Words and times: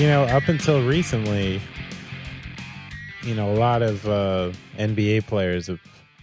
you 0.00 0.06
know, 0.06 0.24
up 0.24 0.48
until 0.48 0.82
recently, 0.82 1.60
you 3.22 3.34
know, 3.34 3.52
a 3.52 3.56
lot 3.58 3.82
of 3.82 4.08
uh, 4.08 4.50
NBA 4.78 5.26
players 5.26 5.66
have 5.66 5.78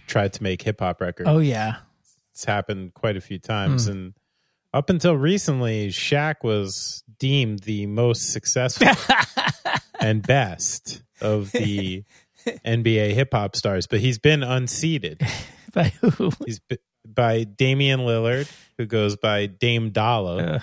tried 0.08 0.32
to 0.32 0.42
make 0.42 0.62
hip 0.62 0.80
hop 0.80 1.00
records. 1.00 1.28
Oh 1.28 1.38
yeah. 1.38 1.76
It's 2.32 2.44
happened 2.44 2.94
quite 2.94 3.16
a 3.16 3.20
few 3.20 3.38
times. 3.38 3.86
And 3.86 4.14
up 4.74 4.90
until 4.90 5.16
recently, 5.16 5.90
Shaq 5.90 6.42
was 6.42 7.04
deemed 7.20 7.60
the 7.60 7.86
most 7.86 8.32
successful 8.32 8.88
and 10.00 10.26
best 10.26 11.04
of 11.20 11.52
the 11.52 12.02
NBA 12.46 13.12
hip 13.12 13.28
hop 13.32 13.54
stars, 13.54 13.86
but 13.86 14.00
he's 14.00 14.18
been 14.18 14.42
unseated. 14.42 15.20
By 15.72 15.92
who? 16.00 16.32
He's 16.44 16.60
by 17.06 17.44
Damian 17.44 18.00
Lillard, 18.00 18.50
who 18.78 18.86
goes 18.86 19.16
by 19.16 19.46
Dame 19.46 19.90
Dollar 19.90 20.42
Uh, 20.42 20.60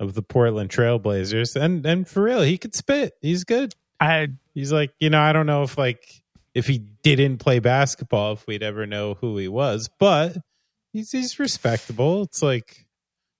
of 0.00 0.14
the 0.14 0.22
Portland 0.22 0.70
Trailblazers. 0.70 1.60
And 1.60 1.84
and 1.84 2.06
for 2.06 2.22
real, 2.22 2.42
he 2.42 2.58
could 2.58 2.74
spit. 2.74 3.14
He's 3.20 3.44
good. 3.44 3.74
I 4.00 4.28
He's 4.54 4.72
like, 4.72 4.92
you 4.98 5.08
know, 5.10 5.20
I 5.20 5.32
don't 5.32 5.46
know 5.46 5.62
if 5.62 5.78
like 5.78 6.22
if 6.54 6.66
he 6.66 6.78
didn't 6.78 7.38
play 7.38 7.60
basketball, 7.60 8.32
if 8.32 8.46
we'd 8.46 8.62
ever 8.62 8.86
know 8.86 9.14
who 9.14 9.36
he 9.36 9.46
was, 9.46 9.88
but 9.98 10.36
he's 10.92 11.12
he's 11.12 11.38
respectable. 11.38 12.22
It's 12.22 12.42
like 12.42 12.86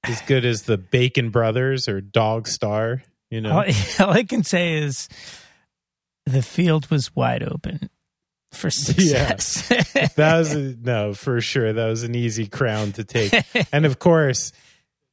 as 0.05 0.21
good 0.23 0.45
as 0.45 0.63
the 0.63 0.79
Bacon 0.79 1.31
Brothers 1.31 1.89
or 1.89 2.01
Dogstar, 2.01 3.03
you 3.31 3.41
know. 3.41 3.51
all, 3.51 3.65
all 4.01 4.11
I 4.11 4.23
can 4.23 4.45
say 4.45 4.79
is 4.79 5.09
the 6.25 6.43
field 6.43 6.89
was 6.91 7.15
wide 7.17 7.43
open 7.43 7.91
for 8.53 8.71
success. 8.71 9.67
that 10.15 10.39
was 10.39 10.55
a, 10.55 10.77
no 10.77 11.15
for 11.15 11.41
sure. 11.41 11.73
That 11.73 11.87
was 11.87 12.05
an 12.05 12.15
easy 12.15 12.47
crown 12.47 12.93
to 12.93 13.05
take, 13.05 13.33
and 13.73 13.85
of 13.87 13.99
course, 13.99 14.53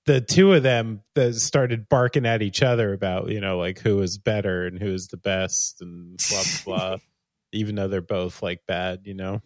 the 0.06 0.22
two 0.22 0.54
of 0.54 0.64
them 0.64 1.02
that 1.16 1.36
started 1.36 1.90
barking 1.90 2.26
at 2.26 2.42
each 2.42 2.62
other 2.62 2.94
about 2.94 3.30
you 3.30 3.42
know 3.42 3.58
like 3.58 3.80
who 3.80 4.02
is 4.02 4.18
better 4.18 4.66
and 4.68 4.80
who 4.82 4.94
is 4.94 5.08
the 5.08 5.18
best 5.18 5.82
and 5.82 6.20
blah 6.30 6.44
blah 6.66 6.78
blah. 6.90 6.98
even 7.52 7.76
though 7.76 7.88
they're 7.88 8.02
both 8.02 8.44
like 8.44 8.62
bad, 8.68 9.02
you 9.06 9.14
know. 9.14 9.42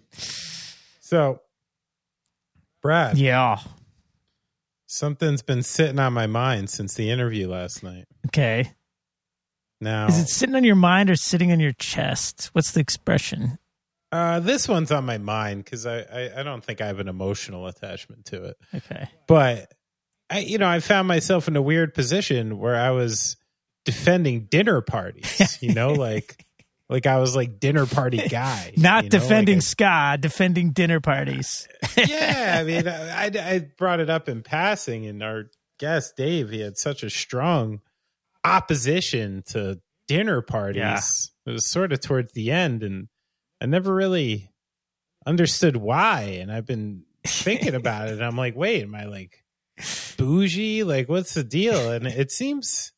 So, 1.00 1.42
Brad, 2.82 3.18
yeah. 3.18 3.60
something's 4.88 5.42
been 5.44 5.64
sitting 5.64 6.00
on 6.00 6.14
my 6.14 6.26
mind 6.28 6.70
since 6.70 6.96
the 6.96 7.12
interview 7.12 7.48
last 7.48 7.84
night. 7.84 8.06
Okay. 8.28 8.72
Now, 9.82 10.08
Is 10.08 10.20
it 10.20 10.28
sitting 10.28 10.56
on 10.56 10.64
your 10.64 10.76
mind 10.76 11.10
or 11.10 11.16
sitting 11.16 11.52
on 11.52 11.60
your 11.60 11.72
chest? 11.74 12.50
What's 12.54 12.72
the 12.72 12.80
expression? 12.82 13.60
uh, 14.12 14.40
this 14.40 14.68
one's 14.68 14.92
on 14.92 15.06
my 15.06 15.20
mind 15.20 15.64
because 15.64 15.86
I, 15.86 16.00
I 16.00 16.40
I 16.40 16.44
don't 16.44 16.64
think 16.64 16.82
I 16.82 16.88
have 16.88 17.00
an 17.00 17.08
emotional 17.08 17.68
attachment 17.68 18.26
to 18.26 18.44
it. 18.46 18.58
Okay. 18.74 19.08
but 19.28 19.72
I, 20.30 20.40
you 20.40 20.58
know, 20.58 20.68
I 20.68 20.80
found 20.80 21.08
myself 21.08 21.48
in 21.48 21.56
a 21.56 21.62
weird 21.62 21.94
position 21.94 22.60
where 22.60 22.76
I 22.76 22.92
was 22.92 23.38
defending 23.86 24.46
dinner 24.46 24.82
parties. 24.82 25.58
You 25.62 25.74
know, 25.74 25.94
like 25.94 26.46
like 26.90 27.06
I 27.06 27.18
was 27.20 27.36
like 27.36 27.60
dinner 27.60 27.86
party 27.86 28.18
guy, 28.30 28.74
Not 28.78 29.06
you 29.06 29.10
know, 29.10 29.20
defending 29.20 29.58
like 29.58 29.64
ska, 29.64 30.18
defending 30.20 30.72
dinner 30.72 31.00
parties. 31.00 31.68
Yeah, 31.98 32.58
I 32.62 32.64
mean, 32.64 32.88
I, 32.88 33.26
I 33.26 33.60
brought 33.78 34.00
it 34.00 34.10
up 34.10 34.30
in 34.30 34.42
passing, 34.42 35.06
and 35.06 35.22
our 35.22 35.46
guest 35.80 36.16
Dave, 36.16 36.50
he 36.50 36.62
had 36.62 36.78
such 36.78 37.04
a 37.04 37.10
strong 37.10 37.82
opposition 38.46 39.44
to 39.48 39.82
dinner 40.08 40.42
parties. 40.42 41.32
It 41.46 41.52
was 41.52 41.68
sort 41.68 41.92
of 41.92 42.00
towards 42.00 42.32
the 42.32 42.52
end, 42.52 42.84
and 42.84 43.10
I 43.60 43.66
never 43.66 43.94
really 43.94 44.50
understood 45.26 45.76
why. 45.76 46.40
And 46.42 46.52
I've 46.52 46.66
been 46.66 47.04
thinking 47.26 47.76
about 47.76 48.08
it. 48.08 48.14
And 48.14 48.24
I'm 48.24 48.38
like, 48.38 48.56
wait, 48.56 48.84
am 48.84 48.96
I 48.96 49.06
like 49.06 49.44
bougie? 50.18 50.84
Like, 50.84 51.10
what's 51.10 51.34
the 51.34 51.44
deal? 51.44 51.92
And 51.92 52.08
it 52.08 52.32
seems, 52.32 52.92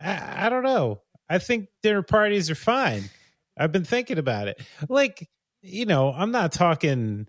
I, 0.00 0.46
I 0.46 0.48
don't 0.48 0.64
know. 0.64 1.02
I 1.28 1.38
think 1.38 1.68
dinner 1.82 2.02
parties 2.02 2.50
are 2.50 2.56
fine. 2.56 3.10
I've 3.58 3.72
been 3.72 3.84
thinking 3.84 4.18
about 4.18 4.48
it. 4.48 4.60
Like, 4.88 5.28
you 5.62 5.86
know, 5.86 6.12
I'm 6.12 6.30
not 6.30 6.52
talking 6.52 7.26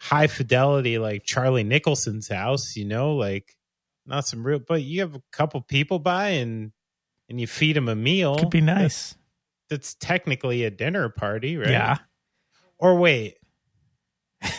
high 0.00 0.26
fidelity 0.26 0.98
like 0.98 1.24
Charlie 1.24 1.64
Nicholson's 1.64 2.28
house, 2.28 2.76
you 2.76 2.84
know, 2.84 3.14
like 3.14 3.56
not 4.06 4.26
some 4.26 4.46
real, 4.46 4.58
but 4.58 4.82
you 4.82 5.00
have 5.00 5.14
a 5.14 5.22
couple 5.32 5.60
people 5.60 5.98
by 5.98 6.30
and 6.30 6.72
and 7.28 7.40
you 7.40 7.46
feed 7.46 7.76
them 7.76 7.88
a 7.88 7.94
meal. 7.94 8.38
Could 8.38 8.50
be 8.50 8.60
nice. 8.60 9.14
That's 9.68 9.94
technically 9.94 10.64
a 10.64 10.70
dinner 10.70 11.08
party, 11.10 11.56
right? 11.58 11.70
Yeah. 11.70 11.98
Or 12.78 12.96
wait, 12.96 13.36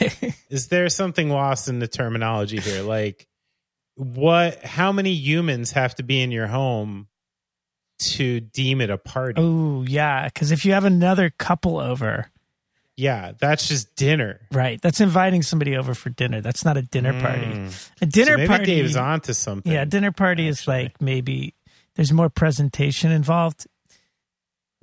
is 0.50 0.68
there 0.68 0.90
something 0.90 1.30
lost 1.30 1.68
in 1.68 1.80
the 1.80 1.88
terminology 1.88 2.60
here? 2.60 2.84
Like, 2.84 3.28
what? 4.00 4.64
How 4.64 4.92
many 4.94 5.12
humans 5.12 5.72
have 5.72 5.94
to 5.96 6.04
be 6.04 6.22
in 6.22 6.32
your 6.32 6.48
home 6.48 7.08
to 8.00 8.40
deem 8.40 8.80
it 8.82 8.90
a 8.90 8.98
party? 8.98 9.42
Oh, 9.42 9.84
yeah. 9.88 10.26
Because 10.26 10.52
if 10.52 10.64
you 10.66 10.72
have 10.72 10.86
another 10.86 11.30
couple 11.30 11.78
over, 11.80 12.32
Yeah, 12.96 13.34
that's 13.38 13.68
just 13.68 13.96
dinner. 13.98 14.40
right, 14.52 14.82
that's 14.82 15.02
inviting 15.02 15.42
somebody 15.44 15.76
over 15.76 15.94
for 15.94 16.10
dinner. 16.10 16.40
That's 16.42 16.64
not 16.64 16.78
a 16.78 16.82
dinner 16.82 17.20
party. 17.22 17.46
Mm. 17.46 17.90
A 18.02 18.06
dinner 18.06 18.32
so 18.32 18.38
maybe 18.38 18.48
party. 18.48 18.66
Dave's 18.66 18.96
onto 18.96 19.34
something. 19.34 19.72
yeah, 19.72 19.84
dinner 19.86 20.12
party 20.14 20.48
is 20.48 20.66
like 20.68 21.02
maybe 21.02 21.54
there's 21.96 22.14
more 22.14 22.30
presentation 22.30 23.12
involved. 23.12 23.68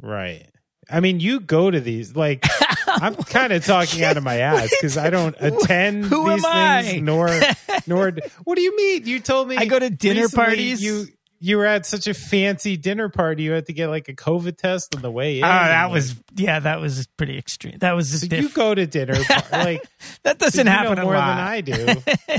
Right. 0.03 0.47
I 0.89 1.01
mean, 1.01 1.21
you 1.21 1.41
go 1.41 1.71
to 1.71 1.81
these. 1.81 2.15
Like, 2.15 2.47
I'm 2.87 3.15
kind 3.25 3.53
of 3.53 3.65
talking 3.65 4.05
out 4.05 4.17
of 4.17 4.23
my 4.23 4.39
ass 4.39 4.71
because 4.71 4.97
I 4.97 5.11
don't 5.11 5.35
attend 5.41 6.05
who 6.05 6.31
these 6.31 6.45
am 6.45 6.83
things. 6.85 6.97
I? 6.97 7.01
Nor, 7.01 7.41
nor. 7.87 8.13
What 8.45 8.57
do 8.57 8.63
you 8.63 8.77
mean? 8.77 9.07
You 9.07 9.21
told 9.21 9.49
me 9.49 9.57
I 9.57 9.65
go 9.67 9.79
to 9.79 9.91
dinner 9.91 10.29
parties. 10.29 10.83
You 10.83 11.07
you 11.39 11.59
were 11.59 11.67
at 11.67 11.85
such 11.85 12.07
a 12.07 12.15
fancy 12.15 12.77
dinner 12.77 13.09
party. 13.09 13.43
You 13.43 13.53
had 13.53 13.67
to 13.67 13.73
get 13.73 13.89
like 13.89 14.09
a 14.09 14.15
COVID 14.15 14.57
test 14.57 14.95
on 14.95 15.03
the 15.03 15.11
way 15.11 15.43
ah, 15.43 15.47
in. 15.47 15.53
Oh, 15.67 15.69
that 15.69 15.91
was 15.91 16.15
yeah, 16.35 16.61
that 16.61 16.81
was 16.81 17.07
pretty 17.17 17.37
extreme. 17.37 17.79
That 17.79 17.93
was 17.93 18.21
So 18.21 18.27
diff- 18.27 18.43
you 18.43 18.49
go 18.49 18.75
to 18.75 18.87
dinner 18.87 19.23
par- 19.25 19.45
like 19.53 19.83
that 20.23 20.39
doesn't 20.39 20.67
happen 20.67 21.03
more 21.03 21.15
lot. 21.15 21.27
than 21.27 21.39
I 21.39 21.61
do. 21.61 22.39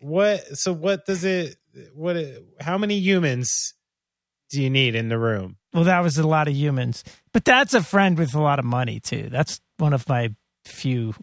what? 0.00 0.58
So 0.58 0.72
what 0.72 1.06
does 1.06 1.24
it? 1.24 1.56
What? 1.94 2.16
How 2.60 2.78
many 2.78 2.98
humans 2.98 3.74
do 4.50 4.62
you 4.62 4.70
need 4.70 4.94
in 4.94 5.08
the 5.08 5.18
room? 5.18 5.56
Well, 5.72 5.84
that 5.84 6.00
was 6.00 6.18
a 6.18 6.26
lot 6.26 6.48
of 6.48 6.54
humans, 6.54 7.04
but 7.32 7.44
that's 7.44 7.74
a 7.74 7.82
friend 7.82 8.18
with 8.18 8.34
a 8.34 8.40
lot 8.40 8.58
of 8.58 8.64
money 8.64 9.00
too. 9.00 9.28
That's 9.30 9.60
one 9.78 9.92
of 9.92 10.08
my 10.08 10.34
few 10.64 11.14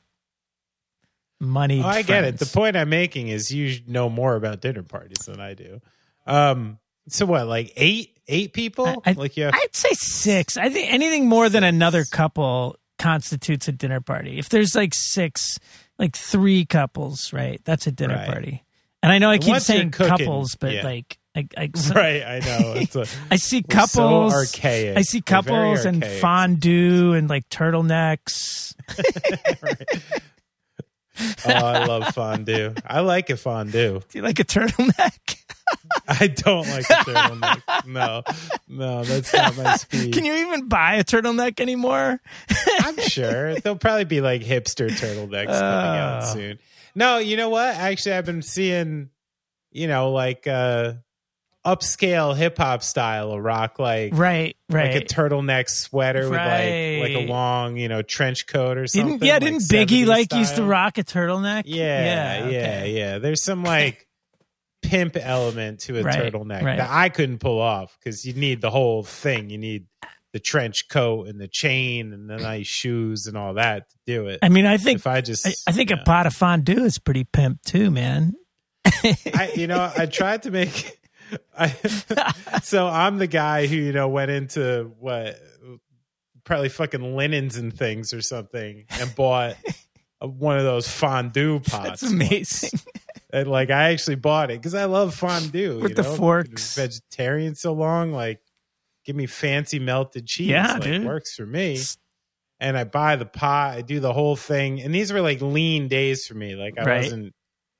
money. 1.40 1.82
Oh, 1.84 1.88
I 1.88 2.02
get 2.02 2.24
it. 2.24 2.40
The 2.40 2.46
point 2.46 2.76
I'm 2.76 2.90
making 2.90 3.28
is 3.28 3.52
you 3.52 3.80
know 3.88 4.10
more 4.10 4.36
about 4.36 4.62
dinner 4.62 4.84
parties 4.84 5.26
than 5.26 5.40
I 5.40 5.54
do. 5.54 5.82
Um, 6.26 6.80
so 7.10 7.26
what, 7.26 7.48
like 7.48 7.74
eight, 7.76 8.18
eight 8.28 8.54
people? 8.54 9.02
I- 9.06 9.12
like 9.14 9.36
have, 9.36 9.54
I'd 9.54 9.76
say 9.76 9.92
six. 9.94 10.58
I 10.58 10.70
think 10.70 10.92
anything 10.92 11.28
more 11.28 11.50
than 11.50 11.64
another 11.64 12.04
couple 12.06 12.78
constitutes 12.98 13.68
a 13.68 13.72
dinner 13.72 14.02
party. 14.02 14.40
If 14.40 14.50
there's 14.50 14.76
like 14.76 14.94
six, 14.94 15.60
like 16.00 16.16
three 16.16 16.66
couples, 16.66 17.32
right? 17.32 17.62
That's 17.64 17.86
a 17.88 17.92
dinner 17.92 18.16
Right. 18.16 18.28
party. 18.28 18.64
And 19.04 19.12
I 19.12 19.20
know 19.20 19.30
I 19.30 19.38
keep 19.38 19.50
once 19.50 19.66
saying 19.66 19.92
cooking, 19.92 20.18
couples, 20.18 20.56
but 20.56 20.74
yeah. 20.74 20.84
like 20.84 21.18
I, 21.38 21.48
I, 21.58 21.70
right? 21.96 22.24
I 22.24 22.40
know. 22.40 22.74
It's 22.74 22.96
a, 22.96 23.06
I 23.32 23.36
see 23.38 23.64
we're 23.70 23.86
so 23.86 24.02
couples. 24.02 24.34
archaic. 24.34 24.98
I 24.98 25.02
see 25.04 25.22
couples 25.22 25.86
and 25.86 26.04
fondue 26.06 27.14
and 27.14 27.30
like 27.30 27.48
turtlenecks. 27.50 28.74
Oh, 31.48 31.50
I 31.52 31.86
love 31.86 32.14
fondue. 32.14 32.76
I 32.86 33.00
like 33.00 33.32
a 33.32 33.38
fondue. 33.38 34.02
Do 34.08 34.18
you 34.20 34.22
like 34.22 34.38
a 34.40 34.44
turtleneck? 34.44 35.36
I 36.08 36.28
don't 36.28 36.68
like 36.70 36.88
a 36.88 36.94
turtleneck. 36.94 37.88
No, 37.88 38.22
no, 38.68 39.04
that's 39.04 39.34
not 39.34 39.58
my 39.58 39.78
speed. 39.78 40.14
Can 40.14 40.26
you 40.26 40.34
even 40.34 40.68
buy 40.68 40.98
a 40.98 41.04
turtleneck 41.04 41.60
anymore? 41.60 42.22
I'm 42.82 43.00
sure 43.00 43.56
there'll 43.56 43.80
probably 43.80 44.06
be 44.06 44.22
like 44.22 44.44
hipster 44.44 44.90
turtlenecks 44.90 45.48
coming 45.48 46.00
out 46.00 46.22
Oh. 46.24 46.34
soon. 46.36 46.60
No, 46.94 47.18
you 47.18 47.36
know 47.36 47.50
what? 47.50 47.74
Actually, 47.76 48.14
I've 48.14 48.26
been 48.28 48.44
seeing, 48.44 49.10
you 49.72 49.88
know, 49.88 50.12
like 50.12 50.46
uh 50.46 50.94
upscale 51.68 52.36
hip 52.36 52.58
hop 52.58 52.82
style 52.84 53.32
of 53.32 53.44
rock, 53.44 53.80
like 53.80 54.14
Right, 54.16 54.56
right. 54.70 54.94
like 54.94 55.04
a 55.04 55.06
turtleneck 55.06 55.70
sweater 55.70 56.30
with 56.30 56.40
like 56.40 57.16
like 57.16 57.16
a 57.16 57.26
long, 57.28 57.78
you 57.78 57.90
know, 57.90 58.02
trench 58.02 58.48
coat 58.48 58.78
or 58.78 58.88
something. 58.88 59.14
didn't 59.20 59.24
yeah, 59.26 59.34
like 59.34 59.42
didn't 59.44 59.60
Biggie 59.62 60.04
70s 60.04 60.08
like 60.08 60.34
used 60.34 60.56
to 60.56 60.64
rock 60.64 60.98
a 60.98 61.04
turtleneck? 61.04 61.64
Yeah, 61.66 62.40
yeah, 62.40 62.46
okay. 62.46 62.94
yeah, 62.98 63.18
There's 63.20 63.44
some 63.44 63.64
like 63.64 64.08
pimp 64.82 65.18
element 65.20 65.82
to 65.82 66.00
a 66.00 66.04
Right, 66.04 66.34
turtleneck 66.34 66.64
right. 66.64 66.78
that 66.78 66.90
I 66.90 67.10
couldn't 67.10 67.40
pull 67.40 67.60
off 67.60 67.98
because 68.00 68.26
you 68.26 68.34
need 68.34 68.62
the 68.62 68.70
whole 68.70 69.04
thing. 69.04 69.50
You 69.50 69.58
need 69.58 69.88
the 70.34 70.40
trench 70.40 70.88
coat 70.90 71.28
and 71.28 71.40
the 71.40 71.48
chain 71.48 72.14
and 72.14 72.30
the 72.30 72.38
nice 72.38 72.68
shoes 72.68 73.28
and 73.28 73.38
all 73.38 73.56
that 73.56 73.90
to 73.90 73.96
do 74.06 74.28
it. 74.28 74.40
I 74.44 74.50
mean, 74.50 74.66
I 74.66 74.78
think 74.78 75.00
if 75.00 75.08
I 75.08 75.22
just, 75.22 75.48
I, 75.48 75.54
I 75.68 75.72
think 75.72 75.90
yeah. 75.90 75.98
a 76.02 76.04
pot 76.04 76.28
of 76.28 76.34
fondue 76.34 76.84
is 76.84 77.00
pretty 77.00 77.24
pimp 77.24 77.62
too, 77.64 77.90
man. 77.92 78.34
I, 78.86 79.52
you 79.56 79.68
know, 79.68 79.92
I 79.98 80.06
tried 80.06 80.44
to 80.44 80.52
make. 80.52 81.00
I, 81.58 81.70
so 82.64 82.88
I'm 82.88 83.18
the 83.18 83.28
guy 83.28 83.68
who 83.68 83.76
you 83.76 83.92
know 83.94 84.08
went 84.08 84.32
into 84.32 84.92
what 85.00 85.40
probably 86.44 86.70
fucking 86.70 87.16
linens 87.16 87.58
and 87.58 87.74
things 87.78 88.14
or 88.14 88.22
something 88.22 88.86
and 88.90 89.14
bought 89.16 89.56
a, 90.22 90.28
one 90.28 90.58
of 90.58 90.64
those 90.64 90.88
fondue 90.88 91.60
pots. 91.60 92.02
That's 92.02 92.04
amazing. 92.04 92.80
And 93.34 93.50
like 93.50 93.70
I 93.70 93.92
actually 93.92 94.16
bought 94.16 94.50
it 94.52 94.60
because 94.60 94.74
I 94.74 94.86
love 94.86 95.14
fondue 95.14 95.80
With 95.82 95.90
you 95.90 95.96
the 95.96 96.04
know? 96.04 96.16
forks. 96.16 96.76
Been 96.76 96.86
Vegetarian 96.86 97.56
so 97.56 97.74
long, 97.74 98.14
like 98.14 98.40
give 99.06 99.16
me 99.16 99.26
fancy 99.26 99.80
melted 99.80 100.26
cheese. 100.26 100.48
Yeah, 100.48 100.74
like, 100.74 100.84
dude. 100.84 101.06
works 101.06 101.36
for 101.36 101.46
me. 101.46 101.80
And 102.60 102.76
I 102.78 102.86
buy 102.86 103.18
the 103.18 103.26
pot, 103.26 103.78
I 103.78 103.82
do 103.82 104.00
the 104.00 104.14
whole 104.14 104.36
thing. 104.36 104.82
And 104.82 104.96
these 104.96 105.12
were 105.14 105.22
like 105.22 105.42
lean 105.42 105.90
days 105.90 106.26
for 106.26 106.34
me. 106.36 106.56
Like 106.56 106.80
I 106.80 106.84
Right. 106.84 107.04
wasn't 107.04 107.34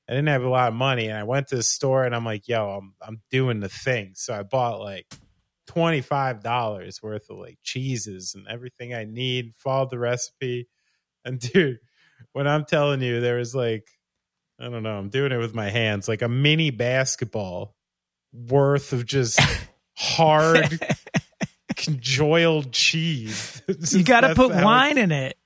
I 0.08 0.12
didn't 0.12 0.28
have 0.28 0.42
a 0.42 0.48
lot 0.48 0.68
of 0.68 0.74
money. 0.74 1.08
And 1.08 1.18
I 1.18 1.24
went 1.24 1.48
to 1.48 1.56
the 1.56 1.62
store 1.62 2.04
and 2.04 2.14
I'm 2.14 2.24
like, 2.24 2.48
yo, 2.48 2.70
I'm 2.70 2.94
I'm 3.00 3.20
doing 3.30 3.60
the 3.60 3.68
thing. 3.68 4.12
So 4.14 4.34
I 4.34 4.42
bought 4.42 4.80
like 4.80 5.06
twenty 5.66 6.00
five 6.00 6.42
dollars 6.42 7.02
worth 7.02 7.28
of 7.30 7.38
like 7.38 7.58
cheeses 7.62 8.34
and 8.34 8.46
everything 8.48 8.94
I 8.94 9.04
need, 9.04 9.54
followed 9.54 9.90
the 9.90 9.98
recipe. 9.98 10.68
And 11.24 11.38
dude, 11.52 11.78
when 12.32 12.46
I'm 12.46 12.64
telling 12.64 13.02
you 13.02 13.20
there 13.20 13.36
was 13.36 13.54
like 13.54 13.88
I 14.60 14.68
don't 14.68 14.82
know, 14.82 14.96
I'm 14.96 15.10
doing 15.10 15.30
it 15.30 15.36
with 15.36 15.54
my 15.54 15.70
hands, 15.70 16.08
like 16.08 16.22
a 16.22 16.28
mini 16.28 16.70
basketball 16.70 17.76
worth 18.32 18.92
of 18.92 19.06
just 19.06 19.40
hard 19.96 20.80
congealed 21.76 22.72
cheese. 22.72 23.62
You 23.92 24.02
got 24.02 24.22
to 24.22 24.34
put 24.34 24.50
wine 24.50 24.98
in 24.98 25.12
it. 25.12 25.36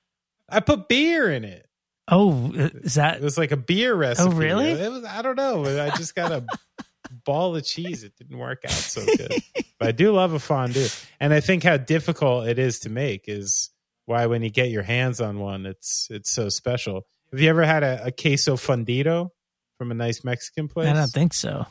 I 0.49 0.61
put 0.61 0.89
beer 0.89 1.31
in 1.31 1.45
it. 1.45 1.67
Oh, 2.09 2.53
uh, 2.57 2.69
is 2.83 2.95
that 2.95 3.19
It 3.19 3.23
was 3.23 3.39
like 3.39 3.53
a 3.53 3.57
beer 3.57 3.95
recipe. 3.95 4.29
Oh, 4.29 4.37
really? 4.37 4.71
It 4.71 4.91
was 4.91 5.05
I 5.05 5.23
don't 5.23 5.37
know. 5.37 5.65
I 5.65 5.91
just 5.97 6.15
got 6.15 6.33
a 6.33 6.45
ball 7.25 7.55
of 7.57 7.65
cheese. 7.65 8.03
It 8.05 8.17
didn't 8.17 8.39
work 8.39 8.65
out 8.65 8.71
so 8.73 9.05
good. 9.05 9.33
but 9.79 9.89
I 9.89 9.93
do 9.93 10.13
love 10.13 10.33
a 10.33 10.39
fondue. 10.39 10.89
And 11.21 11.33
I 11.33 11.41
think 11.41 11.63
how 11.63 11.77
difficult 11.77 12.49
it 12.49 12.59
is 12.59 12.81
to 12.81 12.91
make 12.91 13.25
is 13.29 13.71
why 14.07 14.27
when 14.27 14.43
you 14.43 14.51
get 14.51 14.71
your 14.71 14.83
hands 14.83 15.21
on 15.21 15.39
one, 15.39 15.65
it's 15.67 16.09
it's 16.11 16.31
so 16.33 16.49
special. 16.49 17.07
Have 17.31 17.41
you 17.41 17.49
ever 17.49 17.65
had 17.65 17.83
a, 17.83 18.07
a 18.07 18.13
queso 18.13 18.57
fundido 18.57 19.31
from 19.79 19.91
a 19.91 19.95
nice 19.95 20.25
Mexican 20.25 20.69
place? 20.69 20.89
I 20.89 20.93
don't 20.95 21.07
think 21.09 21.33
so. 21.33 21.67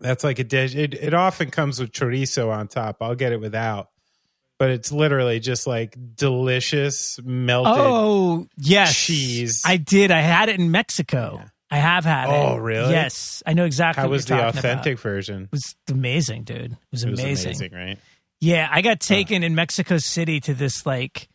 That's 0.00 0.22
like 0.22 0.38
a 0.38 0.44
dish. 0.44 0.74
It, 0.74 0.94
it 0.94 1.14
often 1.14 1.50
comes 1.50 1.80
with 1.80 1.92
chorizo 1.92 2.52
on 2.52 2.68
top. 2.68 2.98
I'll 3.00 3.14
get 3.14 3.32
it 3.32 3.40
without. 3.40 3.88
But 4.64 4.70
it's 4.70 4.90
literally 4.90 5.40
just 5.40 5.66
like 5.66 5.94
delicious 6.16 7.20
melted. 7.22 7.74
Oh, 7.76 8.46
yes. 8.56 8.96
cheese. 8.96 9.60
I 9.66 9.76
did. 9.76 10.10
I 10.10 10.22
had 10.22 10.48
it 10.48 10.58
in 10.58 10.70
Mexico. 10.70 11.40
Yeah. 11.42 11.48
I 11.70 11.76
have 11.76 12.04
had 12.06 12.30
it. 12.30 12.32
Oh, 12.32 12.56
really? 12.56 12.92
Yes. 12.92 13.42
I 13.44 13.52
know 13.52 13.66
exactly 13.66 14.00
How 14.00 14.08
was 14.08 14.24
the 14.24 14.42
authentic 14.42 14.94
about. 14.94 15.02
version? 15.02 15.42
It 15.42 15.52
was 15.52 15.76
amazing, 15.90 16.44
dude. 16.44 16.72
It 16.72 16.78
was 16.92 17.04
It 17.04 17.10
was 17.10 17.20
amazing. 17.20 17.48
amazing, 17.50 17.72
right? 17.74 17.98
Yeah, 18.40 18.66
I 18.70 18.80
got 18.80 19.00
taken 19.00 19.42
in 19.42 19.54
Mexico 19.54 19.98
City 19.98 20.40
to 20.40 20.54
this 20.54 20.86
like 20.86 21.28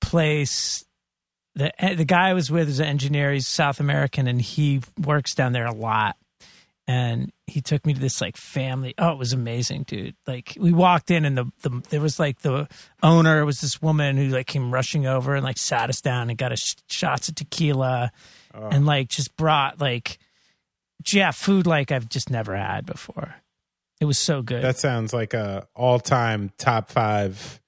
place. 0.00 0.84
The 1.56 1.84
eh, 1.84 1.94
the 1.94 2.04
guy 2.04 2.28
I 2.28 2.34
was 2.34 2.50
with 2.52 2.68
is 2.68 2.78
an 2.78 2.86
engineer. 2.86 3.32
He's 3.32 3.48
South 3.48 3.80
American, 3.80 4.28
and 4.28 4.40
he 4.40 4.80
works 4.96 5.34
down 5.34 5.50
there 5.52 5.66
a 5.66 5.74
lot. 5.74 6.16
And 6.86 7.32
he 7.46 7.62
took 7.62 7.86
me 7.86 7.94
to 7.94 8.00
this 8.00 8.20
like 8.20 8.36
family. 8.36 8.92
Oh, 8.98 9.12
it 9.12 9.18
was 9.18 9.32
amazing, 9.32 9.84
dude! 9.84 10.16
Like 10.26 10.54
we 10.60 10.70
walked 10.70 11.10
in, 11.10 11.24
and 11.24 11.38
the, 11.38 11.46
the 11.62 11.70
there 11.88 12.00
was 12.02 12.18
like 12.20 12.40
the 12.40 12.68
owner 13.02 13.42
was 13.46 13.62
this 13.62 13.80
woman 13.80 14.18
who 14.18 14.28
like 14.28 14.46
came 14.46 14.70
rushing 14.72 15.06
over 15.06 15.34
and 15.34 15.42
like 15.42 15.56
sat 15.56 15.88
us 15.88 16.02
down 16.02 16.28
and 16.28 16.36
got 16.36 16.52
us 16.52 16.60
sh- 16.60 16.74
shots 16.88 17.28
of 17.30 17.36
tequila, 17.36 18.12
Oh. 18.52 18.68
and 18.68 18.84
like 18.84 19.08
just 19.08 19.34
brought 19.36 19.80
like 19.80 20.18
yeah 21.10 21.30
food 21.30 21.66
like 21.66 21.90
I've 21.90 22.08
just 22.10 22.28
never 22.30 22.54
had 22.54 22.84
before. 22.84 23.34
It 24.00 24.04
was 24.04 24.18
so 24.18 24.42
good. 24.42 24.62
That 24.62 24.76
sounds 24.76 25.14
like 25.14 25.32
a 25.32 25.66
all-time 25.74 26.50
top 26.58 26.90
five 26.90 27.60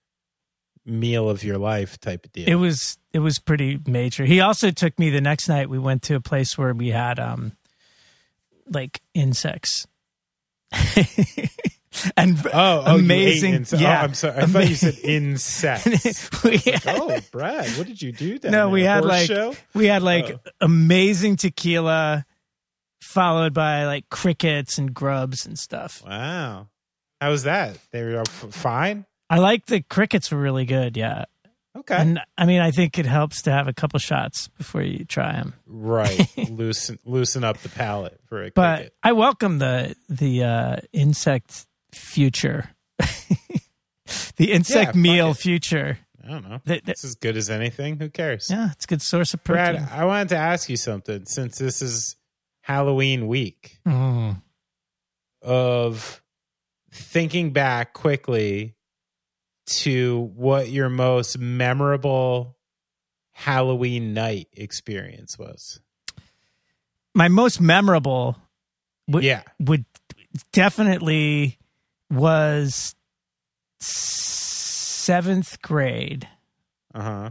meal 0.85 1.29
of 1.31 1.43
your 1.43 1.57
life 1.59 1.99
type 2.01 2.27
of 2.27 2.33
deal. 2.33 2.49
It 2.49 2.55
was 2.57 2.99
it 3.15 3.21
was 3.21 3.39
pretty 3.39 3.81
major. 3.87 4.27
He 4.27 4.41
also 4.41 4.71
took 4.71 4.99
me 4.99 5.09
the 5.09 5.21
next 5.23 5.49
night. 5.49 5.71
We 5.71 5.79
went 5.79 6.03
to 6.05 6.15
a 6.17 6.21
place 6.21 6.59
where 6.59 6.75
we 6.75 6.89
had 6.89 7.19
um 7.19 7.53
like 8.69 9.01
insects. 9.15 9.87
and 12.17 12.37
oh, 12.53 12.83
oh, 12.87 12.99
amazing. 12.99 13.55
Inse- 13.55 13.75
oh, 13.75 13.79
yeah, 13.79 14.01
oh, 14.01 14.05
I'm 14.05 14.15
sorry. 14.15 14.39
I 14.39 14.47
thought 14.47 14.69
you 14.69 14.75
said 14.75 14.99
insects. 15.05 16.43
we 16.45 16.51
Like, 16.65 16.83
oh, 16.87 17.19
Brad, 17.31 17.69
what 17.79 17.87
did 17.87 18.03
you 18.03 18.13
do? 18.13 18.39
Down 18.39 18.53
no, 18.53 18.69
we 18.69 18.83
had 18.83 19.05
like 19.05 19.27
show? 19.27 19.55
we 19.75 19.87
had 19.87 20.03
like 20.03 20.31
Oh. 20.31 20.41
amazing 20.61 21.37
tequila, 21.37 22.25
followed 23.01 23.55
by 23.55 23.87
like 23.87 24.09
crickets 24.11 24.79
and 24.79 24.93
grubs 24.93 25.47
and 25.47 25.59
stuff. 25.59 26.03
Wow, 26.07 26.69
how 27.21 27.31
was 27.31 27.45
that? 27.45 27.79
They 27.93 28.03
were 28.03 28.25
fine. 28.25 29.07
I 29.31 29.39
like 29.39 29.67
the 29.67 29.83
crickets 29.83 30.31
were 30.31 30.39
really 30.39 30.67
good. 30.67 30.97
Yeah, 30.97 31.25
Okay, 31.76 31.94
and 31.96 32.20
I 32.38 32.46
mean 32.46 32.61
I 32.61 32.70
think 32.70 32.99
it 32.99 33.06
helps 33.06 33.43
to 33.43 33.52
have 33.52 33.69
a 33.69 33.73
couple 33.73 33.99
shots 33.99 34.49
before 34.49 34.82
you 34.82 35.05
try 35.05 35.32
them. 35.32 35.55
right. 35.67 36.26
loosen 36.50 36.99
loosen 37.05 37.44
up 37.44 37.58
the 37.58 37.69
palate 37.69 38.19
for 38.28 38.43
a 38.44 38.50
but 38.50 38.76
cricket. 38.76 38.94
I 39.02 39.12
welcome 39.12 39.58
the 39.58 39.94
the 40.08 40.44
uh, 40.44 40.76
insect 40.93 41.67
future, 41.93 42.70
the 44.37 44.52
insect 44.52 44.87
fuck 44.93 44.94
meal 44.94 45.31
it. 45.32 45.37
future. 45.38 45.99
I 46.25 46.28
don't 46.28 46.49
know. 46.49 46.61
It's 46.67 47.05
as 47.05 47.14
good 47.14 47.37
as 47.37 47.50
anything. 47.50 47.99
Who 48.00 48.08
cares? 48.08 48.49
yeah, 48.50 48.70
it's 48.72 48.84
a 48.84 48.88
good 48.88 49.02
source 49.02 49.32
of 49.34 49.44
protein. 49.44 49.76
Brad. 49.84 49.88
I 49.93 50.05
wanted 50.06 50.31
to 50.31 50.37
ask 50.37 50.69
you 50.69 50.76
something 50.76 51.25
since 51.26 51.58
this 51.58 51.81
is 51.82 52.17
Halloween 52.62 53.29
week 53.29 53.79
Mm. 53.87 54.43
of 55.43 56.22
thinking 56.90 57.50
back 57.52 57.93
quickly 57.93 58.75
to 59.67 60.31
what 60.35 60.69
your 60.69 60.89
most 60.89 61.39
memorable 61.39 62.57
Halloween 63.33 64.15
night 64.15 64.49
experience 64.53 65.39
was. 65.39 65.81
My 67.15 67.29
most 67.29 67.61
memorable 67.61 68.37
would 69.09 69.25
yeah. 69.25 69.43
would 69.61 69.85
definitely 70.53 71.59
was 72.11 72.95
seventh 73.79 75.61
grade. 75.63 76.29
Uh 76.95 77.03
huh. 77.03 77.31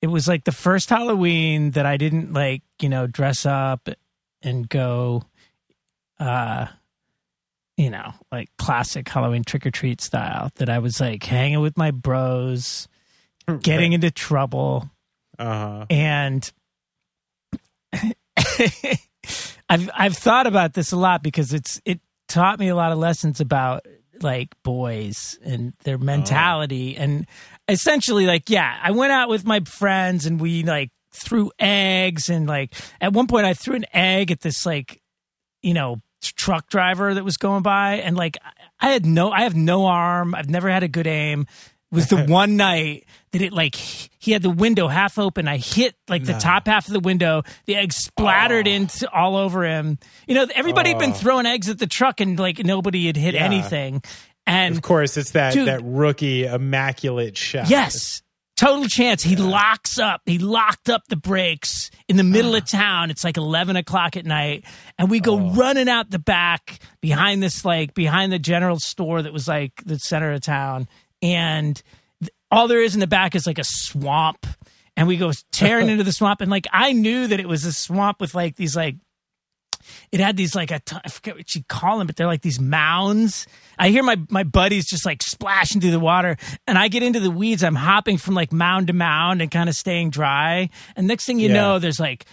It 0.00 0.08
was 0.08 0.28
like 0.28 0.44
the 0.44 0.52
first 0.52 0.90
Halloween 0.90 1.72
that 1.72 1.86
I 1.86 1.96
didn't 1.96 2.32
like, 2.32 2.62
you 2.80 2.88
know, 2.88 3.06
dress 3.06 3.44
up 3.44 3.88
and 4.42 4.68
go, 4.68 5.24
uh, 6.20 6.66
you 7.78 7.88
know, 7.88 8.12
like 8.30 8.48
classic 8.58 9.08
Halloween 9.08 9.44
trick 9.44 9.64
or 9.64 9.70
treat 9.70 10.00
style. 10.02 10.50
That 10.56 10.68
I 10.68 10.80
was 10.80 11.00
like 11.00 11.22
hanging 11.24 11.60
with 11.60 11.78
my 11.78 11.92
bros, 11.92 12.88
getting 13.62 13.94
into 13.94 14.10
trouble, 14.10 14.90
Uh 15.38 15.44
huh. 15.78 15.86
and 15.88 16.52
I've 19.70 19.90
I've 19.94 20.16
thought 20.16 20.46
about 20.46 20.74
this 20.74 20.92
a 20.92 20.96
lot 20.96 21.22
because 21.22 21.52
it's 21.52 21.80
it 21.84 22.00
taught 22.28 22.58
me 22.58 22.68
a 22.68 22.74
lot 22.76 22.92
of 22.92 22.98
lessons 22.98 23.40
about 23.40 23.86
like 24.20 24.48
boys 24.62 25.38
and 25.44 25.72
their 25.84 25.98
mentality 25.98 26.96
and 26.96 27.26
essentially 27.68 28.26
like 28.26 28.50
yeah 28.50 28.76
I 28.82 28.90
went 28.90 29.12
out 29.12 29.28
with 29.28 29.44
my 29.46 29.60
friends 29.60 30.26
and 30.26 30.40
we 30.40 30.62
like 30.64 30.90
threw 31.12 31.52
eggs 31.58 32.28
and 32.28 32.46
like 32.46 32.74
at 33.00 33.12
one 33.12 33.26
point 33.28 33.46
I 33.46 33.54
threw 33.54 33.74
an 33.76 33.84
egg 33.92 34.30
at 34.30 34.40
this 34.40 34.66
like 34.66 35.00
you 35.62 35.74
know 35.74 36.00
truck 36.22 36.68
driver 36.68 37.14
that 37.14 37.24
was 37.24 37.36
going 37.36 37.62
by 37.62 37.96
and 37.96 38.16
like 38.16 38.36
I 38.80 38.90
had 38.90 39.06
no 39.06 39.30
I 39.30 39.42
have 39.42 39.54
no 39.54 39.86
arm 39.86 40.34
I've 40.34 40.48
never 40.50 40.68
had 40.68 40.82
a 40.82 40.88
good 40.88 41.06
aim 41.06 41.42
it 41.42 41.94
was 41.94 42.08
the 42.08 42.24
one 42.28 42.56
night 42.56 43.06
that 43.32 43.40
it 43.42 43.52
like 43.52 43.74
he 43.76 44.32
had 44.32 44.42
the 44.42 44.50
window 44.50 44.88
half 44.88 45.18
open. 45.18 45.48
I 45.48 45.56
hit 45.58 45.94
like 46.08 46.24
the 46.24 46.32
No. 46.32 46.38
top 46.38 46.66
half 46.66 46.86
of 46.86 46.92
the 46.92 47.00
window. 47.00 47.44
The 47.66 47.76
egg 47.76 47.92
splattered 47.94 48.66
into 48.66 49.08
all 49.10 49.36
over 49.36 49.64
him. 49.64 49.98
You 50.26 50.34
know, 50.34 50.46
everybody 50.54 50.90
had 50.90 50.98
been 50.98 51.12
Oh. 51.12 51.14
throwing 51.14 51.46
eggs 51.46 51.68
at 51.70 51.78
the 51.78 51.86
truck 51.86 52.20
and 52.20 52.38
like 52.38 52.58
nobody 52.62 53.06
had 53.06 53.16
hit 53.16 53.34
Yeah. 53.34 53.44
anything. 53.44 54.02
And 54.46 54.74
Of 54.76 54.82
course, 54.82 55.16
it's 55.16 55.30
that 55.30 55.54
Dude. 55.54 55.68
that 55.68 55.80
rookie 55.82 56.44
immaculate 56.44 57.38
shot. 57.38 57.70
Yes. 57.70 58.20
Total 58.58 58.88
chance. 58.88 59.22
He 59.22 59.36
locks 59.36 60.00
up. 60.00 60.22
He 60.26 60.40
locked 60.40 60.90
up 60.90 61.02
the 61.08 61.14
brakes 61.14 61.92
in 62.08 62.16
the 62.16 62.24
middle 62.24 62.56
of 62.56 62.64
ah. 62.64 62.76
town. 62.76 63.10
It's 63.10 63.22
like 63.22 63.36
11 63.36 63.76
o'clock 63.76 64.16
at 64.16 64.26
night. 64.26 64.64
And 64.98 65.08
we 65.08 65.20
go 65.20 65.34
oh. 65.34 65.52
running 65.52 65.88
out 65.88 66.10
the 66.10 66.18
back 66.18 66.80
behind 67.00 67.40
this, 67.40 67.64
like, 67.64 67.94
behind 67.94 68.32
the 68.32 68.38
general 68.40 68.80
store 68.80 69.22
that 69.22 69.32
was 69.32 69.46
like 69.46 69.80
the 69.86 69.96
center 70.00 70.32
of 70.32 70.40
town. 70.40 70.88
And 71.22 71.80
th- 72.20 72.32
all 72.50 72.66
there 72.66 72.82
is 72.82 72.94
in 72.94 73.00
the 73.00 73.06
back 73.06 73.36
is 73.36 73.46
like 73.46 73.60
a 73.60 73.64
swamp. 73.64 74.44
And 74.96 75.06
we 75.06 75.18
go 75.18 75.30
tearing 75.52 75.88
into 75.90 76.02
the 76.02 76.12
swamp. 76.12 76.40
And 76.40 76.50
like, 76.50 76.66
I 76.72 76.92
knew 76.92 77.28
that 77.28 77.38
it 77.38 77.46
was 77.46 77.64
a 77.64 77.72
swamp 77.72 78.20
with 78.20 78.34
like 78.34 78.56
these, 78.56 78.74
like, 78.74 78.96
it 80.12 80.20
had 80.20 80.36
these 80.36 80.54
like 80.54 80.70
a 80.70 80.78
t- 80.80 80.96
I 81.04 81.08
forget 81.08 81.36
what 81.36 81.54
you 81.54 81.62
call 81.68 81.98
them, 81.98 82.06
but 82.06 82.16
they're 82.16 82.26
like 82.26 82.42
these 82.42 82.60
mounds. 82.60 83.46
I 83.78 83.90
hear 83.90 84.02
my 84.02 84.16
my 84.30 84.42
buddies 84.44 84.86
just 84.86 85.04
like 85.06 85.22
splashing 85.22 85.80
through 85.80 85.90
the 85.92 86.00
water, 86.00 86.36
and 86.66 86.78
I 86.78 86.88
get 86.88 87.02
into 87.02 87.20
the 87.20 87.30
weeds. 87.30 87.62
I'm 87.64 87.74
hopping 87.74 88.16
from 88.18 88.34
like 88.34 88.52
mound 88.52 88.86
to 88.88 88.92
mound 88.92 89.40
and 89.42 89.50
kind 89.50 89.68
of 89.68 89.74
staying 89.74 90.10
dry. 90.10 90.70
And 90.96 91.06
next 91.06 91.24
thing 91.26 91.38
you 91.40 91.48
Yeah. 91.48 91.54
know, 91.54 91.78
there's 91.78 92.00
like 92.00 92.24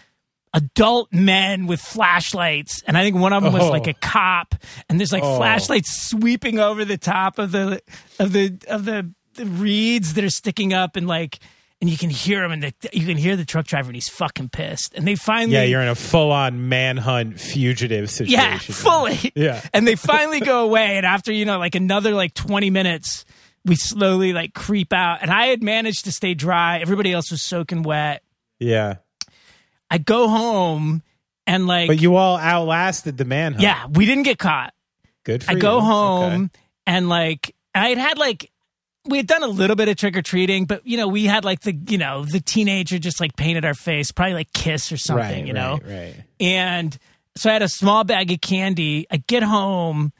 adult 0.53 1.11
men 1.11 1.67
with 1.67 1.81
flashlights, 1.81 2.81
and 2.87 2.97
I 2.97 3.03
think 3.03 3.17
one 3.17 3.33
of 3.33 3.43
them 3.43 3.53
was 3.53 3.63
Oh. 3.63 3.69
like 3.71 3.87
a 3.87 3.91
oh. 3.95 3.99
cop. 4.01 4.55
And 4.89 4.99
there's 4.99 5.11
like 5.11 5.23
Oh. 5.23 5.37
flashlights 5.37 6.07
sweeping 6.09 6.59
over 6.59 6.85
the 6.85 6.97
top 6.97 7.39
of 7.39 7.51
the 7.51 7.81
of 8.19 8.31
the 8.31 8.57
of 8.67 8.85
the 8.85 9.11
the 9.35 9.45
reeds 9.45 10.13
that 10.13 10.23
are 10.23 10.29
sticking 10.29 10.73
up, 10.73 10.95
and 10.95 11.07
like. 11.07 11.39
And 11.85 11.91
you 11.91 11.97
can 11.97 12.09
hear 12.09 12.43
him, 12.43 12.51
and 12.51 12.63
the, 12.63 12.73
you 12.93 13.05
can 13.05 13.15
hear 13.15 13.35
the 13.35 13.45
truck 13.45 13.67
driver, 13.67 13.89
and 13.89 13.95
he's 13.95 14.09
fucking 14.09 14.49
pissed. 14.49 14.95
And 14.95 15.07
they 15.07 15.13
finally, 15.15 15.53
yeah, 15.53 15.63
you're 15.63 15.81
in 15.81 15.87
a 15.87 15.93
full 15.93 16.31
on 16.31 16.67
manhunt 16.67 17.39
fugitive 17.39 18.09
situation. 18.09 18.39
yeah, 18.39 18.57
fully, 18.57 19.31
Yeah. 19.35 19.61
and 19.71 19.87
they 19.87 19.95
finally 19.95 20.39
go 20.39 20.63
away, 20.63 20.97
and 20.97 21.05
after 21.05 21.31
you 21.31 21.45
know, 21.45 21.59
like 21.59 21.75
another 21.75 22.11
like 22.11 22.33
twenty 22.33 22.71
minutes, 22.71 23.23
we 23.65 23.75
slowly 23.75 24.33
like 24.33 24.53
creep 24.55 24.91
out, 24.93 25.19
and 25.21 25.29
I 25.29 25.45
had 25.47 25.61
managed 25.61 26.05
to 26.05 26.11
stay 26.11 26.33
dry. 26.33 26.79
Everybody 26.79 27.13
else 27.13 27.29
was 27.29 27.43
soaking 27.43 27.83
wet. 27.83 28.23
Yeah. 28.59 28.95
I 29.91 29.99
go 29.99 30.27
home, 30.27 31.03
and 31.45 31.67
like, 31.67 31.87
But 31.87 32.01
you 32.01 32.15
all 32.15 32.37
outlasted 32.37 33.17
the 33.17 33.25
manhunt. 33.25 33.61
yeah, 33.61 33.85
we 33.87 34.07
didn't 34.07 34.23
get 34.23 34.39
caught. 34.39 34.73
Good 35.23 35.43
for 35.43 35.51
I 35.51 35.53
you. 35.53 35.59
go 35.59 35.79
home 35.81 36.33
Okay. 36.45 36.63
and 36.87 37.09
like 37.09 37.55
I 37.75 37.89
had 37.89 37.97
had 37.99 38.17
like 38.17 38.51
we 39.05 39.17
had 39.17 39.27
done 39.27 39.43
a 39.43 39.47
little 39.47 39.75
bit 39.75 39.87
of 39.87 39.95
trick 39.97 40.17
or 40.17 40.21
treating, 40.21 40.65
but 40.65 40.85
you 40.85 40.97
know 40.97 41.07
we 41.07 41.25
had 41.25 41.45
like 41.45 41.61
the 41.61 41.73
you 41.87 41.97
know 41.97 42.25
the 42.25 42.39
teenager 42.39 42.97
just 42.99 43.19
like 43.19 43.35
painted 43.35 43.65
our 43.65 43.73
face, 43.73 44.11
probably 44.11 44.33
like 44.33 44.53
kiss 44.53 44.91
or 44.91 44.97
something, 44.97 45.23
Right, 45.41 45.47
you 45.47 45.53
know. 45.53 45.79
right, 45.83 45.91
right. 45.91 46.15
And 46.39 46.97
so 47.37 47.49
I 47.49 47.53
had 47.53 47.61
a 47.61 47.69
small 47.69 48.03
bag 48.03 48.31
of 48.31 48.41
candy. 48.41 49.05
I 49.11 49.17
get 49.17 49.43
home 49.43 50.11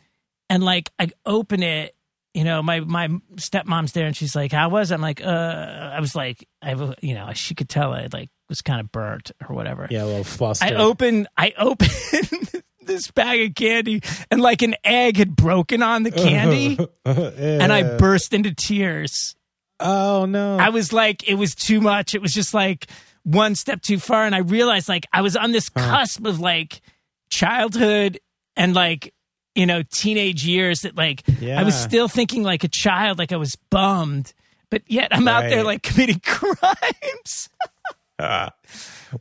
and 0.50 0.63
like 0.63 0.89
I 1.00 1.10
open 1.25 1.63
it. 1.63 1.96
You 2.34 2.44
know, 2.44 2.62
my 2.62 2.82
my 2.82 3.08
stepmom's 3.36 3.94
there, 3.94 4.06
and 4.08 4.15
she's 4.15 4.36
like, 4.36 4.51
"How 4.51 4.68
was?" 4.68 4.92
it? 4.92 4.96
I'm 4.96 5.01
like, 5.01 5.22
"Uh," 5.24 5.27
I 5.30 6.01
was 6.01 6.15
like, 6.15 6.46
I, 6.62 6.74
you 7.01 7.13
know, 7.15 7.32
she 7.34 7.56
could 7.56 7.70
tell 7.70 7.94
I 7.94 8.08
like 8.12 8.30
was 8.50 8.62
kind 8.62 8.82
of 8.82 8.92
burnt 8.92 9.32
or 9.48 9.56
whatever. 9.56 9.88
Yeah, 9.89 10.04
a 10.04 10.06
little 10.06 10.24
flustered. 10.25 10.74
I 10.74 10.75
open 10.75 11.27
I 11.38 11.54
open 11.58 11.88
this 12.86 13.12
bag 13.12 13.50
of 13.50 13.56
candy 13.56 14.01
and 14.32 14.42
like 14.42 14.62
an 14.62 14.75
egg 14.84 15.18
had 15.18 15.36
broken 15.36 15.82
on 15.82 16.04
the 16.04 16.12
candy 16.12 16.77
and 17.06 17.72
I 17.72 17.98
burst 17.98 18.34
into 18.34 18.54
tears. 18.54 19.36
Oh 19.80 20.25
no. 20.25 20.58
I 20.58 20.70
was 20.70 20.94
like 20.94 21.27
it 21.27 21.36
was 21.36 21.56
too 21.56 21.82
much. 21.82 22.15
It 22.15 22.22
was 22.22 22.32
just 22.32 22.54
like 22.54 22.88
one 23.24 23.56
step 23.56 23.82
too 23.82 24.00
far 24.00 24.25
and 24.25 24.36
I 24.36 24.39
realized 24.39 24.88
like 24.88 25.06
I 25.12 25.22
was 25.22 25.36
on 25.36 25.51
this 25.51 25.70
uh-huh. 25.75 25.98
cusp 25.98 26.25
of 26.25 26.39
like 26.39 26.82
childhood 27.30 28.20
and 28.56 28.74
like 28.74 29.13
you 29.56 29.65
know 29.65 29.84
teenage 29.94 30.46
years 30.46 30.82
that 30.82 30.96
like 30.96 31.24
I 31.42 31.63
was 31.63 31.75
still 31.75 32.08
thinking 32.08 32.44
like 32.44 32.63
a 32.63 32.70
child 32.70 33.18
like 33.18 33.32
I 33.32 33.38
was 33.38 33.56
bummed 33.70 34.34
but 34.70 34.84
yet 34.88 35.15
I'm 35.15 35.27
out 35.27 35.44
there 35.44 35.63
like 35.63 35.84
committing 35.84 36.20
crimes. 36.25 37.50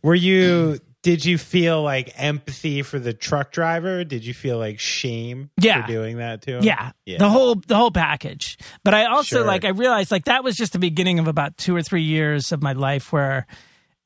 Were 0.03 0.15
you 0.15 0.79
did 1.05 1.25
you 1.25 1.37
feel 1.39 1.83
like 1.83 2.13
empathy 2.17 2.83
for 2.83 2.99
the 2.99 3.13
truck 3.13 3.53
driver? 3.53 4.03
Did 4.03 4.25
you 4.25 4.35
feel 4.35 4.59
like 4.59 4.81
shame 4.81 5.51
Yeah. 5.61 5.83
for 5.83 5.87
doing 5.93 6.17
that 6.17 6.43
to 6.43 6.57
him? 6.57 6.65
Yeah, 6.65 6.91
Yeah. 7.07 7.19
the 7.19 7.29
whole 7.29 7.55
the 7.55 7.77
whole 7.77 7.91
package. 7.93 8.57
But 8.83 8.95
I 8.95 9.05
also 9.05 9.37
Sure. 9.37 9.47
like 9.47 9.65
I 9.65 9.69
realized 9.69 10.11
like 10.11 10.25
that 10.25 10.43
was 10.43 10.57
just 10.57 10.73
the 10.73 10.79
beginning 10.81 11.19
of 11.21 11.29
about 11.29 11.57
two 11.59 11.77
or 11.77 11.83
three 11.83 12.03
years 12.03 12.51
of 12.51 12.63
my 12.63 12.73
life 12.73 13.13
where 13.13 13.47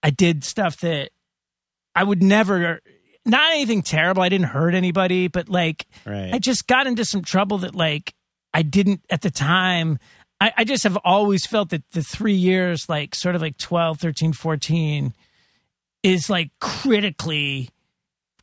I 0.03 0.11
did 0.11 0.45
stuff 0.45 0.77
that 0.81 1.11
I 1.95 2.05
would 2.05 2.23
never. 2.23 2.81
Not 3.25 3.53
anything 3.53 3.83
terrible. 3.83 4.23
I 4.23 4.29
didn't 4.29 4.49
hurt 4.49 4.75
anybody, 4.75 5.29
but 5.29 5.49
like 5.49 5.87
Right. 6.05 6.35
I 6.35 6.39
just 6.39 6.67
got 6.67 6.87
into 6.89 7.05
some 7.05 7.23
trouble 7.23 7.59
that 7.59 7.75
like 7.75 8.13
I 8.53 8.63
didn't 8.63 9.03
at 9.09 9.23
the 9.23 9.31
time. 9.31 9.99
I, 10.41 10.53
I 10.59 10.65
just 10.65 10.83
have 10.85 10.97
always 11.05 11.47
felt 11.47 11.71
that 11.71 11.83
the 11.93 12.03
three 12.03 12.35
years, 12.35 12.89
like 12.89 13.15
sort 13.15 13.35
of 13.37 13.41
like 13.43 13.57
12, 13.59 13.99
13, 14.01 14.33
14, 14.33 15.13
is 16.03 16.31
like 16.31 16.51
critically 16.61 17.69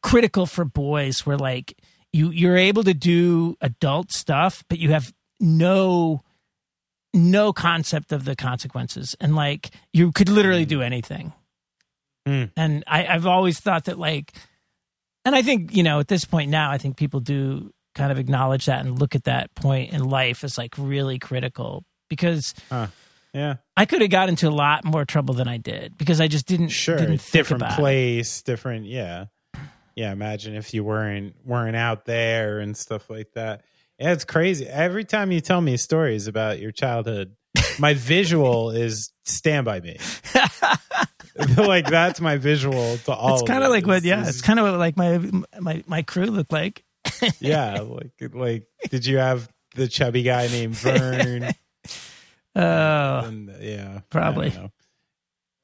critical 0.01 0.45
for 0.45 0.65
boys 0.65 1.25
where 1.25 1.37
like 1.37 1.77
you 2.13 2.29
you're 2.29 2.57
able 2.57 2.83
to 2.83 2.93
do 2.93 3.55
adult 3.61 4.11
stuff 4.11 4.63
but 4.69 4.77
you 4.77 4.91
have 4.91 5.11
no 5.39 6.21
no 7.15 7.53
concept 7.53 8.11
of 8.11 8.25
the 8.25 8.35
consequences. 8.35 9.15
And 9.19 9.35
like 9.35 9.71
you 9.93 10.11
could 10.11 10.29
literally 10.29 10.65
do 10.65 10.81
anything. 10.81 11.33
Mm. 12.27 12.49
and 12.57 12.83
I, 12.87 13.05
i've 13.05 13.27
always 13.27 13.59
thought 13.59 13.85
that 13.85 13.99
like 13.99 14.33
and 15.25 15.35
i 15.35 15.43
think 15.43 15.75
you 15.75 15.83
know 15.83 15.99
at 15.99 16.07
this 16.07 16.25
point 16.25 16.49
now 16.49 16.71
i 16.71 16.79
think 16.79 16.97
people 16.97 17.19
do 17.19 17.71
kind 17.93 18.11
of 18.11 18.17
acknowledge 18.17 18.65
that 18.65 18.83
and 18.83 18.97
look 18.97 19.13
at 19.13 19.25
that 19.25 19.53
point 19.53 19.93
in 19.93 20.03
life 20.03 20.43
as 20.43 20.57
like 20.57 20.73
really 20.75 21.19
critical 21.19 21.83
because 22.09 22.55
yeah. 23.35 23.55
i 23.77 23.85
could 23.85 24.01
have 24.01 24.09
got 24.09 24.29
into 24.29 24.47
a 24.47 24.49
lot 24.49 24.83
more 24.85 25.05
trouble 25.05 25.33
than 25.35 25.47
i 25.47 25.57
did 25.57 25.95
because 25.97 26.19
i 26.21 26.27
just 26.27 26.47
didn't 26.47 26.69
Sure. 26.69 26.97
didn't 26.97 27.21
different 27.31 27.61
about 27.61 27.73
it. 27.73 27.81
place, 27.81 28.41
different 28.41 28.85
yeah. 28.85 29.25
Yeah, 29.95 30.11
imagine 30.11 30.55
if 30.55 30.73
you 30.73 30.83
weren't 30.83 31.35
weren't 31.45 31.75
out 31.77 32.03
there 32.03 32.59
and 32.59 32.75
stuff 32.75 33.09
like 33.09 33.31
that. 33.35 33.61
Yeah, 33.97 34.11
it's 34.11 34.25
crazy. 34.25 34.67
Every 34.67 35.05
time 35.05 35.31
you 35.31 35.39
tell 35.39 35.61
me 35.61 35.77
stories 35.77 36.27
about 36.27 36.59
your 36.59 36.71
childhood, 36.73 37.33
my 37.79 37.93
visual 38.13 38.71
is 38.71 39.13
stand 39.23 39.63
by 39.63 39.79
me. 39.79 39.97
like 41.57 41.87
that's 41.87 42.19
my 42.21 42.35
visual 42.37 42.97
to 43.05 43.13
all. 43.13 43.35
it's 43.35 43.43
kind 43.47 43.63
of 43.63 43.69
like 43.69 43.85
what 43.87 44.03
yeah 44.03 44.15
It's- 44.19 44.29
it's 44.35 44.41
kind 44.41 44.59
of 44.59 44.65
what 44.69 44.79
like 44.79 44.97
my 44.97 45.17
my 45.61 45.83
my 45.87 46.01
crew 46.01 46.25
looked 46.25 46.51
like 46.51 46.83
yeah, 47.39 47.79
like 47.79 48.11
like 48.33 48.67
did 48.89 49.05
you 49.05 49.17
have 49.19 49.47
the 49.75 49.87
chubby 49.87 50.23
guy 50.23 50.47
named 50.47 50.75
Vern? 50.75 51.51
Oh 52.55 53.31
yeah, 53.59 53.99
Probably. 54.09 54.53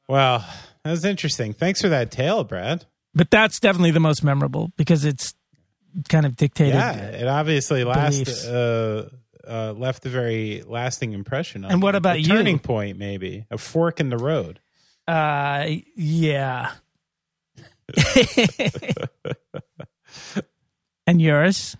Well, 0.08 0.46
that 0.84 0.92
was 0.92 1.06
interesting. 1.06 1.54
Thanks 1.54 1.82
for 1.82 1.90
that 1.90 2.12
tale, 2.12 2.44
Brad. 2.44 2.86
but 3.14 3.30
that's 3.32 3.60
definitely 3.60 3.92
the 3.92 4.00
most 4.02 4.24
memorable 4.24 4.72
because 4.78 5.06
it's 5.06 5.34
kind 6.10 6.26
of 6.26 6.36
dictated 6.36 6.74
Yeah, 6.76 6.94
it 6.98 7.28
obviously 7.28 7.84
last 7.84 8.46
uh, 8.46 9.10
uh, 9.48 9.74
left 9.74 10.06
a 10.06 10.10
very 10.10 10.64
lasting 10.66 11.14
impression. 11.14 11.66
On 11.66 11.72
And 11.72 11.82
what 11.82 11.94
me. 11.94 11.98
about 11.98 12.16
a 12.18 12.22
you? 12.22 12.28
Turning 12.28 12.60
point, 12.60 12.98
maybe 12.98 13.46
a 13.52 13.58
fork 13.58 14.00
in 14.00 14.10
the 14.10 14.18
road. 14.18 14.60
uh 15.08 15.68
yeah 15.96 16.72
and 21.08 21.22
yours 21.22 21.76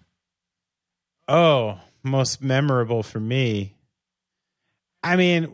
Oh, 1.28 1.80
most 2.04 2.42
memorable 2.42 3.04
for 3.04 3.20
me. 3.22 3.76
I 5.04 5.16
mean, 5.16 5.52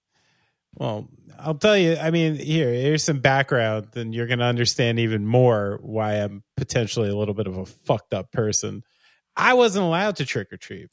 well, 0.74 1.08
I'll 1.38 1.54
tell 1.54 1.76
you. 1.76 1.96
I 1.96 2.10
mean, 2.10 2.36
here, 2.36 2.72
here's 2.72 3.04
some 3.04 3.20
background, 3.20 3.88
and 3.94 4.14
you're 4.14 4.26
going 4.26 4.38
to 4.40 4.44
understand 4.44 4.98
even 4.98 5.26
more 5.26 5.78
why 5.82 6.14
I'm 6.14 6.42
potentially 6.56 7.08
a 7.08 7.16
little 7.16 7.34
bit 7.34 7.46
of 7.46 7.56
a 7.56 7.66
fucked 7.66 8.14
up 8.14 8.30
person. 8.32 8.82
I 9.36 9.54
wasn't 9.54 9.84
allowed 9.84 10.16
to 10.16 10.26
trick 10.26 10.52
or 10.52 10.56
treat. 10.56 10.90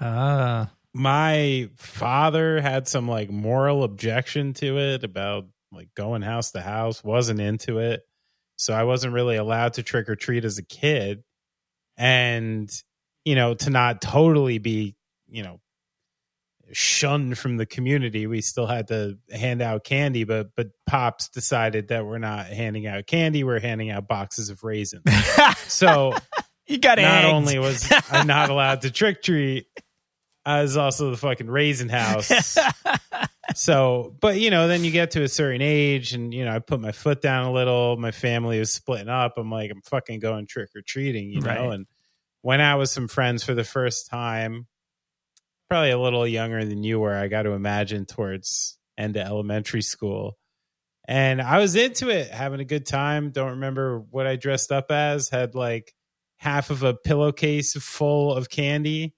ah 0.00 0.70
my 0.92 1.68
father 1.76 2.60
had 2.60 2.88
some 2.88 3.06
like 3.06 3.30
moral 3.30 3.84
objection 3.84 4.52
to 4.54 4.78
it 4.78 5.04
about 5.04 5.46
like 5.72 5.88
going 5.94 6.22
house 6.22 6.50
to 6.50 6.60
house 6.60 7.04
wasn't 7.04 7.40
into 7.40 7.78
it 7.78 8.02
so 8.56 8.74
i 8.74 8.82
wasn't 8.82 9.12
really 9.12 9.36
allowed 9.36 9.72
to 9.74 9.82
trick 9.82 10.08
or 10.08 10.16
treat 10.16 10.44
as 10.44 10.58
a 10.58 10.64
kid 10.64 11.22
and 11.96 12.70
you 13.24 13.34
know 13.36 13.54
to 13.54 13.70
not 13.70 14.00
totally 14.00 14.58
be 14.58 14.96
you 15.28 15.42
know 15.42 15.60
shunned 16.72 17.36
from 17.38 17.56
the 17.56 17.66
community 17.66 18.26
we 18.26 18.40
still 18.40 18.66
had 18.66 18.88
to 18.88 19.18
hand 19.32 19.60
out 19.62 19.84
candy 19.84 20.24
but 20.24 20.48
but 20.56 20.68
pops 20.86 21.28
decided 21.28 21.88
that 21.88 22.06
we're 22.06 22.18
not 22.18 22.46
handing 22.46 22.86
out 22.86 23.06
candy 23.06 23.42
we're 23.44 23.60
handing 23.60 23.90
out 23.90 24.06
boxes 24.08 24.50
of 24.50 24.62
raisins 24.62 25.04
so 25.66 26.14
you 26.66 26.78
got 26.78 26.98
not 26.98 27.24
egged. 27.24 27.34
only 27.34 27.58
was 27.58 27.90
I 28.10 28.22
not 28.24 28.50
allowed 28.50 28.82
to 28.82 28.90
trick 28.92 29.22
treat, 29.22 29.66
I 30.46 30.62
was 30.62 30.76
also 30.76 31.10
the 31.10 31.16
fucking 31.16 31.48
raisin 31.50 31.88
house. 31.88 32.56
so, 33.54 34.14
but 34.20 34.38
you 34.38 34.50
know, 34.50 34.68
then 34.68 34.84
you 34.84 34.90
get 34.90 35.10
to 35.12 35.22
a 35.22 35.28
certain 35.28 35.62
age, 35.62 36.12
and 36.12 36.32
you 36.32 36.44
know, 36.44 36.54
I 36.54 36.60
put 36.60 36.80
my 36.80 36.92
foot 36.92 37.20
down 37.20 37.46
a 37.46 37.52
little. 37.52 37.96
My 37.96 38.10
family 38.12 38.58
was 38.58 38.72
splitting 38.72 39.08
up. 39.08 39.34
I'm 39.36 39.50
like, 39.50 39.70
I'm 39.70 39.82
fucking 39.82 40.20
going 40.20 40.46
trick 40.46 40.70
or 40.76 40.82
treating, 40.82 41.30
you 41.30 41.40
know, 41.40 41.48
Right. 41.48 41.72
and 41.74 41.86
went 42.42 42.62
out 42.62 42.78
with 42.78 42.88
some 42.88 43.08
friends 43.08 43.42
for 43.44 43.54
the 43.54 43.64
first 43.64 44.08
time. 44.08 44.66
Probably 45.70 45.90
a 45.90 45.98
little 45.98 46.26
younger 46.26 46.64
than 46.64 46.82
you 46.82 46.98
were. 46.98 47.14
I 47.14 47.28
got 47.28 47.42
to 47.42 47.52
imagine 47.52 48.04
towards 48.04 48.76
end 48.98 49.16
of 49.16 49.24
elementary 49.24 49.82
school. 49.82 50.36
And 51.06 51.40
I 51.40 51.58
was 51.58 51.76
into 51.76 52.08
it, 52.08 52.28
having 52.30 52.58
a 52.58 52.64
good 52.64 52.84
time. 52.86 53.30
Don't 53.30 53.50
remember 53.50 54.00
what 54.10 54.26
I 54.26 54.34
dressed 54.34 54.72
up 54.72 54.90
as. 54.90 55.28
Had 55.28 55.54
like 55.54 55.94
half 56.38 56.70
of 56.70 56.82
a 56.82 56.94
pillowcase 56.94 57.74
full 57.74 58.34
of 58.34 58.50
candy 58.50 59.14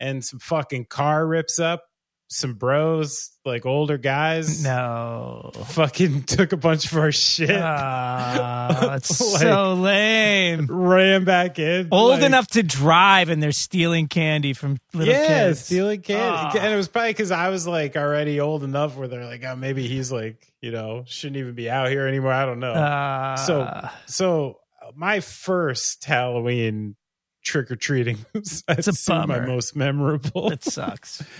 and 0.00 0.24
some 0.24 0.40
fucking 0.40 0.86
car 0.86 1.24
rips 1.24 1.60
up. 1.60 1.84
Some 2.34 2.54
bros, 2.54 3.30
like 3.44 3.66
older 3.66 3.98
guys, 3.98 4.64
no 4.64 5.50
fucking 5.66 6.22
took 6.22 6.52
a 6.52 6.56
bunch 6.56 6.90
of 6.90 6.96
our 6.96 7.12
shit, 7.12 7.50
Ah, 7.60 8.78
that's 8.80 9.20
Like- 9.20 9.42
so 9.42 9.74
lame 9.74 10.66
ran 10.66 11.24
back 11.24 11.58
in. 11.58 11.88
old 11.92 12.12
like- 12.12 12.22
enough 12.22 12.46
to 12.48 12.62
drive 12.62 13.28
and 13.28 13.42
they're 13.42 13.52
stealing 13.52 14.08
candy 14.08 14.54
from 14.54 14.78
little 14.94 15.12
yeah, 15.12 15.26
kids 15.48 15.60
stealing 15.66 16.00
candy. 16.00 16.58
Ah. 16.58 16.58
And 16.58 16.72
it 16.72 16.76
was 16.76 16.88
probably 16.88 17.10
because 17.10 17.30
I 17.30 17.50
was 17.50 17.66
like 17.66 17.96
already 17.96 18.40
old 18.40 18.64
enough 18.64 18.96
where 18.96 19.08
they're 19.08 19.26
like, 19.26 19.44
oh, 19.44 19.54
maybe 19.54 19.86
he's 19.86 20.10
like, 20.10 20.46
you 20.62 20.70
know, 20.70 21.04
shouldn't 21.06 21.36
even 21.36 21.52
be 21.54 21.68
out 21.68 21.90
here 21.90 22.06
anymore. 22.06 22.32
I 22.32 22.46
don't 22.46 22.60
know. 22.60 22.72
Uh, 22.72 23.36
so, 23.36 23.88
so 24.06 24.58
my 24.94 25.20
first 25.20 26.02
Halloween 26.04 26.96
trick 27.44 27.70
or 27.70 27.76
treating 27.76 28.18
was 28.32 28.64
It's 28.68 28.88
a 28.88 28.92
say 28.94 29.26
my 29.26 29.40
most 29.40 29.76
memorable 29.76 30.50
it 30.52 30.62
sucks 30.64 31.22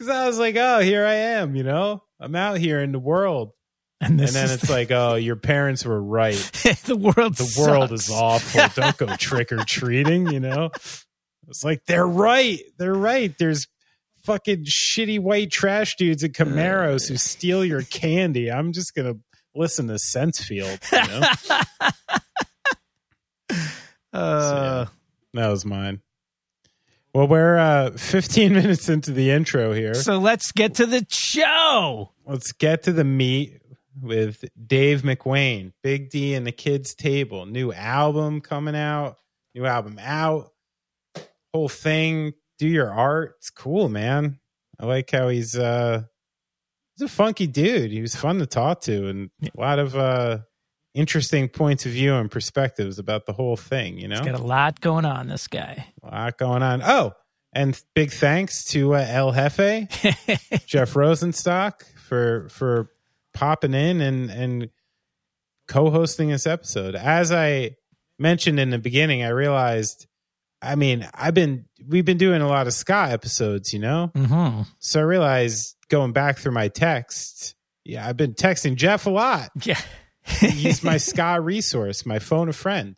Because 0.00 0.16
I 0.16 0.26
was 0.26 0.38
like, 0.38 0.56
oh, 0.56 0.78
here 0.78 1.04
I 1.04 1.12
am, 1.12 1.54
you 1.54 1.62
know, 1.62 2.02
I'm 2.18 2.34
out 2.34 2.56
here 2.56 2.80
in 2.80 2.90
the 2.90 2.98
world. 2.98 3.52
And, 4.00 4.18
and 4.18 4.30
then 4.30 4.50
it's 4.50 4.66
the, 4.66 4.72
like, 4.72 4.90
oh, 4.90 5.16
your 5.16 5.36
parents 5.36 5.84
were 5.84 6.02
right. 6.02 6.36
the 6.86 6.96
world, 6.96 7.36
the 7.36 7.44
sucks. 7.44 7.68
world 7.68 7.92
is 7.92 8.10
awful. 8.10 8.62
Don't 8.74 8.96
go 8.96 9.14
trick 9.18 9.52
or 9.52 9.58
treating. 9.58 10.28
You 10.28 10.40
know, 10.40 10.70
it's 11.48 11.62
like 11.62 11.84
they're 11.84 12.06
right. 12.06 12.60
They're 12.78 12.94
right. 12.94 13.36
There's 13.38 13.68
fucking 14.24 14.64
shitty 14.64 15.20
white 15.20 15.50
trash 15.50 15.96
dudes 15.96 16.24
at 16.24 16.32
Camaros 16.32 17.06
who 17.06 17.18
steal 17.18 17.62
your 17.62 17.82
candy. 17.82 18.50
I'm 18.50 18.72
just 18.72 18.94
gonna 18.94 19.16
listen 19.54 19.88
to 19.88 19.94
Sensefield. 19.96 20.80
You 20.90 21.20
know? 21.20 21.90
uh, 24.14 24.40
so, 24.48 24.56
yeah, 24.56 24.86
that 25.34 25.48
was 25.48 25.66
mine. 25.66 26.00
Well, 27.12 27.26
we're 27.26 27.58
uh, 27.58 27.90
15 27.92 28.52
minutes 28.54 28.88
into 28.88 29.12
the 29.12 29.30
intro 29.30 29.72
here. 29.72 29.94
So 29.94 30.18
let's 30.18 30.52
get 30.52 30.74
to 30.76 30.86
the 30.86 31.04
show. 31.08 32.12
Let's 32.24 32.52
get 32.52 32.84
to 32.84 32.92
the 32.92 33.04
meat 33.04 33.60
with 34.00 34.44
Dave 34.66 35.02
McWane, 35.02 35.72
Big 35.82 36.10
D 36.10 36.34
and 36.34 36.46
the 36.46 36.52
Kids 36.52 36.94
Table. 36.94 37.46
New 37.46 37.72
album 37.72 38.40
coming 38.40 38.76
out, 38.76 39.16
new 39.54 39.66
album 39.66 39.98
out, 40.00 40.52
whole 41.52 41.68
thing. 41.68 42.34
Do 42.58 42.68
your 42.68 42.92
art. 42.92 43.34
It's 43.38 43.50
cool, 43.50 43.88
man. 43.88 44.38
I 44.78 44.86
like 44.86 45.10
how 45.10 45.28
he's 45.28 45.56
uh 45.56 46.02
he's 46.94 47.06
a 47.06 47.08
funky 47.08 47.46
dude. 47.46 47.90
He 47.90 48.00
was 48.00 48.14
fun 48.14 48.38
to 48.38 48.46
talk 48.46 48.82
to 48.82 49.08
and 49.08 49.30
a 49.42 49.60
lot 49.60 49.78
of 49.78 49.96
uh 49.96 50.38
interesting 50.94 51.48
points 51.48 51.86
of 51.86 51.92
view 51.92 52.14
and 52.14 52.30
perspectives 52.30 52.98
about 52.98 53.26
the 53.26 53.32
whole 53.32 53.56
thing, 53.56 53.98
you 53.98 54.08
know? 54.08 54.16
He's 54.16 54.26
got 54.26 54.40
a 54.40 54.42
lot 54.42 54.80
going 54.80 55.04
on, 55.04 55.28
this 55.28 55.46
guy. 55.46 55.86
A 56.02 56.06
lot 56.06 56.38
going 56.38 56.62
on. 56.62 56.82
Oh, 56.82 57.12
and 57.52 57.80
big 57.94 58.12
thanks 58.12 58.64
to 58.66 58.94
uh, 58.94 59.06
El 59.08 59.32
Jefe, 59.32 59.88
Jeff 60.66 60.94
Rosenstock 60.94 61.84
for 61.96 62.48
for 62.48 62.90
popping 63.34 63.74
in 63.74 64.00
and 64.00 64.30
and 64.30 64.70
co-hosting 65.66 66.28
this 66.28 66.46
episode. 66.46 66.94
As 66.94 67.32
I 67.32 67.76
mentioned 68.18 68.60
in 68.60 68.70
the 68.70 68.78
beginning, 68.78 69.24
I 69.24 69.28
realized 69.28 70.06
I 70.62 70.74
mean, 70.74 71.08
I've 71.14 71.34
been 71.34 71.66
we've 71.86 72.04
been 72.04 72.18
doing 72.18 72.42
a 72.42 72.48
lot 72.48 72.66
of 72.66 72.74
ska 72.74 73.08
episodes, 73.10 73.72
you 73.72 73.78
know. 73.78 74.10
Mm-hmm. 74.14 74.62
So 74.78 75.00
I 75.00 75.04
realized 75.04 75.76
going 75.88 76.12
back 76.12 76.38
through 76.38 76.52
my 76.52 76.68
texts, 76.68 77.54
yeah, 77.84 78.06
I've 78.06 78.16
been 78.16 78.34
texting 78.34 78.76
Jeff 78.76 79.06
a 79.06 79.10
lot. 79.10 79.50
Yeah, 79.62 79.80
he's 80.24 80.82
my 80.82 80.96
ska 80.98 81.40
resource, 81.40 82.06
my 82.06 82.18
phone 82.18 82.48
a 82.48 82.52
friend, 82.52 82.96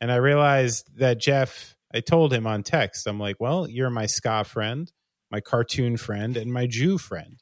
and 0.00 0.10
I 0.10 0.16
realized 0.16 0.88
that 0.98 1.18
Jeff. 1.18 1.76
I 1.92 1.98
told 1.98 2.32
him 2.32 2.46
on 2.46 2.62
text, 2.62 3.08
I'm 3.08 3.18
like, 3.18 3.40
well, 3.40 3.68
you're 3.68 3.90
my 3.90 4.06
ska 4.06 4.44
friend, 4.44 4.88
my 5.28 5.40
cartoon 5.40 5.96
friend, 5.96 6.36
and 6.36 6.52
my 6.52 6.68
Jew 6.68 6.98
friend. 6.98 7.40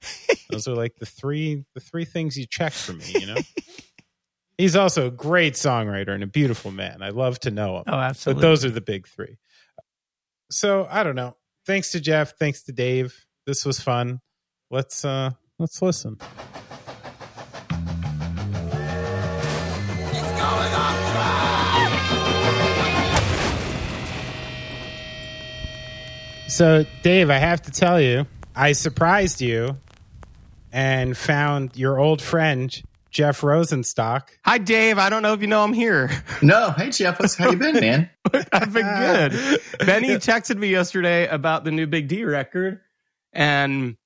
Those 0.50 0.66
are 0.66 0.74
like 0.74 0.96
the 0.96 1.04
three 1.04 1.64
the 1.74 1.80
three 1.80 2.06
things 2.06 2.38
you 2.38 2.46
check 2.46 2.72
for 2.72 2.94
me, 2.94 3.04
you 3.08 3.26
know. 3.26 3.36
He's 4.58 4.74
also 4.74 5.06
a 5.06 5.10
great 5.10 5.54
songwriter 5.54 6.08
and 6.08 6.24
a 6.24 6.26
beautiful 6.26 6.72
man. 6.72 7.00
I 7.00 7.10
love 7.10 7.38
to 7.40 7.50
know 7.50 7.78
him. 7.78 7.84
Oh, 7.86 7.94
absolutely. 7.94 8.40
But 8.40 8.48
those 8.48 8.64
are 8.64 8.70
the 8.70 8.80
big 8.80 9.06
three. 9.06 9.38
So 10.50 10.86
I 10.90 11.04
don't 11.04 11.14
know. 11.14 11.36
Thanks 11.64 11.92
to 11.92 12.00
Jeff. 12.00 12.36
Thanks 12.38 12.62
to 12.64 12.72
Dave. 12.72 13.26
This 13.46 13.64
was 13.64 13.80
fun. 13.80 14.20
Let's 14.70 15.04
uh 15.04 15.30
let's 15.58 15.80
listen. 15.80 16.18
So, 26.58 26.84
Dave, 27.04 27.30
I 27.30 27.36
have 27.38 27.62
to 27.62 27.70
tell 27.70 28.00
you, 28.00 28.26
I 28.56 28.72
surprised 28.72 29.40
you 29.40 29.76
and 30.72 31.16
found 31.16 31.76
your 31.76 32.00
old 32.00 32.20
friend 32.20 32.82
Jeff 33.12 33.42
Rosenstock. 33.42 34.30
Hi, 34.44 34.58
Dave. 34.58 34.98
I 34.98 35.08
don't 35.08 35.22
know 35.22 35.34
if 35.34 35.40
you 35.40 35.46
know 35.46 35.62
I'm 35.62 35.72
here. 35.72 36.10
No. 36.42 36.72
Hey, 36.72 36.90
Jeff. 36.90 37.20
What's, 37.20 37.36
how 37.36 37.52
you 37.52 37.58
been, 37.58 37.74
man? 37.80 38.10
I've 38.52 38.72
been 38.72 38.92
good. 38.98 39.60
Benny 39.86 40.08
texted 40.16 40.56
me 40.56 40.66
yesterday 40.66 41.28
about 41.28 41.62
the 41.62 41.70
new 41.70 41.86
Big 41.86 42.08
D 42.08 42.24
record 42.24 42.80
and 43.32 43.96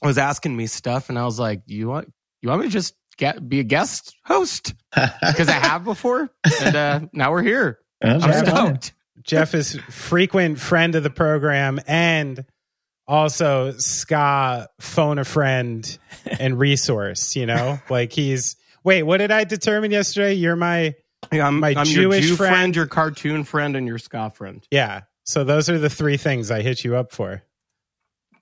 was 0.00 0.16
asking 0.16 0.56
me 0.56 0.68
stuff, 0.68 1.08
and 1.08 1.18
I 1.18 1.24
was 1.24 1.40
like, 1.40 1.62
"You 1.66 1.88
want 1.88 2.12
you 2.40 2.50
want 2.50 2.60
me 2.60 2.68
to 2.68 2.72
just 2.72 2.94
get 3.16 3.48
be 3.48 3.58
a 3.58 3.64
guest 3.64 4.14
host 4.24 4.74
because 4.94 5.48
I 5.48 5.54
have 5.54 5.82
before, 5.82 6.30
and 6.62 6.76
uh, 6.76 7.00
now 7.12 7.32
we're 7.32 7.42
here. 7.42 7.80
I'm 8.00 8.46
stoked." 8.46 8.92
Jeff 9.26 9.54
is 9.54 9.76
frequent 9.90 10.58
friend 10.60 10.94
of 10.94 11.02
the 11.02 11.10
program 11.10 11.80
and 11.86 12.44
also 13.08 13.72
ska 13.72 14.68
phone 14.80 15.18
a 15.18 15.24
friend 15.24 15.98
and 16.40 16.58
resource 16.58 17.36
you 17.36 17.46
know 17.46 17.78
like 17.90 18.12
he's 18.12 18.56
wait 18.82 19.04
what 19.04 19.18
did 19.18 19.30
i 19.30 19.44
determine 19.44 19.90
yesterday 19.92 20.32
you're 20.32 20.56
my 20.56 20.92
Yeah, 21.32 21.46
I'm 21.46 21.60
My 21.60 21.74
I'm 21.76 21.86
Jewish 21.86 22.22
your 22.24 22.30
Jew 22.30 22.36
friend. 22.36 22.52
friend, 22.54 22.76
your 22.76 22.86
cartoon 22.86 23.44
friend, 23.44 23.76
and 23.76 23.86
your 23.86 23.98
ska 23.98 24.30
friend. 24.30 24.66
yeah 24.72 25.02
so 25.24 25.44
those 25.44 25.68
are 25.70 25.78
the 25.78 25.90
three 25.90 26.16
things 26.16 26.50
i 26.50 26.62
hit 26.62 26.82
you 26.84 26.96
up 26.96 27.12
for 27.12 27.42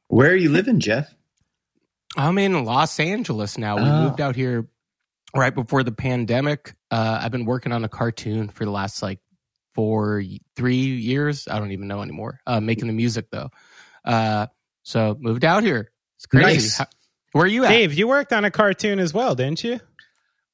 Where 0.09 0.31
are 0.31 0.37
you 0.37 0.51
living, 0.51 0.81
Jeff? 0.81 1.15
I'm 2.17 2.39
in 2.39 2.65
Los 2.65 3.01
Angeles 3.01 3.59
now. 3.59 3.77
We 3.77 3.83
Oh. 3.83 4.03
moved 4.05 4.21
out 4.21 4.37
here 4.37 4.69
right 5.35 5.53
before 5.55 5.83
the 5.83 5.91
pandemic. 5.93 6.75
Uh, 6.91 7.19
I've 7.21 7.33
been 7.33 7.45
working 7.45 7.73
on 7.73 7.83
a 7.85 7.89
cartoon 7.89 8.49
for 8.49 8.65
the 8.65 8.71
last 8.71 9.03
like 9.03 9.19
four, 9.75 10.23
three 10.57 10.77
years. 10.77 11.47
I 11.49 11.59
don't 11.59 11.73
even 11.73 11.89
know 11.89 12.01
anymore. 12.03 12.41
Uh, 12.47 12.61
making 12.61 12.87
the 12.87 12.93
music 12.93 13.27
though. 13.31 13.51
Uh, 14.05 14.47
so 14.83 15.17
moved 15.21 15.45
out 15.45 15.63
here. 15.63 15.91
It's 16.17 16.27
crazy. 16.27 16.47
Nice. 16.47 16.79
How- 16.79 16.87
where 17.33 17.45
are 17.45 17.49
you 17.49 17.65
at? 17.65 17.69
dave 17.71 17.93
you 17.95 18.07
worked 18.07 18.33
on 18.33 18.45
a 18.45 18.51
cartoon 18.51 19.01
as 19.01 19.13
well 19.13 19.35
didn't 19.35 19.65
you 19.65 19.81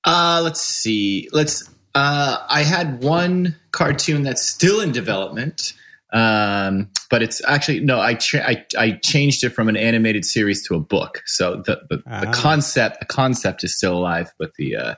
Uh, 0.05 0.41
let's 0.43 0.63
see. 0.63 1.29
Let's. 1.33 1.69
Uh, 1.95 2.39
I 2.49 2.63
had 2.63 3.03
one 3.03 3.55
cartoon 3.73 4.23
that's 4.23 4.47
still 4.47 4.81
in 4.81 4.93
development, 4.93 5.75
um, 6.15 6.89
but 7.11 7.21
it's 7.23 7.43
actually 7.47 7.81
no. 7.81 8.01
I, 8.01 8.15
cha- 8.15 8.39
I 8.47 8.65
I 8.79 8.93
changed 9.03 9.45
it 9.45 9.51
from 9.51 9.69
an 9.69 9.77
animated 9.77 10.25
series 10.25 10.67
to 10.69 10.75
a 10.75 10.81
book. 10.81 11.23
So 11.27 11.63
the 11.67 11.81
the, 11.91 12.03
Ah. 12.07 12.21
the 12.21 12.27
concept 12.29 13.01
the 13.01 13.07
concept 13.07 13.63
is 13.63 13.77
still 13.77 13.95
alive, 13.99 14.33
but 14.39 14.55
the 14.55 14.77
uh, 14.77 14.95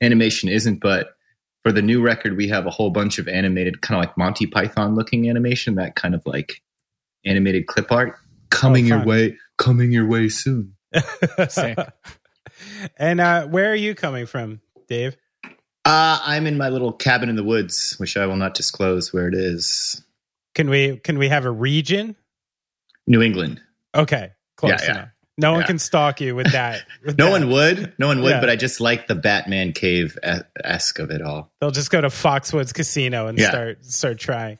animation 0.00 0.48
isn't. 0.48 0.80
But 0.80 1.08
for 1.66 1.72
the 1.72 1.82
new 1.82 2.00
record, 2.00 2.36
we 2.36 2.46
have 2.46 2.64
a 2.64 2.70
whole 2.70 2.90
bunch 2.90 3.18
of 3.18 3.26
animated, 3.26 3.82
kind 3.82 3.98
of 4.00 4.06
like 4.06 4.16
Monty 4.16 4.46
Python 4.46 4.94
looking 4.94 5.28
animation. 5.28 5.74
That 5.74 5.96
kind 5.96 6.14
of 6.14 6.24
like 6.24 6.62
animated 7.24 7.66
clip 7.66 7.90
art 7.90 8.14
coming 8.50 8.86
your 8.86 9.04
way. 9.04 9.36
Coming 9.58 9.90
your 9.90 10.06
way 10.06 10.28
soon. 10.28 10.76
And 12.96 13.20
uh 13.20 13.46
where 13.48 13.70
are 13.70 13.74
you 13.74 13.94
coming 13.94 14.24
from 14.26 14.60
dave 14.88 15.16
Uh, 15.84 16.18
I'm 16.24 16.46
in 16.46 16.56
my 16.56 16.68
little 16.70 16.92
cabin 16.92 17.28
in 17.28 17.36
the 17.36 17.44
woods, 17.44 17.96
which 17.98 18.16
I 18.16 18.24
will 18.26 18.36
not 18.36 18.54
disclose 18.54 19.12
where 19.12 19.28
it 19.28 19.34
is. 19.34 20.02
can 20.54 20.70
we 20.70 20.96
can 20.98 21.18
we 21.18 21.28
have 21.28 21.44
a 21.44 21.50
region 21.50 22.16
New 23.08 23.20
England. 23.20 23.60
okay 23.94 24.32
close 24.56 24.70
Yeah, 24.70 24.84
yeah. 24.84 24.90
enough 24.92 25.08
no 25.38 25.52
one 25.52 25.64
can 25.64 25.78
stalk 25.78 26.20
you 26.20 26.34
with 26.34 26.52
that 26.52 26.82
with 27.04 27.18
No 27.18 27.26
that. 27.26 27.30
one 27.32 27.50
would. 27.50 27.92
No 27.98 28.06
one 28.08 28.22
would, 28.22 28.30
Yeah. 28.30 28.40
but 28.40 28.48
I 28.50 28.56
just 28.56 28.80
like 28.80 29.06
the 29.06 29.14
Batman 29.14 29.72
cave 29.72 30.18
esque 30.64 30.98
of 30.98 31.10
it 31.10 31.20
all. 31.22 31.52
they'll 31.60 31.70
just 31.70 31.90
go 31.90 32.00
to 32.00 32.08
Foxwoods 32.08 32.72
Casino 32.74 33.26
and 33.26 33.38
Yeah. 33.38 33.50
start 33.50 33.84
start 33.84 34.18
trying. 34.18 34.58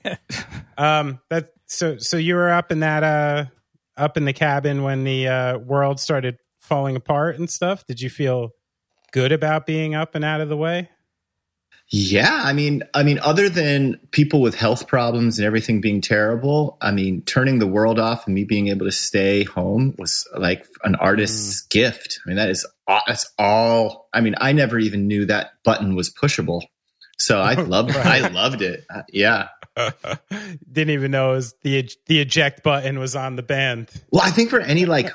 um, 0.79 1.21
that 1.31 1.51
so 1.67 1.97
so 1.99 2.17
you 2.17 2.35
were 2.35 2.51
up 2.51 2.71
in 2.73 2.81
that 2.81 3.03
uh 3.03 3.45
up 3.97 4.17
in 4.17 4.25
the 4.27 4.33
cabin 4.33 4.83
when 4.83 5.05
the 5.05 5.27
uh, 5.27 5.59
world 5.59 5.99
started 5.99 6.37
falling 6.61 6.97
apart 6.97 7.39
and 7.39 7.49
stuff. 7.49 7.87
Did 7.87 8.01
you 8.01 8.11
feel 8.11 8.51
good 9.13 9.33
about 9.33 9.65
being 9.65 9.95
up 9.95 10.15
and 10.15 10.23
out 10.25 10.41
of 10.43 10.49
the 10.51 10.57
way? 10.57 10.91
Yeah, 11.89 12.43
I 12.45 12.53
mean, 12.53 12.83
I 12.95 13.05
mean, 13.05 13.21
other 13.21 13.49
than 13.49 14.01
people 14.11 14.41
with 14.41 14.57
health 14.57 14.89
problems 14.89 15.39
and 15.39 15.47
everything 15.47 15.81
being 15.81 16.01
terrible, 16.01 16.79
I 16.81 16.91
mean, 16.91 17.23
turning 17.23 17.61
the 17.61 17.67
world 17.67 18.01
off 18.01 18.27
and 18.27 18.35
me 18.35 18.43
being 18.43 18.69
able 18.69 18.87
to 18.87 18.93
stay 18.93 19.45
home 19.45 19.95
was 19.97 20.27
like 20.37 20.67
an 20.83 20.97
artist's 20.97 21.61
gift. 21.63 22.19
I 22.25 22.29
mean, 22.29 22.37
that 22.39 22.51
is 22.51 22.67
that's 23.07 23.33
all. 23.39 24.09
I 24.13 24.21
mean, 24.21 24.35
I 24.41 24.53
never 24.53 24.81
even 24.81 25.07
knew 25.07 25.27
that 25.27 25.53
button 25.63 25.95
was 25.95 26.13
pushable, 26.13 26.63
so 27.19 27.41
I 27.41 27.55
loved. 27.63 27.95
Right. 27.95 28.25
I 28.25 28.29
loved 28.29 28.63
it. 28.63 28.85
Uh, 28.93 29.03
yeah. 29.11 29.49
Didn't 30.73 30.91
even 30.91 31.13
know 31.13 31.33
it 31.33 31.37
was 31.37 31.55
the 31.63 31.89
the 32.07 32.21
eject 32.21 32.65
button 32.65 32.99
was 32.99 33.15
on 33.15 33.37
the 33.37 33.43
band. 33.43 33.91
Well, 34.11 34.23
I 34.23 34.31
think 34.31 34.51
for 34.51 34.59
any 34.59 34.87
like 34.87 35.13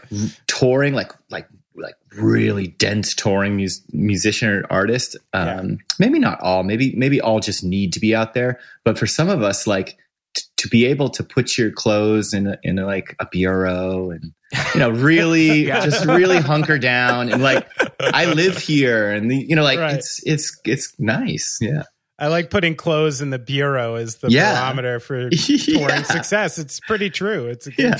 touring, 0.47 0.93
like 0.93 1.11
like 1.29 1.49
like 1.75 1.95
really 2.17 2.67
dense 2.67 3.13
touring 3.15 3.55
mus- 3.57 3.81
musician 3.93 4.49
or 4.49 4.65
artist, 4.69 5.15
um, 5.33 5.77
maybe 5.99 6.19
not 6.19 6.39
all, 6.41 6.63
maybe 6.63 6.93
maybe 6.97 7.21
all 7.21 7.39
just 7.39 7.63
need 7.63 7.93
to 7.93 7.99
be 7.99 8.13
out 8.15 8.33
there. 8.33 8.59
But 8.83 8.97
for 8.99 9.07
some 9.07 9.29
of 9.29 9.41
us, 9.41 9.65
like 9.67 9.97
t- 10.35 10.43
to 10.57 10.67
be 10.67 10.85
able 10.85 11.09
to 11.09 11.23
put 11.23 11.57
your 11.57 11.71
clothes 11.71 12.33
in 12.33 12.47
a, 12.47 12.57
in 12.63 12.77
a, 12.79 12.85
like 12.85 13.15
a 13.19 13.25
bureau 13.25 14.11
and 14.11 14.33
you 14.73 14.79
know 14.81 14.89
really 14.89 15.65
Yeah. 15.67 15.79
just 15.85 16.05
really 16.05 16.37
hunker 16.39 16.77
down 16.77 17.31
and 17.31 17.41
like 17.41 17.65
I 18.01 18.25
live 18.25 18.57
here 18.57 19.09
and 19.11 19.31
the, 19.31 19.37
you 19.37 19.55
know 19.55 19.63
like 19.63 19.79
Right. 19.79 19.95
it's 19.95 20.21
it's 20.25 20.59
it's 20.65 20.93
nice, 20.99 21.57
yeah. 21.61 21.83
I 22.19 22.27
like 22.27 22.51
putting 22.51 22.75
clothes 22.75 23.19
in 23.21 23.31
the 23.31 23.39
bureau 23.39 23.95
as 23.95 24.17
the 24.17 24.29
Yeah. 24.29 24.53
barometer 24.53 24.99
for 24.99 25.29
touring 25.31 25.77
Yeah. 25.89 26.03
success. 26.03 26.59
It's 26.59 26.79
pretty 26.81 27.09
true. 27.09 27.47
It's 27.47 27.65
a 27.65 27.71
good, 27.71 27.85
Yeah. 27.85 27.97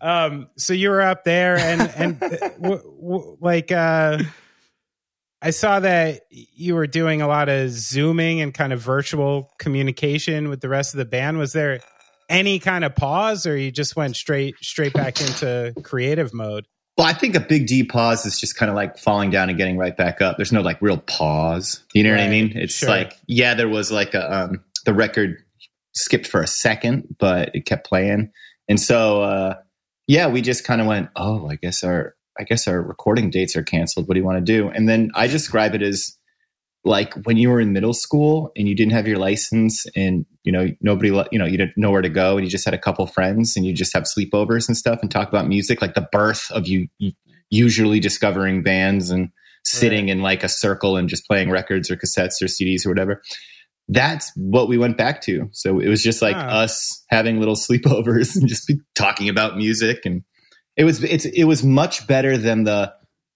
Um, 0.00 0.48
so 0.56 0.72
you 0.72 0.90
were 0.90 1.02
up 1.02 1.24
there, 1.24 1.56
and 1.56 1.82
and 1.96 2.22
uh, 2.22 2.48
w- 2.60 2.82
w- 3.00 3.36
like 3.40 3.72
uh, 3.72 4.18
I 5.42 5.50
saw 5.50 5.80
that 5.80 6.22
you 6.30 6.74
were 6.74 6.86
doing 6.86 7.22
a 7.22 7.28
lot 7.28 7.48
of 7.48 7.70
zooming 7.70 8.40
and 8.40 8.52
kind 8.52 8.72
of 8.72 8.80
virtual 8.80 9.52
communication 9.58 10.48
with 10.48 10.60
the 10.60 10.68
rest 10.68 10.94
of 10.94 10.98
the 10.98 11.04
band. 11.04 11.38
Was 11.38 11.52
there 11.52 11.80
any 12.28 12.58
kind 12.58 12.84
of 12.84 12.94
pause, 12.94 13.46
or 13.46 13.56
you 13.56 13.70
just 13.70 13.96
went 13.96 14.16
straight 14.16 14.54
straight 14.60 14.92
back 14.92 15.20
into 15.20 15.74
creative 15.82 16.32
mode? 16.32 16.66
Well, 16.96 17.06
I 17.06 17.12
think 17.12 17.34
a 17.34 17.40
big 17.40 17.66
D 17.66 17.82
pause 17.82 18.24
is 18.24 18.38
just 18.38 18.56
kind 18.56 18.70
of 18.70 18.76
like 18.76 18.98
falling 18.98 19.30
down 19.30 19.48
and 19.48 19.58
getting 19.58 19.76
right 19.76 19.96
back 19.96 20.22
up. 20.22 20.36
There's 20.36 20.52
no 20.52 20.60
like 20.60 20.80
real 20.80 20.98
pause. 20.98 21.82
You 21.92 22.04
know 22.04 22.12
right. 22.12 22.20
what 22.20 22.26
I 22.26 22.30
mean? 22.30 22.52
It's 22.54 22.74
sure. 22.74 22.88
like 22.88 23.14
yeah, 23.26 23.54
there 23.54 23.68
was 23.68 23.90
like 23.90 24.14
a 24.14 24.32
um, 24.32 24.64
the 24.84 24.94
record 24.94 25.42
skipped 25.92 26.26
for 26.26 26.40
a 26.40 26.46
second, 26.46 27.16
but 27.18 27.50
it 27.54 27.66
kept 27.66 27.86
playing, 27.86 28.30
and 28.68 28.80
so 28.80 29.22
uh, 29.22 29.54
yeah, 30.06 30.28
we 30.28 30.42
just 30.42 30.64
kind 30.64 30.80
of 30.80 30.86
went, 30.86 31.08
oh, 31.16 31.48
I 31.48 31.56
guess 31.56 31.82
our 31.82 32.14
I 32.38 32.44
guess 32.44 32.66
our 32.66 32.82
recording 32.82 33.30
dates 33.30 33.54
are 33.56 33.62
canceled. 33.62 34.08
What 34.08 34.14
do 34.14 34.20
you 34.20 34.26
want 34.26 34.44
to 34.44 34.52
do? 34.52 34.68
And 34.68 34.88
then 34.88 35.10
I 35.14 35.28
describe 35.28 35.74
it 35.74 35.82
as 35.82 36.16
like 36.84 37.14
when 37.24 37.36
you 37.36 37.48
were 37.48 37.60
in 37.60 37.72
middle 37.72 37.94
school 37.94 38.52
and 38.56 38.68
you 38.68 38.74
didn't 38.74 38.92
have 38.92 39.06
your 39.06 39.18
license 39.18 39.86
and 39.96 40.26
you 40.42 40.52
know 40.52 40.68
nobody 40.82 41.08
you 41.32 41.38
know 41.38 41.46
you 41.46 41.56
didn't 41.56 41.76
know 41.76 41.90
where 41.90 42.02
to 42.02 42.08
go 42.08 42.36
and 42.36 42.44
you 42.44 42.50
just 42.50 42.64
had 42.64 42.74
a 42.74 42.78
couple 42.78 43.06
friends 43.06 43.56
and 43.56 43.64
you 43.64 43.72
just 43.72 43.94
have 43.94 44.02
sleepovers 44.02 44.68
and 44.68 44.76
stuff 44.76 44.98
and 45.00 45.10
talk 45.10 45.28
about 45.28 45.48
music 45.48 45.80
like 45.80 45.94
the 45.94 46.06
birth 46.12 46.50
of 46.50 46.66
you 46.68 46.88
usually 47.50 48.00
discovering 48.00 48.62
bands 48.62 49.10
and 49.10 49.30
sitting 49.64 50.06
right. 50.06 50.12
in 50.12 50.20
like 50.20 50.44
a 50.44 50.48
circle 50.48 50.96
and 50.96 51.08
just 51.08 51.26
playing 51.26 51.50
records 51.50 51.90
or 51.90 51.96
cassettes 51.96 52.42
or 52.42 52.46
CDs 52.46 52.84
or 52.84 52.90
whatever 52.90 53.22
that's 53.88 54.32
what 54.34 54.68
we 54.68 54.78
went 54.78 54.96
back 54.96 55.20
to 55.20 55.48
so 55.52 55.78
it 55.78 55.88
was 55.88 56.02
just 56.02 56.22
like 56.22 56.36
us 56.36 57.04
having 57.08 57.38
little 57.38 57.54
sleepovers 57.54 58.34
and 58.40 58.48
just 58.48 58.72
talking 58.94 59.28
about 59.28 59.56
music 59.56 60.00
and 60.04 60.22
it 60.76 60.84
was 60.84 61.02
it's 61.04 61.24
it 61.24 61.44
was 61.44 61.62
much 61.62 62.06
better 62.06 62.36
than 62.36 62.64
the 62.64 62.92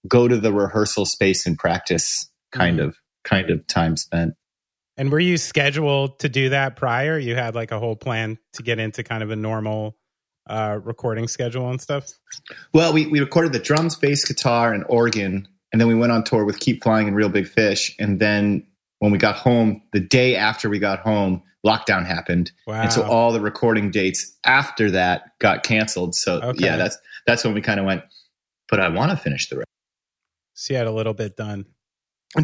go 0.07 0.27
to 0.27 0.37
the 0.37 0.53
rehearsal 0.53 1.05
space 1.05 1.45
and 1.45 1.57
practice 1.57 2.29
kind 2.51 2.79
mm. 2.79 2.85
of 2.85 2.95
kind 3.23 3.49
of 3.49 3.65
time 3.67 3.97
spent. 3.97 4.33
And 4.97 5.11
were 5.11 5.19
you 5.19 5.37
scheduled 5.37 6.19
to 6.19 6.29
do 6.29 6.49
that 6.49 6.75
prior? 6.75 7.17
You 7.17 7.35
had 7.35 7.55
like 7.55 7.71
a 7.71 7.79
whole 7.79 7.95
plan 7.95 8.37
to 8.53 8.63
get 8.63 8.79
into 8.79 9.03
kind 9.03 9.23
of 9.23 9.31
a 9.31 9.35
normal 9.35 9.95
uh, 10.49 10.79
recording 10.83 11.27
schedule 11.27 11.69
and 11.69 11.79
stuff? 11.79 12.09
Well, 12.73 12.91
we, 12.91 13.07
we 13.07 13.19
recorded 13.19 13.53
the 13.53 13.59
drums, 13.59 13.95
bass, 13.95 14.25
guitar, 14.25 14.73
and 14.73 14.83
organ. 14.89 15.47
And 15.71 15.79
then 15.79 15.87
we 15.87 15.95
went 15.95 16.11
on 16.11 16.23
tour 16.23 16.43
with 16.43 16.59
Keep 16.59 16.83
Flying 16.83 17.07
and 17.07 17.15
Real 17.15 17.29
Big 17.29 17.47
Fish. 17.47 17.95
And 17.99 18.19
then 18.19 18.65
when 18.99 19.11
we 19.11 19.17
got 19.17 19.35
home, 19.35 19.81
the 19.93 19.99
day 19.99 20.35
after 20.35 20.69
we 20.69 20.79
got 20.79 20.99
home, 20.99 21.41
lockdown 21.65 22.05
happened. 22.05 22.51
Wow. 22.67 22.81
And 22.81 22.93
so 22.93 23.03
all 23.03 23.31
the 23.31 23.41
recording 23.41 23.91
dates 23.91 24.37
after 24.45 24.91
that 24.91 25.37
got 25.39 25.63
canceled. 25.63 26.15
So 26.15 26.39
okay. 26.41 26.65
yeah, 26.65 26.77
that's 26.77 26.97
that's 27.25 27.43
when 27.43 27.53
we 27.53 27.61
kind 27.61 27.79
of 27.79 27.85
went, 27.85 28.03
but 28.69 28.79
I 28.79 28.89
want 28.89 29.11
to 29.11 29.17
finish 29.17 29.49
the 29.49 29.57
record. 29.57 29.65
So 30.53 30.73
you 30.73 30.77
had 30.77 30.87
a 30.87 30.91
little 30.91 31.13
bit 31.13 31.35
done. 31.35 31.65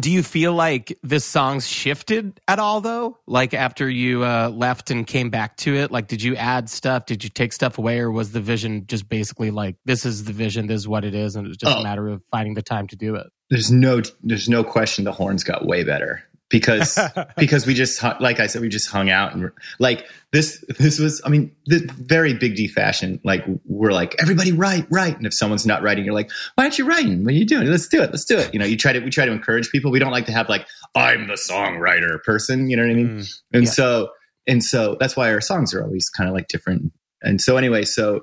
Do 0.00 0.10
you 0.10 0.24
feel 0.24 0.52
like 0.52 0.98
this 1.04 1.24
song's 1.24 1.68
shifted 1.68 2.40
at 2.48 2.58
all 2.58 2.80
though? 2.80 3.18
Like 3.28 3.54
after 3.54 3.88
you 3.88 4.24
uh, 4.24 4.48
left 4.48 4.90
and 4.90 5.06
came 5.06 5.30
back 5.30 5.56
to 5.58 5.76
it, 5.76 5.92
like 5.92 6.08
did 6.08 6.20
you 6.22 6.34
add 6.34 6.68
stuff? 6.68 7.06
Did 7.06 7.22
you 7.22 7.30
take 7.30 7.52
stuff 7.52 7.78
away, 7.78 8.00
or 8.00 8.10
was 8.10 8.32
the 8.32 8.40
vision 8.40 8.86
just 8.88 9.08
basically 9.08 9.52
like 9.52 9.76
this 9.84 10.04
is 10.04 10.24
the 10.24 10.32
vision, 10.32 10.66
this 10.66 10.80
is 10.80 10.88
what 10.88 11.04
it 11.04 11.14
is, 11.14 11.36
and 11.36 11.46
it 11.46 11.48
was 11.48 11.56
just 11.56 11.76
oh. 11.76 11.80
a 11.80 11.84
matter 11.84 12.08
of 12.08 12.24
finding 12.32 12.54
the 12.54 12.62
time 12.62 12.88
to 12.88 12.96
do 12.96 13.14
it? 13.14 13.28
There's 13.48 13.70
no, 13.70 14.02
there's 14.24 14.48
no 14.48 14.64
question 14.64 15.04
the 15.04 15.12
horns 15.12 15.44
got 15.44 15.66
way 15.66 15.84
better 15.84 16.24
because 16.48 16.98
because 17.36 17.66
we 17.66 17.74
just 17.74 18.02
like 18.20 18.40
I 18.40 18.46
said 18.46 18.62
we 18.62 18.68
just 18.68 18.88
hung 18.88 19.10
out 19.10 19.34
and 19.34 19.50
like 19.78 20.06
this 20.32 20.64
this 20.78 20.98
was 20.98 21.20
I 21.24 21.28
mean 21.28 21.54
the 21.66 21.90
very 21.98 22.34
big 22.34 22.56
D 22.56 22.68
fashion 22.68 23.20
like 23.24 23.44
we're 23.64 23.92
like 23.92 24.14
everybody 24.20 24.52
write 24.52 24.86
write. 24.90 25.16
And 25.16 25.26
if 25.26 25.34
someone's 25.34 25.66
not 25.66 25.82
writing 25.82 26.04
you're 26.04 26.14
like 26.14 26.30
why 26.54 26.64
aren't 26.64 26.78
you 26.78 26.86
writing? 26.86 27.24
What 27.24 27.34
are 27.34 27.36
you 27.36 27.46
doing? 27.46 27.66
Let's 27.68 27.88
do 27.88 28.02
it 28.02 28.10
let's 28.10 28.24
do 28.24 28.38
it. 28.38 28.52
You 28.52 28.60
know 28.60 28.66
you 28.66 28.76
try 28.76 28.92
to 28.92 29.00
we 29.00 29.10
try 29.10 29.26
to 29.26 29.32
encourage 29.32 29.70
people. 29.70 29.90
We 29.90 29.98
don't 29.98 30.12
like 30.12 30.26
to 30.26 30.32
have 30.32 30.48
like 30.48 30.66
I'm 30.94 31.26
the 31.28 31.34
songwriter 31.34 32.22
person 32.22 32.70
you 32.70 32.76
know 32.76 32.84
what 32.84 32.92
I 32.92 32.94
mean? 32.94 33.18
Mm, 33.18 33.34
and 33.52 33.64
yeah. 33.64 33.70
so 33.70 34.08
and 34.46 34.62
so 34.62 34.96
that's 35.00 35.16
why 35.16 35.32
our 35.32 35.40
songs 35.40 35.74
are 35.74 35.82
always 35.82 36.08
kind 36.08 36.28
of 36.28 36.34
like 36.34 36.48
different. 36.48 36.92
And 37.22 37.40
so 37.40 37.56
anyway 37.56 37.84
so 37.84 38.20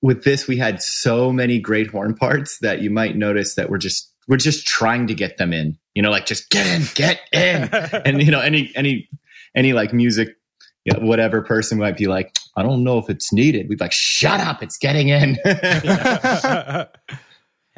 with 0.00 0.22
this 0.22 0.46
we 0.46 0.56
had 0.56 0.80
so 0.82 1.32
many 1.32 1.58
great 1.58 1.88
horn 1.88 2.14
parts 2.14 2.58
that 2.60 2.82
you 2.82 2.90
might 2.90 3.16
notice 3.16 3.56
that 3.56 3.70
we're 3.70 3.78
just 3.78 4.13
we're 4.28 4.36
just 4.36 4.66
trying 4.66 5.06
to 5.06 5.14
get 5.14 5.36
them 5.36 5.52
in 5.52 5.78
you 5.94 6.02
know 6.02 6.10
like 6.10 6.26
just 6.26 6.50
get 6.50 6.66
in 6.66 6.82
get 6.94 7.20
in. 7.32 7.68
And 8.04 8.22
you 8.22 8.30
know 8.30 8.40
any 8.40 8.72
any 8.74 9.08
any 9.54 9.72
like 9.72 9.92
music 9.92 10.36
you 10.84 10.92
know, 10.92 11.06
whatever 11.06 11.40
person 11.40 11.78
might 11.78 11.96
be 11.96 12.06
like 12.06 12.36
i 12.56 12.62
don't 12.62 12.84
know 12.84 12.98
if 12.98 13.08
it's 13.08 13.32
needed. 13.32 13.68
We'd 13.68 13.78
be 13.78 13.84
like 13.84 13.92
shut 13.92 14.40
up 14.40 14.62
it's 14.62 14.78
getting 14.78 15.08
in. 15.08 15.38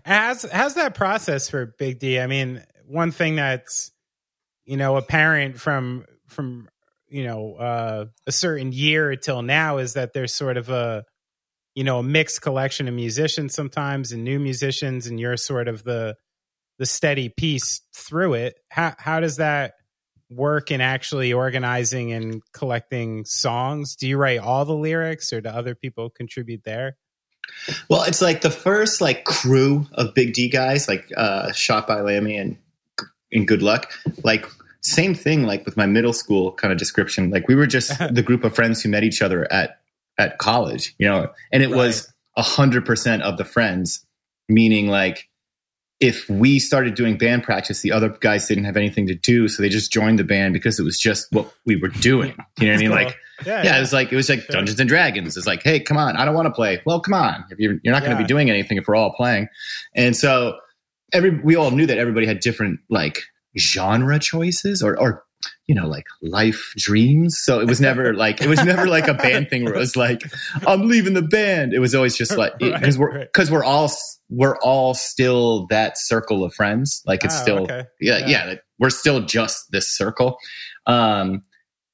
How's 0.06 0.48
how's 0.48 0.74
that 0.74 0.94
process 0.94 1.50
for 1.50 1.66
big 1.66 1.98
d? 1.98 2.20
I 2.20 2.28
mean 2.28 2.62
one 2.86 3.10
thing 3.10 3.34
that's 3.34 3.90
you 4.64 4.76
know 4.76 4.96
apparent 4.96 5.60
from 5.60 6.04
from 6.28 6.68
you 7.08 7.24
know 7.24 7.54
uh, 7.54 8.04
a 8.24 8.32
certain 8.32 8.70
year 8.70 9.16
till 9.16 9.42
now 9.42 9.78
is 9.78 9.94
that 9.94 10.12
there's 10.12 10.32
sort 10.32 10.58
of 10.58 10.68
a 10.68 11.04
you 11.74 11.82
know 11.82 11.98
a 11.98 12.02
mixed 12.04 12.40
collection 12.40 12.86
of 12.86 12.94
musicians 12.94 13.52
sometimes 13.52 14.12
and 14.12 14.22
new 14.22 14.38
musicians 14.38 15.08
and 15.08 15.18
you're 15.18 15.36
sort 15.36 15.66
of 15.66 15.82
the 15.82 16.14
the 16.78 16.86
steady 16.86 17.28
piece 17.28 17.80
through 17.94 18.34
it. 18.34 18.56
How 18.70 18.94
how 18.98 19.20
does 19.20 19.36
that 19.36 19.74
work 20.28 20.70
in 20.70 20.80
actually 20.80 21.32
organizing 21.32 22.12
and 22.12 22.42
collecting 22.52 23.24
songs? 23.24 23.96
Do 23.96 24.08
you 24.08 24.16
write 24.16 24.40
all 24.40 24.64
the 24.64 24.74
lyrics, 24.74 25.32
or 25.32 25.40
do 25.40 25.48
other 25.48 25.74
people 25.74 26.10
contribute 26.10 26.64
there? 26.64 26.96
Well, 27.88 28.02
it's 28.02 28.20
like 28.20 28.40
the 28.40 28.50
first 28.50 29.00
like 29.00 29.24
crew 29.24 29.86
of 29.92 30.14
Big 30.14 30.34
D 30.34 30.48
guys, 30.48 30.88
like 30.88 31.10
uh, 31.16 31.52
Shot 31.52 31.86
by 31.86 32.00
Lammie 32.00 32.40
and 32.40 32.56
and 33.32 33.46
Good 33.46 33.62
Luck. 33.62 33.92
Like 34.24 34.46
same 34.80 35.14
thing, 35.14 35.44
like 35.44 35.64
with 35.64 35.76
my 35.76 35.86
middle 35.86 36.12
school 36.12 36.52
kind 36.52 36.72
of 36.72 36.78
description. 36.78 37.30
Like 37.30 37.48
we 37.48 37.54
were 37.54 37.66
just 37.66 37.92
the 38.14 38.22
group 38.22 38.44
of 38.44 38.54
friends 38.54 38.82
who 38.82 38.88
met 38.88 39.04
each 39.04 39.22
other 39.22 39.50
at 39.52 39.78
at 40.18 40.38
college, 40.38 40.94
you 40.98 41.06
know, 41.06 41.30
and 41.52 41.62
it 41.62 41.68
right. 41.68 41.76
was 41.76 42.12
a 42.36 42.42
hundred 42.42 42.84
percent 42.84 43.22
of 43.22 43.36
the 43.36 43.44
friends, 43.44 44.04
meaning 44.48 44.88
like 44.88 45.28
if 46.00 46.28
we 46.28 46.58
started 46.58 46.94
doing 46.94 47.16
band 47.16 47.42
practice, 47.42 47.80
the 47.80 47.92
other 47.92 48.10
guys 48.20 48.46
didn't 48.46 48.64
have 48.64 48.76
anything 48.76 49.06
to 49.06 49.14
do, 49.14 49.48
so 49.48 49.62
they 49.62 49.68
just 49.68 49.92
joined 49.92 50.18
the 50.18 50.24
band 50.24 50.52
because 50.52 50.78
it 50.78 50.82
was 50.82 50.98
just 50.98 51.26
what 51.32 51.50
we 51.64 51.76
were 51.76 51.88
doing. 51.88 52.34
You 52.58 52.66
know 52.66 52.72
what 52.72 52.78
I 52.78 52.82
mean? 52.82 52.90
Like, 52.90 53.16
yeah, 53.46 53.62
yeah, 53.62 53.76
it 53.76 53.80
was 53.80 53.92
like 53.92 54.12
it 54.12 54.16
was 54.16 54.28
like. 54.28 54.46
Dungeons 54.48 54.78
and 54.80 54.88
Dragons. 54.88 55.36
It's 55.36 55.46
like, 55.46 55.62
hey, 55.62 55.80
come 55.80 55.96
on, 55.96 56.16
I 56.16 56.24
don't 56.24 56.34
want 56.34 56.46
to 56.46 56.52
play. 56.52 56.82
Well, 56.84 57.00
come 57.00 57.14
on, 57.14 57.44
if 57.50 57.58
you're 57.58 57.76
you're 57.82 57.94
not 57.94 58.02
going 58.02 58.16
to 58.16 58.22
be 58.22 58.26
doing 58.26 58.50
anything 58.50 58.78
if 58.78 58.86
we're 58.86 58.96
all 58.96 59.12
playing, 59.14 59.48
and 59.94 60.16
so 60.16 60.58
every 61.12 61.30
we 61.30 61.56
all 61.56 61.70
knew 61.70 61.86
that 61.86 61.98
everybody 61.98 62.26
had 62.26 62.40
different 62.40 62.80
like 62.90 63.22
genre 63.58 64.18
choices 64.18 64.82
or 64.82 64.98
or 64.98 65.24
you 65.66 65.74
know, 65.74 65.86
like 65.86 66.04
life 66.22 66.72
dreams. 66.76 67.38
So 67.38 67.60
it 67.60 67.66
was 67.66 67.80
never 67.80 68.14
like 68.16 68.40
it 68.40 68.48
was 68.48 68.64
never 68.64 68.86
like 68.86 69.08
a 69.08 69.14
band 69.14 69.50
thing 69.50 69.64
where 69.64 69.74
it 69.74 69.78
was 69.78 69.96
like 69.96 70.22
I'm 70.66 70.88
leaving 70.88 71.14
the 71.14 71.22
band. 71.22 71.72
It 71.72 71.78
was 71.78 71.94
always 71.94 72.16
just 72.16 72.36
like 72.36 72.58
because 72.58 72.98
we're 72.98 73.20
because 73.20 73.50
we're 73.50 73.64
all 73.64 73.90
we're 74.28 74.58
all 74.58 74.94
still 74.94 75.66
that 75.70 75.98
circle 75.98 76.44
of 76.44 76.54
friends. 76.54 77.02
Like 77.06 77.24
it's 77.24 77.38
oh, 77.38 77.42
still 77.42 77.62
okay. 77.62 77.84
yeah, 78.00 78.18
yeah 78.18 78.26
yeah 78.26 78.54
we're 78.78 78.90
still 78.90 79.20
just 79.20 79.70
this 79.72 79.88
circle. 79.88 80.38
Um, 80.86 81.42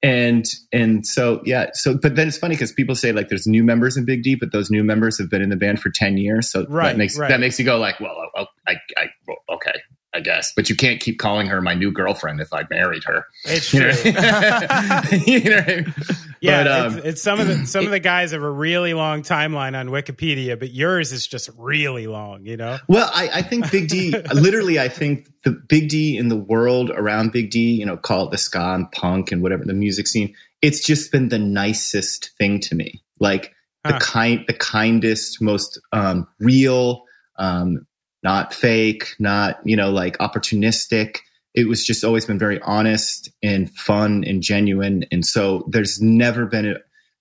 and 0.02 0.46
and 0.72 1.06
so 1.06 1.40
yeah 1.44 1.66
so 1.74 1.96
but 1.96 2.16
then 2.16 2.26
it's 2.26 2.36
funny 2.36 2.56
because 2.56 2.72
people 2.72 2.94
say 2.94 3.12
like 3.12 3.28
there's 3.28 3.46
new 3.46 3.62
members 3.62 3.96
in 3.96 4.04
big 4.04 4.22
d 4.22 4.34
but 4.34 4.50
those 4.50 4.70
new 4.70 4.82
members 4.82 5.16
have 5.16 5.30
been 5.30 5.42
in 5.42 5.48
the 5.48 5.56
band 5.56 5.80
for 5.80 5.90
10 5.90 6.16
years 6.16 6.50
so 6.50 6.66
right, 6.68 6.88
that 6.88 6.96
makes 6.96 7.16
right. 7.16 7.28
that 7.28 7.38
makes 7.38 7.58
you 7.58 7.64
go 7.64 7.78
like 7.78 8.00
well 8.00 8.16
oh, 8.36 8.46
I, 8.66 8.74
I 8.96 9.06
okay 9.54 9.80
I 10.14 10.20
guess. 10.20 10.52
But 10.54 10.68
you 10.68 10.76
can't 10.76 11.00
keep 11.00 11.18
calling 11.18 11.46
her 11.46 11.60
my 11.62 11.74
new 11.74 11.90
girlfriend 11.90 12.40
if 12.40 12.52
I 12.52 12.64
married 12.70 13.04
her. 13.04 13.26
It's 13.44 13.70
true. 13.70 13.92
you 14.04 14.12
know 14.12 15.56
I 15.66 15.84
mean? 15.84 15.94
Yeah, 16.42 16.64
but, 16.64 16.72
um, 16.72 16.98
it's, 16.98 17.06
it's, 17.06 17.22
some 17.22 17.38
of 17.38 17.46
the 17.46 17.66
some 17.66 17.84
of 17.84 17.92
the 17.92 18.00
guys 18.00 18.32
have 18.32 18.42
a 18.42 18.50
really 18.50 18.94
long 18.94 19.22
timeline 19.22 19.78
on 19.78 19.88
Wikipedia, 19.88 20.58
but 20.58 20.72
yours 20.72 21.12
is 21.12 21.26
just 21.26 21.48
really 21.56 22.08
long. 22.08 22.44
You 22.44 22.56
know. 22.56 22.78
Well, 22.88 23.08
I, 23.14 23.28
I 23.34 23.42
think 23.42 23.70
Big 23.70 23.88
D. 23.88 24.10
literally, 24.34 24.80
I 24.80 24.88
think 24.88 25.28
the 25.44 25.52
Big 25.52 25.88
D 25.88 26.18
in 26.18 26.28
the 26.28 26.36
world 26.36 26.90
around 26.90 27.32
Big 27.32 27.50
D. 27.50 27.72
You 27.74 27.86
know, 27.86 27.96
call 27.96 28.26
it 28.26 28.32
the 28.32 28.38
ska 28.38 28.74
and 28.74 28.90
punk 28.90 29.30
and 29.30 29.40
whatever 29.40 29.64
the 29.64 29.72
music 29.72 30.08
scene. 30.08 30.34
It's 30.60 30.84
just 30.84 31.12
been 31.12 31.28
the 31.28 31.38
nicest 31.38 32.30
thing 32.38 32.58
to 32.60 32.74
me. 32.74 33.02
Like 33.20 33.54
huh. 33.86 33.92
the 33.92 34.04
kind, 34.04 34.44
the 34.46 34.54
kindest, 34.54 35.40
most 35.40 35.80
um, 35.92 36.26
real. 36.40 37.04
Um, 37.36 37.86
not 38.22 38.54
fake, 38.54 39.14
not, 39.18 39.60
you 39.64 39.76
know, 39.76 39.90
like 39.90 40.18
opportunistic. 40.18 41.18
It 41.54 41.68
was 41.68 41.84
just 41.84 42.04
always 42.04 42.24
been 42.24 42.38
very 42.38 42.60
honest 42.62 43.30
and 43.42 43.70
fun 43.70 44.24
and 44.26 44.42
genuine. 44.42 45.04
And 45.10 45.26
so 45.26 45.68
there's 45.68 46.00
never 46.00 46.46
been 46.46 46.66
a, 46.66 46.74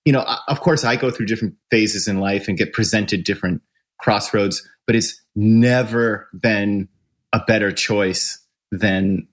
you 0.04 0.12
know, 0.12 0.24
of 0.48 0.60
course 0.60 0.84
I 0.84 0.96
go 0.96 1.10
through 1.10 1.26
different 1.26 1.54
phases 1.70 2.08
in 2.08 2.18
life 2.18 2.48
and 2.48 2.56
get 2.56 2.72
presented 2.72 3.24
different 3.24 3.62
crossroads, 3.98 4.66
but 4.86 4.96
it's 4.96 5.20
never 5.34 6.28
been 6.38 6.88
a 7.32 7.40
better 7.46 7.72
choice 7.72 8.44
than 8.70 9.28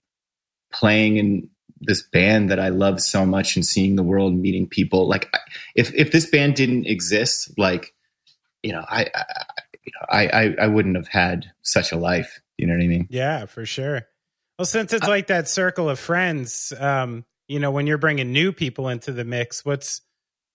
playing 0.72 1.18
in 1.18 1.50
this 1.82 2.04
band 2.04 2.50
that 2.50 2.60
I 2.60 2.70
love 2.70 3.02
so 3.02 3.26
much 3.26 3.56
and 3.56 3.66
seeing 3.66 3.96
the 3.96 4.04
world, 4.04 4.36
meeting 4.36 4.68
people. 4.68 5.08
Like 5.08 5.32
if 5.76 5.94
if 5.96 6.12
this 6.12 6.30
band 6.30 6.56
didn't 6.56 6.86
exist, 6.86 7.52
like 7.58 7.94
you 8.64 8.74
know, 8.74 8.84
I, 8.90 9.08
I, 9.16 9.24
I, 10.10 10.28
I, 10.28 10.56
I 10.62 10.68
wouldn't 10.68 10.96
have 10.96 11.08
had 11.08 11.46
such 11.62 11.92
a 11.92 11.98
life. 11.98 12.42
You 12.58 12.68
know 12.68 12.74
what 12.74 12.84
I 12.84 12.88
mean? 12.88 13.08
Yeah, 13.10 13.46
for 13.46 13.66
sure. 13.66 14.04
Well, 14.58 14.66
since 14.66 14.92
it's 14.92 15.08
like 15.08 15.28
that 15.28 15.48
circle 15.48 15.90
of 15.90 16.00
friends, 16.00 16.74
um, 16.78 17.26
you 17.48 17.60
know, 17.60 17.72
when 17.72 17.88
you're 17.88 17.98
bringing 17.98 18.34
new 18.34 18.52
people 18.52 18.90
into 18.90 19.12
the 19.14 19.24
mix, 19.24 19.64
what's 19.64 20.02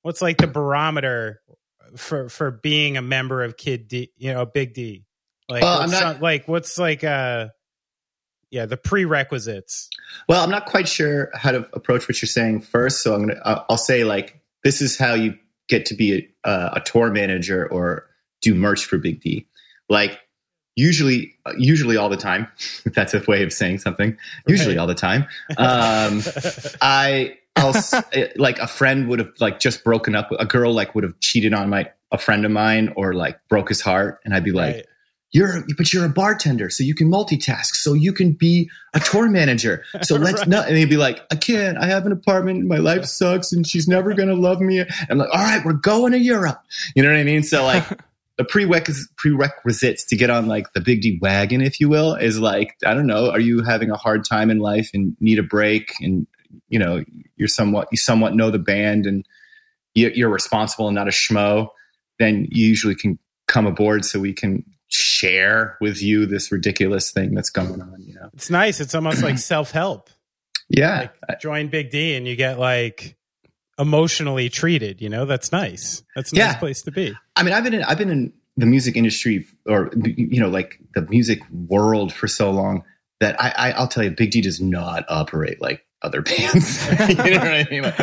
what's 0.03 0.21
like 0.21 0.37
the 0.37 0.47
barometer 0.47 1.41
for 1.97 2.29
for 2.29 2.51
being 2.51 2.97
a 2.99 3.03
member 3.03 3.43
of 3.43 3.57
Kid 3.57 3.89
D, 3.89 4.11
you 4.19 4.33
know, 4.33 4.45
Big 4.45 4.75
D? 4.75 5.05
Like, 5.49 5.63
Well, 5.63 5.81
what's 5.81 5.93
not- 5.93 6.21
like 6.21 6.47
what's 6.47 6.79
like 6.79 7.03
uh, 7.03 7.49
yeah, 8.51 8.67
the 8.67 8.77
prerequisites. 8.77 9.89
Well, 10.29 10.45
I'm 10.45 10.51
not 10.51 10.67
quite 10.67 10.87
sure 10.87 11.31
how 11.35 11.51
to 11.53 11.69
approach 11.73 12.07
what 12.09 12.21
you're 12.23 12.29
saying 12.29 12.61
first, 12.61 13.03
so 13.03 13.15
I'm 13.15 13.27
gonna 13.27 13.41
I'll 13.45 13.67
I'll 13.71 13.77
say 13.79 14.05
like 14.05 14.41
this 14.63 14.81
is 14.81 14.99
how 14.99 15.15
you 15.15 15.35
get 15.69 15.87
to 15.87 15.95
be 15.95 16.29
a, 16.45 16.71
a 16.75 16.83
tour 16.85 17.11
manager 17.11 17.67
or 17.67 18.07
do 18.45 18.55
merch 18.55 18.85
for 18.85 18.99
Big 18.99 19.21
D. 19.21 19.47
Like 19.89 20.19
usually, 20.77 21.35
usually 21.57 21.97
all 21.97 22.09
the 22.09 22.17
time. 22.17 22.47
If 22.85 22.95
that's 22.95 23.15
a 23.15 23.23
way 23.29 23.43
of 23.43 23.53
saying 23.53 23.79
something. 23.79 24.17
Usually 24.47 24.75
Right. 24.75 24.81
all 24.81 24.87
the 24.87 24.95
time. 24.95 25.27
Um, 25.57 26.23
I 26.83 27.37
I'll 27.57 27.75
like 28.37 28.59
a 28.59 28.67
friend 28.67 29.09
would 29.09 29.21
have 29.21 29.31
like 29.41 29.61
just 29.61 29.85
broken 29.85 30.15
up. 30.15 30.31
A 30.39 30.47
girl 30.47 30.73
like 30.73 30.95
would 30.95 31.05
have 31.05 31.19
cheated 31.21 31.55
on 31.55 31.71
my 31.71 31.91
a 32.13 32.19
friend 32.19 32.45
of 32.45 32.51
mine 32.51 32.93
or 32.97 33.15
like 33.15 33.39
broke 33.49 33.69
his 33.69 33.81
heart, 33.81 34.21
and 34.25 34.35
I'd 34.35 34.45
be 34.45 34.51
like 34.53 34.75
Right. 34.77 34.87
you're 35.33 35.65
but 35.77 35.93
you're 35.93 36.05
a 36.05 36.09
bartender 36.09 36.69
so 36.71 36.83
you 36.85 36.95
can 36.95 37.09
multitask 37.11 37.75
so 37.75 37.93
you 37.93 38.13
can 38.13 38.33
be 38.33 38.69
a 38.95 39.01
tour 39.01 39.29
manager 39.29 39.83
so 40.03 40.15
let's 40.27 40.41
Right. 40.41 40.49
not 40.49 40.69
and 40.69 40.77
he'd 40.77 40.89
be 40.91 40.97
like 40.97 41.21
i 41.33 41.35
can't 41.37 41.77
i 41.79 41.87
have 41.87 42.07
an 42.07 42.13
apartment 42.13 42.65
my 42.67 42.77
life 42.77 43.05
sucks 43.05 43.53
and 43.53 43.67
she's 43.67 43.89
never 43.89 44.15
gonna 44.15 44.35
love 44.37 44.61
me 44.61 44.85
i'm 45.11 45.19
like 45.19 45.29
all 45.33 45.43
right 45.43 45.65
we're 45.65 45.73
going 45.73 46.13
to 46.13 46.19
europe 46.19 46.61
you 46.95 47.03
know 47.03 47.09
what 47.11 47.19
i 47.19 47.25
mean 47.25 47.43
so 47.43 47.65
like 47.65 47.85
the 48.37 48.45
prerequisites, 48.45 49.09
prerequisites 49.17 50.05
to 50.07 50.17
get 50.17 50.29
on 50.31 50.47
like 50.47 50.73
the 50.73 50.81
big 50.81 51.03
d 51.03 51.19
wagon 51.23 51.61
if 51.61 51.79
you 51.81 51.89
will 51.89 52.15
is 52.15 52.39
like 52.41 52.75
i 52.85 52.93
don't 52.95 53.07
know 53.07 53.31
are 53.31 53.41
you 53.41 53.63
having 53.63 53.91
a 53.91 53.97
hard 53.97 54.25
time 54.29 54.51
in 54.51 54.59
life 54.59 54.91
and 54.95 55.17
need 55.21 55.39
a 55.39 55.43
break 55.43 55.93
and 56.01 56.27
you 56.69 56.79
know 56.79 57.05
you're 57.37 57.49
somewhat 57.49 57.87
you 57.93 57.97
somewhat 57.99 58.35
know 58.35 58.51
the 58.51 58.59
band 58.59 59.07
and 59.07 59.25
you- 59.95 60.11
you're 60.15 60.29
responsible 60.31 60.89
and 60.89 60.95
not 60.95 61.07
a 61.09 61.13
schmo 61.13 61.69
then 62.19 62.47
you 62.51 62.67
usually 62.67 62.95
can 62.95 63.19
come 63.47 63.67
aboard 63.67 64.05
so 64.05 64.19
we 64.21 64.33
can 64.33 64.65
share 64.89 65.77
with 65.81 66.01
you 66.03 66.27
this 66.27 66.51
ridiculous 66.53 67.11
thing 67.11 67.35
that's 67.35 67.51
going 67.51 67.81
on 67.81 67.97
you 68.01 68.15
know 68.15 68.31
It's 68.35 68.51
nice. 68.51 68.81
It's 68.81 68.95
almost 68.95 69.23
like 69.23 69.39
self 69.55 69.71
help. 69.71 70.11
yeah 70.69 71.09
Like 71.29 71.41
join 71.41 71.69
Big 71.69 71.91
D 71.91 72.15
and 72.17 72.27
you 72.27 72.37
get 72.37 72.59
like 72.59 73.17
emotionally 73.79 74.49
treated. 74.49 75.01
You 75.01 75.09
know, 75.09 75.25
that's 75.27 75.51
nice. 75.53 76.03
That's 76.15 76.33
a 76.33 76.37
nice 76.37 76.45
Yeah. 76.55 76.59
place 76.59 76.83
to 76.83 76.91
be. 76.93 77.15
i 77.37 77.43
mean 77.43 77.53
i've 77.55 77.65
been 77.65 77.75
in 77.75 77.83
i've 77.85 77.99
been 77.99 78.11
in 78.11 78.33
the 78.57 78.67
music 78.67 78.97
industry 78.97 79.45
or 79.67 79.91
you 80.05 80.39
know 80.41 80.49
like 80.49 80.79
the 80.95 81.03
music 81.03 81.41
world 81.51 82.13
for 82.13 82.29
so 82.29 82.51
long 82.53 82.85
that 83.21 83.35
i, 83.41 83.51
I 83.57 83.71
i'll 83.73 83.89
tell 83.89 84.05
you 84.05 84.11
big 84.11 84.31
d 84.31 84.41
does 84.41 84.61
not 84.61 85.05
operate 85.09 85.61
like 85.61 85.85
other 86.03 86.23
bands 86.31 86.87
you 87.09 87.15
know 87.17 87.39
what 87.39 87.49
i 87.49 87.67
mean 87.71 87.83
like, 87.83 87.99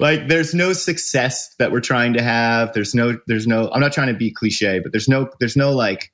like 0.00 0.28
there's 0.28 0.52
no 0.54 0.74
success 0.74 1.54
that 1.58 1.72
we're 1.72 1.80
trying 1.80 2.12
to 2.14 2.22
have 2.22 2.74
there's 2.74 2.94
no 2.94 3.18
there's 3.26 3.46
no 3.46 3.70
i'm 3.72 3.80
not 3.80 3.92
trying 3.92 4.08
to 4.08 4.14
be 4.18 4.30
cliche 4.30 4.80
but 4.80 4.92
there's 4.92 5.08
no 5.08 5.30
there's 5.40 5.56
no 5.56 5.72
like 5.72 6.12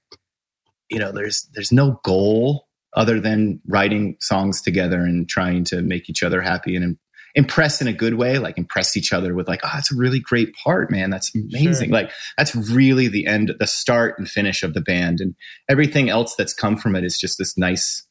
you 0.88 0.98
know 1.00 1.10
there's 1.10 1.48
there's 1.54 1.72
no 1.72 1.98
goal 2.04 2.68
other 2.94 3.18
than 3.18 3.60
writing 3.66 4.16
songs 4.20 4.60
together 4.62 4.98
and 5.00 5.28
trying 5.28 5.64
to 5.64 5.80
make 5.82 6.08
each 6.10 6.22
other 6.22 6.40
happy 6.42 6.76
and 6.76 6.96
impress 7.34 7.80
in 7.80 7.88
a 7.88 7.92
good 7.92 8.14
way 8.14 8.38
like 8.38 8.58
impress 8.58 8.96
each 8.96 9.12
other 9.12 9.34
with 9.34 9.48
like 9.48 9.60
oh 9.64 9.70
that's 9.74 9.92
a 9.92 9.96
really 9.96 10.20
great 10.20 10.54
part 10.62 10.90
man 10.90 11.08
that's 11.10 11.34
amazing 11.34 11.88
Sure. 11.88 11.94
like 12.02 12.10
that's 12.36 12.54
really 12.54 13.08
the 13.08 13.26
end 13.26 13.52
the 13.58 13.66
start 13.66 14.18
and 14.18 14.28
finish 14.28 14.62
of 14.62 14.74
the 14.74 14.80
band 14.82 15.20
and 15.20 15.34
everything 15.68 16.08
else 16.10 16.34
that's 16.36 16.52
come 16.54 16.76
from 16.76 16.94
it 16.94 17.04
is 17.04 17.18
just 17.18 17.38
this 17.38 17.56
nice 17.56 18.06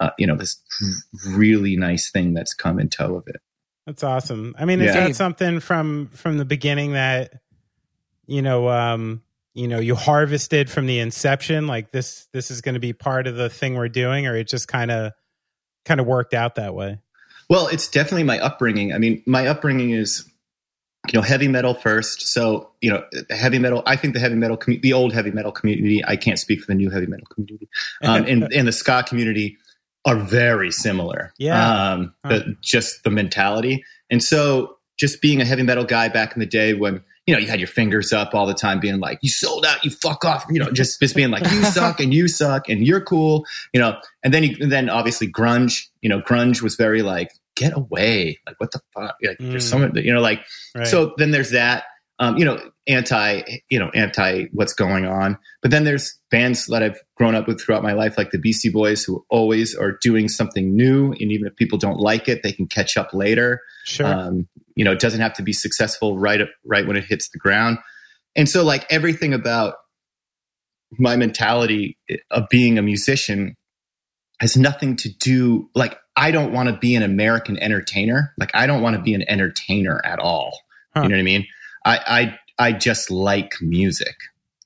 uh, 0.00 0.10
you 0.18 0.26
know 0.26 0.36
this 0.36 0.60
really 1.28 1.76
nice 1.76 2.10
thing 2.10 2.34
that's 2.34 2.54
come 2.54 2.78
in 2.80 2.88
tow 2.88 3.14
of 3.16 3.24
it 3.28 3.40
That's 3.86 4.02
awesome. 4.02 4.54
I 4.58 4.64
mean, 4.64 4.80
is 4.80 4.94
Yeah. 4.94 5.06
that 5.08 5.16
something 5.16 5.60
from 5.60 6.08
from 6.12 6.38
the 6.38 6.44
beginning 6.44 6.92
that 6.92 7.34
you 8.26 8.42
know, 8.42 8.68
um, 8.68 9.22
you 9.54 9.68
know, 9.68 9.78
you 9.78 9.94
harvested 9.94 10.68
from 10.68 10.86
the 10.86 10.98
inception? 10.98 11.68
Like 11.68 11.92
this, 11.92 12.26
this 12.32 12.50
is 12.50 12.60
going 12.60 12.74
to 12.74 12.80
be 12.80 12.92
part 12.92 13.28
of 13.28 13.36
the 13.36 13.48
thing 13.48 13.74
we're 13.76 13.88
doing, 13.88 14.26
or 14.26 14.34
it 14.34 14.48
just 14.48 14.66
kind 14.66 14.90
of 14.90 15.12
kind 15.84 16.00
of 16.00 16.06
worked 16.06 16.34
out 16.34 16.56
that 16.56 16.74
way? 16.74 16.98
Well, 17.48 17.68
it's 17.68 17.88
definitely 17.88 18.24
my 18.24 18.38
upbringing. 18.40 18.92
I 18.92 18.98
mean, 18.98 19.22
my 19.26 19.46
upbringing 19.46 19.90
is, 19.90 20.28
you 21.06 21.12
know, 21.14 21.22
heavy 21.22 21.48
metal 21.48 21.74
first. 21.74 22.22
So, 22.28 22.70
you 22.80 22.90
know, 22.90 23.04
heavy 23.30 23.58
metal. 23.58 23.82
I 23.86 23.96
think 23.96 24.14
the 24.14 24.20
heavy 24.20 24.34
metal, 24.34 24.56
commu- 24.56 24.82
the 24.82 24.92
old 24.92 25.12
heavy 25.12 25.30
metal 25.30 25.52
community. 25.52 26.04
I 26.04 26.16
can't 26.16 26.38
speak 26.38 26.60
for 26.60 26.66
the 26.66 26.74
new 26.74 26.90
heavy 26.90 27.06
metal 27.06 27.26
community. 27.26 27.68
Um, 28.02 28.24
and 28.26 28.42
and 28.52 28.66
the 28.66 28.72
ska 28.72 29.04
community 29.06 29.56
are 30.04 30.16
very 30.16 30.70
similar. 30.70 31.32
Yeah. 31.38 31.92
Um, 31.92 32.14
Huh. 32.24 32.38
the, 32.38 32.56
just 32.60 33.04
the 33.04 33.10
mentality. 33.10 33.84
And 34.10 34.22
so, 34.22 34.76
just 34.98 35.20
being 35.20 35.40
a 35.40 35.44
heavy 35.44 35.62
metal 35.62 35.84
guy 35.84 36.08
back 36.08 36.34
in 36.34 36.40
the 36.40 36.46
day 36.46 36.74
when 36.74 37.02
you 37.26 37.34
know 37.34 37.40
you 37.40 37.46
had 37.48 37.58
your 37.60 37.66
fingers 37.68 38.12
up 38.12 38.34
all 38.34 38.46
the 38.46 38.54
time, 38.54 38.78
being 38.80 39.00
like, 39.00 39.18
"You 39.22 39.28
sold 39.30 39.66
out, 39.66 39.84
you 39.84 39.90
fuck 39.90 40.24
off," 40.24 40.44
you 40.50 40.58
know, 40.60 40.70
just 40.70 41.00
just 41.00 41.14
being 41.16 41.30
like, 41.30 41.44
"You 41.50 41.64
suck 41.72 42.00
and 42.00 42.12
you 42.14 42.28
suck 42.28 42.68
and 42.68 42.86
you're 42.86 43.00
cool," 43.00 43.44
you 43.72 43.80
know. 43.80 43.98
And 44.22 44.32
then 44.32 44.44
you, 44.44 44.56
and 44.60 44.70
then 44.70 44.88
obviously 44.88 45.30
grunge. 45.30 45.86
You 46.02 46.08
know, 46.08 46.20
grunge 46.20 46.62
was 46.62 46.76
very 46.76 47.02
like, 47.02 47.30
"Get 47.56 47.76
away!" 47.76 48.38
Like, 48.46 48.60
what 48.60 48.70
the 48.72 48.80
fuck? 48.94 49.16
Like, 49.22 49.38
there's 49.40 49.66
Mm. 49.66 49.68
someone, 49.70 49.94
you 49.96 50.12
know, 50.14 50.20
like 50.20 50.40
Right. 50.74 50.86
so 50.86 51.14
then 51.18 51.30
there's 51.32 51.50
that, 51.50 51.84
um, 52.18 52.36
you 52.38 52.44
know, 52.44 52.58
anti, 52.86 53.42
you 53.68 53.78
know, 53.78 53.90
anti 53.90 54.46
what's 54.52 54.72
going 54.72 55.06
on. 55.06 55.38
But 55.60 55.70
then 55.70 55.84
there's 55.84 56.18
bands 56.30 56.66
that 56.66 56.82
I've 56.82 56.98
grown 57.16 57.34
up 57.34 57.46
with 57.46 57.60
throughout 57.60 57.82
my 57.82 57.92
life, 57.92 58.16
like 58.16 58.30
the 58.30 58.38
Beastie 58.38 58.70
Boys, 58.70 59.04
who 59.04 59.24
always 59.28 59.74
are 59.74 59.98
doing 60.00 60.28
something 60.28 60.74
new. 60.74 61.12
And 61.12 61.32
even 61.32 61.46
if 61.46 61.56
people 61.56 61.78
don't 61.78 61.98
like 61.98 62.28
it, 62.28 62.42
they 62.42 62.52
can 62.52 62.66
catch 62.66 62.96
up 62.96 63.12
later. 63.12 63.60
sure. 63.84 64.06
Um, 64.06 64.48
you 64.74 64.84
know, 64.84 64.92
it 64.92 65.00
doesn't 65.00 65.20
have 65.20 65.34
to 65.34 65.42
be 65.42 65.52
successful 65.52 66.18
right 66.18 66.40
up, 66.40 66.48
right 66.64 66.86
when 66.86 66.96
it 66.96 67.04
hits 67.04 67.28
the 67.30 67.38
ground. 67.38 67.78
And 68.34 68.48
so, 68.48 68.62
like 68.62 68.86
everything 68.90 69.32
about 69.32 69.74
my 70.98 71.16
mentality 71.16 71.98
of 72.30 72.48
being 72.50 72.78
a 72.78 72.82
musician 72.82 73.56
has 74.40 74.56
nothing 74.56 74.96
to 74.96 75.08
do. 75.08 75.70
Like, 75.74 75.98
I 76.16 76.30
don't 76.30 76.52
want 76.52 76.68
to 76.68 76.76
be 76.76 76.94
an 76.94 77.02
American 77.02 77.58
entertainer. 77.58 78.34
Like, 78.38 78.50
I 78.54 78.66
don't 78.66 78.82
want 78.82 78.96
to 78.96 79.02
be 79.02 79.14
an 79.14 79.24
entertainer 79.28 80.00
at 80.04 80.18
all. 80.18 80.58
Huh. 80.94 81.02
You 81.02 81.08
know 81.08 81.16
what 81.16 81.20
I 81.20 81.24
mean? 81.24 81.46
I, 81.86 81.98
I, 82.58 82.68
I 82.68 82.72
just 82.72 83.10
like 83.10 83.52
music. 83.62 84.16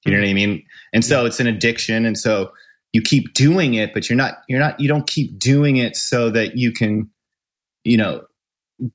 You 0.05 0.13
know 0.13 0.19
what 0.21 0.29
I 0.29 0.33
mean? 0.33 0.65
And 0.95 1.05
so 1.05 1.27
it's 1.27 1.39
an 1.41 1.47
addiction. 1.47 2.07
And 2.07 2.17
so 2.19 2.53
you 2.93 3.03
keep 3.03 3.35
doing 3.35 3.75
it, 3.75 3.93
but 3.95 4.09
you're 4.09 4.17
not, 4.17 4.39
you're 4.49 4.59
not, 4.59 4.81
you 4.81 4.89
don't 4.89 5.07
keep 5.07 5.39
doing 5.39 5.77
it 5.77 5.95
so 5.95 6.31
that 6.31 6.57
you 6.57 6.73
can, 6.73 7.11
you 7.85 7.97
know, 7.99 8.25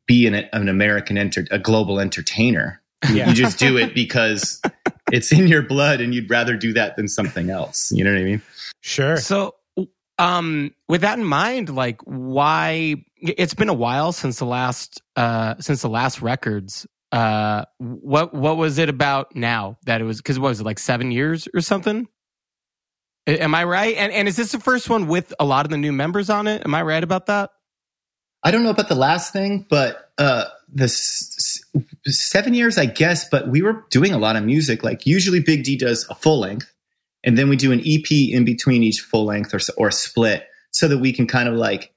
be 0.07 0.25
an, 0.25 0.33
an 0.51 0.67
American 0.67 1.17
enter, 1.17 1.45
a 1.51 1.59
global 1.59 1.99
entertainer. 1.99 2.81
You, 3.07 3.15
Yeah. 3.17 3.29
you 3.29 3.35
just 3.35 3.59
do 3.59 3.77
it 3.77 3.93
because 4.01 4.59
it's 5.11 5.31
in 5.31 5.47
your 5.47 5.61
blood 5.61 6.01
and 6.01 6.13
you'd 6.15 6.29
rather 6.29 6.57
do 6.57 6.73
that 6.73 6.95
than 6.95 7.07
something 7.07 7.51
else. 7.51 7.91
You 7.91 8.03
know 8.03 8.11
what 8.11 8.19
I 8.19 8.23
mean? 8.23 8.41
sure. 8.81 9.17
So, 9.17 9.55
um, 10.17 10.73
with 10.87 11.01
that 11.01 11.19
in 11.19 11.25
mind, 11.25 11.69
like, 11.69 12.01
why? 12.05 12.95
It's 13.17 13.53
been 13.53 13.69
a 13.69 13.73
while 13.73 14.11
since 14.11 14.39
the 14.39 14.45
last, 14.45 15.01
uh, 15.15 15.55
since 15.59 15.81
the 15.81 15.89
last 15.89 16.21
records. 16.21 16.87
Uh, 17.15 17.63
what 17.77 18.33
what 18.33 18.57
was 18.57 18.77
it 18.77 18.89
about 18.89 19.35
now 19.35 19.77
that 19.85 20.01
it 20.01 20.03
was? 20.03 20.17
Because 20.17 20.37
what 20.37 20.49
was 20.49 20.59
it 20.59 20.65
like 20.65 20.79
seven 20.79 21.11
years 21.11 21.47
or 21.53 21.61
something? 21.61 22.07
Am 23.27 23.55
I 23.55 23.63
right? 23.63 23.95
And 23.95 24.11
and 24.11 24.27
is 24.27 24.35
this 24.35 24.51
the 24.51 24.59
first 24.59 24.89
one 24.89 25.07
with 25.07 25.33
a 25.39 25.45
lot 25.45 25.65
of 25.65 25.71
the 25.71 25.77
new 25.77 25.91
members 25.93 26.29
on 26.29 26.45
it? 26.47 26.63
Am 26.65 26.75
I 26.75 26.81
right 26.83 27.03
about 27.03 27.27
that? 27.27 27.51
I 28.43 28.51
don't 28.51 28.63
know 28.63 28.69
about 28.69 28.89
the 28.89 28.95
last 28.95 29.33
thing, 29.33 29.65
but 29.69 30.11
uh, 30.19 30.45
the 30.71 30.83
s- 30.83 31.59
seven 32.05 32.53
years, 32.53 32.77
I 32.77 32.85
guess. 32.85 33.27
But 33.29 33.47
we 33.47 33.61
were 33.63 33.85
doing 33.89 34.11
a 34.11 34.17
lot 34.19 34.35
of 34.35 34.43
music. 34.43 34.83
Like 34.83 35.05
usually, 35.07 35.39
Big 35.39 35.63
D 35.63 35.77
does 35.77 36.05
a 36.09 36.15
full 36.15 36.41
length, 36.41 36.71
and 37.23 37.37
then 37.37 37.49
we 37.49 37.55
do 37.55 37.71
an 37.71 37.79
EP 37.85 38.11
in 38.11 38.45
between 38.45 38.83
each 38.83 38.99
full 38.99 39.25
length 39.25 39.53
or 39.55 39.59
or 39.77 39.89
split, 39.89 40.47
so 40.71 40.87
that 40.89 40.97
we 40.99 41.13
can 41.13 41.25
kind 41.27 41.47
of 41.49 41.55
like 41.55 41.93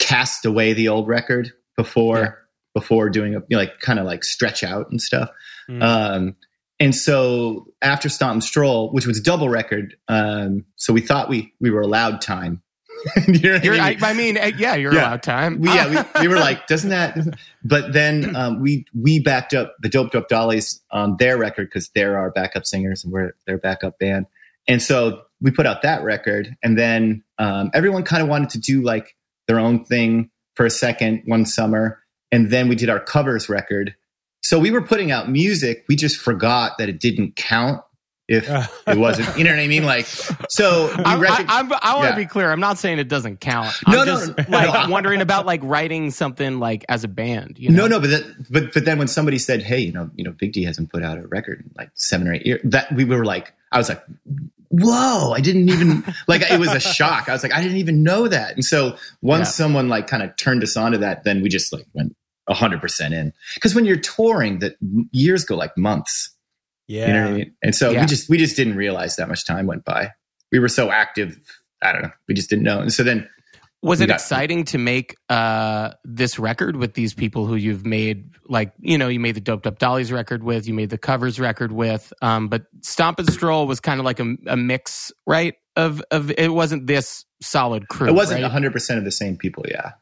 cast 0.00 0.44
away 0.46 0.72
the 0.72 0.88
old 0.88 1.06
record 1.06 1.52
before 1.76 2.18
Yeah. 2.18 2.30
Before 2.76 3.08
doing 3.08 3.34
a 3.34 3.38
you 3.48 3.56
know, 3.56 3.58
like 3.58 3.80
kind 3.80 3.98
of 3.98 4.04
like 4.04 4.22
stretch 4.22 4.62
out 4.62 4.90
and 4.90 5.00
stuff. 5.00 5.30
Mm. 5.70 5.82
Um, 5.82 6.36
and 6.78 6.94
so 6.94 7.68
after 7.80 8.10
Stomp 8.10 8.32
and 8.34 8.44
Stroll, 8.44 8.92
which 8.92 9.06
was 9.06 9.18
double 9.18 9.48
record, 9.48 9.96
um, 10.08 10.66
so 10.76 10.92
we 10.92 11.00
thought 11.00 11.30
we 11.30 11.54
we 11.58 11.70
were 11.70 11.80
allowed 11.80 12.20
time. 12.20 12.62
You 13.28 13.40
know 13.40 13.54
I 13.56 13.60
You're, 13.62 13.74
I, 13.74 13.90
mean? 13.90 14.04
I 14.04 14.12
mean, 14.14 14.36
uh, 14.38 14.50
yeah, 14.58 14.74
you're 14.74 14.92
Yeah. 14.92 15.08
allowed 15.08 15.22
time. 15.22 15.58
we, 15.60 15.68
yeah, 15.68 16.04
we, 16.14 16.22
we 16.22 16.28
were 16.28 16.38
like, 16.48 16.66
doesn't 16.66 16.90
that? 16.90 17.14
doesn't- 17.14 17.36
But 17.64 17.92
then 17.94 18.34
um, 18.40 18.60
we 18.60 18.84
we 18.94 19.20
backed 19.20 19.54
up 19.54 19.74
the 19.80 19.88
Doped 19.88 20.14
Up 20.14 20.28
Dollies 20.28 20.82
on 20.90 21.16
their 21.18 21.38
record 21.38 21.68
because 21.68 21.88
they're 21.94 22.18
our 22.18 22.30
backup 22.30 22.66
singers 22.66 23.04
and 23.04 23.12
we're 23.12 23.32
their 23.46 23.58
backup 23.58 23.98
band. 23.98 24.26
And 24.68 24.82
so 24.82 25.22
we 25.40 25.50
put 25.50 25.64
out 25.66 25.80
that 25.82 26.02
record, 26.04 26.54
and 26.62 26.78
then 26.78 27.22
um, 27.38 27.70
everyone 27.72 28.02
kind 28.02 28.22
of 28.22 28.28
wanted 28.28 28.50
to 28.50 28.58
do 28.60 28.82
like 28.82 29.14
their 29.48 29.58
own 29.58 29.84
thing 29.84 30.30
for 30.54 30.66
a 30.66 30.70
second 30.70 31.22
one 31.26 31.44
summer, 31.46 32.00
and 32.32 32.50
then 32.50 32.68
we 32.68 32.74
did 32.74 32.90
our 32.90 33.00
covers 33.00 33.48
record. 33.48 33.94
So 34.42 34.58
we 34.58 34.70
were 34.70 34.82
putting 34.82 35.10
out 35.10 35.30
music, 35.30 35.84
we 35.88 35.96
just 35.96 36.18
forgot 36.18 36.78
that 36.78 36.88
it 36.88 37.00
didn't 37.00 37.36
count 37.36 37.82
if 38.28 38.48
it 38.86 38.98
wasn't. 38.98 39.36
You 39.36 39.44
know 39.44 39.50
what 39.50 39.60
I 39.60 39.66
mean? 39.66 39.84
Like, 39.84 40.06
so 40.48 40.92
I, 41.04 41.16
rec- 41.16 41.48
I, 41.48 41.60
I, 41.60 41.78
I 41.82 41.94
want 41.94 42.04
to 42.04 42.10
yeah. 42.10 42.16
be 42.16 42.26
clear. 42.26 42.50
I'm 42.50 42.60
not 42.60 42.78
saying 42.78 42.98
it 42.98 43.08
doesn't 43.08 43.40
count. 43.40 43.74
I'm 43.86 43.94
no, 43.94 44.04
just 44.04 44.36
no, 44.36 44.44
no, 44.48 44.58
like 44.58 44.88
wondering 44.90 45.20
about 45.20 45.46
like 45.46 45.60
writing 45.62 46.10
something 46.10 46.58
like 46.58 46.84
as 46.88 47.04
a 47.04 47.08
band. 47.08 47.58
You 47.58 47.70
know? 47.70 47.82
No, 47.82 47.96
no, 47.96 48.00
but 48.00 48.10
that, 48.10 48.46
but 48.50 48.72
but 48.72 48.84
then 48.84 48.98
when 48.98 49.08
somebody 49.08 49.38
said, 49.38 49.62
"Hey, 49.62 49.78
you 49.78 49.92
know, 49.92 50.10
you 50.14 50.24
know, 50.24 50.32
Big 50.32 50.52
D 50.52 50.64
hasn't 50.64 50.90
put 50.90 51.02
out 51.02 51.18
a 51.18 51.26
record 51.26 51.60
in 51.60 51.70
like 51.76 51.90
seven 51.94 52.28
or 52.28 52.34
eight 52.34 52.46
years," 52.46 52.60
that 52.64 52.92
we 52.92 53.04
were 53.04 53.24
like, 53.24 53.52
I 53.72 53.78
was 53.78 53.88
like, 53.88 54.02
whoa 54.70 55.32
i 55.32 55.40
didn't 55.40 55.68
even 55.68 56.02
like 56.28 56.42
it 56.42 56.58
was 56.58 56.72
a 56.72 56.80
shock. 56.80 57.28
I 57.28 57.32
was 57.32 57.42
like 57.42 57.52
i 57.52 57.60
didn't 57.60 57.78
even 57.78 58.02
know 58.02 58.28
that. 58.28 58.54
And 58.54 58.64
so 58.64 58.96
once 59.22 59.48
yeah. 59.48 59.52
someone 59.52 59.88
like 59.88 60.06
kind 60.06 60.22
of 60.22 60.36
turned 60.36 60.62
us 60.62 60.76
onto 60.76 60.98
that 60.98 61.24
then 61.24 61.42
we 61.42 61.48
just 61.48 61.72
like 61.72 61.86
went 61.94 62.14
100% 62.48 63.12
in. 63.12 63.32
Because 63.54 63.74
when 63.74 63.84
you're 63.84 63.96
touring 63.96 64.60
that 64.60 64.76
years 65.10 65.44
go 65.44 65.56
like 65.56 65.76
months. 65.76 66.30
Yeah 66.86 67.06
you 67.08 67.12
know 67.12 67.22
what 67.22 67.30
i 67.30 67.34
mean? 67.34 67.54
And 67.62 67.74
so 67.74 67.90
yeah. 67.90 68.00
we 68.02 68.06
just 68.06 68.28
we 68.28 68.38
just 68.38 68.56
didn't 68.56 68.76
realize 68.76 69.16
that 69.16 69.28
much 69.28 69.44
time 69.46 69.66
went 69.66 69.84
by. 69.84 70.10
We 70.52 70.58
were 70.58 70.68
so 70.68 70.90
active 70.90 71.38
i 71.82 71.92
don't 71.92 72.02
know 72.02 72.12
we 72.28 72.34
just 72.34 72.48
didn't 72.48 72.64
know. 72.64 72.80
And 72.80 72.92
so 72.92 73.02
then 73.02 73.28
was 73.86 74.00
it 74.00 74.08
got, 74.08 74.14
exciting 74.14 74.64
to 74.64 74.78
make 74.78 75.16
uh, 75.28 75.92
this 76.04 76.38
record 76.38 76.76
with 76.76 76.94
these 76.94 77.14
people 77.14 77.46
who 77.46 77.54
you've 77.54 77.86
made, 77.86 78.30
like 78.48 78.72
you 78.78 78.98
know, 78.98 79.08
you 79.08 79.20
made 79.20 79.36
the 79.36 79.40
Doped 79.40 79.66
Up 79.66 79.78
Dollies 79.78 80.10
record 80.10 80.42
with, 80.42 80.66
you 80.66 80.74
made 80.74 80.90
the 80.90 80.98
covers 80.98 81.38
record 81.38 81.70
with, 81.70 82.12
um, 82.20 82.48
but 82.48 82.66
Stomp 82.82 83.20
and 83.20 83.32
Stroll 83.32 83.66
was 83.66 83.78
kind 83.78 84.00
of 84.00 84.04
like 84.04 84.18
a, 84.18 84.34
a, 84.48 84.56
mix, 84.56 85.12
right? 85.26 85.54
Of 85.76 86.02
of 86.10 86.32
it 86.32 86.52
wasn't 86.52 86.86
this 86.86 87.24
solid 87.40 87.88
crew. 87.88 88.08
It 88.08 88.14
wasn't 88.14 88.42
hundred 88.44 88.72
percent 88.72 88.98
of 88.98 89.04
the 89.04 89.12
same 89.12 89.36
people. 89.36 89.64
Yeah, 89.68 89.92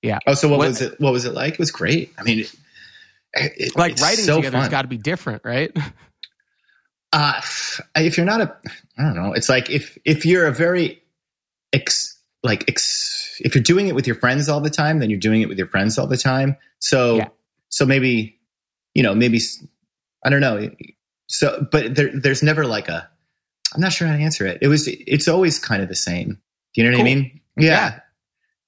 yeah. 0.00 0.18
Oh, 0.26 0.34
so 0.34 0.48
what, 0.48 0.58
what, 0.58 0.68
was 0.68 0.80
it? 0.80 1.00
What 1.00 1.12
was 1.12 1.24
it 1.26 1.34
like? 1.34 1.54
It 1.54 1.58
was 1.58 1.70
great. 1.70 2.14
I 2.18 2.22
mean, 2.22 2.40
it, 2.40 2.54
it, 3.34 3.76
like 3.76 3.98
writing 3.98 4.24
so 4.24 4.36
together 4.36 4.58
has 4.58 4.68
got 4.68 4.82
to 4.82 4.88
be 4.88 4.98
different, 4.98 5.42
right? 5.44 5.76
Uh, 7.12 7.40
if 7.94 8.16
you're 8.16 8.26
not 8.26 8.40
a, 8.40 8.56
I 8.98 9.02
don't 9.02 9.14
know. 9.14 9.32
It's 9.32 9.48
like 9.48 9.70
if 9.70 9.96
if 10.04 10.26
you're 10.26 10.46
a 10.46 10.52
very 10.52 11.02
ex, 11.72 12.15
like 12.46 12.64
ex- 12.68 13.40
if 13.40 13.54
you're 13.54 13.62
doing 13.62 13.88
it 13.88 13.94
with 13.94 14.06
your 14.06 14.16
friends 14.16 14.48
all 14.48 14.60
the 14.60 14.70
time, 14.70 15.00
then 15.00 15.10
you're 15.10 15.20
doing 15.20 15.42
it 15.42 15.48
with 15.48 15.58
your 15.58 15.66
friends 15.66 15.98
all 15.98 16.06
the 16.06 16.16
time. 16.16 16.56
So 16.78 17.16
yeah. 17.16 17.28
so 17.68 17.84
maybe 17.84 18.38
you 18.94 19.02
know 19.02 19.14
maybe 19.14 19.40
I 20.24 20.30
don't 20.30 20.40
know. 20.40 20.70
So 21.26 21.66
but 21.70 21.94
there, 21.94 22.10
there's 22.14 22.42
never 22.42 22.64
like 22.64 22.88
a 22.88 23.08
I'm 23.74 23.80
not 23.80 23.92
sure 23.92 24.08
how 24.08 24.16
to 24.16 24.22
answer 24.22 24.46
it. 24.46 24.58
It 24.62 24.68
was 24.68 24.88
it's 24.88 25.28
always 25.28 25.58
kind 25.58 25.82
of 25.82 25.88
the 25.88 25.94
same. 25.96 26.40
Do 26.74 26.82
you 26.82 26.90
know 26.90 26.96
what. 26.96 27.00
I 27.00 27.04
mean? 27.04 27.40
Yeah, 27.58 27.70
yeah. 27.70 28.00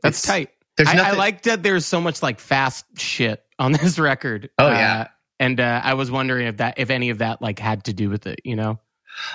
that's 0.02 0.18
it's, 0.18 0.26
tight. 0.26 0.50
There's 0.76 0.88
I, 0.88 1.10
I 1.10 1.12
like 1.12 1.42
that. 1.42 1.62
There's 1.62 1.86
so 1.86 2.00
much 2.00 2.22
like 2.22 2.40
fast 2.40 2.84
shit 2.98 3.42
on 3.58 3.72
this 3.80 3.98
record. 3.98 4.50
Oh 4.58 4.68
yeah. 4.68 5.00
Uh, 5.00 5.06
and 5.40 5.60
uh, 5.60 5.80
I 5.84 5.94
was 5.94 6.10
wondering 6.10 6.48
if 6.48 6.56
that 6.58 6.74
if 6.78 6.90
any 6.90 7.10
of 7.10 7.18
that 7.18 7.40
like 7.40 7.58
had 7.58 7.84
to 7.84 7.92
do 7.92 8.10
with 8.10 8.26
it, 8.26 8.40
you 8.44 8.56
know? 8.56 8.80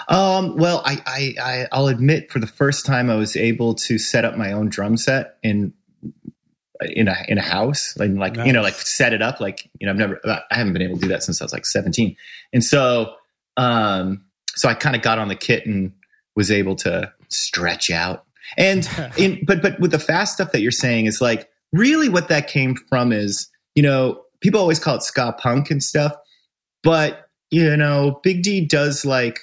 Um, 0.07 0.55
well, 0.57 0.81
I, 0.85 1.01
I, 1.05 1.67
I, 1.71 1.79
will 1.79 1.87
admit 1.87 2.31
for 2.31 2.39
the 2.39 2.47
first 2.47 2.85
time 2.85 3.09
I 3.09 3.15
was 3.15 3.35
able 3.35 3.73
to 3.75 3.97
set 3.97 4.25
up 4.25 4.37
my 4.37 4.51
own 4.51 4.69
drum 4.69 4.97
set 4.97 5.37
in, 5.43 5.73
in 6.81 7.07
a, 7.07 7.15
in 7.27 7.37
a 7.37 7.41
house, 7.41 7.95
like, 7.97 8.11
like 8.11 8.35
nice. 8.35 8.47
you 8.47 8.53
know, 8.53 8.61
like 8.61 8.75
set 8.75 9.13
it 9.13 9.21
up. 9.21 9.39
Like, 9.39 9.69
you 9.79 9.85
know, 9.85 9.91
I've 9.91 9.97
never, 9.97 10.19
I 10.25 10.41
haven't 10.51 10.73
been 10.73 10.81
able 10.81 10.95
to 10.95 11.01
do 11.01 11.07
that 11.09 11.23
since 11.23 11.41
I 11.41 11.45
was 11.45 11.53
like 11.53 11.65
17. 11.65 12.15
And 12.53 12.63
so, 12.63 13.13
um, 13.57 14.23
so 14.55 14.69
I 14.69 14.73
kind 14.73 14.95
of 14.95 15.01
got 15.01 15.19
on 15.19 15.27
the 15.27 15.35
kit 15.35 15.65
and 15.65 15.93
was 16.35 16.51
able 16.51 16.75
to 16.77 17.11
stretch 17.29 17.91
out. 17.91 18.25
And 18.57 18.87
in, 19.17 19.43
but, 19.45 19.61
but 19.61 19.79
with 19.79 19.91
the 19.91 19.99
fast 19.99 20.33
stuff 20.33 20.51
that 20.51 20.61
you're 20.61 20.71
saying 20.71 21.05
is 21.05 21.21
like, 21.21 21.49
really 21.71 22.07
what 22.07 22.29
that 22.29 22.47
came 22.47 22.75
from 22.75 23.11
is, 23.11 23.49
you 23.75 23.83
know, 23.83 24.21
people 24.41 24.59
always 24.59 24.79
call 24.79 24.95
it 24.95 25.03
ska 25.03 25.33
punk 25.39 25.71
and 25.71 25.81
stuff, 25.81 26.13
but 26.83 27.29
you 27.53 27.77
know, 27.77 28.19
Big 28.23 28.41
D 28.41 28.65
does 28.65 29.05
like 29.05 29.39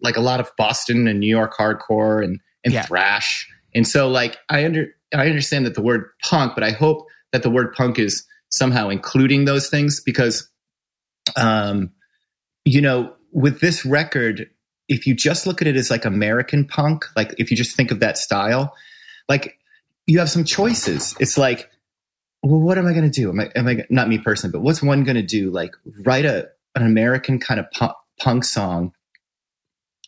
like 0.00 0.16
a 0.16 0.20
lot 0.20 0.40
of 0.40 0.50
Boston 0.56 1.08
and 1.08 1.20
New 1.20 1.28
York 1.28 1.54
hardcore 1.58 2.22
and 2.24 2.40
and 2.64 2.74
yeah. 2.74 2.82
thrash. 2.82 3.48
And 3.74 3.86
so 3.86 4.08
like 4.08 4.38
I 4.48 4.64
under 4.64 4.88
I 5.14 5.26
understand 5.26 5.66
that 5.66 5.74
the 5.74 5.82
word 5.82 6.10
punk, 6.22 6.54
but 6.54 6.64
I 6.64 6.70
hope 6.70 7.06
that 7.32 7.42
the 7.42 7.50
word 7.50 7.72
punk 7.74 7.98
is 7.98 8.24
somehow 8.50 8.88
including 8.88 9.44
those 9.44 9.68
things 9.68 10.00
because 10.00 10.48
um 11.36 11.90
you 12.64 12.80
know, 12.80 13.14
with 13.32 13.60
this 13.60 13.84
record, 13.86 14.50
if 14.88 15.06
you 15.06 15.14
just 15.14 15.46
look 15.46 15.62
at 15.62 15.68
it 15.68 15.76
as 15.76 15.90
like 15.90 16.04
American 16.04 16.66
punk, 16.66 17.04
like 17.16 17.34
if 17.38 17.50
you 17.50 17.56
just 17.56 17.76
think 17.76 17.90
of 17.90 18.00
that 18.00 18.18
style, 18.18 18.74
like 19.28 19.56
you 20.06 20.18
have 20.18 20.28
some 20.28 20.44
choices. 20.44 21.14
It's 21.20 21.38
like, 21.38 21.70
well, 22.42 22.60
what 22.60 22.76
am 22.78 22.86
I 22.86 22.92
going 22.92 23.08
to 23.08 23.10
do? 23.10 23.30
Am 23.30 23.40
I, 23.40 23.50
am 23.54 23.68
I, 23.68 23.84
not 23.88 24.08
me 24.08 24.18
personally, 24.18 24.52
but 24.52 24.62
what's 24.62 24.82
one 24.82 25.04
going 25.04 25.16
to 25.16 25.22
do? 25.22 25.50
Like 25.50 25.72
write 26.04 26.24
a, 26.24 26.48
an 26.74 26.84
American 26.84 27.38
kind 27.38 27.60
of 27.60 27.70
punk, 27.70 27.92
punk 28.18 28.44
song 28.44 28.92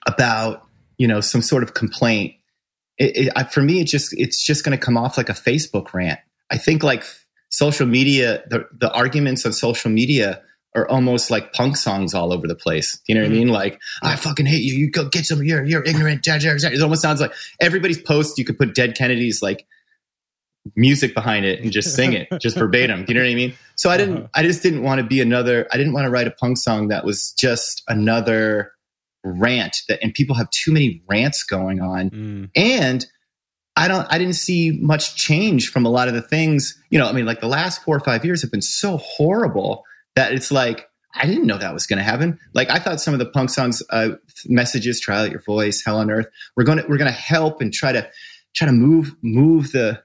about 0.07 0.67
you 0.99 1.07
know 1.07 1.21
some 1.21 1.43
sort 1.43 1.62
of 1.62 1.75
complaint 1.75 2.35
it, 2.99 3.17
it, 3.17 3.33
I, 3.37 3.45
for 3.45 3.62
me 3.62 3.81
it 3.81 3.87
just 3.87 4.12
it's 4.19 4.45
just 4.45 4.65
going 4.65 4.77
to 4.77 4.85
come 4.85 4.97
off 4.97 5.17
like 5.17 5.29
a 5.29 5.35
facebook 5.35 5.93
rant 5.95 6.21
i 6.51 6.59
think 6.59 6.83
like 6.83 7.05
social 7.49 7.87
media 7.87 8.43
the, 8.49 8.67
the 8.73 8.93
arguments 8.93 9.47
on 9.47 9.53
social 9.53 9.91
media 9.91 10.43
are 10.75 10.88
almost 10.88 11.31
like 11.31 11.53
punk 11.53 11.77
songs 11.77 12.15
all 12.15 12.33
over 12.33 12.47
the 12.47 12.55
place. 12.55 12.95
Do 13.07 13.12
you 13.12 13.15
know 13.15 13.23
what 13.23 13.31
mm-hmm. 13.31 13.37
I 13.37 13.45
mean? 13.45 13.49
Like, 13.49 13.81
I 14.03 14.17
fucking 14.17 14.47
hate 14.47 14.62
you. 14.62 14.75
You 14.75 14.91
go 14.91 15.09
get 15.09 15.27
some. 15.27 15.43
You're 15.43 15.65
you're 15.65 15.83
ignorant. 15.85 16.27
It 16.27 16.83
almost 16.83 17.03
sounds 17.03 17.21
like 17.21 17.33
everybody's 17.61 18.01
post. 18.01 18.38
You 18.38 18.45
could 18.45 18.59
put 18.59 18.75
Dead 18.75 18.97
Kennedys 18.97 19.43
like 19.43 19.67
music 20.77 21.12
behind 21.15 21.45
it 21.45 21.61
and 21.61 21.73
just 21.73 21.95
sing 21.95 22.12
it, 22.12 22.29
just 22.41 22.57
verbatim. 22.57 23.05
Do 23.05 23.12
you 23.12 23.19
know 23.19 23.25
what 23.25 23.33
I 23.33 23.35
mean? 23.35 23.55
So 23.77 23.91
I 23.91 23.97
didn't. 23.97 24.17
Uh-huh. 24.19 24.29
I 24.35 24.43
just 24.43 24.62
didn't 24.62 24.83
want 24.83 25.01
to 25.01 25.07
be 25.07 25.21
another. 25.21 25.67
I 25.73 25.77
didn't 25.77 25.93
want 25.93 26.07
to 26.07 26.11
write 26.11 26.27
a 26.27 26.31
punk 26.31 26.57
song 26.57 26.88
that 26.88 27.05
was 27.05 27.33
just 27.38 27.83
another 27.88 28.73
rant 29.25 29.79
that 29.89 29.99
and 30.03 30.15
people 30.15 30.35
have 30.35 30.49
too 30.51 30.73
many 30.73 31.03
rants 31.09 31.45
going 31.45 31.81
on. 31.81 32.11
Mm. 32.11 32.51
and 32.57 33.07
i 33.77 33.89
don't 33.89 34.07
i 34.11 34.19
didn't 34.19 34.35
see 34.35 34.79
much 34.81 35.17
change 35.17 35.71
from 35.71 35.87
a 35.87 35.89
lot 35.89 36.09
of 36.09 36.15
the 36.15 36.23
things 36.23 36.81
you 36.91 36.99
know 36.99 37.07
i 37.07 37.13
mean 37.13 37.25
like 37.25 37.41
the 37.41 37.47
last 37.47 37.83
four 37.83 37.97
or 37.97 38.01
five 38.01 38.25
years 38.25 38.43
have 38.43 38.51
been 38.51 38.63
so 38.63 38.97
horrible 38.99 39.85
that 40.15 40.33
it's 40.33 40.51
like 40.51 40.89
i 41.15 41.27
didn't 41.27 41.47
know 41.47 41.59
that 41.59 41.75
was 41.75 41.87
going 41.87 41.99
to 41.99 42.03
happen. 42.03 42.39
Like 42.55 42.71
i 42.71 42.79
thought 42.79 43.01
some 43.01 43.15
of 43.15 43.21
the 43.21 43.27
punk 43.27 43.51
songs 43.51 43.83
uh, 43.91 44.11
messages 44.47 45.01
try 45.01 45.21
out 45.21 45.31
your 45.31 45.43
voice 45.43 45.83
hell 45.85 45.99
on 45.99 46.11
earth 46.11 46.27
we're 46.57 46.65
going 46.65 46.79
to 46.79 46.85
we're 46.89 46.99
going 46.99 47.13
to 47.13 47.19
help 47.19 47.61
and 47.61 47.73
try 47.73 47.93
to 47.93 48.09
try 48.55 48.67
to 48.67 48.73
move 48.73 49.15
move 49.23 49.73
the 49.73 50.03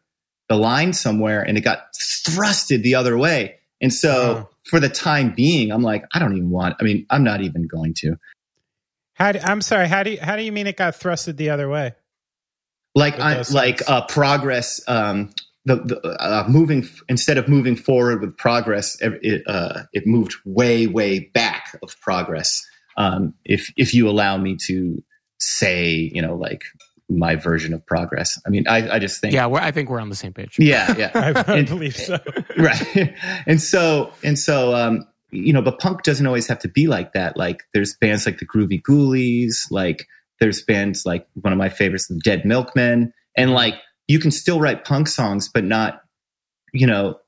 the 0.49 0.55
line 0.55 0.93
somewhere 0.93 1.41
and 1.41 1.57
it 1.57 1.61
got 1.61 1.87
thrusted 1.93 2.81
the 2.81 2.95
other 2.95 3.17
way. 3.17 3.55
And 3.81 3.93
so 3.93 4.47
for 4.67 4.79
the 4.79 4.89
time 4.89 5.33
being 5.35 5.71
i'm 5.71 5.81
like 5.81 6.03
i 6.13 6.19
don't 6.19 6.35
even 6.35 6.49
want 6.49 6.75
i 6.79 6.83
mean 6.83 7.05
i'm 7.09 7.23
not 7.23 7.41
even 7.41 7.67
going 7.67 7.93
to 7.93 8.17
how 9.17 9.31
do, 9.31 9.39
I'm 9.43 9.61
sorry. 9.61 9.87
How 9.87 10.03
do 10.03 10.11
you, 10.11 10.19
how 10.21 10.35
do 10.35 10.43
you 10.43 10.51
mean 10.51 10.67
it 10.67 10.77
got 10.77 10.93
thrusted 10.93 11.37
the 11.37 11.49
other 11.49 11.67
way? 11.67 11.93
Like 12.93 13.19
I, 13.19 13.43
like 13.51 13.87
uh, 13.89 14.05
progress. 14.05 14.81
Um, 14.87 15.31
the, 15.65 15.75
the 15.75 15.99
uh, 16.21 16.45
moving 16.47 16.87
instead 17.09 17.37
of 17.37 17.47
moving 17.47 17.75
forward 17.75 18.21
with 18.21 18.37
progress, 18.37 18.97
it 19.01 19.43
uh, 19.47 19.83
it 19.91 20.07
moved 20.07 20.35
way 20.45 20.87
way 20.87 21.19
back 21.19 21.77
of 21.83 21.99
progress. 21.99 22.65
Um, 22.95 23.33
if 23.43 23.71
if 23.75 23.93
you 23.93 24.07
allow 24.07 24.37
me 24.37 24.55
to 24.67 25.03
say, 25.39 26.11
you 26.13 26.21
know, 26.21 26.35
like 26.35 26.63
my 27.09 27.35
version 27.35 27.73
of 27.73 27.85
progress. 27.85 28.39
I 28.45 28.49
mean, 28.49 28.67
I, 28.67 28.95
I 28.95 28.99
just 28.99 29.21
think. 29.21 29.33
Yeah, 29.33 29.47
I 29.47 29.71
think 29.71 29.89
we're 29.89 29.99
on 29.99 30.09
the 30.09 30.15
same 30.15 30.33
page. 30.33 30.55
Yeah, 30.59 30.93
yeah. 30.97 31.11
I, 31.13 31.43
I 31.53 31.57
and, 31.57 31.67
believe 31.67 31.95
so. 31.95 32.19
right. 32.57 33.15
And 33.45 33.61
so, 33.61 34.11
and 34.23 34.37
so, 34.37 34.75
um, 34.75 35.07
you 35.31 35.51
know, 35.51 35.61
but 35.61 35.79
punk 35.79 36.03
doesn't 36.03 36.25
always 36.25 36.47
have 36.47 36.59
to 36.59 36.69
be 36.69 36.87
like 36.87 37.13
that. 37.13 37.37
Like 37.37 37.63
there's 37.73 37.95
bands 37.95 38.25
like 38.25 38.39
the 38.39 38.45
Groovy 38.45 38.81
Ghoulies, 38.81 39.69
like 39.71 40.07
there's 40.39 40.61
bands 40.61 41.05
like 41.05 41.27
one 41.41 41.51
of 41.51 41.59
my 41.59 41.69
favorites, 41.69 42.07
the 42.07 42.19
Dead 42.23 42.45
Milkmen, 42.45 43.13
and 43.35 43.51
like 43.51 43.75
you 44.07 44.19
can 44.19 44.31
still 44.31 44.59
write 44.59 44.85
punk 44.85 45.07
songs, 45.07 45.49
but 45.49 45.63
not, 45.63 46.01
you 46.73 46.87
know, 46.87 47.19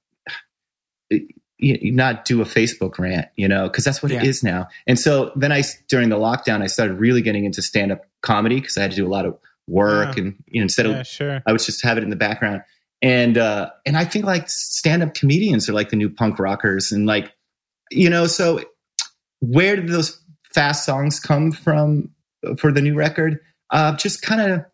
not 1.60 2.24
do 2.24 2.42
a 2.42 2.46
Facebook 2.46 2.98
rant, 3.00 3.28
you 3.36 3.48
know, 3.48 3.68
because 3.68 3.84
that's 3.84 4.02
what 4.02 4.12
yeah. 4.12 4.20
it 4.20 4.28
is 4.28 4.44
now. 4.44 4.68
And 4.88 4.98
so 4.98 5.34
then 5.36 5.52
I, 5.52 5.64
during 5.90 6.08
the 6.08 6.16
lockdown, 6.16 6.62
I 6.62 6.68
started 6.68 6.94
really 7.00 7.22
getting 7.22 7.44
into 7.44 7.62
stand 7.62 7.92
up 7.92 8.06
comedy 8.22 8.62
because 8.62 8.78
I 8.78 8.84
had 8.84 8.92
to 8.92 8.98
do 8.98 9.06
a 9.06 9.10
lot 9.10 9.26
of 9.26 9.38
work 9.68 10.16
yeah. 10.16 10.24
and 10.24 10.36
you 10.48 10.62
know, 10.62 10.64
instead 10.64 10.86
yeah, 10.86 11.02
of, 11.02 11.08
sure. 11.08 11.42
I 11.46 11.52
would 11.52 11.60
just 11.60 11.84
have 11.84 11.98
it 11.98 12.04
in 12.04 12.10
the 12.10 12.16
background. 12.16 12.62
And, 13.02 13.38
uh, 13.38 13.72
and 13.86 13.98
I 13.98 14.06
think 14.06 14.24
like 14.24 14.50
stand 14.50 15.04
up 15.04 15.14
comedians 15.14 15.68
are 15.68 15.74
like 15.74 15.90
the 15.90 15.98
new 15.98 16.10
punk 16.10 16.40
rockers 16.40 16.94
and 16.94 17.06
like, 17.06 17.34
you 17.92 18.10
know, 18.10 18.28
so 18.28 18.62
where 19.40 19.76
did 19.76 19.88
those 19.88 20.22
fast 20.54 20.86
songs 20.86 21.20
come 21.20 21.52
from 21.52 22.10
for 22.58 22.72
the 22.72 22.82
new 22.82 22.96
record? 22.96 23.40
Uh, 23.72 23.96
just 23.96 24.22
kind 24.22 24.42
of 24.42 24.66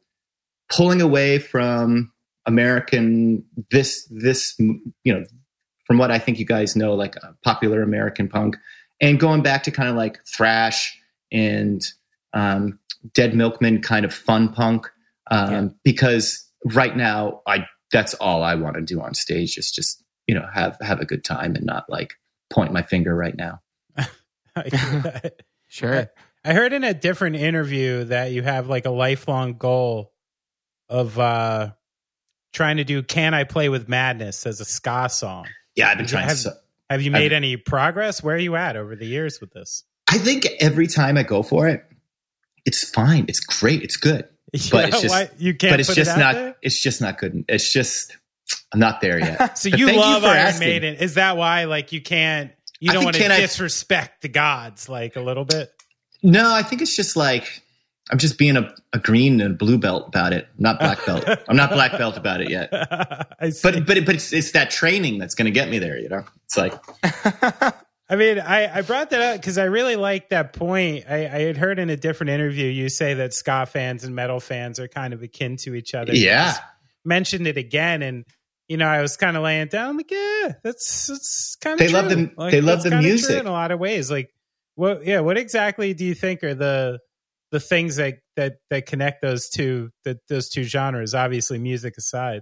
pulling 0.69 1.01
away 1.01 1.39
from 1.39 2.11
American 2.45 3.43
this 3.71 4.07
this 4.11 4.55
you 4.59 5.13
know 5.13 5.23
from 5.85 5.97
what 5.97 6.11
I 6.11 6.19
think 6.19 6.39
you 6.39 6.45
guys 6.45 6.75
know 6.75 6.93
like 6.93 7.15
uh, 7.23 7.31
popular 7.43 7.81
American 7.81 8.27
punk 8.27 8.57
and 9.01 9.19
going 9.19 9.41
back 9.41 9.63
to 9.63 9.71
kind 9.71 9.89
of 9.89 9.95
like 9.95 10.19
thrash 10.25 10.97
and 11.31 11.85
um, 12.33 12.79
Dead 13.13 13.35
Milkmen 13.35 13.81
kind 13.81 14.05
of 14.05 14.13
fun 14.13 14.49
punk 14.49 14.89
um, 15.31 15.51
yeah. 15.51 15.67
because 15.83 16.47
right 16.65 16.95
now 16.95 17.41
I 17.47 17.65
that's 17.91 18.13
all 18.15 18.43
I 18.43 18.55
want 18.55 18.75
to 18.75 18.81
do 18.81 19.01
on 19.01 19.13
stage 19.13 19.57
is 19.57 19.71
just 19.71 20.03
you 20.27 20.35
know 20.35 20.45
have 20.53 20.77
have 20.81 20.99
a 20.99 21.05
good 21.05 21.23
time 21.23 21.55
and 21.55 21.65
not 21.65 21.89
like 21.89 22.13
point 22.49 22.71
my 22.71 22.81
finger 22.81 23.15
right 23.15 23.35
now. 23.35 23.61
sure. 25.67 26.07
I 26.43 26.53
heard 26.53 26.73
in 26.73 26.83
a 26.83 26.93
different 26.93 27.35
interview 27.37 28.05
that 28.05 28.31
you 28.31 28.43
have 28.43 28.67
like 28.67 28.85
a 28.85 28.91
lifelong 28.91 29.57
goal 29.57 30.13
of 30.87 31.17
uh 31.19 31.71
trying 32.53 32.77
to 32.77 32.83
do 32.83 33.03
"Can 33.03 33.33
I 33.33 33.43
Play 33.43 33.69
with 33.69 33.87
Madness" 33.89 34.45
as 34.45 34.61
a 34.61 34.65
ska 34.65 35.09
song. 35.09 35.47
Yeah, 35.75 35.89
I've 35.89 35.97
been 35.97 36.07
trying. 36.07 36.27
Have, 36.27 36.37
so, 36.37 36.51
have 36.89 37.01
you 37.01 37.11
made 37.11 37.33
I've, 37.33 37.37
any 37.37 37.57
progress? 37.57 38.23
Where 38.23 38.35
are 38.35 38.39
you 38.39 38.55
at 38.55 38.75
over 38.77 38.95
the 38.95 39.05
years 39.05 39.41
with 39.41 39.51
this? 39.51 39.83
I 40.07 40.17
think 40.17 40.47
every 40.59 40.87
time 40.87 41.17
I 41.17 41.23
go 41.23 41.43
for 41.43 41.67
it, 41.67 41.83
it's 42.65 42.89
fine. 42.89 43.25
It's 43.27 43.39
great. 43.39 43.83
It's 43.83 43.97
good. 43.97 44.27
But 44.71 44.87
it's 44.87 45.01
just 45.01 45.13
why, 45.13 45.29
you 45.37 45.53
can't. 45.53 45.73
But 45.73 45.79
it's 45.81 45.93
just 45.93 46.15
it 46.15 46.19
not. 46.19 46.35
There? 46.35 46.55
It's 46.61 46.81
just 46.81 47.01
not 47.01 47.17
good. 47.17 47.43
It's 47.49 47.73
just 47.73 48.15
I'm 48.73 48.79
not 48.79 49.01
there 49.01 49.19
yet. 49.19 49.57
so 49.57 49.69
you 49.69 49.87
love 49.87 50.23
you 50.23 50.29
Iron 50.29 50.37
asking. 50.37 50.67
Maiden. 50.67 50.95
Is 50.95 51.15
that 51.15 51.37
why? 51.37 51.65
Like 51.65 51.91
you 51.91 52.01
can't. 52.01 52.51
You 52.79 52.91
don't 52.91 53.05
want 53.05 53.15
to 53.15 53.27
disrespect 53.27 54.11
I, 54.11 54.17
the 54.21 54.29
gods 54.29 54.89
like 54.89 55.15
a 55.15 55.21
little 55.21 55.45
bit. 55.45 55.71
No, 56.21 56.53
I 56.53 56.61
think 56.61 56.81
it's 56.81 56.95
just 56.95 57.15
like 57.15 57.63
I'm 58.11 58.19
just 58.19 58.37
being 58.37 58.55
a, 58.55 58.73
a 58.93 58.99
green 58.99 59.41
and 59.41 59.57
blue 59.57 59.77
belt 59.77 60.07
about 60.07 60.31
it. 60.31 60.47
I'm 60.57 60.63
not 60.63 60.79
black 60.79 61.05
belt. 61.05 61.27
I'm 61.47 61.55
not 61.55 61.71
black 61.71 61.97
belt 61.97 62.17
about 62.17 62.41
it 62.41 62.49
yet. 62.49 62.69
but 62.89 63.85
but 63.85 63.85
but 63.85 64.09
it's, 64.09 64.31
it's 64.31 64.51
that 64.51 64.69
training 64.69 65.17
that's 65.17 65.33
going 65.33 65.45
to 65.45 65.51
get 65.51 65.69
me 65.69 65.79
there. 65.79 65.97
You 65.97 66.09
know, 66.09 66.23
it's 66.45 66.57
like. 66.57 66.73
I 68.07 68.17
mean, 68.17 68.37
I, 68.37 68.77
I 68.77 68.81
brought 68.81 69.09
that 69.09 69.21
up 69.21 69.41
because 69.41 69.57
I 69.57 69.63
really 69.63 69.95
like 69.95 70.29
that 70.29 70.53
point. 70.53 71.05
I, 71.09 71.25
I, 71.25 71.39
had 71.41 71.57
heard 71.57 71.79
in 71.79 71.89
a 71.89 71.97
different 71.97 72.29
interview 72.29 72.67
you 72.67 72.87
say 72.87 73.15
that 73.15 73.33
ska 73.33 73.65
fans 73.65 74.03
and 74.03 74.13
metal 74.13 74.39
fans 74.39 74.79
are 74.79 74.87
kind 74.87 75.11
of 75.11 75.23
akin 75.23 75.57
to 75.57 75.73
each 75.73 75.95
other. 75.95 76.13
Yeah, 76.13 76.55
mentioned 77.03 77.47
it 77.47 77.57
again, 77.57 78.03
and 78.03 78.25
you 78.67 78.77
know, 78.77 78.87
I 78.87 79.01
was 79.01 79.17
kind 79.17 79.37
of 79.37 79.43
laying 79.43 79.67
down 79.67 79.97
like, 79.97 80.11
yeah, 80.11 80.53
that's 80.63 81.07
that's 81.07 81.57
kind 81.61 81.73
of 81.73 81.79
they 81.79 81.87
true. 81.87 81.99
love 81.99 82.09
the 82.09 82.31
like, 82.37 82.51
they 82.51 82.61
love 82.61 82.83
the 82.83 82.97
music 82.97 83.39
in 83.39 83.47
a 83.47 83.51
lot 83.51 83.71
of 83.71 83.79
ways. 83.79 84.09
Like, 84.09 84.33
what? 84.75 85.05
Yeah, 85.05 85.19
what 85.21 85.37
exactly 85.37 85.93
do 85.93 86.05
you 86.05 86.15
think 86.15 86.43
are 86.43 86.55
the 86.55 86.99
the 87.51 87.59
things 87.59 87.97
that 87.97 88.19
that 88.35 88.57
that 88.69 88.85
connect 88.85 89.21
those 89.21 89.49
two 89.49 89.91
that 90.03 90.27
those 90.27 90.49
two 90.49 90.63
genres? 90.63 91.13
Obviously, 91.13 91.59
music 91.59 91.95
aside, 91.97 92.41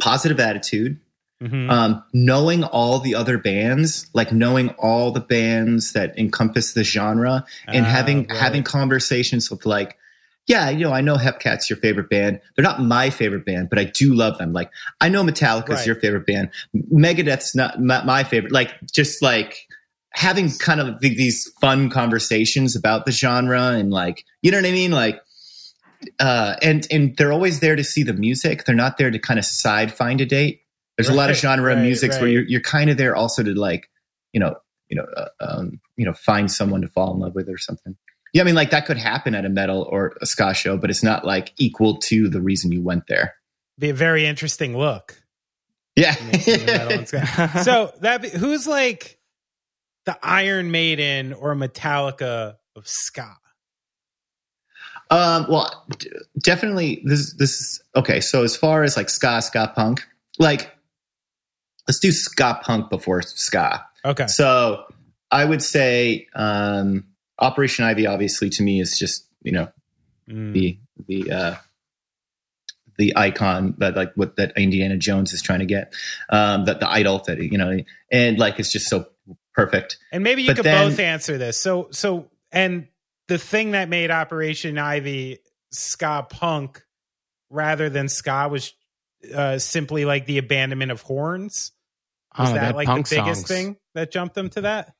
positive 0.00 0.40
attitude 0.40 1.00
Mm-hmm. 1.42 1.68
Um, 1.68 2.02
knowing 2.12 2.64
all 2.64 3.00
the 3.00 3.16
other 3.16 3.38
bands, 3.38 4.08
like 4.14 4.32
knowing 4.32 4.70
all 4.78 5.10
the 5.10 5.20
bands 5.20 5.92
that 5.92 6.18
encompass 6.18 6.72
the 6.72 6.84
genre, 6.84 7.44
and 7.66 7.84
uh, 7.84 7.88
having 7.88 8.26
right. 8.28 8.38
having 8.38 8.62
conversations 8.62 9.50
with 9.50 9.66
like, 9.66 9.98
yeah, 10.46 10.68
you 10.68 10.80
know, 10.80 10.92
I 10.92 11.00
know 11.00 11.16
Hepcat's 11.16 11.70
your 11.70 11.78
favorite 11.78 12.10
band. 12.10 12.40
They're 12.54 12.62
not 12.62 12.80
my 12.80 13.10
favorite 13.10 13.46
band, 13.46 13.70
but 13.70 13.78
I 13.78 13.84
do 13.84 14.14
love 14.14 14.36
them. 14.38 14.52
Like, 14.52 14.70
I 15.00 15.08
know 15.08 15.24
Metallica's 15.24 15.70
right. 15.70 15.86
your 15.86 15.96
favorite 15.96 16.26
band. 16.26 16.50
Megadeth's 16.92 17.54
not 17.54 17.80
my 17.80 18.24
favorite. 18.24 18.52
Like, 18.52 18.74
just 18.92 19.22
like 19.22 19.66
having 20.10 20.50
kind 20.50 20.80
of 20.80 21.00
these 21.00 21.50
fun 21.60 21.90
conversations 21.90 22.76
about 22.76 23.06
the 23.06 23.12
genre 23.12 23.70
and 23.70 23.90
like, 23.90 24.24
you 24.42 24.50
know 24.50 24.58
what 24.58 24.66
I 24.66 24.72
mean? 24.72 24.92
Like, 24.92 25.20
uh, 26.20 26.56
and 26.60 26.86
and 26.90 27.16
they're 27.16 27.32
always 27.32 27.60
there 27.60 27.76
to 27.76 27.84
see 27.84 28.02
the 28.02 28.12
music. 28.12 28.64
They're 28.64 28.74
not 28.74 28.98
there 28.98 29.10
to 29.10 29.18
kind 29.18 29.38
of 29.38 29.46
side 29.46 29.92
find 29.92 30.20
a 30.20 30.26
date. 30.26 30.60
There's 30.96 31.08
right, 31.08 31.14
a 31.14 31.16
lot 31.16 31.30
of 31.30 31.36
genre 31.36 31.74
right, 31.74 31.82
musics 31.82 32.18
where 32.18 32.28
you're 32.28 32.44
you're 32.44 32.60
kind 32.60 32.90
of 32.90 32.98
there 32.98 33.16
also 33.16 33.42
to 33.42 33.54
like, 33.54 33.88
you 34.32 34.40
know, 34.40 34.56
you 34.88 34.96
know, 34.96 35.06
uh, 35.16 35.28
um, 35.40 35.80
you 35.96 36.04
know, 36.04 36.12
find 36.12 36.50
someone 36.50 36.82
to 36.82 36.88
fall 36.88 37.14
in 37.14 37.20
love 37.20 37.34
with 37.34 37.48
or 37.48 37.58
something. 37.58 37.96
Yeah, 38.34 38.42
I 38.42 38.44
mean, 38.44 38.56
like 38.56 38.70
that 38.70 38.84
could 38.84 38.98
happen 38.98 39.34
at 39.36 39.44
a 39.44 39.48
metal 39.48 39.86
or 39.88 40.16
a 40.20 40.26
ska 40.26 40.54
show, 40.54 40.76
but 40.76 40.90
it's 40.90 41.04
not 41.04 41.24
like 41.24 41.52
equal 41.56 41.98
to 41.98 42.28
the 42.28 42.40
reason 42.40 42.72
you 42.72 42.82
went 42.82 43.06
there. 43.06 43.36
Be 43.78 43.90
a 43.90 43.94
very 43.94 44.26
interesting 44.26 44.76
look. 44.76 45.16
Yeah. 45.94 46.14
so 47.62 47.92
that 48.00 48.24
who's 48.24 48.66
like 48.66 49.20
the 50.04 50.18
Iron 50.20 50.72
Maiden 50.72 51.32
or 51.32 51.54
Metallica 51.54 52.56
of 52.74 52.88
ska? 52.88 53.36
Um, 55.10 55.46
well, 55.48 55.86
definitely 56.42 57.02
this 57.04 57.34
this 57.34 57.60
is 57.60 57.82
okay. 57.94 58.20
So 58.20 58.42
as 58.42 58.56
far 58.56 58.82
as 58.82 58.96
like 58.96 59.10
ska, 59.10 59.42
ska 59.42 59.68
punk, 59.68 60.04
like 60.40 60.72
let's 61.86 62.00
do 62.00 62.10
ska 62.10 62.58
punk 62.62 62.90
before 62.90 63.22
ska. 63.22 63.84
Okay. 64.04 64.26
So 64.26 64.84
I 65.30 65.44
would 65.44 65.62
say 65.62 66.26
um, 66.34 67.04
Operation 67.38 67.84
Ivy, 67.84 68.06
obviously, 68.06 68.50
to 68.50 68.62
me 68.62 68.80
is 68.80 68.98
just 68.98 69.26
you 69.42 69.52
know 69.52 69.68
mm. 70.28 70.52
the 70.52 70.78
the 71.06 71.30
uh, 71.30 71.54
the 72.96 73.12
icon 73.16 73.74
that 73.78 73.96
like 73.96 74.12
what 74.14 74.36
that 74.36 74.52
Indiana 74.56 74.96
Jones 74.96 75.32
is 75.32 75.42
trying 75.42 75.60
to 75.60 75.66
get, 75.66 75.94
um, 76.30 76.64
that 76.66 76.80
the 76.80 76.90
idol 76.90 77.22
that 77.26 77.38
you 77.38 77.58
know, 77.58 77.78
and 78.10 78.38
like 78.38 78.58
it's 78.58 78.72
just 78.72 78.88
so 78.88 79.06
perfect. 79.54 79.98
And 80.12 80.22
maybe 80.22 80.42
you 80.42 80.48
but 80.48 80.56
could 80.56 80.64
then, 80.66 80.90
both 80.90 81.00
answer 81.00 81.38
this. 81.38 81.58
So 81.58 81.88
so 81.90 82.30
and 82.52 82.88
the 83.28 83.38
thing 83.38 83.72
that 83.72 83.88
made 83.88 84.10
Operation 84.10 84.78
Ivy 84.78 85.38
ska 85.70 86.26
punk 86.28 86.84
rather 87.50 87.88
than 87.88 88.08
ska 88.08 88.48
was 88.50 88.72
uh, 89.34 89.58
simply 89.58 90.04
like 90.04 90.26
the 90.26 90.38
abandonment 90.38 90.90
of 90.90 91.00
horns? 91.02 91.72
Was 92.38 92.50
oh, 92.50 92.54
that 92.54 92.74
like 92.74 92.88
the 92.88 92.94
biggest 92.94 93.46
songs. 93.46 93.48
thing 93.48 93.76
that 93.94 94.10
jumped 94.10 94.34
them 94.34 94.50
to 94.50 94.62
that? 94.62 94.92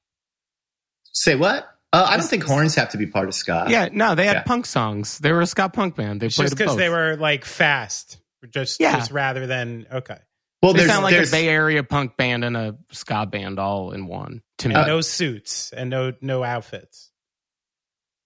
Say 1.13 1.35
what? 1.35 1.69
Uh, 1.95 2.07
I 2.09 2.17
don't 2.17 2.27
think 2.27 2.43
horns 2.43 2.75
have 2.75 2.89
to 2.91 2.99
be 2.99 3.07
part 3.07 3.29
of 3.29 3.35
ska. 3.35 3.67
Yeah, 3.69 3.89
no, 3.93 4.17
they 4.17 4.27
had 4.27 4.39
yeah. 4.39 4.43
punk 4.43 4.67
songs. 4.67 5.19
They 5.19 5.31
were 5.31 5.41
a 5.41 5.47
ska 5.47 5.69
punk 5.69 5.95
band. 5.95 6.21
They 6.21 6.29
played 6.29 6.49
just 6.49 6.59
because 6.59 6.77
they 6.77 6.89
were 6.89 7.17
like 7.17 7.45
fast, 7.45 8.19
just 8.51 8.81
yeah. 8.81 8.97
just 8.97 9.13
rather 9.13 9.47
than 9.47 9.87
okay. 9.93 10.19
Well, 10.61 10.73
they 10.73 10.87
sound 10.87 11.05
like 11.05 11.15
a 11.15 11.31
Bay 11.31 11.49
Area 11.49 11.85
punk 11.85 12.17
band 12.17 12.43
and 12.43 12.57
a 12.57 12.77
ska 12.91 13.27
band 13.27 13.61
all 13.61 13.93
in 13.93 14.07
one. 14.07 14.43
To 14.59 14.69
me, 14.69 14.75
uh, 14.75 14.87
no 14.87 15.03
suits 15.03 15.73
and 15.73 15.89
no 15.89 16.15
no 16.21 16.43
outfits. 16.43 17.13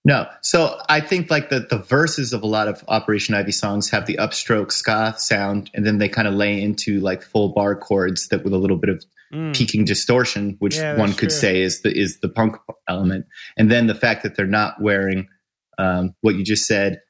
No. 0.08 0.26
So 0.40 0.80
I 0.88 1.02
think 1.02 1.30
like 1.30 1.50
the, 1.50 1.60
the 1.60 1.80
verses 1.80 2.32
of 2.32 2.42
a 2.42 2.46
lot 2.46 2.66
of 2.66 2.82
Operation 2.88 3.34
Ivy 3.34 3.52
songs 3.52 3.90
have 3.90 4.06
the 4.06 4.16
upstroke 4.16 4.72
ska 4.72 5.14
sound, 5.18 5.70
and 5.74 5.84
then 5.84 5.98
they 5.98 6.08
kind 6.08 6.26
of 6.26 6.32
lay 6.32 6.62
into 6.62 6.98
like 7.00 7.22
full 7.22 7.50
bar 7.50 7.76
chords 7.76 8.28
that 8.28 8.42
with 8.42 8.54
a 8.54 8.56
little 8.56 8.78
bit 8.78 8.88
of 8.88 9.04
mm. 9.30 9.54
peaking 9.54 9.84
distortion, 9.84 10.56
which 10.60 10.76
yeah, 10.76 10.96
one 10.96 11.12
could 11.12 11.28
true. 11.28 11.38
say 11.38 11.60
is 11.60 11.82
the 11.82 11.94
is 11.94 12.20
the 12.20 12.30
punk 12.30 12.56
element. 12.88 13.26
And 13.58 13.70
then 13.70 13.86
the 13.86 13.94
fact 13.94 14.22
that 14.22 14.34
they're 14.34 14.46
not 14.46 14.80
wearing 14.80 15.28
um, 15.76 16.14
what 16.22 16.36
you 16.36 16.42
just 16.42 16.64
said 16.64 17.02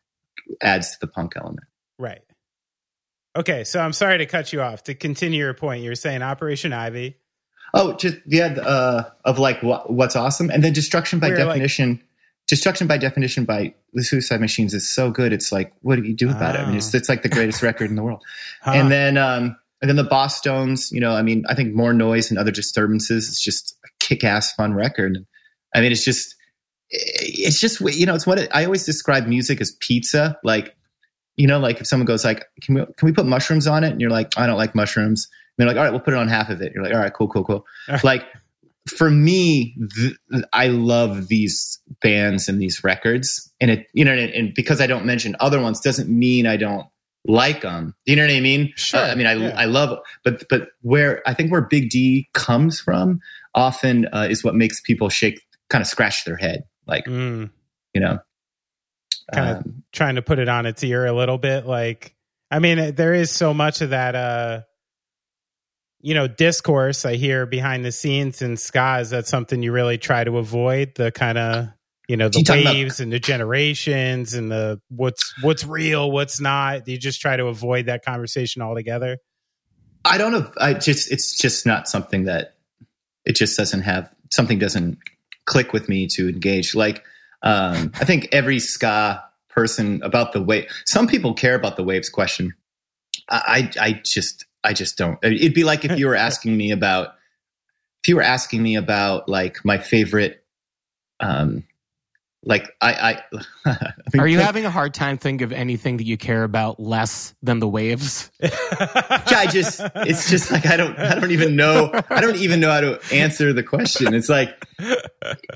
adds 0.61 0.91
to 0.91 0.97
the 1.01 1.07
punk 1.07 1.35
element. 1.37 1.69
Right. 2.01 2.23
Okay, 3.37 3.63
so 3.63 3.79
I'm 3.79 3.93
sorry 3.93 4.19
to 4.19 4.27
cut 4.27 4.53
you 4.53 4.61
off. 4.61 4.83
To 4.85 4.95
continue 4.97 5.39
your 5.39 5.55
point, 5.55 5.85
you 5.85 5.91
were 5.91 5.95
saying 5.95 6.23
Operation 6.23 6.73
Ivy. 6.73 7.17
Oh, 7.75 7.93
just 7.93 8.17
yeah, 8.27 8.47
uh, 8.47 9.11
of 9.25 9.39
like 9.39 9.63
what, 9.63 9.93
what's 9.93 10.17
awesome, 10.17 10.51
and 10.51 10.65
then 10.65 10.73
destruction 10.73 11.21
by 11.21 11.29
Where, 11.29 11.37
definition. 11.37 11.91
Like, 11.91 12.08
destruction 12.49 12.87
by 12.87 12.97
definition 12.97 13.45
by 13.45 13.75
the 13.93 14.03
suicide 14.03 14.41
machines 14.41 14.75
is 14.75 14.89
so 14.89 15.11
good 15.11 15.33
it's 15.33 15.53
like 15.53 15.73
what 15.83 15.97
do 15.97 16.03
you 16.03 16.15
do 16.15 16.31
about 16.31 16.57
oh. 16.57 16.61
it? 16.61 16.63
I 16.63 16.67
mean 16.67 16.77
it's, 16.79 16.93
it's 16.93 17.09
like 17.09 17.23
the 17.23 17.29
greatest 17.29 17.63
record 17.63 17.91
in 17.91 17.97
the 17.97 18.03
world. 18.03 18.25
Huh. 18.63 18.73
and 18.75 18.91
then 18.91 19.17
um 19.17 19.57
and 19.81 19.89
then 19.89 19.97
the 19.97 20.05
bosstones 20.05 20.91
you 20.91 20.99
know 20.99 21.13
i 21.13 21.23
mean 21.23 21.45
i 21.49 21.55
think 21.55 21.75
more 21.75 21.93
noise 21.93 22.29
and 22.29 22.39
other 22.39 22.51
disturbances 22.51 23.29
it's 23.29 23.41
just 23.41 23.77
a 23.85 23.89
kick-ass 24.01 24.53
fun 24.55 24.75
record. 24.75 25.19
I 25.75 25.81
mean 25.81 25.93
it's 25.93 26.05
just 26.05 26.35
it's 26.91 27.61
just 27.61 27.81
you 27.81 28.07
know 28.07 28.15
it's 28.15 28.27
what 28.27 28.39
it, 28.39 28.49
i 28.53 28.65
always 28.65 28.85
describe 28.85 29.27
music 29.27 29.61
as 29.61 29.73
pizza. 29.81 30.37
Like 30.43 30.75
you 31.37 31.47
know 31.47 31.59
like 31.59 31.81
if 31.81 31.87
someone 31.87 32.07
goes 32.07 32.25
like 32.25 32.47
can 32.63 32.75
we 32.75 32.81
can 32.97 33.07
we 33.07 33.13
put 33.13 33.27
mushrooms 33.27 33.67
on 33.67 33.85
it? 33.85 33.93
And 33.93 34.01
you're 34.01 34.11
like 34.11 34.37
i 34.39 34.47
don't 34.47 34.57
like 34.57 34.75
mushrooms. 34.75 35.29
And 35.29 35.63
they're 35.63 35.69
like 35.69 35.77
all 35.77 35.85
right 35.85 35.93
we'll 35.93 36.01
put 36.01 36.15
it 36.15 36.19
on 36.19 36.29
half 36.29 36.49
of 36.49 36.63
it. 36.63 36.73
You're 36.75 36.83
like 36.83 36.95
all 36.95 37.01
right 37.01 37.13
cool 37.13 37.29
cool 37.29 37.45
cool. 37.45 37.67
like 38.03 38.25
for 38.91 39.11
me, 39.11 39.77
th- 39.97 40.17
I 40.53 40.69
love 40.69 41.29
these 41.29 41.79
bands 42.03 42.49
and 42.49 42.61
these 42.61 42.83
records, 42.83 43.53
and 43.61 43.71
it 43.71 43.87
you 43.93 44.05
know, 44.05 44.13
and, 44.13 44.31
and, 44.33 44.55
because 44.55 44.81
I 44.81 44.87
don't 44.87 45.05
mention 45.05 45.37
other 45.41 45.61
ones 45.61 45.81
doesn't 45.81 46.09
mean 46.09 46.47
I 46.47 46.57
don't 46.57 46.87
like 47.27 47.63
them. 47.63 47.95
Do 48.07 48.13
you 48.13 48.17
know 48.17 48.27
what 48.27 48.35
I 48.35 48.41
mean? 48.41 48.73
Sure. 48.77 49.01
Uh, 49.01 49.09
I 49.09 49.15
mean, 49.15 49.27
I 49.27 49.35
yeah. 49.35 49.55
I 49.57 49.65
love, 49.67 49.99
but 50.25 50.45
but 50.49 50.69
where 50.83 51.23
I 51.27 51.35
think 51.35 51.53
where 51.53 51.63
Big 51.63 51.91
D 51.91 52.29
comes 52.35 52.81
from 52.81 53.21
often 53.55 54.07
uh, 54.13 54.27
is 54.31 54.45
what 54.45 54.55
makes 54.55 54.81
people 54.81 55.09
shake, 55.09 55.41
kind 55.71 55.83
of 55.83 55.89
scratch 55.89 56.25
their 56.25 56.37
head, 56.37 56.65
like 56.87 57.05
mm. 57.05 57.51
you 57.95 58.01
know, 58.01 58.19
kind 59.33 59.49
um, 59.49 59.57
of 59.57 59.73
trying 59.93 60.15
to 60.17 60.23
put 60.23 60.39
it 60.39 60.49
on 60.49 60.67
its 60.67 60.83
ear 60.85 61.07
a 61.07 61.13
little 61.13 61.39
bit. 61.39 61.67
Like, 61.67 62.15
I 62.51 62.59
mean, 62.59 62.95
there 62.95 63.15
is 63.15 63.31
so 63.31 63.53
much 63.53 63.81
of 63.81 63.91
that. 63.91 64.15
uh 64.15 64.61
you 66.01 66.15
know, 66.15 66.29
discourse 66.29 67.05
I 67.05 67.17
hear 67.17 67.47
behind 67.47 67.85
the 67.85 67.93
scenes 67.93 68.41
in 68.43 68.57
ska 68.57 68.99
is 69.01 69.11
that 69.11 69.27
something 69.27 69.63
you 69.63 69.73
really 69.73 69.99
try 69.99 70.25
to 70.25 70.39
avoid 70.39 70.95
the 70.95 71.11
kind 71.11 71.39
of 71.39 71.69
you 72.09 72.17
know 72.17 72.29
the 72.29 72.45
waves 72.49 73.01
about- 73.01 73.05
and 73.05 73.13
the 73.13 73.21
generations 73.21 74.35
and 74.35 74.51
the 74.51 74.81
what's 74.89 75.35
what's 75.43 75.65
real, 75.65 76.11
what's 76.11 76.41
not. 76.41 76.85
Do 76.85 76.93
you 76.93 76.99
just 76.99 77.21
try 77.21 77.37
to 77.37 77.47
avoid 77.47 77.87
that 77.87 78.05
conversation 78.05 78.63
altogether? 78.63 79.19
I 80.05 80.17
don't 80.17 80.33
know. 80.33 80.51
I 80.59 80.75
just 80.75 81.11
it's 81.13 81.37
just 81.37 81.67
not 81.67 81.89
something 81.89 82.25
that 82.25 82.57
it 83.25 83.37
just 83.37 83.57
doesn't 83.57 83.83
have 83.83 84.11
something 84.31 84.59
doesn't 84.59 84.99
click 85.45 85.73
with 85.73 85.89
me 85.89 86.07
to 86.09 86.29
engage. 86.29 86.75
Like 86.75 87.05
um, 87.43 87.93
I 88.01 88.05
think 88.05 88.29
every 88.33 88.61
ska 88.61 89.23
person 89.49 90.01
about 90.03 90.33
the 90.33 90.41
wave. 90.41 90.71
Some 90.87 91.07
people 91.09 91.35
care 91.35 91.55
about 91.55 91.77
the 91.77 91.83
waves 91.83 92.09
question. 92.09 92.55
I 93.29 93.71
I, 93.79 93.87
I 93.87 93.93
just 94.05 94.47
I 94.65 94.73
just 94.73 94.99
don't. 94.99 95.19
It'd 95.23 95.55
be 95.55 95.65
like 95.65 95.85
if 95.85 95.99
you 95.99 96.07
were 96.07 96.17
asking 96.29 96.57
me 96.57 96.71
about 96.71 97.15
if 98.03 98.09
you 98.09 98.17
were 98.17 98.23
asking 98.23 98.63
me 98.63 98.77
about 98.77 99.29
like 99.29 99.65
my 99.65 99.79
favorite 99.79 100.45
um 101.21 101.65
like 102.45 102.71
I, 102.81 102.93
I, 102.93 103.39
I 103.67 103.93
mean, 104.15 104.21
Are 104.23 104.27
you 104.29 104.39
having 104.39 104.65
a 104.65 104.71
hard 104.71 104.95
time 104.95 105.19
thinking 105.19 105.45
of 105.45 105.53
anything 105.53 105.97
that 105.97 106.07
you 106.07 106.17
care 106.17 106.45
about 106.45 106.79
less 106.81 107.35
than 107.43 107.59
the 107.59 107.69
waves? 107.69 108.31
yeah, 108.41 108.51
I 109.31 109.47
just 109.51 109.81
it's 109.97 110.31
just 110.31 110.51
like 110.53 110.65
I 110.67 110.77
don't 110.77 110.97
I 110.99 111.19
don't 111.19 111.33
even 111.33 111.57
know 111.57 111.91
I 112.09 112.21
don't 112.21 112.37
even 112.37 112.61
know 112.61 112.71
how 112.71 112.81
to 112.81 113.01
answer 113.13 113.53
the 113.53 113.63
question. 113.65 114.15
It's 114.15 114.29
like 114.29 114.67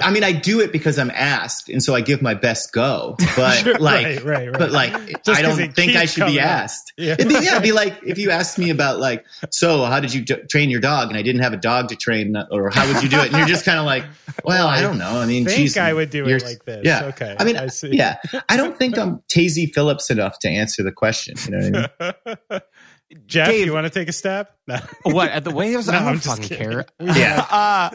I 0.00 0.10
mean 0.10 0.24
I 0.24 0.32
do 0.32 0.60
it 0.60 0.72
because 0.72 0.98
I'm 0.98 1.10
asked 1.12 1.68
and 1.68 1.82
so 1.82 1.94
I 1.94 2.00
give 2.00 2.20
my 2.20 2.34
best 2.34 2.72
go. 2.72 3.16
But 3.36 3.52
Sure, 3.58 3.78
like 3.78 4.04
right, 4.06 4.24
right, 4.24 4.48
right. 4.50 4.58
but 4.58 4.72
like 4.72 4.92
Just 5.24 5.40
I 5.40 5.42
'cause 5.44 5.58
don't 5.58 5.72
think 5.74 5.94
I 5.96 6.04
should 6.06 6.16
be 6.26 6.36
coming 6.36 6.38
up. 6.40 6.44
asked. 6.46 6.92
Yeah. 6.98 7.12
It'd 7.12 7.28
be, 7.28 7.34
yeah, 7.34 7.52
it'd 7.52 7.62
be 7.62 7.72
like 7.72 7.98
if 8.04 8.18
you 8.18 8.30
asked 8.30 8.58
me 8.58 8.70
about 8.70 8.98
like 8.98 9.24
so 9.50 9.84
how 9.84 10.00
did 10.00 10.12
you 10.12 10.22
d- 10.24 10.34
train 10.50 10.68
your 10.68 10.80
dog 10.80 11.08
and 11.08 11.16
I 11.16 11.22
didn't 11.22 11.42
have 11.42 11.52
a 11.52 11.56
dog 11.58 11.88
to 11.90 11.96
train 11.96 12.34
or 12.50 12.70
how 12.70 12.86
would 12.92 13.02
you 13.02 13.08
do 13.08 13.20
it 13.20 13.28
and 13.28 13.36
you're 13.38 13.46
just 13.46 13.64
kind 13.64 13.78
of 13.78 13.86
like 13.86 14.04
well 14.44 14.66
I 14.66 14.80
don't 14.82 14.98
know. 14.98 15.20
I 15.20 15.26
mean 15.26 15.44
think 15.44 15.56
geez, 15.58 15.76
I 15.78 15.92
would 15.92 16.10
do 16.10 16.26
it 16.26 16.42
like 16.42 16.64
this. 16.64 16.71
Yeah. 16.82 17.04
Okay. 17.06 17.36
I 17.38 17.44
mean 17.44 17.56
I 17.56 17.66
see. 17.68 17.90
yeah. 17.92 18.16
I 18.48 18.56
don't 18.56 18.76
think 18.78 18.96
I'm 18.98 19.20
Tazy 19.32 19.72
Phillips 19.72 20.10
enough 20.10 20.38
to 20.40 20.48
answer 20.48 20.82
the 20.82 20.92
question. 20.92 21.34
You 21.44 21.50
know 21.50 21.70
what 21.98 22.14
I 22.30 22.36
mean? 22.50 22.60
Jeff, 23.26 23.48
Dave- 23.48 23.66
you 23.66 23.72
want 23.74 23.84
to 23.84 23.90
take 23.90 24.08
a 24.08 24.12
stab? 24.12 24.48
No. 24.66 24.78
what 25.02 25.30
at 25.30 25.44
the 25.44 25.50
waves? 25.50 25.86
No, 25.88 25.94
I 25.94 25.98
don't 25.98 26.08
I'm 26.08 26.18
fucking 26.18 26.48
care. 26.56 26.86
Yeah. 27.00 27.90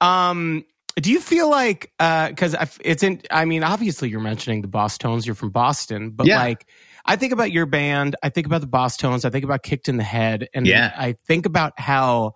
uh, 0.00 0.04
um, 0.04 0.64
do 0.96 1.10
you 1.12 1.20
feel 1.20 1.48
like 1.50 1.92
because 1.98 2.54
it's 2.84 3.02
in? 3.02 3.22
I 3.30 3.44
mean, 3.44 3.62
obviously 3.62 4.08
you're 4.08 4.20
mentioning 4.20 4.62
the 4.62 4.68
Bosstones. 4.68 5.24
You're 5.26 5.34
from 5.34 5.50
Boston, 5.50 6.10
but 6.10 6.26
Yeah. 6.26 6.38
like. 6.38 6.66
I 7.04 7.16
think 7.16 7.32
about 7.32 7.50
your 7.50 7.66
band. 7.66 8.14
I 8.22 8.28
think 8.28 8.46
about 8.46 8.60
the 8.60 8.68
Bosstones. 8.68 9.24
I 9.24 9.30
think 9.30 9.42
about 9.44 9.64
Kicked 9.64 9.88
in 9.88 9.96
the 9.96 10.04
Head, 10.04 10.48
and 10.54 10.68
Yeah. 10.68 10.92
I 10.96 11.16
think 11.26 11.46
about 11.46 11.72
how 11.76 12.34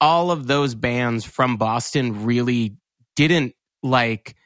all 0.00 0.30
of 0.30 0.46
those 0.46 0.74
bands 0.74 1.26
from 1.26 1.58
Boston 1.58 2.24
really 2.24 2.76
didn't 3.14 3.52
like. 3.82 4.36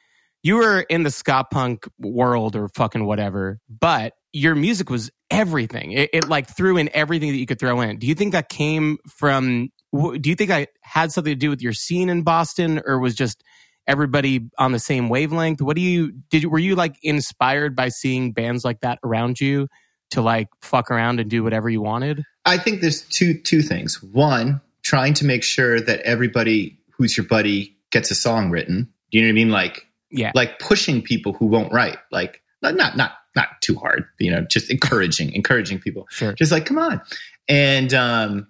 You 0.45 0.57
were 0.57 0.81
in 0.81 1.01
the 1.01 1.09
ska 1.09 1.43
punk 1.49 1.89
world 1.97 2.55
or 2.55 2.69
fucking 2.69 3.03
whatever, 3.03 3.57
but 3.67 4.13
your 4.31 4.53
music 4.53 4.91
was 4.91 5.09
everything. 5.31 5.93
It, 5.93 6.11
it 6.13 6.29
like 6.29 6.47
threw 6.47 6.77
in 6.77 6.87
everything 6.93 7.31
that 7.31 7.37
you 7.37 7.47
could 7.47 7.57
throw 7.57 7.81
in. 7.81 7.97
Do 7.97 8.05
you 8.05 8.13
think 8.13 8.33
that 8.33 8.47
came 8.47 8.99
from? 9.09 9.69
Do 9.91 10.29
you 10.29 10.35
think 10.35 10.49
that 10.49 10.69
had 10.83 11.11
something 11.11 11.31
to 11.31 11.35
do 11.35 11.49
with 11.49 11.63
your 11.63 11.73
scene 11.73 12.09
in 12.09 12.21
Boston, 12.21 12.79
or 12.85 12.99
was 12.99 13.15
just 13.15 13.43
everybody 13.87 14.47
on 14.59 14.71
the 14.71 14.77
same 14.77 15.09
wavelength? 15.09 15.63
What 15.63 15.75
do 15.75 15.81
you 15.81 16.11
did? 16.29 16.43
You, 16.43 16.51
were 16.51 16.59
you 16.59 16.75
like 16.75 16.95
inspired 17.01 17.75
by 17.75 17.89
seeing 17.89 18.31
bands 18.31 18.63
like 18.63 18.81
that 18.81 18.99
around 19.03 19.41
you 19.41 19.67
to 20.11 20.21
like 20.21 20.49
fuck 20.61 20.91
around 20.91 21.19
and 21.19 21.27
do 21.27 21.43
whatever 21.43 21.71
you 21.71 21.81
wanted? 21.81 22.21
I 22.45 22.59
think 22.59 22.81
there's 22.81 23.01
two 23.01 23.33
two 23.33 23.63
things. 23.63 24.03
One, 24.03 24.61
trying 24.83 25.15
to 25.15 25.25
make 25.25 25.41
sure 25.41 25.81
that 25.81 26.01
everybody 26.01 26.77
who's 26.91 27.17
your 27.17 27.25
buddy 27.25 27.75
gets 27.89 28.11
a 28.11 28.15
song 28.15 28.51
written. 28.51 28.93
Do 29.09 29.17
you 29.17 29.23
know 29.23 29.29
what 29.29 29.31
I 29.31 29.33
mean? 29.33 29.49
Like 29.49 29.87
Yeah, 30.17 30.31
like 30.35 30.59
pushing 30.59 31.01
people 31.01 31.33
who 31.33 31.47
won't 31.47 31.71
write. 31.73 31.97
Like 32.11 32.41
not 32.61 32.75
not 32.75 32.97
not 32.97 33.11
not 33.35 33.47
too 33.61 33.75
hard. 33.75 34.05
You 34.19 34.31
know, 34.31 34.41
just 34.41 34.71
encouraging 34.71 35.33
encouraging 35.33 35.79
people. 35.79 36.07
sure. 36.09 36.33
Just 36.33 36.51
like 36.51 36.65
come 36.65 36.77
on. 36.77 37.01
And 37.47 37.93
um 37.93 38.47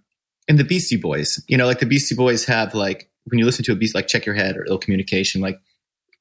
and 0.48 0.58
the 0.58 0.64
Beastie 0.64 0.98
Boys. 0.98 1.44
You 1.48 1.58
know, 1.58 1.66
like 1.66 1.80
the 1.80 1.86
Beastie 1.86 2.16
Boys 2.16 2.46
have 2.46 2.74
like 2.74 3.10
when 3.26 3.40
you 3.40 3.46
listen 3.46 3.66
to 3.66 3.72
a 3.72 3.76
beast 3.76 3.96
like 3.96 4.08
Check 4.08 4.26
Your 4.26 4.36
Head 4.36 4.58
or 4.58 4.66
Ill 4.68 4.78
Communication, 4.78 5.42
like 5.42 5.60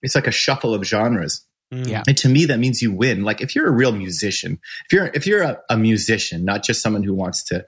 it's 0.02 0.14
like 0.14 0.26
a 0.26 0.32
shuffle 0.32 0.74
of 0.74 0.84
genres. 0.84 1.44
Mm. 1.72 1.88
Yeah. 1.88 2.02
And 2.06 2.16
to 2.18 2.28
me, 2.28 2.46
that 2.46 2.58
means 2.58 2.82
you 2.82 2.92
win. 2.92 3.24
Like 3.24 3.40
if 3.40 3.54
you're 3.54 3.68
a 3.68 3.72
real 3.72 3.92
musician, 3.92 4.58
if 4.86 4.92
you're 4.92 5.06
if 5.14 5.26
you're 5.26 5.42
a, 5.42 5.58
a 5.70 5.76
musician, 5.76 6.44
not 6.44 6.62
just 6.62 6.82
someone 6.82 7.02
who 7.02 7.14
wants 7.14 7.44
to 7.44 7.64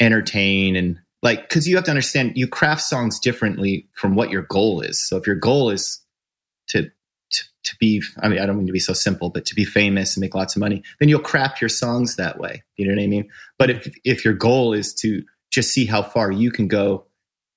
entertain 0.00 0.76
and 0.76 0.98
like, 1.22 1.48
because 1.48 1.66
you 1.66 1.76
have 1.76 1.84
to 1.86 1.90
understand, 1.90 2.32
you 2.36 2.46
craft 2.46 2.82
songs 2.82 3.18
differently 3.18 3.88
from 3.94 4.14
what 4.14 4.30
your 4.30 4.42
goal 4.42 4.80
is. 4.80 5.00
So 5.00 5.16
if 5.16 5.26
your 5.26 5.36
goal 5.36 5.70
is 5.70 6.00
to 6.68 6.90
to, 7.28 7.44
to 7.64 7.76
be, 7.80 8.02
I 8.22 8.28
mean, 8.28 8.38
I 8.38 8.46
don't 8.46 8.56
mean 8.56 8.68
to 8.68 8.72
be 8.72 8.78
so 8.78 8.92
simple, 8.92 9.30
but 9.30 9.44
to 9.46 9.54
be 9.54 9.64
famous 9.64 10.16
and 10.16 10.20
make 10.20 10.34
lots 10.34 10.54
of 10.54 10.60
money, 10.60 10.82
then 11.00 11.08
you'll 11.08 11.18
crap 11.18 11.60
your 11.60 11.68
songs 11.68 12.16
that 12.16 12.38
way. 12.38 12.62
You 12.76 12.86
know 12.86 12.94
what 12.94 13.02
I 13.02 13.08
mean? 13.08 13.28
But 13.58 13.70
if 13.70 13.96
if 14.04 14.24
your 14.24 14.34
goal 14.34 14.72
is 14.72 14.94
to 14.96 15.22
just 15.50 15.72
see 15.72 15.86
how 15.86 16.02
far 16.02 16.30
you 16.30 16.50
can 16.50 16.68
go 16.68 17.06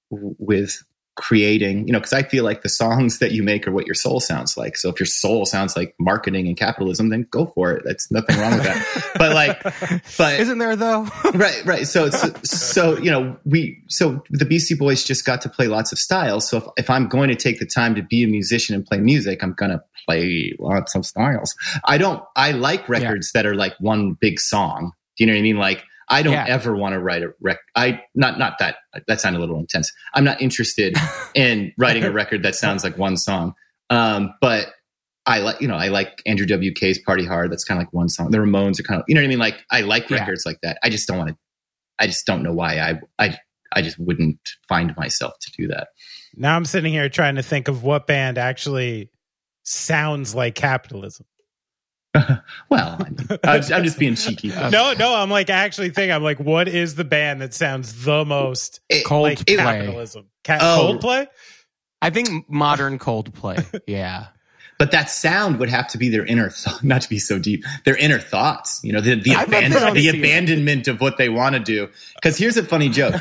with 0.09 0.83
creating, 1.19 1.85
you 1.85 1.91
know, 1.91 1.99
because 1.99 2.13
I 2.13 2.23
feel 2.23 2.45
like 2.45 2.61
the 2.61 2.69
songs 2.69 3.19
that 3.19 3.33
you 3.33 3.43
make 3.43 3.67
are 3.67 3.71
what 3.71 3.85
your 3.85 3.93
soul 3.93 4.21
sounds 4.21 4.55
like. 4.55 4.77
So 4.77 4.87
if 4.87 4.99
your 5.01 5.05
soul 5.05 5.45
sounds 5.45 5.75
like 5.75 5.93
marketing 5.99 6.47
and 6.47 6.55
capitalism, 6.55 7.09
then 7.09 7.27
go 7.29 7.47
for 7.47 7.73
it. 7.73 7.83
That's 7.85 8.09
nothing 8.09 8.39
wrong 8.39 8.53
with 8.53 8.63
that. 8.63 9.11
but 9.17 9.33
like, 9.33 9.61
but 10.17 10.39
Isn't 10.39 10.59
there 10.59 10.77
though? 10.77 11.03
right, 11.33 11.61
right. 11.65 11.85
So 11.85 12.05
it's 12.05 12.49
so 12.49 12.97
you 12.99 13.11
know 13.11 13.37
we 13.43 13.83
so 13.87 14.23
the 14.29 14.45
Beastie 14.45 14.75
Boys 14.75 15.03
just 15.03 15.25
got 15.25 15.41
to 15.41 15.49
play 15.49 15.67
lots 15.67 15.91
of 15.91 15.99
styles. 15.99 16.47
So 16.47 16.57
if, 16.57 16.63
if 16.77 16.89
I'm 16.89 17.09
going 17.09 17.27
to 17.27 17.35
take 17.35 17.59
the 17.59 17.65
time 17.65 17.95
to 17.95 18.01
be 18.01 18.23
a 18.23 18.27
musician 18.27 18.73
and 18.73 18.85
play 18.85 18.99
music, 18.99 19.43
I'm 19.43 19.53
gonna 19.53 19.83
play 20.07 20.55
lots 20.57 20.95
of 20.95 21.05
styles. 21.05 21.53
I 21.83 21.97
don't. 21.97 22.23
I 22.37 22.51
like 22.51 22.87
records 22.87 23.33
that 23.33 23.45
are 23.45 23.55
like 23.55 23.75
one 23.81 24.13
big 24.13 24.39
song. 24.39 24.93
Do 25.17 25.25
you 25.25 25.27
know 25.27 25.33
what 25.33 25.39
I 25.39 25.43
mean? 25.43 25.57
Like 25.57 25.83
I 26.09 26.23
don't 26.23 26.33
Yeah. 26.33 26.45
ever 26.47 26.75
want 26.75 26.93
to 26.93 26.99
write 26.99 27.21
a 27.23 27.33
rec. 27.41 27.57
I 27.75 28.01
not 28.15 28.39
not 28.39 28.57
that 28.59 28.77
that 29.07 29.21
sounded 29.21 29.39
a 29.39 29.41
little 29.41 29.59
intense. 29.59 29.91
I'm 30.13 30.23
not 30.23 30.41
interested 30.41 30.95
in 31.35 31.71
writing 31.77 32.03
a 32.03 32.11
record 32.11 32.43
that 32.43 32.55
sounds 32.55 32.83
like 32.83 32.97
one 32.97 33.15
song. 33.17 33.53
Um, 33.89 34.33
but 34.41 34.67
I 35.25 35.39
like 35.39 35.61
you 35.61 35.67
know 35.67 35.75
I 35.75 35.89
like 35.89 36.21
Andrew 36.25 36.47
WK's 36.47 36.99
Party 36.99 37.25
Hard. 37.25 37.51
That's 37.51 37.63
kind 37.63 37.79
of 37.79 37.85
like 37.85 37.93
one 37.93 38.09
song. 38.09 38.31
The 38.31 38.37
Ramones 38.39 38.79
are 38.79 38.83
kind 38.83 38.99
of 38.99 39.05
you 39.07 39.15
know 39.15 39.21
what 39.21 39.25
I 39.25 39.29
mean. 39.29 39.39
Like 39.39 39.59
I 39.71 39.81
like 39.81 40.09
Yeah. 40.09 40.19
records 40.19 40.43
like 40.45 40.57
that. 40.63 40.79
I 40.83 40.89
just 40.89 41.07
don't 41.07 41.17
want 41.17 41.29
to. 41.29 41.37
I 41.99 42.07
just 42.07 42.25
don't 42.25 42.41
know 42.43 42.53
why 42.53 42.79
I 42.79 42.99
I 43.19 43.37
I 43.73 43.81
just 43.83 43.99
wouldn't 43.99 44.39
find 44.67 44.95
myself 44.97 45.33
to 45.41 45.51
do 45.57 45.67
that. 45.67 45.89
Now 46.35 46.55
I'm 46.55 46.65
sitting 46.65 46.91
here 46.93 47.09
trying 47.09 47.35
to 47.35 47.43
think 47.43 47.67
of 47.67 47.83
what 47.83 48.07
band 48.07 48.37
actually 48.39 49.11
sounds 49.63 50.33
like 50.33 50.55
capitalism. 50.55 51.25
Well, 52.69 52.97
I 52.99 53.03
mean, 53.09 53.27
I'm, 53.43 53.59
just, 53.59 53.71
I'm 53.71 53.83
just 53.83 53.99
being 53.99 54.15
cheeky. 54.15 54.49
No, 54.71 54.93
no, 54.93 55.15
I'm 55.15 55.29
like 55.29 55.49
actually 55.49 55.89
think 55.89 56.11
I'm 56.11 56.23
like, 56.23 56.39
what 56.39 56.67
is 56.67 56.95
the 56.95 57.03
band 57.03 57.41
that 57.41 57.53
sounds 57.53 58.03
the 58.05 58.25
most 58.25 58.79
It- 58.89 59.05
Cold 59.05 59.23
like 59.23 59.45
play. 59.45 59.55
capitalism? 59.57 60.25
Ca- 60.43 60.59
Oh. 60.61 60.97
Coldplay? 60.99 61.27
I 62.01 62.09
think 62.11 62.49
modern 62.49 62.99
Coldplay. 62.99 63.81
Yeah. 63.87 64.27
but 64.77 64.91
that 64.91 65.09
sound 65.09 65.59
would 65.59 65.69
have 65.69 65.87
to 65.89 65.97
be 65.97 66.07
their 66.09 66.25
inner 66.25 66.49
thought, 66.49 66.81
not 66.83 67.01
to 67.01 67.09
be 67.09 67.19
so 67.19 67.37
deep. 67.37 67.65
Their 67.83 67.97
inner 67.97 68.19
thoughts, 68.19 68.79
you 68.83 68.93
know, 68.93 69.01
the 69.01 69.15
the, 69.15 69.31
I 69.35 69.45
bet 69.45 69.49
they 69.49 69.57
abandon, 69.65 69.81
don't 69.81 69.93
the 69.95 70.07
abandonment 70.09 70.87
of 70.87 71.01
what 71.01 71.17
they 71.17 71.27
want 71.29 71.55
to 71.55 71.59
do. 71.59 71.89
Because 72.15 72.37
here's 72.37 72.55
a 72.55 72.63
funny 72.63 72.87
joke. 72.89 73.15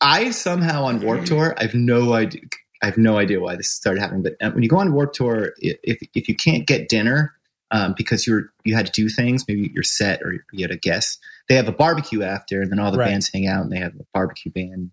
I 0.00 0.30
somehow 0.30 0.84
on 0.84 1.00
Warped 1.00 1.26
Tour, 1.26 1.54
I've 1.58 1.74
no 1.74 2.12
idea. 2.12 2.42
I 2.82 2.86
have 2.86 2.98
no 2.98 3.16
idea 3.18 3.40
why 3.40 3.56
this 3.56 3.68
started 3.70 4.00
happening. 4.00 4.22
But 4.22 4.34
uh, 4.40 4.50
when 4.52 4.62
you 4.62 4.68
go 4.68 4.76
on 4.78 4.92
Warped 4.92 5.16
Tour, 5.16 5.52
if 5.58 5.98
if 6.14 6.28
you 6.28 6.36
can't 6.36 6.66
get 6.66 6.88
dinner 6.88 7.32
um, 7.70 7.94
because 7.96 8.26
you're 8.26 8.52
you 8.64 8.74
had 8.74 8.86
to 8.86 8.92
do 8.92 9.08
things, 9.08 9.44
maybe 9.48 9.70
you're 9.74 9.82
set 9.82 10.22
or 10.22 10.34
you 10.52 10.62
had 10.64 10.70
a 10.70 10.76
guest, 10.78 11.18
they 11.48 11.54
have 11.56 11.68
a 11.68 11.72
barbecue 11.72 12.22
after, 12.22 12.60
and 12.62 12.70
then 12.70 12.78
all 12.78 12.90
the 12.92 12.98
Right. 12.98 13.08
bands 13.10 13.30
hang 13.32 13.46
out 13.46 13.62
and 13.62 13.72
they 13.72 13.78
have 13.78 13.94
a 13.94 14.04
barbecue 14.14 14.52
band. 14.52 14.90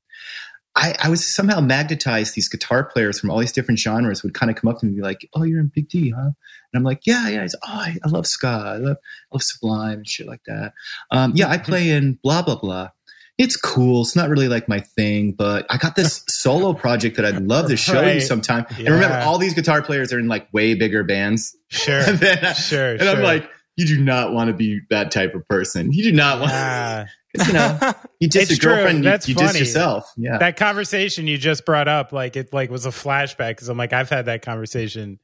I, 0.75 0.95
I 1.03 1.09
was 1.09 1.23
somehow 1.35 1.59
magnetized. 1.61 2.33
These 2.33 2.49
guitar 2.49 2.83
players 2.83 3.19
from 3.19 3.29
all 3.29 3.37
these 3.37 3.51
different 3.51 3.79
genres 3.79 4.23
would 4.23 4.33
kind 4.33 4.49
of 4.49 4.55
come 4.55 4.71
up 4.71 4.79
to 4.79 4.85
me 4.87 4.89
and 4.89 4.97
be 4.97 5.03
like, 5.03 5.29
"Oh, 5.35 5.43
you're 5.43 5.59
in 5.59 5.71
Big 5.73 5.87
D, 5.87 6.09
huh?" 6.09 6.21
And 6.23 6.33
I'm 6.73 6.83
like, 6.83 7.01
"Yeah, 7.05 7.29
yeah." 7.29 7.43
He's, 7.43 7.53
"Oh, 7.63 7.67
I, 7.71 7.95
I 8.03 8.09
love 8.09 8.25
ska. 8.25 8.47
I 8.47 8.77
love, 8.77 8.97
I 9.31 9.35
love 9.35 9.43
Sublime 9.43 9.99
and 9.99 10.07
shit 10.07 10.25
like 10.27 10.41
that." 10.47 10.73
Um, 11.11 11.33
yeah, 11.35 11.47
I 11.47 11.59
play 11.59 11.91
in 11.91 12.17
blah 12.23 12.41
blah 12.41 12.55
blah. 12.55 12.89
It's 13.37 13.55
cool. 13.55 14.01
It's 14.03 14.15
not 14.15 14.29
really 14.29 14.47
like 14.47 14.69
my 14.69 14.79
thing, 14.79 15.31
but 15.31 15.65
I 15.69 15.77
got 15.77 15.95
this 15.95 16.23
solo 16.27 16.73
project 16.73 17.15
that 17.17 17.25
I'd 17.25 17.41
love 17.41 17.67
to 17.69 17.77
show 17.77 17.93
you 18.01 18.07
Right. 18.07 18.21
sometime. 18.21 18.65
And 18.77 18.87
remember, 18.89 19.17
all 19.17 19.37
these 19.39 19.53
guitar 19.55 19.81
players 19.81 20.13
are 20.13 20.19
in 20.19 20.27
like 20.27 20.53
way 20.53 20.75
bigger 20.75 21.03
bands. 21.03 21.55
Sure. 21.69 21.99
and 22.07 22.19
then 22.19 22.53
sure. 22.53 22.91
and 22.93 23.01
I'm 23.03 23.23
like, 23.23 23.49
you 23.75 23.87
do 23.87 23.99
not 23.99 24.33
want 24.33 24.49
to 24.49 24.53
be 24.53 24.81
that 24.91 25.09
type 25.11 25.33
of 25.33 25.47
person. 25.47 25.91
You 25.91 26.03
do 26.03 26.11
not 26.11 26.39
want. 26.41 26.51
Ah, 26.53 27.05
you 27.47 27.53
know, 27.53 27.93
you 28.19 28.29
diss 28.29 28.51
your 28.51 28.59
girlfriend. 28.59 28.99
You, 28.99 29.03
That's 29.05 29.27
you 29.27 29.33
diss 29.33 29.47
funny. 29.47 29.59
yourself. 29.59 30.11
Yeah. 30.15 30.37
that 30.37 30.55
conversation 30.55 31.25
you 31.25 31.39
just 31.39 31.65
brought 31.65 31.87
up, 31.87 32.11
like 32.11 32.35
it 32.35 32.53
like 32.53 32.69
was 32.69 32.85
a 32.85 32.89
flashback 32.91 33.49
because 33.55 33.67
I'm 33.69 33.77
like, 33.79 33.91
I've 33.93 34.09
had 34.11 34.25
that 34.27 34.43
conversation 34.43 35.17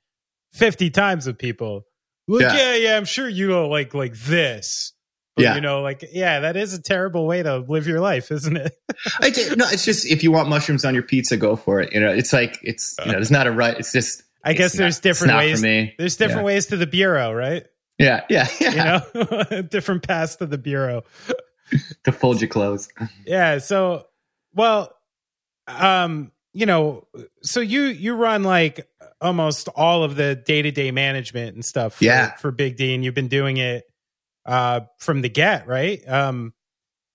50 0.54 0.90
times 0.90 1.28
with 1.28 1.38
people. 1.38 1.86
Like, 2.28 2.42
Yeah. 2.42 2.56
yeah, 2.56 2.76
yeah, 2.76 2.98
I'm 2.98 3.06
sure 3.06 3.30
you 3.30 3.48
don't 3.50 3.70
like 3.70 3.94
like 3.94 4.16
this. 4.16 4.94
Yeah. 5.42 5.56
You 5.56 5.62
know, 5.62 5.82
like, 5.82 6.04
yeah, 6.12 6.42
that 6.42 6.56
is 6.58 6.74
a 6.74 6.82
terrible 6.82 7.26
way 7.28 7.42
to 7.44 7.58
live 7.60 7.88
your 7.88 8.00
life, 8.00 8.32
isn't 8.32 8.58
it? 8.58 8.76
I 9.20 9.30
no, 9.56 9.66
it's 9.70 9.86
just 9.86 10.06
if 10.06 10.24
you 10.24 10.32
want 10.32 10.50
mushrooms 10.50 10.86
on 10.86 10.94
your 10.94 11.04
pizza, 11.04 11.38
go 11.38 11.56
for 11.56 11.80
it. 11.82 11.94
You 11.94 12.00
know, 12.00 12.12
it's 12.12 12.34
like 12.34 12.58
it's 12.64 12.96
you 13.00 13.06
know, 13.08 13.12
there's 13.14 13.32
not 13.32 13.48
a 13.48 13.52
right. 13.52 13.78
It's 13.78 13.92
just. 13.92 14.24
I 14.44 14.54
guess 14.54 14.74
there's 14.74 14.98
not- 14.98 15.04
different 15.04 15.36
ways. 15.36 15.60
For 15.60 15.66
me. 15.68 15.94
There's 15.98 16.16
different 16.18 16.42
Yeah. 16.42 16.46
ways 16.46 16.66
to 16.68 16.78
the 16.78 16.88
bureau, 16.88 17.34
right? 17.34 17.66
Yeah, 17.98 18.22
yeah, 18.30 18.48
yeah. 18.62 19.02
You 19.12 19.22
know, 19.52 19.62
different 19.70 20.08
paths 20.08 20.38
to 20.38 20.46
the 20.46 20.58
bureau. 20.58 21.04
to 22.06 22.12
fold 22.14 22.40
your 22.42 22.48
clothes. 22.48 22.88
Yeah. 23.26 23.58
So, 23.58 24.06
well, 24.56 24.96
um, 25.68 26.32
you 26.54 26.66
know, 26.66 27.08
so 27.44 27.60
you 27.60 27.84
you 27.84 28.16
run 28.16 28.44
like 28.44 28.88
almost 29.22 29.68
all 29.76 30.04
of 30.04 30.16
the 30.16 30.36
day 30.36 30.62
to 30.62 30.72
day 30.72 30.92
management 30.92 31.54
and 31.56 31.64
stuff. 31.66 31.96
For, 31.96 32.06
Yeah. 32.06 32.36
For 32.38 32.52
Big 32.52 32.78
D, 32.78 32.94
and 32.96 33.04
you've 33.04 33.14
been 33.14 33.28
doing 33.28 33.58
it 33.58 33.84
uh 34.50 34.82
from 34.98 35.22
the 35.22 35.30
get, 35.30 35.68
right? 35.68 36.02
Um, 36.08 36.54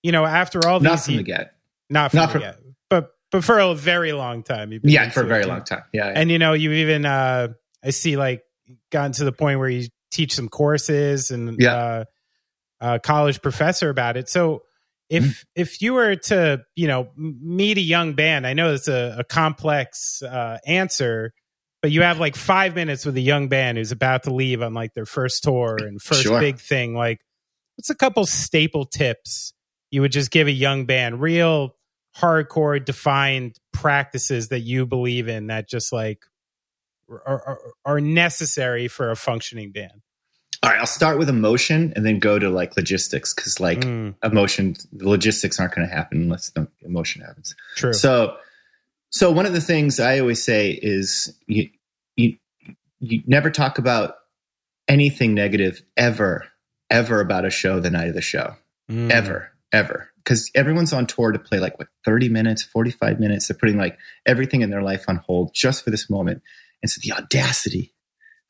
you 0.03 0.11
know, 0.11 0.25
after 0.25 0.67
all 0.67 0.79
this 0.79 0.85
Not 0.89 0.93
these, 0.97 1.05
from 1.05 1.11
ye- 1.13 1.17
the 1.17 1.23
get. 1.23 1.55
not 1.89 2.11
from 2.11 2.17
not 2.17 2.25
the 2.27 2.31
from- 2.33 2.41
get, 2.41 2.59
but 2.89 3.11
but 3.31 3.43
for 3.43 3.59
a 3.59 3.75
very 3.75 4.13
long 4.13 4.43
time. 4.43 4.71
You've 4.71 4.81
been 4.83 4.91
Yeah, 4.91 5.09
for 5.09 5.21
a 5.23 5.27
very 5.27 5.45
long 5.45 5.63
time. 5.63 5.83
Yeah, 5.93 6.07
yeah. 6.07 6.13
And 6.19 6.31
you 6.31 6.39
know, 6.39 6.53
you've 6.53 6.73
even 6.73 7.05
uh 7.05 7.49
I 7.83 7.89
see 7.91 8.15
like 8.17 8.43
gotten 8.91 9.11
to 9.13 9.25
the 9.25 9.31
point 9.31 9.59
where 9.59 9.69
you 9.69 9.87
teach 10.11 10.33
some 10.33 10.47
courses 10.49 11.29
and 11.31 11.59
Yeah. 11.59 11.75
uh, 11.75 12.03
a 12.81 12.99
college 12.99 13.41
professor 13.41 13.89
about 13.89 14.15
it. 14.17 14.29
So 14.29 14.63
if 15.09 15.23
Mm-hmm. 15.23 15.31
if 15.55 15.81
you 15.81 15.93
were 15.93 16.15
to 16.15 16.63
you 16.75 16.87
know 16.87 17.09
meet 17.17 17.77
a 17.77 17.81
young 17.81 18.13
band, 18.13 18.47
I 18.47 18.53
know 18.53 18.73
it's 18.73 18.87
a, 18.87 19.17
a 19.19 19.23
complex 19.23 20.21
uh, 20.23 20.57
answer, 20.65 21.33
but 21.81 21.91
you 21.91 22.01
have 22.03 22.19
like 22.19 22.35
five 22.35 22.75
minutes 22.75 23.05
with 23.05 23.15
a 23.17 23.21
young 23.21 23.47
band 23.47 23.77
who's 23.77 23.91
about 23.91 24.23
to 24.23 24.33
leave 24.33 24.61
on 24.61 24.73
like 24.73 24.93
their 24.93 25.05
first 25.05 25.43
tour 25.43 25.77
and 25.79 26.01
first 26.01 26.23
Sure. 26.23 26.39
big 26.39 26.59
thing. 26.59 26.95
Like, 26.95 27.19
what's 27.75 27.89
a 27.89 27.95
couple 27.95 28.25
staple 28.25 28.85
tips 28.85 29.53
you 29.91 30.01
would 30.01 30.11
just 30.11 30.31
give 30.31 30.47
a 30.47 30.51
young 30.51 30.85
band? 30.85 31.21
Real 31.21 31.75
hardcore 32.17 32.83
defined 32.83 33.59
practices 33.73 34.49
that 34.49 34.61
you 34.61 34.85
believe 34.85 35.27
in 35.27 35.47
that 35.47 35.67
just 35.69 35.91
like 35.91 36.23
are, 37.09 37.21
are, 37.25 37.59
are 37.85 38.01
necessary 38.01 38.87
for 38.87 39.11
a 39.11 39.15
functioning 39.15 39.71
band. 39.71 40.01
All 40.63 40.71
right, 40.71 40.79
I'll 40.79 40.87
start 40.87 41.19
with 41.19 41.29
emotion 41.29 41.93
and 41.95 42.05
then 42.05 42.17
go 42.19 42.39
to 42.39 42.49
like 42.49 42.75
logistics 42.75 43.33
because 43.33 43.59
like 43.59 43.83
Mm, 43.83 44.15
emotion, 44.23 44.75
the 44.91 45.07
logistics 45.07 45.59
aren't 45.59 45.75
going 45.75 45.87
to 45.87 45.93
happen 45.93 46.23
unless 46.23 46.49
the 46.49 46.67
emotion 46.81 47.21
happens. 47.21 47.55
true. 47.75 47.93
So, 47.93 48.37
so 49.09 49.31
one 49.31 49.45
of 49.45 49.53
the 49.53 49.61
things 49.61 49.99
I 49.99 50.19
always 50.19 50.43
say 50.43 50.71
is 50.71 51.37
you 51.45 51.69
you 52.15 52.37
you 52.99 53.21
never 53.27 53.51
talk 53.51 53.77
about 53.77 54.15
anything 54.87 55.33
negative 55.33 55.83
ever 55.97 56.47
ever 56.89 57.19
about 57.21 57.45
a 57.45 57.49
show 57.49 57.79
the 57.79 57.89
night 57.89 58.07
of 58.09 58.15
the 58.15 58.21
show 58.21 58.55
Mm. 58.89 59.09
ever 59.09 59.49
ever 59.73 60.11
because 60.23 60.51
everyone's 60.53 60.93
on 60.93 61.07
tour 61.07 61.31
to 61.31 61.39
play 61.39 61.59
like 61.59 61.77
what 61.79 61.87
30 62.05 62.29
minutes 62.29 62.61
45 62.61 63.19
minutes 63.19 63.47
they're 63.47 63.57
putting 63.57 63.77
like 63.77 63.97
everything 64.27 64.61
in 64.61 64.69
their 64.69 64.83
life 64.83 65.05
on 65.07 65.15
hold 65.25 65.55
just 65.55 65.83
for 65.83 65.89
this 65.89 66.07
moment 66.07 66.43
and 66.83 66.89
so 66.91 67.01
the 67.03 67.11
audacity 67.11 67.95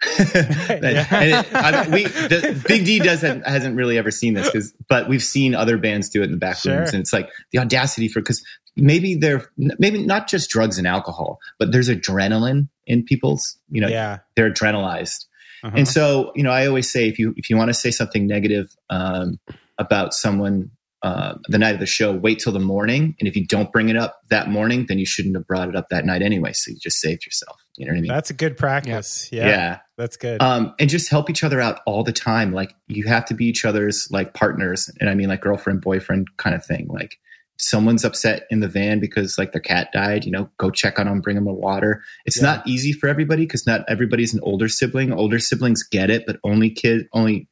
and 0.19 0.83
it, 0.83 1.53
I, 1.55 1.87
we 1.89 2.03
the, 2.03 2.61
big 2.67 2.83
d 2.83 2.99
doesn't 2.99 3.47
hasn't 3.47 3.77
really 3.77 3.97
ever 3.97 4.11
seen 4.11 4.33
this 4.33 4.47
because 4.51 4.73
but 4.89 5.07
we've 5.07 5.23
seen 5.23 5.55
other 5.55 5.77
bands 5.77 6.09
do 6.09 6.21
it 6.21 6.25
in 6.25 6.31
the 6.31 6.37
back 6.37 6.57
Sure. 6.57 6.79
rooms 6.79 6.91
and 6.91 6.99
it's 6.99 7.13
like 7.13 7.29
the 7.53 7.59
audacity 7.59 8.09
for 8.09 8.19
because 8.19 8.43
maybe 8.75 9.15
they're 9.15 9.49
maybe 9.57 10.05
not 10.05 10.27
just 10.27 10.49
drugs 10.49 10.77
and 10.77 10.85
alcohol 10.85 11.39
but 11.59 11.71
there's 11.71 11.87
adrenaline 11.87 12.67
in 12.85 13.03
people's 13.05 13.57
you 13.69 13.79
know 13.79 13.87
yeah. 13.87 14.19
they're 14.35 14.51
adrenalized 14.51 15.25
Uh-huh. 15.65 15.77
and 15.77 15.87
so, 15.87 16.31
you 16.35 16.43
know, 16.43 16.51
I 16.51 16.67
always 16.67 16.91
say 16.91 17.09
if 17.09 17.17
you 17.17 17.33
if 17.37 17.49
you 17.49 17.57
want 17.57 17.69
to 17.69 17.73
say 17.73 17.89
something 17.89 18.27
negative 18.27 18.75
um, 18.91 19.39
about 19.79 20.13
someone 20.13 20.69
uh, 21.01 21.35
the 21.47 21.57
night 21.57 21.73
of 21.73 21.79
the 21.79 21.85
show, 21.85 22.11
wait 22.11 22.39
till 22.39 22.53
the 22.53 22.59
morning. 22.59 23.15
And 23.19 23.27
if 23.27 23.35
you 23.35 23.45
don't 23.45 23.71
bring 23.71 23.89
it 23.89 23.97
up 23.97 24.19
that 24.29 24.49
morning, 24.49 24.85
then 24.87 24.97
you 24.97 25.05
shouldn't 25.05 25.35
have 25.35 25.45
brought 25.45 25.69
it 25.69 25.75
up 25.75 25.89
that 25.89 26.05
night 26.05 26.21
anyway. 26.21 26.51
So 26.53 26.71
you 26.71 26.77
just 26.77 26.99
saved 26.99 27.25
yourself. 27.25 27.59
You 27.77 27.85
know 27.85 27.93
what 27.93 27.97
I 27.97 28.01
mean? 28.01 28.09
That's 28.09 28.29
a 28.29 28.33
good 28.33 28.57
practice. 28.57 29.29
Yeah. 29.31 29.47
yeah. 29.47 29.79
That's 29.97 30.17
good. 30.17 30.41
Um, 30.41 30.73
and 30.79 30.89
just 30.89 31.09
help 31.09 31.29
each 31.29 31.43
other 31.43 31.61
out 31.61 31.81
all 31.85 32.03
the 32.03 32.11
time. 32.11 32.53
Like 32.53 32.75
you 32.87 33.05
have 33.05 33.25
to 33.25 33.33
be 33.33 33.45
each 33.45 33.65
other's 33.65 34.07
like 34.11 34.33
partners, 34.33 34.89
and 34.99 35.09
I 35.09 35.15
mean 35.15 35.29
like 35.29 35.41
girlfriend 35.41 35.81
boyfriend 35.81 36.27
kind 36.37 36.55
of 36.55 36.65
thing. 36.65 36.87
Like 36.89 37.17
someone's 37.57 38.03
upset 38.03 38.45
in 38.49 38.59
the 38.59 38.67
van 38.67 38.99
because 38.99 39.37
like 39.37 39.51
their 39.53 39.61
cat 39.61 39.89
died, 39.93 40.25
you 40.25 40.31
know, 40.31 40.49
go 40.57 40.69
check 40.69 40.99
on 40.99 41.05
them, 41.05 41.21
bring 41.21 41.35
them 41.35 41.47
a 41.47 41.53
water. 41.53 42.03
It's 42.25 42.37
Yeah. 42.37 42.43
not 42.43 42.67
easy 42.67 42.91
for 42.91 43.07
everybody 43.07 43.43
because 43.43 43.65
not 43.65 43.85
everybody's 43.87 44.33
an 44.33 44.41
older 44.43 44.67
sibling. 44.67 45.13
Older 45.13 45.39
siblings 45.39 45.81
get 45.83 46.09
it, 46.09 46.25
but 46.27 46.37
only 46.43 46.69
kid, 46.69 47.07
only 47.13 47.47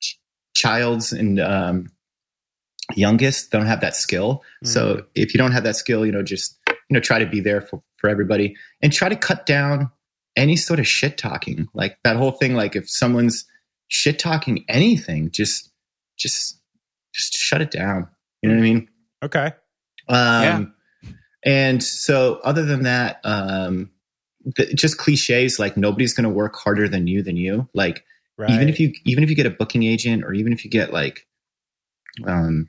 ch- 0.00 0.18
child's 0.54 1.12
and 1.12 1.40
um, 1.40 1.86
youngest 2.94 3.50
don't 3.50 3.66
have 3.66 3.80
that 3.80 3.96
skill. 3.96 4.42
So 4.62 5.04
if 5.14 5.34
you 5.34 5.38
don't 5.38 5.52
have 5.52 5.64
that 5.64 5.76
skill, 5.76 6.04
you 6.06 6.12
know, 6.12 6.22
just 6.22 6.56
you 6.68 6.94
know, 6.94 7.00
try 7.00 7.18
to 7.18 7.26
be 7.26 7.40
there 7.40 7.60
for 7.60 7.82
for 7.96 8.08
everybody 8.10 8.54
and 8.82 8.92
try 8.92 9.08
to 9.08 9.16
cut 9.16 9.46
down 9.46 9.90
any 10.36 10.54
sort 10.56 10.78
of 10.78 10.86
shit 10.86 11.16
talking. 11.16 11.66
Like 11.74 11.96
that 12.04 12.16
whole 12.16 12.32
thing. 12.32 12.54
Like 12.54 12.76
if 12.76 12.88
someone's 12.88 13.46
shit 13.88 14.18
talking 14.18 14.64
anything, 14.68 15.30
just 15.30 15.70
just 16.16 16.60
just 17.14 17.34
shut 17.34 17.62
it 17.62 17.70
down. 17.70 18.08
You 18.42 18.50
know 18.50 18.56
what 18.56 18.60
I 18.60 18.64
mean? 18.64 18.88
Okay. 19.24 19.52
Um, 20.08 20.74
And 21.44 21.82
so, 21.82 22.40
other 22.42 22.64
than 22.64 22.84
that, 22.84 23.20
um, 23.24 23.90
the, 24.44 24.66
just 24.74 24.98
cliches 24.98 25.58
like 25.58 25.76
nobody's 25.76 26.14
going 26.14 26.24
to 26.24 26.30
work 26.30 26.56
harder 26.56 26.88
than 26.88 27.06
you 27.06 27.22
than 27.22 27.36
you. 27.36 27.68
Like 27.74 28.04
Right. 28.36 28.50
even 28.50 28.68
if 28.68 28.80
you 28.80 28.92
even 29.04 29.22
if 29.22 29.30
you 29.30 29.36
get 29.36 29.46
a 29.46 29.50
booking 29.50 29.84
agent, 29.84 30.24
or 30.24 30.32
even 30.32 30.52
if 30.52 30.64
you 30.64 30.70
get 30.70 30.92
like 30.92 31.26
um, 32.26 32.68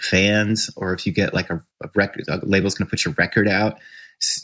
fans, 0.00 0.70
or 0.76 0.92
if 0.92 1.06
you 1.06 1.12
get 1.12 1.32
like 1.32 1.48
a, 1.48 1.64
a 1.82 1.88
record, 1.94 2.24
a 2.28 2.44
label's 2.44 2.74
going 2.74 2.86
to 2.86 2.90
put 2.90 3.04
your 3.04 3.14
record 3.16 3.48
out, 3.48 3.78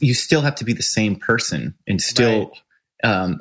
you 0.01 0.14
still 0.14 0.41
have 0.41 0.55
to 0.57 0.64
be 0.64 0.72
the 0.72 0.82
same 0.82 1.16
person 1.16 1.74
and 1.86 2.01
still, 2.01 2.53
um, 3.05 3.41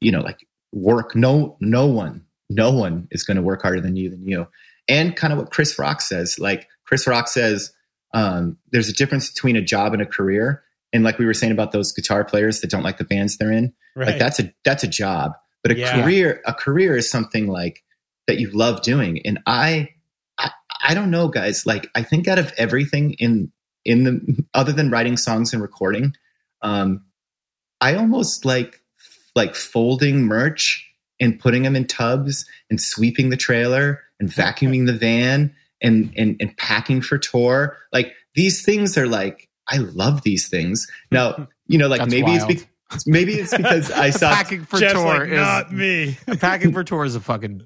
you 0.00 0.10
know, 0.10 0.20
like 0.20 0.46
work. 0.72 1.14
No, 1.14 1.56
no 1.60 1.86
one, 1.86 2.24
no 2.48 2.70
one 2.72 3.08
is 3.10 3.24
going 3.24 3.36
to 3.36 3.42
work 3.42 3.60
harder 3.62 3.80
than 3.80 3.96
you 3.96 4.08
than 4.08 4.26
you. 4.26 4.46
And 4.88 5.14
kind 5.14 5.34
of 5.34 5.38
what 5.38 5.50
Chris 5.50 5.78
Rock 5.78 6.00
says, 6.00 6.38
like 6.38 6.66
Chris 6.88 7.06
Rock 7.06 7.28
says, 7.28 7.70
um, 8.14 8.56
there's 8.72 8.88
a 8.88 8.94
difference 8.94 9.30
between 9.30 9.56
a 9.56 9.60
job 9.60 9.92
and 9.92 10.00
a 10.00 10.06
career. 10.06 10.62
And 10.90 11.04
like 11.04 11.18
we 11.18 11.26
were 11.26 11.34
saying 11.34 11.52
about 11.52 11.70
those 11.72 11.92
guitar 11.92 12.24
players 12.24 12.62
that 12.62 12.70
don't 12.70 12.82
like 12.82 12.96
the 12.96 13.04
bands 13.04 13.36
they're 13.36 13.52
in, 13.52 13.74
right. 13.94 14.08
like 14.08 14.18
that's 14.18 14.40
a 14.40 14.50
that's 14.64 14.82
a 14.82 14.88
job. 14.88 15.32
But 15.62 15.72
a 15.72 15.76
Yeah. 15.76 16.02
career, 16.02 16.40
a 16.46 16.54
career 16.54 16.96
is 16.96 17.10
something 17.10 17.46
like 17.46 17.84
that 18.26 18.40
you 18.40 18.50
love 18.50 18.80
doing. 18.80 19.20
And 19.26 19.38
I, 19.46 19.90
I, 20.38 20.50
I 20.82 20.94
don't 20.94 21.10
know, 21.10 21.28
guys. 21.28 21.66
Like 21.66 21.90
I 21.94 22.02
think 22.02 22.26
out 22.26 22.38
of 22.38 22.54
everything 22.56 23.12
in 23.18 23.52
in 23.84 24.04
the 24.04 24.44
other 24.54 24.72
than 24.72 24.90
writing 24.90 25.18
songs 25.18 25.52
and 25.52 25.60
recording, 25.60 26.14
um, 26.62 27.04
I 27.82 27.94
almost 27.96 28.46
like 28.46 28.80
like 29.36 29.54
folding 29.54 30.22
merch 30.22 30.90
and 31.20 31.38
putting 31.38 31.64
them 31.64 31.76
in 31.76 31.86
tubs 31.86 32.46
and 32.70 32.80
sweeping 32.80 33.28
the 33.28 33.36
trailer 33.36 34.00
and 34.18 34.30
vacuuming 34.30 34.86
the 34.86 34.92
van 34.94 35.54
and 35.82 36.12
and 36.16 36.36
and 36.40 36.56
packing 36.56 37.00
for 37.02 37.18
tour. 37.18 37.76
Like 37.92 38.12
these 38.34 38.64
things 38.64 38.96
are 38.98 39.06
like 39.06 39.48
I 39.68 39.78
love 39.78 40.22
these 40.22 40.48
things. 40.48 40.86
Hmm. 41.10 41.14
Now 41.14 41.48
you 41.66 41.78
know, 41.78 41.88
like 41.88 42.00
That's 42.00 42.10
maybe 42.10 42.30
wild. 42.38 42.50
it's 42.50 42.62
be- 42.64 42.68
maybe 43.06 43.34
it's 43.34 43.56
because 43.56 43.90
I 43.90 44.10
saw 44.10 44.32
packing 44.34 44.64
for 44.64 44.78
Jeff's 44.78 44.94
tour 44.94 45.18
like, 45.20 45.28
is 45.28 45.36
not 45.38 45.72
me. 45.72 46.16
packing 46.40 46.72
for 46.72 46.84
tour 46.84 47.04
is 47.04 47.14
a 47.14 47.20
fucking 47.20 47.62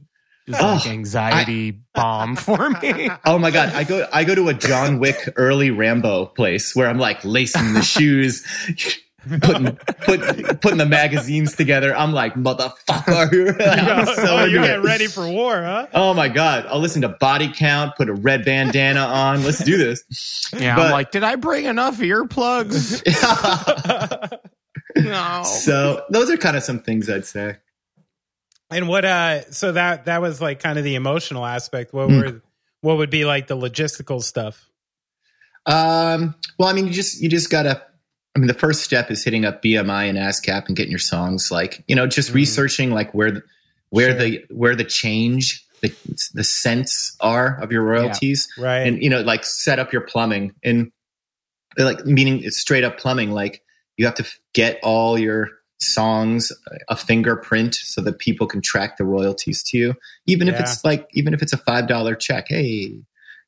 just 0.49 0.61
Oh, 0.61 0.67
like 0.75 0.87
anxiety 0.89 1.83
bomb 1.95 2.35
for 2.37 2.71
me. 2.71 3.09
Oh 3.25 3.39
my 3.39 3.53
god, 3.53 3.73
I 3.75 3.85
go 3.85 4.07
I 4.13 4.25
go 4.25 4.35
to 4.35 4.49
a 4.49 4.55
John 4.55 4.99
Wick 4.99 5.17
early 5.37 5.71
Rambo 5.71 6.27
place 6.27 6.75
where 6.75 6.89
I'm 6.89 6.99
like 6.99 7.25
lacing 7.25 7.75
the 7.75 7.83
shoes, 7.83 8.45
putting 9.41 9.77
put, 9.77 10.61
putting 10.61 10.79
the 10.79 10.87
magazines 10.87 11.55
together. 11.57 11.95
I'm 11.97 12.13
like 12.13 12.35
motherfucker. 12.35 13.57
I'm 13.67 14.07
so 14.07 14.37
oh, 14.39 14.45
you're 14.45 14.63
getting 14.63 14.83
ready 14.85 15.07
for 15.07 15.29
war, 15.29 15.63
huh? 15.63 15.87
Oh 15.95 16.15
my 16.15 16.29
god, 16.29 16.67
I'll 16.67 16.81
listen 16.81 17.03
to 17.03 17.09
Body 17.09 17.53
Count, 17.55 17.97
put 17.97 18.09
a 18.09 18.15
red 18.15 18.45
bandana 18.45 19.01
on. 19.01 19.45
Let's 19.45 19.63
do 19.63 19.77
this. 19.79 20.51
Yeah, 20.59 20.77
But- 20.77 20.87
I'm 20.87 20.93
like, 20.93 21.11
did 21.11 21.23
I 21.25 21.37
bring 21.37 21.65
enough 21.67 21.99
earplugs? 21.99 23.03
no. 24.97 25.43
so 25.45 26.05
those 26.11 26.31
are 26.31 26.37
kind 26.37 26.57
of 26.57 26.63
some 26.63 26.81
things 26.81 27.09
I'd 27.09 27.25
say. 27.27 27.57
And 28.71 28.89
what 28.89 29.05
uh 29.05 29.51
so 29.51 29.73
that 29.73 30.07
that 30.07 30.21
was 30.23 30.41
like 30.41 30.61
kind 30.61 30.79
of 30.79 30.85
the 30.85 30.95
emotional 30.95 31.45
aspect. 31.45 31.93
What 31.93 32.09
Hmm. 32.09 32.17
were 32.21 32.43
what 32.81 32.97
would 32.97 33.11
be 33.11 33.25
like 33.25 33.47
the 33.47 33.57
logistical 33.57 34.23
stuff? 34.23 34.69
Um, 35.67 36.35
well, 36.59 36.69
I 36.69 36.73
mean, 36.73 36.89
you 36.89 36.93
just 36.93 37.21
you 37.21 37.29
just 37.29 37.49
gotta. 37.51 37.83
I 38.35 38.39
mean, 38.39 38.49
the 38.49 38.55
first 38.55 38.83
step 38.83 39.11
is 39.11 39.23
hitting 39.23 39.45
up 39.45 39.63
BMI 39.63 40.09
and 40.09 40.17
ASCAP 40.17 40.67
and 40.67 40.77
getting 40.77 40.91
your 40.91 40.99
songs 40.99 41.51
like 41.51 41.85
you 41.87 41.95
know 41.97 42.07
just 42.07 42.31
Mhm. 42.31 42.35
researching 42.37 42.91
like 42.91 43.13
where 43.13 43.31
the, 43.31 43.43
where 43.91 44.11
Sure. 44.11 44.19
the 44.19 44.45
where 44.51 44.75
the 44.75 44.85
change 44.85 45.65
the 45.83 45.93
the 46.35 46.45
cents 46.45 47.17
are 47.21 47.59
of 47.61 47.71
your 47.73 47.83
royalties 47.83 48.49
Right. 48.57 48.87
and 48.87 49.03
you 49.03 49.11
know 49.11 49.21
like 49.21 49.45
set 49.45 49.79
up 49.79 49.93
your 49.93 50.03
plumbing 50.03 50.53
and 50.63 50.91
like 51.77 52.05
meaning 52.07 52.43
it's 52.43 52.59
straight 52.61 52.85
up 52.85 52.99
plumbing 52.99 53.33
like 53.33 53.63
you 53.97 54.07
have 54.07 54.15
to 54.15 54.25
get 54.55 54.79
all 54.83 55.19
your 55.19 55.49
songs 55.81 56.53
a 56.89 56.97
fingerprint 56.97 57.75
so 57.75 58.01
that 58.01 58.19
people 58.21 58.47
can 58.47 58.63
track 58.63 58.97
the 58.97 59.05
royalties 59.05 59.63
to 59.65 59.77
you 59.77 59.95
even 60.27 60.47
if 60.49 60.59
it's 60.61 60.85
like 60.85 61.09
even 61.13 61.35
if 61.35 61.43
it's 61.43 61.53
a 61.53 61.57
five 61.57 61.89
dollar 61.89 62.15
check 62.15 62.47
hey 62.49 62.95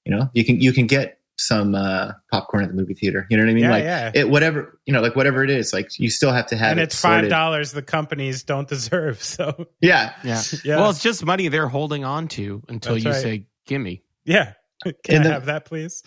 you 0.05 0.11
know 0.15 0.29
you 0.35 0.45
can 0.45 0.61
you 0.61 0.73
can 0.73 0.87
get 0.89 1.21
some 1.37 1.75
uh 1.75 2.13
popcorn 2.31 2.63
at 2.63 2.69
the 2.71 2.77
movie 2.77 2.95
theater 2.95 3.27
you 3.29 3.37
know 3.37 3.43
what 3.43 3.51
i 3.51 3.55
mean 3.55 3.65
yeah, 3.65 3.71
like 3.71 3.83
yeah. 3.85 4.11
it 4.15 4.29
whatever 4.31 4.79
you 4.87 4.93
know 4.93 5.01
like 5.01 5.17
whatever 5.17 5.43
it 5.43 5.51
is 5.51 5.73
like 5.73 5.89
you 5.99 6.09
still 6.09 6.33
have 6.33 6.47
to 6.47 6.57
have 6.57 6.71
and 6.71 6.81
it 6.81 6.85
it's 6.85 7.01
five 7.01 7.29
dollars 7.29 7.73
the 7.73 7.83
companies 7.83 8.43
don't 8.45 8.69
deserve. 8.69 9.19
So 9.23 9.67
yeah 9.81 10.15
yeah. 10.23 10.43
yeah. 10.65 10.77
Well, 10.77 10.91
it's 10.91 11.03
just 11.03 11.25
money 11.25 11.49
they're 11.49 11.69
holding 11.69 12.05
on 12.05 12.29
to 12.29 12.63
until 12.69 12.95
That's 12.95 13.05
you 13.05 13.11
right. 13.11 13.23
say, 13.23 13.47
gimme. 13.67 14.03
yeah. 14.25 14.53
Can 14.85 14.95
And 15.09 15.19
I 15.21 15.23
the- 15.29 15.35
have 15.35 15.47
that 15.47 15.65
please? 15.65 16.03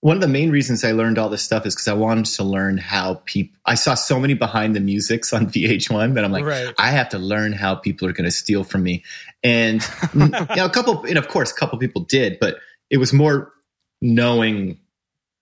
one 0.00 0.14
of 0.16 0.20
the 0.20 0.28
main 0.28 0.50
reasons 0.50 0.84
I 0.84 0.92
learned 0.92 1.18
all 1.18 1.28
this 1.28 1.42
stuff 1.42 1.66
is 1.66 1.74
because 1.74 1.88
I 1.88 1.94
wanted 1.94 2.26
to 2.26 2.44
learn 2.44 2.76
how 2.78 3.22
people. 3.24 3.58
I 3.64 3.74
saw 3.74 3.94
so 3.94 4.20
many 4.20 4.34
behind 4.34 4.76
the 4.76 4.80
musics 4.80 5.32
on 5.32 5.46
VH1 5.46 6.14
that 6.14 6.24
I'm 6.24 6.30
like, 6.30 6.44
right. 6.44 6.72
I 6.78 6.90
have 6.90 7.08
to 7.08 7.18
learn 7.18 7.52
how 7.52 7.74
people 7.74 8.06
are 8.06 8.12
going 8.12 8.26
to 8.26 8.30
steal 8.30 8.62
from 8.62 8.82
me. 8.84 9.02
And 9.42 9.82
you 10.14 10.28
know, 10.28 10.46
a 10.64 10.70
couple, 10.70 11.02
and 11.04 11.18
of 11.18 11.28
course, 11.28 11.50
a 11.50 11.54
couple 11.54 11.78
people 11.78 12.02
did, 12.02 12.38
but 12.40 12.56
it 12.90 12.98
was 12.98 13.12
more 13.12 13.52
knowing 14.00 14.78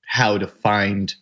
how 0.07 0.39
to 0.39 0.47
find 0.47 1.15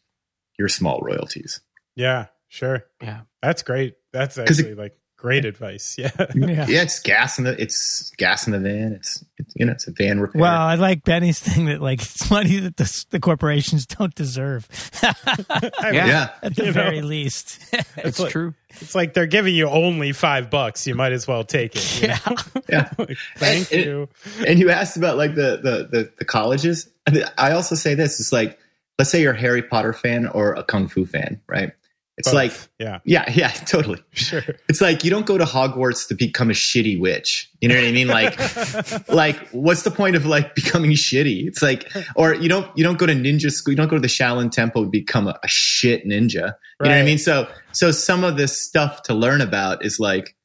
your 0.58 0.68
small 0.68 1.00
royalties. 1.00 1.60
Yeah. 1.94 2.26
Sure. 2.48 2.84
Yeah. 3.00 3.20
That's 3.42 3.62
great. 3.62 3.94
That's 4.12 4.36
'Cause 4.36 4.58
it- 4.58 4.62
actually 4.62 4.74
like 4.74 4.96
great 5.16 5.44
advice. 5.44 5.96
Yeah. 5.98 6.10
Yeah. 6.34 6.66
Yeah, 6.68 6.82
it's 6.82 6.98
gas 6.98 7.38
in 7.38 7.44
the 7.44 7.60
it's 7.60 8.10
gas 8.16 8.46
in 8.46 8.52
the 8.52 8.58
van. 8.58 8.92
It's, 8.92 9.24
it's 9.38 9.52
you 9.56 9.64
know 9.64 9.72
it's 9.72 9.86
a 9.86 9.92
van 9.92 10.20
repair. 10.20 10.40
Well, 10.42 10.52
I 10.60 10.74
like 10.74 11.04
Benny's 11.04 11.38
thing 11.38 11.66
that 11.66 11.80
like 11.80 12.02
it's 12.02 12.30
money 12.30 12.58
that 12.60 12.76
the, 12.76 13.04
the 13.10 13.20
corporations 13.20 13.86
don't 13.86 14.14
deserve. 14.14 14.68
Yeah. 15.02 15.14
yeah, 15.92 16.30
At 16.42 16.56
the 16.56 16.62
You 16.62 16.66
know. 16.66 16.72
very 16.72 17.00
least. 17.02 17.60
It's 17.96 18.18
like- 18.20 18.32
true. 18.32 18.54
It's 18.80 18.94
like 18.94 19.12
they're 19.14 19.26
giving 19.26 19.54
you 19.54 19.68
only 19.68 20.12
five 20.12 20.48
bucks. 20.50 20.86
You 20.86 20.94
might 20.94 21.12
as 21.12 21.26
well 21.28 21.44
take 21.44 21.76
it. 21.76 22.02
yeah. 22.02 22.18
know? 22.26 22.36
yeah. 22.68 22.90
Like, 22.98 23.18
Thank 23.36 23.70
And- 23.72 23.84
you. 23.84 24.08
and 24.46 24.58
you 24.58 24.70
asked 24.70 24.96
about 24.96 25.16
like 25.18 25.34
the, 25.34 25.58
the 25.62 25.88
the 25.90 26.12
the 26.18 26.24
colleges. 26.24 26.88
And 27.06 27.24
I 27.38 27.52
also 27.52 27.74
say 27.74 27.94
this: 27.94 28.20
it's 28.20 28.32
like 28.32 28.58
let's 28.98 29.10
say 29.10 29.22
you're 29.22 29.32
a 29.32 29.38
Harry 29.38 29.62
Potter 29.62 29.92
fan 29.92 30.26
or 30.26 30.52
a 30.54 30.62
kung 30.62 30.88
fu 30.88 31.06
fan, 31.06 31.40
right? 31.48 31.72
It's 32.18 32.28
Both. 32.28 32.34
like 32.34 32.52
yeah, 32.78 32.98
yeah, 33.04 33.30
yeah, 33.34 33.48
totally. 33.66 34.02
sure. 34.12 34.42
It's 34.68 34.80
like 34.80 35.02
you 35.02 35.10
don't 35.10 35.24
go 35.24 35.38
to 35.38 35.44
Hogwarts 35.44 36.06
to 36.08 36.14
become 36.14 36.50
a 36.50 36.52
shitty 36.52 37.00
witch. 37.00 37.50
You 37.60 37.68
know 37.68 37.74
what 37.74 37.84
I 37.84 37.92
mean? 37.92 38.08
Like, 38.08 39.08
like 39.08 39.48
what's 39.48 39.82
the 39.82 39.90
point 39.90 40.14
of 40.14 40.26
like 40.26 40.54
becoming 40.54 40.90
shitty? 40.90 41.46
It's 41.46 41.62
like, 41.62 41.90
or 42.14 42.34
you 42.34 42.48
don't 42.50 42.66
you 42.76 42.84
don't 42.84 42.98
go 42.98 43.06
to 43.06 43.14
ninja 43.14 43.50
school. 43.50 43.72
You 43.72 43.76
don't 43.76 43.88
go 43.88 43.96
to 43.96 44.00
the 44.00 44.08
Shaolin 44.08 44.50
Temple 44.50 44.84
to 44.84 44.90
become 44.90 45.26
a, 45.26 45.38
a 45.42 45.48
shit 45.48 46.06
ninja. 46.06 46.34
You 46.34 46.40
know 46.40 46.90
what 46.90 46.92
I 46.92 47.02
mean? 47.02 47.18
So, 47.18 47.48
so 47.72 47.90
some 47.90 48.24
of 48.24 48.36
this 48.36 48.60
stuff 48.60 49.04
to 49.04 49.14
learn 49.14 49.40
about 49.40 49.84
is 49.84 49.98
like, 49.98 50.36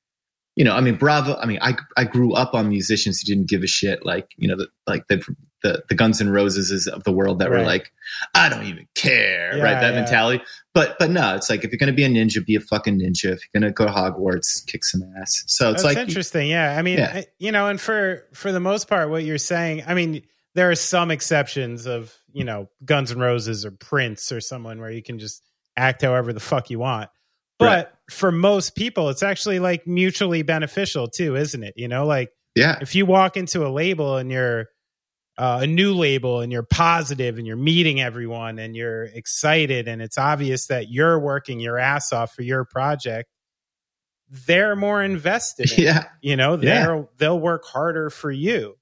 you 0.56 0.64
know, 0.64 0.74
I 0.74 0.82
mean, 0.82 0.96
Bravo. 0.96 1.36
I 1.36 1.46
mean, 1.46 1.60
I 1.62 1.76
I 1.98 2.06
grew 2.06 2.34
up 2.34 2.54
on 2.54 2.70
musicians 2.70 3.20
who 3.20 3.26
didn't 3.26 3.50
give 3.50 3.62
a 3.62 3.68
shit. 3.68 4.06
Like, 4.06 4.30
you 4.38 4.48
know, 4.48 4.56
the, 4.56 4.68
like 4.88 5.08
the 5.10 5.22
the 5.64 5.84
the 5.90 5.96
Guns 5.96 6.22
N' 6.22 6.30
Roses 6.30 6.88
of 6.88 7.04
the 7.04 7.12
world 7.12 7.40
that 7.40 7.50
were 7.50 7.64
like, 7.64 7.92
I 8.36 8.48
don't 8.50 8.66
even 8.66 8.88
care, 8.96 9.58
Yeah, 9.58 9.64
right? 9.64 9.80
That 9.82 9.94
yeah. 9.94 10.00
mentality. 10.02 10.44
But 10.74 10.98
but 11.00 11.10
no, 11.10 11.36
it's 11.36 11.50
like 11.50 11.64
if 11.64 11.72
you're 11.72 11.80
gonna 11.80 11.94
be 11.94 12.04
a 12.04 12.10
ninja, 12.10 12.46
be 12.46 12.56
a 12.56 12.60
fucking 12.60 13.00
ninja. 13.00 13.32
If 13.34 13.42
you're 13.54 13.62
gonna 13.62 13.72
go 13.72 13.86
to 13.86 13.92
Hogwarts, 13.92 14.66
kick 14.68 14.86
some 14.86 15.02
ass. 15.20 15.44
So 15.48 15.72
it's 15.72 15.82
That's 15.82 15.96
like 15.96 16.08
interesting. 16.08 16.48
Yeah, 16.50 16.78
I 16.78 16.82
mean, 16.84 17.00
Yeah. 17.00 17.22
You 17.40 17.52
know, 17.52 17.68
and 17.68 17.82
for 17.82 18.26
for 18.34 18.52
the 18.52 18.60
most 18.60 18.88
part, 18.88 19.10
what 19.10 19.24
you're 19.24 19.38
saying, 19.40 19.84
I 19.88 19.94
mean, 19.96 20.22
there 20.56 20.70
are 20.70 20.76
some 20.76 21.10
exceptions 21.12 21.88
of 21.88 22.14
you 22.32 22.44
know 22.44 22.70
Guns 22.86 23.12
N' 23.12 23.20
Roses 23.20 23.66
or 23.66 23.72
Prince 23.72 24.32
or 24.32 24.40
someone 24.42 24.80
where 24.80 24.92
you 24.92 25.02
can 25.02 25.18
just 25.18 25.42
act 25.76 26.02
however 26.04 26.34
the 26.34 26.40
fuck 26.40 26.70
you 26.70 26.80
want. 26.80 27.10
But 27.60 27.66
Right. 27.66 27.88
for 28.12 28.32
most 28.32 28.76
people, 28.76 29.10
it's 29.10 29.24
actually 29.24 29.58
like 29.58 29.88
mutually 29.88 30.44
beneficial 30.44 31.08
too, 31.08 31.36
isn't 31.36 31.64
it? 31.64 31.74
You 31.76 31.88
know, 31.88 32.06
like 32.06 32.30
yeah, 32.56 32.78
if 32.82 32.94
you 32.94 33.08
walk 33.08 33.36
into 33.38 33.66
a 33.66 33.70
label 33.70 34.18
and 34.18 34.32
you're 34.32 34.68
uh, 35.38 35.60
a 35.62 35.68
new 35.68 35.94
label 35.94 36.40
and 36.42 36.52
you're 36.52 36.64
positive 36.64 37.38
and 37.38 37.46
you're 37.46 37.56
meeting 37.56 38.02
everyone 38.02 38.58
and 38.60 38.76
you're 38.76 39.04
excited 39.04 39.88
and 39.88 40.02
it's 40.02 40.18
obvious 40.18 40.68
that 40.68 40.90
you're 40.90 41.20
working 41.20 41.60
your 41.60 41.78
ass 41.78 42.12
off 42.12 42.34
for 42.34 42.42
your 42.42 42.66
project 42.66 43.30
they're 44.46 44.76
more 44.76 45.02
invested 45.04 45.72
in 45.74 45.80
it. 45.80 45.84
yeah, 45.84 46.04
you 46.22 46.36
know 46.36 46.58
Yeah. 46.60 46.86
they'll 46.86 47.10
they'll 47.18 47.40
work 47.40 47.66
harder 47.66 48.10
for 48.10 48.32
you 48.32 48.78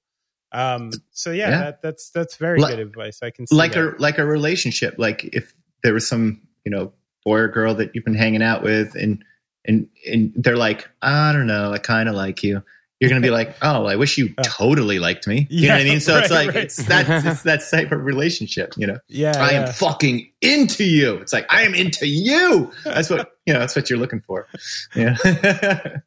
um 0.52 0.90
so 1.12 1.30
yeah, 1.30 1.50
Yeah. 1.50 1.58
That, 1.64 1.82
that's 1.82 2.10
that's 2.10 2.36
very 2.36 2.58
Like- 2.60 2.72
good 2.76 2.80
advice 2.80 3.20
i 3.22 3.30
can 3.30 3.46
see 3.46 3.54
like 3.54 3.72
that. 3.72 3.96
a 3.96 4.00
like 4.00 4.18
a 4.18 4.24
relationship. 4.24 4.94
Like 4.98 5.24
if 5.32 5.54
there 5.82 5.92
was 5.92 6.06
some 6.08 6.40
you 6.64 6.70
know 6.70 6.92
boy 7.24 7.38
or 7.38 7.48
girl 7.48 7.74
that 7.74 7.90
you've 7.94 8.04
been 8.04 8.14
hanging 8.14 8.42
out 8.42 8.62
with, 8.62 8.94
and 8.94 9.22
and 9.64 9.88
and 10.10 10.32
they're 10.36 10.56
like, 10.56 10.88
I 11.02 11.32
don't 11.32 11.46
know, 11.48 11.72
I 11.72 11.78
kind 11.78 12.08
of 12.08 12.14
like 12.14 12.42
you. 12.42 12.62
You're 13.00 13.10
gonna 13.10 13.20
be 13.20 13.30
like, 13.30 13.54
oh, 13.62 13.84
I 13.86 13.96
wish 13.96 14.16
you 14.16 14.32
Uh, 14.38 14.42
totally 14.44 14.98
liked 14.98 15.26
me. 15.26 15.46
You 15.50 15.68
know 15.68 15.74
what 15.74 15.80
I 15.82 15.84
mean? 15.84 16.00
So 16.00 16.18
it's 16.18 16.30
like 16.30 16.48
right. 16.48 16.56
it's 16.64 16.76
that 16.86 17.06
it's 17.26 17.42
that 17.42 17.60
type 17.70 17.92
of 17.92 18.04
relationship. 18.04 18.72
You 18.76 18.86
know, 18.86 18.98
yeah 19.08 19.34
I 19.36 19.50
yeah. 19.52 19.66
am 19.66 19.72
fucking 19.72 20.30
into 20.40 20.84
you. 20.84 21.14
It's 21.16 21.32
like 21.32 21.46
I 21.50 21.62
am 21.62 21.74
into 21.74 22.06
you. 22.06 22.72
That's 22.84 23.10
what 23.10 23.32
you 23.44 23.52
know. 23.52 23.60
That's 23.60 23.76
what 23.76 23.90
you're 23.90 23.98
looking 23.98 24.20
for. 24.20 24.46
Yeah. 24.94 25.16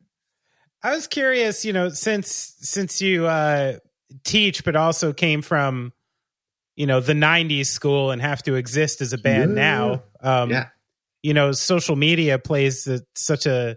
I 0.81 0.95
was 0.95 1.07
curious, 1.07 1.65
you 1.65 1.73
know, 1.73 1.89
since 1.89 2.55
since 2.61 3.01
you 3.01 3.27
uh, 3.27 3.77
teach, 4.23 4.63
but 4.63 4.75
also 4.75 5.11
came 5.11 5.41
from, 5.41 5.91
you 6.75 6.87
know, 6.87 7.01
the 7.01 7.13
'90s 7.13 7.65
school 7.67 8.11
and 8.11 8.21
have 8.21 8.41
to 8.43 8.55
exist 8.55 9.01
as 9.01 9.11
a 9.13 9.17
band 9.17 9.51
Yeah. 9.57 9.61
now. 9.61 10.03
Um, 10.21 10.49
Yeah. 10.49 10.67
You 11.21 11.33
know, 11.33 11.51
social 11.51 11.97
media 11.97 12.39
plays 12.39 12.87
a, 12.87 13.01
such 13.13 13.45
a 13.45 13.75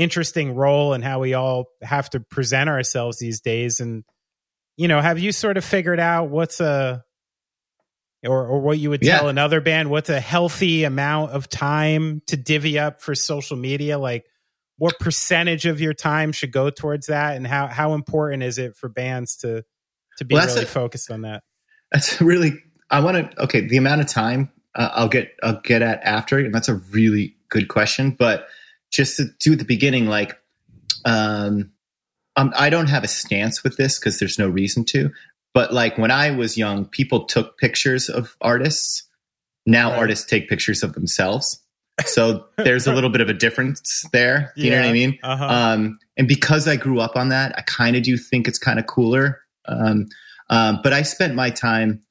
interesting 0.00 0.54
role 0.54 0.94
in 0.94 1.02
how 1.02 1.20
we 1.20 1.34
all 1.34 1.66
have 1.82 2.08
to 2.10 2.20
present 2.20 2.68
ourselves 2.70 3.18
these 3.18 3.40
days. 3.40 3.80
And 3.80 4.04
you 4.76 4.88
know, 4.88 5.00
have 5.00 5.18
you 5.18 5.30
sort 5.32 5.56
of 5.58 5.64
figured 5.64 6.00
out 6.00 6.30
what's 6.30 6.60
a 6.60 7.04
or, 8.24 8.46
or 8.46 8.60
what 8.60 8.78
you 8.78 8.90
would 8.90 9.02
tell 9.02 9.24
Yeah. 9.24 9.30
another 9.30 9.60
band 9.60 9.90
what's 9.90 10.10
a 10.10 10.20
healthy 10.20 10.84
amount 10.84 11.32
of 11.32 11.48
time 11.48 12.20
to 12.26 12.36
divvy 12.36 12.78
up 12.78 13.00
for 13.00 13.14
social 13.14 13.56
media 13.56 13.98
like 13.98 14.26
what 14.76 14.98
percentage 14.98 15.64
of 15.66 15.80
your 15.80 15.94
time 15.94 16.32
should 16.32 16.52
go 16.52 16.68
towards 16.70 17.06
that 17.06 17.36
and 17.36 17.46
how 17.46 17.66
how 17.66 17.94
important 17.94 18.42
is 18.42 18.58
it 18.58 18.76
for 18.76 18.88
bands 18.88 19.36
to 19.36 19.64
to 20.18 20.24
be 20.24 20.34
Well, 20.34 20.46
really 20.46 20.62
a- 20.62 20.66
focused 20.66 21.10
on 21.10 21.22
that 21.22 21.42
That's 21.92 22.20
really. 22.20 22.52
I 22.90 23.00
want 23.00 23.16
to. 23.32 23.42
Okay, 23.44 23.60
the 23.66 23.76
amount 23.76 24.00
of 24.00 24.06
time 24.08 24.50
uh, 24.74 24.90
I'll 24.92 25.08
get. 25.08 25.32
I'll 25.42 25.60
get 25.62 25.80
at 25.82 26.02
after, 26.02 26.38
and 26.38 26.52
that's 26.54 26.68
a 26.68 26.74
really 26.74 27.36
good 27.48 27.68
question. 27.68 28.10
But 28.18 28.46
just 28.90 29.16
to 29.16 29.26
do 29.40 29.52
at 29.52 29.58
the 29.58 29.64
beginning, 29.64 30.06
like, 30.06 30.38
um, 31.04 31.70
um 32.36 32.52
I 32.56 32.70
don't 32.70 32.88
have 32.88 33.04
a 33.04 33.08
stance 33.08 33.62
with 33.64 33.76
this 33.76 33.98
because 33.98 34.18
there's 34.18 34.38
no 34.38 34.48
reason 34.48 34.84
to. 34.86 35.10
But 35.52 35.72
like 35.72 35.98
when 35.98 36.10
I 36.10 36.30
was 36.30 36.56
young, 36.56 36.84
people 36.86 37.24
took 37.26 37.58
pictures 37.58 38.08
of 38.08 38.36
artists. 38.40 39.08
Now 39.66 39.90
Right. 39.90 39.98
artists 39.98 40.26
take 40.26 40.48
pictures 40.48 40.82
of 40.82 40.92
themselves. 40.94 41.60
So 42.04 42.46
there's 42.56 42.86
a 42.86 42.94
little 42.94 43.10
bit 43.10 43.20
of 43.20 43.28
a 43.28 43.34
difference 43.34 44.04
there. 44.12 44.52
You 44.56 44.70
know 44.70 44.76
what 44.76 44.86
I 44.86 44.92
mean? 44.92 45.18
uh-huh 45.22 45.44
Um, 45.44 45.98
and 46.16 46.28
because 46.28 46.68
I 46.68 46.76
grew 46.76 47.00
up 47.00 47.16
on 47.16 47.28
that, 47.30 47.52
I 47.58 47.62
kind 47.62 47.96
of 47.96 48.02
do 48.02 48.16
think 48.16 48.46
it's 48.46 48.58
kind 48.58 48.78
of 48.78 48.86
cooler. 48.86 49.40
Um, 49.66 50.06
um, 50.48 50.80
but 50.82 50.92
I 50.92 51.02
spent 51.02 51.34
my 51.34 51.50
time, 51.50 52.02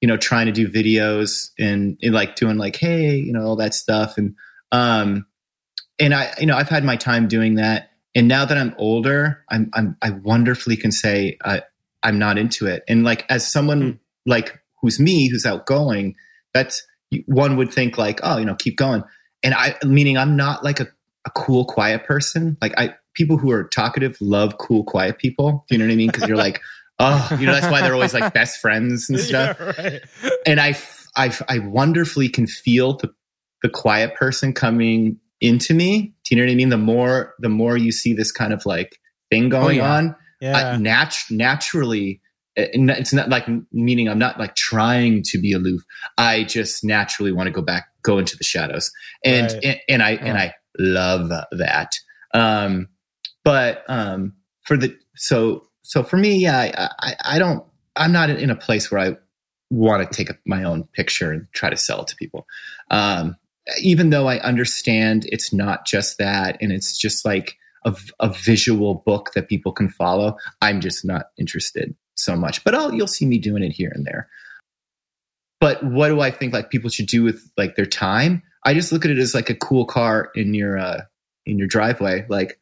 you 0.00 0.08
know, 0.08 0.16
trying 0.16 0.46
to 0.46 0.52
do 0.52 0.68
videos 0.68 1.50
and, 1.58 1.96
and 2.02 2.12
like 2.14 2.36
doing 2.36 2.56
like, 2.58 2.76
hey, 2.76 3.16
you 3.16 3.32
know, 3.32 3.42
all 3.42 3.56
that 3.56 3.74
stuff. 3.74 4.18
And, 4.18 4.34
um, 4.72 5.26
and 5.98 6.14
I, 6.14 6.32
you 6.38 6.46
know, 6.46 6.56
I've 6.56 6.68
had 6.68 6.84
my 6.84 6.96
time 6.96 7.28
doing 7.28 7.54
that. 7.56 7.90
And 8.14 8.28
now 8.28 8.44
that 8.44 8.56
I'm 8.56 8.74
older, 8.78 9.44
I'm, 9.50 9.70
I'm 9.74 9.96
I 10.02 10.10
wonderfully 10.10 10.76
can 10.76 10.92
say 10.92 11.38
I, 11.44 11.62
I'm 12.02 12.18
not 12.18 12.38
into 12.38 12.66
it. 12.66 12.82
And 12.88 13.04
like 13.04 13.24
as 13.28 13.50
someone 13.50 13.80
hmm. 13.80 13.90
like 14.26 14.58
who's 14.80 14.98
me, 14.98 15.28
who's 15.28 15.44
outgoing, 15.44 16.14
that's 16.54 16.86
one 17.26 17.56
would 17.56 17.72
think 17.72 17.98
like, 17.98 18.20
oh, 18.22 18.38
you 18.38 18.44
know, 18.44 18.54
keep 18.54 18.76
going. 18.76 19.02
And 19.42 19.54
I, 19.54 19.76
meaning 19.84 20.16
I'm 20.16 20.36
not 20.36 20.64
like 20.64 20.80
a 20.80 20.88
a 21.28 21.30
cool, 21.30 21.64
quiet 21.64 22.04
person. 22.04 22.56
Like 22.60 22.74
I, 22.78 22.94
people 23.14 23.36
who 23.36 23.50
are 23.50 23.64
talkative 23.64 24.16
love 24.20 24.58
cool, 24.58 24.84
quiet 24.84 25.18
people. 25.18 25.64
Do 25.68 25.74
you 25.74 25.78
know 25.78 25.86
what 25.86 25.92
I 25.92 25.96
mean? 25.96 26.10
Because 26.10 26.28
you're 26.28 26.36
like, 26.36 26.60
oh, 26.98 27.28
you 27.38 27.46
know, 27.46 27.52
that's 27.52 27.70
why 27.70 27.82
they're 27.82 27.94
always 27.94 28.14
like 28.14 28.32
best 28.32 28.60
friends 28.60 29.08
and 29.08 29.20
stuff. 29.28 29.56
yeah, 29.60 29.72
right. 29.78 30.02
And 30.46 30.60
I, 30.60 30.76
I, 31.16 31.36
I 31.48 31.58
wonderfully 31.60 32.28
can 32.28 32.46
feel 32.46 32.96
the 32.96 33.12
the 33.62 33.68
quiet 33.68 34.14
person 34.14 34.52
coming 34.52 35.18
into 35.40 35.74
me. 35.74 36.14
Do 36.24 36.34
you 36.34 36.36
know 36.40 36.46
what 36.46 36.52
I 36.52 36.56
mean? 36.56 36.68
The 36.68 36.76
more, 36.78 37.34
the 37.38 37.48
more 37.48 37.76
you 37.76 37.92
see 37.92 38.12
this 38.12 38.32
kind 38.32 38.52
of 38.52 38.64
like 38.66 38.98
thing 39.30 39.48
going 39.48 39.78
yeah. 39.78 39.94
on, 39.94 40.16
yeah 40.40 40.56
I, 40.56 40.76
nat- 40.76 41.24
naturally. 41.30 42.20
It's 42.60 43.12
not 43.12 43.28
like 43.28 43.46
meaning 43.72 44.08
I'm 44.08 44.18
not 44.18 44.40
like 44.40 44.56
trying 44.56 45.22
to 45.26 45.38
be 45.40 45.52
aloof. 45.52 45.82
I 46.16 46.42
just 46.42 46.82
naturally 46.82 47.30
want 47.30 47.46
to 47.46 47.52
go 47.52 47.62
back, 47.62 47.86
go 48.02 48.18
into 48.18 48.36
the 48.36 48.42
shadows, 48.42 48.90
and 49.24 49.52
Right. 49.52 49.64
and, 49.64 49.80
and 49.88 50.02
I 50.02 50.10
and 50.14 50.36
I 50.36 50.54
love 50.76 51.30
that. 51.52 51.92
Um, 52.34 52.88
but 53.44 53.84
um, 53.88 54.32
for 54.64 54.76
the 54.76 54.96
so 55.14 55.68
so 55.82 56.02
for 56.02 56.16
me, 56.16 56.38
yeah, 56.38 56.58
I, 56.58 56.90
I, 56.98 57.16
I 57.36 57.38
don't. 57.38 57.64
I'm 57.94 58.10
not 58.10 58.28
in 58.28 58.50
a 58.50 58.56
place 58.56 58.90
where 58.90 59.00
I 59.00 59.16
want 59.70 60.10
to 60.10 60.16
take 60.16 60.36
my 60.44 60.64
own 60.64 60.84
picture 60.94 61.30
and 61.30 61.46
try 61.52 61.70
to 61.70 61.76
sell 61.76 62.02
it 62.02 62.08
to 62.08 62.16
people. 62.16 62.44
Um, 62.90 63.36
even 63.82 64.10
though 64.10 64.28
I 64.28 64.38
understand 64.40 65.26
it's 65.26 65.52
not 65.52 65.86
just 65.86 66.18
that, 66.18 66.56
and 66.60 66.72
it's 66.72 66.96
just 66.96 67.24
like 67.24 67.56
a, 67.84 67.96
a 68.20 68.28
visual 68.28 69.02
book 69.06 69.32
that 69.34 69.48
people 69.48 69.72
can 69.72 69.88
follow. 69.88 70.36
I'm 70.60 70.80
just 70.80 71.04
not 71.04 71.26
interested 71.38 71.94
so 72.14 72.36
much. 72.36 72.64
But 72.64 72.74
I'll, 72.74 72.92
you'll 72.92 73.06
see 73.06 73.26
me 73.26 73.38
doing 73.38 73.62
it 73.62 73.72
here 73.72 73.92
and 73.94 74.06
there. 74.06 74.28
But 75.60 75.82
what 75.82 76.08
do 76.08 76.20
I 76.20 76.30
think 76.30 76.52
like 76.52 76.70
people 76.70 76.90
should 76.90 77.06
do 77.06 77.24
with 77.24 77.50
like 77.56 77.76
their 77.76 77.86
time? 77.86 78.42
I 78.64 78.74
just 78.74 78.92
look 78.92 79.04
at 79.04 79.10
it 79.10 79.18
as 79.18 79.34
like 79.34 79.50
a 79.50 79.54
cool 79.54 79.84
car 79.84 80.30
in 80.34 80.54
your 80.54 80.78
uh, 80.78 81.02
in 81.46 81.58
your 81.58 81.66
driveway. 81.66 82.26
Like 82.28 82.60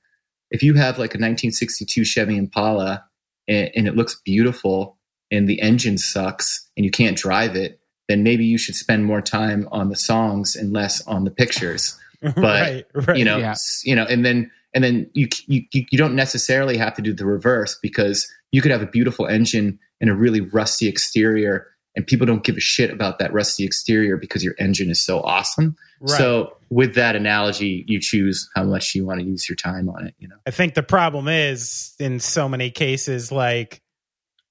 if 0.50 0.62
you 0.62 0.74
have 0.74 0.98
like 0.98 1.14
a 1.14 1.18
1962 1.20 2.04
Chevy 2.04 2.36
Impala 2.36 3.04
and, 3.48 3.70
and 3.74 3.88
it 3.88 3.96
looks 3.96 4.20
beautiful 4.24 4.98
and 5.30 5.48
the 5.48 5.60
engine 5.60 5.98
sucks 5.98 6.68
and 6.76 6.84
you 6.84 6.90
can't 6.90 7.16
drive 7.16 7.56
it, 7.56 7.80
then 8.08 8.22
maybe 8.22 8.44
you 8.44 8.58
should 8.58 8.74
spend 8.74 9.04
more 9.04 9.20
time 9.20 9.68
on 9.72 9.88
the 9.88 9.96
songs 9.96 10.56
and 10.56 10.72
less 10.72 11.06
on 11.06 11.24
the 11.24 11.30
pictures. 11.30 11.98
right 12.36 12.84
right 12.94 13.16
You 13.18 13.24
know, 13.24 13.38
Yeah. 13.38 13.54
you 13.84 13.94
know, 13.94 14.04
and 14.04 14.24
then 14.24 14.50
and 14.74 14.82
then 14.84 15.10
you, 15.14 15.28
you 15.46 15.62
you 15.72 15.98
don't 15.98 16.14
necessarily 16.14 16.76
have 16.76 16.94
to 16.94 17.02
do 17.02 17.12
the 17.12 17.26
reverse 17.26 17.78
because 17.82 18.30
you 18.52 18.62
could 18.62 18.70
have 18.70 18.82
a 18.82 18.86
beautiful 18.86 19.26
engine 19.26 19.78
and 20.00 20.10
a 20.10 20.14
really 20.14 20.40
rusty 20.40 20.88
exterior 20.88 21.66
and 21.94 22.06
people 22.06 22.26
don't 22.26 22.44
give 22.44 22.56
a 22.56 22.60
shit 22.60 22.90
about 22.90 23.18
that 23.18 23.32
rusty 23.32 23.64
exterior 23.64 24.18
because 24.18 24.44
your 24.44 24.54
engine 24.58 24.90
is 24.90 25.02
so 25.02 25.20
awesome. 25.22 25.76
right. 26.00 26.10
So 26.18 26.56
with 26.68 26.94
that 26.94 27.16
analogy, 27.16 27.84
you 27.88 27.98
choose 28.00 28.48
how 28.54 28.64
much 28.64 28.94
you 28.94 29.06
want 29.06 29.20
to 29.20 29.26
use 29.26 29.48
your 29.48 29.56
time 29.56 29.88
on 29.88 30.06
it. 30.06 30.14
You 30.18 30.28
know, 30.28 30.36
I 30.46 30.50
think 30.50 30.74
the 30.74 30.82
problem 30.82 31.26
is 31.26 31.94
in 31.98 32.20
so 32.20 32.48
many 32.48 32.70
cases, 32.70 33.32
like 33.32 33.80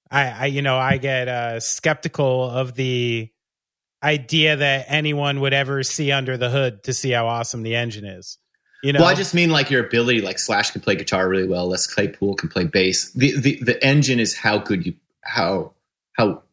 I, 0.10 0.30
I 0.30 0.46
you 0.48 0.64
know, 0.64 0.78
I 0.78 0.98
get 0.98 1.28
uh, 1.28 1.60
skeptical 1.60 2.50
of 2.50 2.74
the 2.74 3.30
idea 4.04 4.56
that 4.58 4.86
anyone 4.90 5.40
would 5.42 5.54
ever 5.54 5.84
see 5.84 6.12
under 6.12 6.38
the 6.38 6.50
hood 6.50 6.84
to 6.84 6.94
see 6.94 7.12
how 7.12 7.28
awesome 7.28 7.64
the 7.64 7.76
engine 7.76 8.06
is. 8.06 8.38
You 8.84 8.94
know, 8.94 9.00
well, 9.00 9.10
I 9.10 9.16
just 9.16 9.34
mean 9.34 9.50
like 9.50 9.72
your 9.72 9.84
ability. 9.84 10.22
Like 10.22 10.38
Slash 10.38 10.72
can 10.72 10.82
play 10.82 10.96
guitar 10.96 11.28
really 11.28 11.48
well. 11.48 11.68
Les 11.68 11.88
Claypool 11.88 12.36
can 12.36 12.50
play 12.50 12.66
bass. 12.66 13.12
The 13.14 13.36
the 13.40 13.60
the 13.64 13.84
engine 13.84 14.20
is 14.20 14.36
how 14.36 14.60
good 14.60 14.86
you 14.86 14.94
how 15.22 15.74
how 16.14 16.44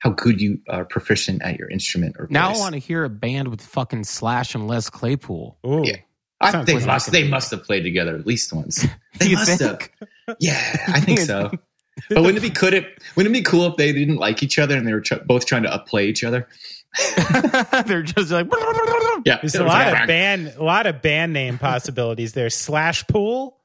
how 0.00 0.10
good 0.10 0.40
you 0.40 0.58
are 0.68 0.84
proficient 0.84 1.42
at 1.42 1.58
your 1.58 1.70
instrument 1.70 2.16
or 2.18 2.26
Now 2.28 2.50
I 2.50 2.58
want 2.58 2.74
to 2.74 2.78
hear 2.78 3.04
a 3.04 3.08
band 3.08 3.48
with 3.48 3.62
fucking 3.62 4.04
Slash 4.04 4.54
and 4.54 4.68
Les 4.68 4.90
Claypool. 4.90 5.58
Ooh. 5.66 5.82
Yeah. 5.84 5.96
I, 6.42 6.50
Sounds 6.50 6.66
they 6.66 6.84
must 6.84 7.12
they 7.12 7.26
must 7.26 7.50
have 7.52 7.62
played 7.62 7.84
together 7.84 8.16
at 8.16 8.26
least 8.26 8.52
once. 8.52 8.84
They 9.18 9.34
must 9.34 9.58
think? 9.58 9.92
have. 10.26 10.36
Yeah, 10.40 10.58
I 10.88 10.98
think 10.98 11.20
so. 11.20 11.50
But 12.08 12.22
wouldn't 12.22 12.38
it 12.38 12.40
be 12.40 12.50
could 12.50 12.74
it 12.74 13.02
wouldn't 13.16 13.34
it 13.34 13.38
be 13.38 13.42
cool 13.42 13.66
if 13.66 13.76
they 13.76 13.92
didn't 13.92 14.16
like 14.16 14.42
each 14.42 14.58
other 14.58 14.76
and 14.76 14.86
they 14.86 14.92
were 14.92 15.00
tr- 15.02 15.16
both 15.26 15.46
trying 15.46 15.62
to 15.64 15.68
upplay 15.68 16.04
each 16.04 16.24
other? 16.24 16.48
They're 17.86 18.02
just 18.02 18.30
like 18.30 18.46
Yeah, 19.24 19.38
There's 19.40 19.54
a 19.54 19.64
lot 19.64 19.92
like- 19.92 20.02
of 20.02 20.06
band, 20.08 20.54
a 20.56 20.62
lot 20.62 20.86
of 20.86 21.02
band 21.02 21.32
name 21.32 21.58
possibilities 21.58 22.32
there. 22.32 22.50
Slash 22.50 23.06
Pool 23.06 23.58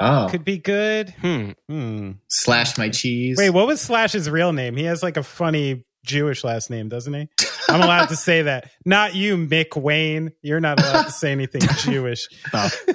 Oh, 0.00 0.28
could 0.30 0.44
be 0.44 0.56
good. 0.58 1.10
hmm. 1.20 1.50
Hmm. 1.68 2.10
slash 2.28 2.78
my 2.78 2.88
cheese. 2.88 3.36
Wait, 3.36 3.50
what 3.50 3.66
was 3.66 3.78
Slash's 3.80 4.28
real 4.30 4.52
name? 4.54 4.74
He 4.76 4.84
has 4.84 5.02
like 5.02 5.16
a 5.18 5.22
funny 5.22 5.84
Jewish 6.04 6.44
last 6.44 6.70
name, 6.70 6.88
doesn't 6.88 7.12
he? 7.12 7.28
I'm 7.68 7.80
allowed 7.80 8.08
to 8.08 8.16
say 8.16 8.42
that. 8.42 8.70
Not 8.84 9.14
you, 9.14 9.36
McWane. 9.36 10.32
You're 10.42 10.60
not 10.60 10.80
allowed 10.80 11.04
to 11.04 11.10
say 11.12 11.32
anything 11.32 11.62
Jewish. 11.78 12.28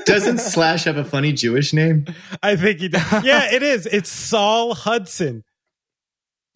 Doesn't 0.05 0.39
Slash 0.39 0.83
have 0.83 0.97
a 0.97 1.05
funny 1.05 1.33
Jewish 1.33 1.73
name? 1.73 2.05
I 2.43 2.55
think 2.55 2.79
he 2.79 2.89
does. 2.89 3.23
Yeah, 3.23 3.51
it 3.53 3.63
is. 3.63 3.85
It's 3.85 4.09
Saul 4.09 4.73
Hudson. 4.73 5.43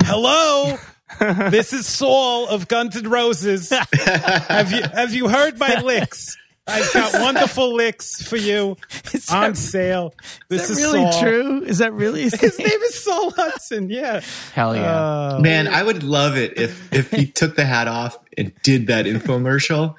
Hello, 0.04 0.78
this 1.20 1.74
is 1.74 1.88
Saul 1.88 2.48
of 2.48 2.68
Guns 2.68 2.98
N' 2.98 3.10
Roses. 3.10 3.70
Have 3.94 4.72
you 4.72 4.82
have 4.84 5.14
you 5.14 5.28
heard 5.28 5.58
my 5.60 5.80
licks? 5.80 6.38
I've 6.68 6.94
got 6.94 7.14
wonderful 7.22 7.74
licks 7.74 8.22
for 8.22 8.38
you 8.38 8.78
Is 9.14 9.30
on 9.30 9.42
that, 9.52 9.58
sale. 9.58 10.14
This 10.48 10.70
is 10.70 10.78
that 10.78 10.84
is 10.86 10.94
really 10.94 11.12
Saul. 11.12 11.22
true? 11.22 11.64
Is 11.64 11.78
that 11.80 11.92
really 11.94 12.22
his 12.30 12.34
His 12.40 12.58
name? 12.60 12.68
name 12.68 12.82
is 12.82 13.04
Saul 13.04 13.32
Hudson. 13.32 13.90
Yeah. 13.90 14.22
Hell 14.54 14.76
yeah. 14.76 14.82
Uh, 15.36 15.40
Man, 15.42 15.68
I 15.68 15.84
would 15.84 16.04
love 16.04 16.38
it 16.38 16.58
if 16.58 16.94
if 16.94 17.12
he 17.12 17.26
took 17.40 17.56
the 17.56 17.66
hat 17.66 17.88
off 17.88 18.18
and 18.38 18.54
did 18.64 18.88
that 18.88 19.06
infomercial, 19.06 19.96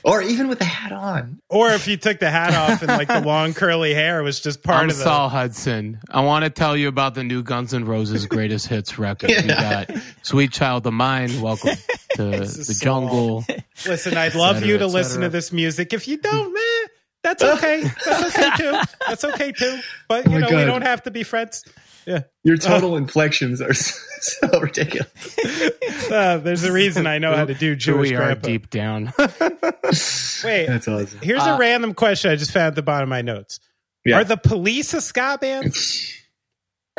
or 0.04 0.22
even 0.22 0.48
with 0.48 0.58
the 0.58 0.64
hat 0.64 0.92
on. 0.92 1.40
or 1.48 1.70
if 1.70 1.88
you 1.88 1.96
took 1.96 2.18
the 2.20 2.30
hat 2.30 2.54
off 2.54 2.82
and 2.82 2.88
like 2.88 3.08
the 3.08 3.20
long 3.26 3.54
curly 3.54 3.94
hair 3.94 4.22
was 4.22 4.40
just 4.40 4.62
part 4.62 4.82
I'm 4.84 4.90
of 4.90 4.96
the. 4.96 5.02
Saul 5.02 5.28
Hudson. 5.28 5.98
I 6.10 6.20
want 6.22 6.44
to 6.44 6.50
tell 6.50 6.76
you 6.76 6.88
about 6.88 7.14
the 7.14 7.24
new 7.24 7.42
Guns 7.42 7.72
N' 7.74 7.84
Roses 7.84 8.26
greatest 8.26 8.66
hits 8.66 8.98
record. 8.98 9.30
We 9.30 9.46
got 9.48 9.90
Sweet 10.22 10.52
Child 10.52 10.86
of 10.86 10.92
Mine. 10.92 11.40
Welcome 11.40 11.76
to 12.16 12.22
the 12.24 12.46
Saul. 12.46 12.74
jungle. 13.00 13.44
Listen, 13.86 14.16
I'd 14.16 14.34
love 14.34 14.56
cetera, 14.56 14.68
you 14.68 14.78
to 14.78 14.86
listen 14.86 15.22
to 15.22 15.28
this 15.28 15.52
music. 15.52 15.92
If 15.92 16.06
you 16.08 16.18
don't, 16.18 16.52
man, 16.52 16.88
that's 17.22 17.42
okay. 17.42 17.84
That's 18.04 18.36
okay 18.36 18.50
too. 18.56 18.78
That's 19.08 19.24
okay 19.24 19.52
too. 19.52 19.80
But 20.08 20.26
you 20.26 20.36
Oh 20.36 20.40
my 20.40 20.48
know, 20.50 20.56
we 20.56 20.64
don't 20.64 20.82
have 20.82 21.02
to 21.04 21.10
be 21.10 21.22
friends. 21.22 21.64
Yeah. 22.06 22.22
Your 22.44 22.56
total 22.56 22.96
inflections 22.96 23.60
are 23.60 23.74
so, 23.74 23.98
so 24.50 24.60
ridiculous. 24.60 25.08
Uh, 26.10 26.38
there's 26.38 26.64
a 26.64 26.72
reason 26.72 27.06
I 27.06 27.18
know 27.18 27.36
how 27.36 27.44
to 27.44 27.54
do 27.54 27.66
Here 27.66 27.74
Jewish 27.76 28.10
we 28.10 28.16
are 28.16 28.34
grandpa. 28.34 28.46
deep 28.48 28.68
down. 28.70 29.12
Wait, 29.18 30.66
That's 30.66 30.88
awesome. 30.88 31.20
here's 31.22 31.42
Uh, 31.42 31.54
a 31.54 31.58
random 31.58 31.94
question 31.94 32.30
I 32.32 32.36
just 32.36 32.50
found 32.52 32.66
at 32.68 32.74
the 32.74 32.82
bottom 32.82 33.04
of 33.04 33.08
my 33.10 33.22
notes. 33.22 33.60
Yeah. 34.04 34.16
Are 34.18 34.24
the 34.24 34.36
police 34.36 34.92
a 34.94 35.00
ska 35.00 35.38
band? 35.40 35.72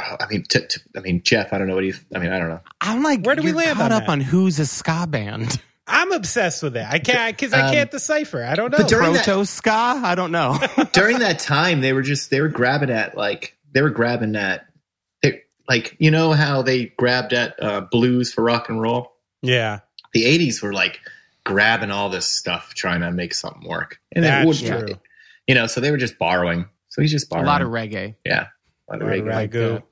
Oh, 0.01 0.15
I 0.19 0.27
mean, 0.29 0.43
t- 0.49 0.59
t- 0.67 0.81
I 0.95 0.99
mean, 1.01 1.21
Jeff. 1.23 1.51
I 1.51 1.57
don't 1.57 1.67
know 1.67 1.75
what 1.75 1.83
he. 1.83 1.93
I 2.15 2.19
mean, 2.19 2.31
I 2.31 2.39
don't 2.39 2.47
know. 2.49 2.61
I'm 2.79 3.03
like, 3.03 3.25
Where 3.25 3.35
do 3.35 3.41
we 3.41 3.49
you're 3.49 3.57
land 3.57 3.77
caught 3.77 3.91
on 3.91 4.01
up 4.01 4.03
that? 4.05 4.11
on 4.11 4.21
who's 4.21 4.59
a 4.59 4.65
ska 4.65 5.07
band? 5.07 5.61
I'm 5.87 6.11
obsessed 6.13 6.63
with 6.63 6.77
it. 6.77 6.85
I 6.89 6.99
can't 6.99 7.35
because 7.37 7.51
I 7.53 7.61
Um, 7.67 7.73
can't 7.73 7.91
decipher. 7.91 8.43
I 8.45 8.55
don't 8.55 8.71
know. 8.71 8.77
but 8.77 8.87
during 8.87 9.13
that- 9.13 9.25
Proto 9.25 9.43
ska? 9.45 9.71
I 10.03 10.15
don't 10.15 10.31
know. 10.31 10.57
During 10.93 11.19
that 11.19 11.39
time, 11.39 11.81
they 11.81 11.91
were 11.91 12.01
just 12.03 12.29
they 12.29 12.39
were 12.39 12.47
grabbing 12.47 12.89
at 12.91 13.17
like 13.17 13.57
they 13.73 13.81
were 13.81 13.89
grabbing 13.89 14.35
at 14.37 14.65
they, 14.67 14.70
like 15.71 15.95
you 15.99 16.11
know 16.11 16.33
how 16.33 16.61
they 16.61 16.87
grabbed 16.97 17.31
at 17.33 17.55
uh, 17.63 17.81
blues 17.81 18.33
for 18.33 18.43
rock 18.43 18.67
and 18.69 18.81
roll. 18.81 19.13
yeah, 19.41 19.79
The 20.13 20.23
'80s 20.25 20.61
were 20.61 20.73
like 20.73 20.99
grabbing 21.45 21.91
all 21.91 22.09
this 22.09 22.27
stuff, 22.27 22.73
trying 22.75 23.01
to 23.01 23.11
make 23.11 23.33
something 23.33 23.67
work, 23.67 23.99
and 24.11 24.23
That's 24.25 24.43
it 24.43 24.47
wouldn't. 24.47 24.87
true. 24.87 24.97
You 25.47 25.55
know, 25.55 25.67
so 25.67 25.79
they 25.81 25.91
were 25.91 25.97
just 25.97 26.17
borrowing. 26.19 26.65
So 26.89 27.01
he's 27.01 27.11
just 27.11 27.29
borrowing 27.29 27.47
a 27.47 27.51
lot 27.51 27.61
of 27.61 27.69
reggae. 27.69 28.15
yeah, 28.25 28.47
a 28.89 28.93
lot 28.97 29.01
of 29.01 29.07
A 29.07 29.11
lot 29.11 29.19
of 29.19 29.25
reggae. 29.25 29.27
reg- 29.27 29.51
Ragu. 29.51 29.83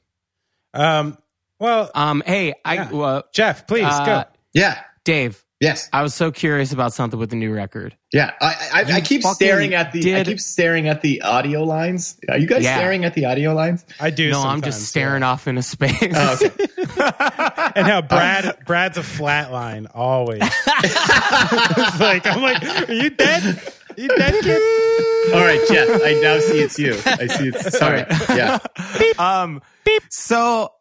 Um. 0.73 1.17
Well, 1.59 1.91
Um, 1.95 2.23
hey, 2.25 2.53
I 2.63 2.75
Yeah. 2.75 2.89
uh, 2.91 3.21
Jeff, 3.33 3.67
please 3.67 3.83
uh, 3.85 4.05
go. 4.05 4.23
Yeah. 4.53 4.79
Dave, 5.03 5.43
Yes. 5.59 5.89
I 5.91 6.01
was 6.03 6.13
so 6.15 6.31
curious 6.31 6.71
about 6.71 6.93
something 6.93 7.19
with 7.19 7.31
the 7.31 7.35
new 7.35 7.53
record. 7.53 7.95
Yeah. 8.13 8.31
I, 8.39 8.69
I, 8.73 8.93
I 8.93 9.01
keep 9.01 9.23
staring 9.23 9.73
at 9.73 9.91
the. 9.91 10.15
I 10.15 10.23
keep 10.23 10.39
staring 10.39 10.87
at 10.87 11.01
the 11.01 11.21
audio 11.21 11.63
lines. 11.63 12.17
Are 12.29 12.37
you 12.37 12.47
guys 12.47 12.63
Yeah. 12.63 12.77
staring 12.77 13.03
at 13.03 13.13
the 13.13 13.25
audio 13.25 13.53
lines? 13.53 13.85
I 13.99 14.09
do. 14.09 14.31
no, 14.31 14.41
I'm 14.41 14.61
just 14.61 14.85
staring 14.87 15.21
off 15.21 15.47
into 15.47 15.61
space. 15.61 16.13
Oh, 16.15 16.39
okay. 16.41 16.65
And 17.75 17.85
how 17.85 18.01
Brad 18.01 18.57
Brad's 18.65 18.97
a 18.97 19.03
flat 19.03 19.51
line 19.51 19.87
always. 19.93 20.41
it's 20.67 21.99
like 21.99 22.25
I'm 22.25 22.41
like, 22.41 22.89
are 22.89 22.91
you 22.93 23.09
dead? 23.11 23.61
you 23.95 24.07
dead, 24.07 24.43
kid? 24.43 25.33
All 25.33 25.41
right, 25.41 25.61
Jeff. 25.69 26.01
I 26.03 26.13
now 26.21 26.39
see 26.39 26.59
it's 26.59 26.79
you. 26.79 26.93
I 27.05 27.27
see 27.27 27.49
it's. 27.49 27.77
Sorry. 27.77 28.05
Yeah. 28.29 28.57
um, 29.19 29.61
Beep. 29.85 30.03
so 30.09 30.71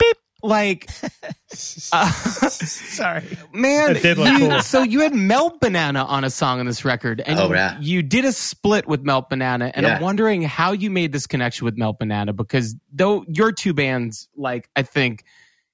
like, 0.42 0.88
uh, 1.92 2.10
Sorry. 2.10 3.24
man, 3.52 3.96
It 3.96 4.02
did 4.02 4.18
look 4.18 4.32
you- 4.38 4.48
cool. 4.48 4.62
so 4.62 4.82
you 4.82 5.00
had 5.00 5.14
Melt 5.14 5.60
Banana 5.60 6.04
on 6.04 6.24
a 6.24 6.30
song 6.30 6.60
on 6.60 6.66
this 6.66 6.84
record, 6.84 7.20
and 7.24 7.38
Oh, 7.38 7.48
you, 7.48 7.54
yeah. 7.54 7.78
you 7.80 8.02
did 8.02 8.24
a 8.24 8.32
split 8.32 8.86
with 8.86 9.02
Melt 9.02 9.28
Banana, 9.30 9.70
and 9.74 9.84
Yeah. 9.86 9.96
I'm 9.96 10.02
wondering 10.02 10.42
how 10.42 10.72
you 10.72 10.90
made 10.90 11.12
this 11.12 11.26
connection 11.26 11.64
with 11.64 11.76
Melt 11.76 11.98
Banana 11.98 12.32
because 12.32 12.74
though 12.92 13.24
your 13.28 13.52
two 13.52 13.72
bands, 13.74 14.28
like 14.36 14.68
I 14.76 14.82
think, 14.82 15.24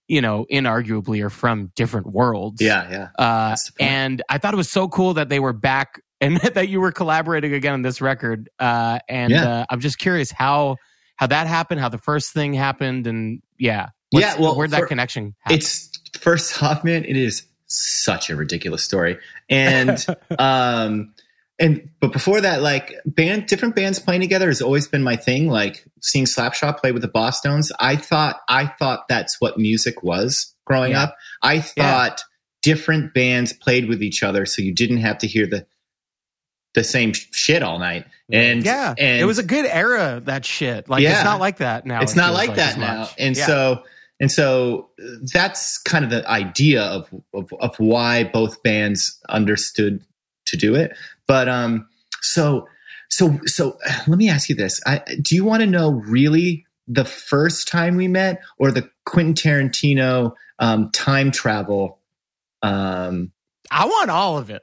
you 0.08 0.20
know, 0.20 0.46
inarguably 0.52 1.22
are 1.24 1.30
from 1.30 1.72
different 1.76 2.08
worlds. 2.08 2.60
Yeah. 2.60 2.88
Yeah. 2.90 3.08
Uh, 3.18 3.50
That's 3.50 3.66
the 3.66 3.72
point. 3.72 3.90
and 3.90 4.22
I 4.28 4.38
thought 4.38 4.54
it 4.54 4.58
was 4.58 4.70
so 4.70 4.88
cool 4.88 5.14
that 5.14 5.28
they 5.28 5.40
were 5.40 5.52
back 5.54 6.00
and 6.20 6.36
that 6.38 6.68
you 6.68 6.80
were 6.80 6.92
collaborating 6.92 7.52
again 7.54 7.72
on 7.74 7.82
this 7.82 8.00
record. 8.00 8.48
Uh, 8.58 8.98
and 9.08 9.30
Yeah. 9.32 9.48
uh, 9.60 9.64
I'm 9.70 9.80
just 9.80 9.98
curious 9.98 10.30
how 10.30 10.76
how 11.16 11.26
that 11.28 11.46
happened, 11.46 11.80
how 11.80 11.88
the 11.88 11.98
first 11.98 12.32
thing 12.32 12.54
happened, 12.54 13.06
and 13.06 13.40
yeah, 13.58 13.88
Yeah, 14.20 14.38
well, 14.40 14.56
where'd 14.56 14.70
that 14.70 14.80
for- 14.80 14.86
connection 14.86 15.34
happen? 15.40 15.58
It's 15.58 15.90
first 16.18 16.62
off, 16.62 16.84
man. 16.84 17.04
It 17.04 17.16
is 17.16 17.42
such 17.66 18.30
a 18.30 18.36
ridiculous 18.36 18.82
story, 18.84 19.18
and 19.48 20.04
um, 20.38 21.14
and 21.58 21.88
but 22.00 22.12
before 22.12 22.40
that, 22.40 22.62
like 22.62 22.94
band, 23.06 23.46
different 23.46 23.74
bands 23.76 23.98
playing 23.98 24.20
together 24.20 24.48
has 24.48 24.60
always 24.62 24.88
been 24.88 25.02
my 25.02 25.16
thing. 25.16 25.48
Like 25.48 25.84
seeing 26.00 26.24
Slapshot 26.26 26.78
play 26.78 26.92
with 26.92 27.02
the 27.02 27.08
Bosstones, 27.08 27.70
I 27.78 27.96
thought 27.96 28.40
I 28.48 28.66
thought 28.66 29.08
that's 29.08 29.40
what 29.40 29.58
music 29.58 30.02
was 30.02 30.54
growing 30.64 30.92
Yeah. 30.92 31.04
up. 31.04 31.16
I 31.42 31.60
thought 31.60 32.22
different 32.62 33.12
bands 33.14 33.52
played 33.52 33.88
with 33.88 34.02
each 34.02 34.22
other, 34.22 34.46
so 34.46 34.62
you 34.62 34.72
didn't 34.74 34.98
have 34.98 35.18
to 35.18 35.26
hear 35.26 35.46
the 35.46 35.66
the 36.74 36.82
same 36.82 37.12
shit 37.12 37.62
all 37.62 37.78
night. 37.78 38.04
And 38.32 38.64
yeah, 38.64 38.94
and 38.98 39.20
it 39.20 39.24
was 39.26 39.38
a 39.38 39.42
good 39.44 39.66
era. 39.66 40.20
That 40.24 40.44
shit, 40.44 40.88
like 40.88 41.02
Yeah. 41.02 41.14
it's 41.16 41.24
not 41.24 41.38
like 41.40 41.58
that 41.58 41.86
now. 41.86 42.00
it's 42.02 42.12
it 42.14 42.16
not 42.16 42.28
feels 42.34 42.48
like, 42.48 42.56
that 42.56 42.78
now 42.78 43.08
and 43.18 43.36
Yeah. 43.36 43.46
so 43.46 43.82
and 44.20 44.30
so 44.30 44.88
uh, 45.02 45.06
that's 45.32 45.78
kind 45.78 46.04
of 46.04 46.10
the 46.10 46.28
idea 46.28 46.82
of, 46.82 47.08
of 47.32 47.52
of 47.60 47.76
why 47.76 48.24
both 48.24 48.62
bands 48.62 49.20
understood 49.28 50.02
to 50.46 50.56
do 50.56 50.74
it 50.74 50.96
but 51.26 51.48
um 51.48 51.86
so 52.20 52.66
so 53.10 53.38
so 53.44 53.78
let 54.06 54.18
me 54.18 54.28
ask 54.28 54.48
you 54.48 54.54
this 54.54 54.80
I, 54.86 55.02
do 55.20 55.34
you 55.34 55.44
want 55.44 55.60
to 55.60 55.66
know 55.66 55.92
really 55.92 56.66
the 56.86 57.04
first 57.04 57.68
time 57.68 57.96
we 57.96 58.08
met 58.08 58.42
or 58.58 58.70
the 58.70 58.88
quentin 59.06 59.34
tarantino 59.34 60.34
um 60.58 60.90
time 60.92 61.30
travel 61.30 61.98
um 62.62 63.32
I 63.70 63.86
want 63.86 64.10
all 64.10 64.38
of 64.38 64.50
it. 64.50 64.62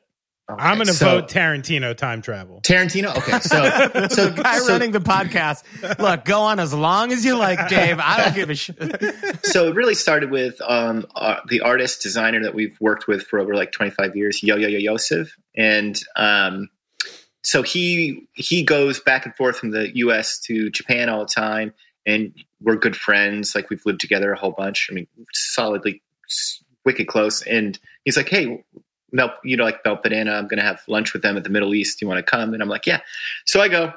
I'm 0.60 0.78
going 0.78 0.88
to 0.88 0.94
so- 0.94 1.22
vote 1.22 1.30
Tarantino 1.30 1.96
time 1.96 2.22
travel. 2.22 2.62
tarantino 2.64 3.16
okay 3.18 3.40
so 3.40 4.08
so 4.10 4.30
the 4.30 4.42
guy 4.44 4.58
so- 4.60 4.68
running 4.68 4.92
the 4.92 5.00
podcast. 5.00 5.64
Look, 6.00 6.26
go 6.26 6.42
on 6.42 6.60
as 6.60 6.74
long 6.74 7.12
as 7.12 7.24
you 7.26 7.38
like, 7.38 7.68
Dave. 7.70 8.00
I 8.00 8.24
don't 8.24 8.36
give 8.36 8.50
a 8.50 8.56
shit. 8.56 8.76
so 9.46 9.68
it 9.68 9.76
really 9.76 9.96
started 9.96 10.32
with 10.32 10.60
um, 10.68 11.06
uh, 11.16 11.38
the 11.50 11.62
artist 11.62 12.02
designer 12.02 12.42
that 12.44 12.54
we've 12.54 12.78
worked 12.80 13.08
with 13.08 13.24
for 13.24 13.40
over 13.40 13.56
like 13.56 13.72
25 13.72 14.16
years, 14.16 14.42
Yo 14.44 14.56
Yo 14.56 14.68
Yo 14.68 14.78
Yosef, 14.80 15.36
and 15.56 16.00
um, 16.16 16.70
so 17.44 17.64
he 17.64 18.28
he 18.34 18.64
goes 18.64 19.00
back 19.00 19.26
and 19.26 19.36
forth 19.36 19.58
from 19.58 19.72
the 19.72 19.96
U.S. 19.98 20.40
to 20.42 20.70
Japan 20.70 21.10
all 21.10 21.20
the 21.26 21.34
time, 21.34 21.74
and 22.06 22.34
we're 22.62 22.76
good 22.76 22.96
friends. 22.96 23.56
Like 23.56 23.70
we've 23.70 23.86
lived 23.86 24.00
together 24.02 24.32
a 24.32 24.38
whole 24.40 24.52
bunch. 24.56 24.88
I 24.92 24.94
mean, 24.94 25.08
solidly, 25.34 26.02
wicked 26.86 27.08
close. 27.08 27.42
And 27.42 27.80
he's 28.06 28.16
like, 28.18 28.30
"Hey, 28.30 28.64
Mel, 29.12 29.34
you 29.44 29.58
know, 29.58 29.64
like 29.64 29.84
Banana. 29.84 30.34
I'm 30.34 30.48
going 30.48 30.60
to 30.60 30.66
have 30.66 30.82
lunch 30.88 31.14
with 31.14 31.22
them 31.22 31.38
at 31.38 31.44
the 31.44 31.50
Middle 31.50 31.74
East. 31.74 32.02
You 32.02 32.08
want 32.08 32.18
to 32.18 32.24
come? 32.24 32.54
And 32.54 32.62
I'm 32.62 32.70
like, 32.70 32.86
yeah. 32.86 33.02
So 33.46 33.62
I 33.62 33.68
go, 33.68 33.94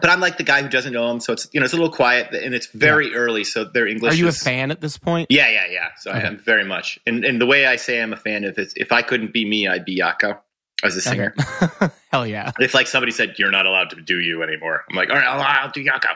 but 0.00 0.10
I'm 0.10 0.20
like 0.20 0.38
the 0.38 0.44
guy 0.44 0.62
who 0.62 0.68
doesn't 0.68 0.92
know 0.92 1.08
them, 1.08 1.20
so 1.20 1.32
it's 1.32 1.48
you 1.52 1.60
know 1.60 1.64
it's 1.64 1.72
a 1.72 1.76
little 1.76 1.92
quiet 1.92 2.32
and 2.32 2.54
it's 2.54 2.66
very 2.66 3.10
yeah. 3.10 3.16
early, 3.16 3.44
so 3.44 3.64
their 3.64 3.86
English. 3.86 4.14
Are 4.14 4.16
you 4.16 4.26
is, 4.26 4.40
a 4.40 4.44
fan 4.44 4.70
at 4.70 4.80
this 4.80 4.98
point? 4.98 5.28
Yeah, 5.30 5.48
yeah, 5.48 5.66
yeah. 5.70 5.88
So 5.98 6.10
okay. 6.10 6.20
I 6.20 6.22
am 6.26 6.38
very 6.38 6.64
much, 6.64 6.98
and 7.06 7.24
and 7.24 7.40
the 7.40 7.46
way 7.46 7.66
I 7.66 7.76
say 7.76 8.02
I'm 8.02 8.12
a 8.12 8.16
fan 8.16 8.44
of 8.44 8.58
it, 8.58 8.72
if 8.76 8.92
I 8.92 9.02
couldn't 9.02 9.32
be 9.32 9.44
me, 9.44 9.68
I'd 9.68 9.84
be 9.84 9.98
Yako 9.98 10.38
as 10.82 10.96
a 10.96 11.00
singer. 11.00 11.34
Okay. 11.62 11.88
Hell 12.10 12.26
yeah! 12.26 12.52
If 12.58 12.74
like 12.74 12.86
somebody 12.86 13.12
said 13.12 13.34
you're 13.38 13.50
not 13.50 13.66
allowed 13.66 13.90
to 13.90 14.00
do 14.00 14.18
you 14.18 14.42
anymore, 14.42 14.84
I'm 14.90 14.96
like, 14.96 15.10
all 15.10 15.16
right, 15.16 15.26
I'll, 15.26 15.40
I'll 15.40 15.70
do 15.70 15.84
Yako. 15.84 16.10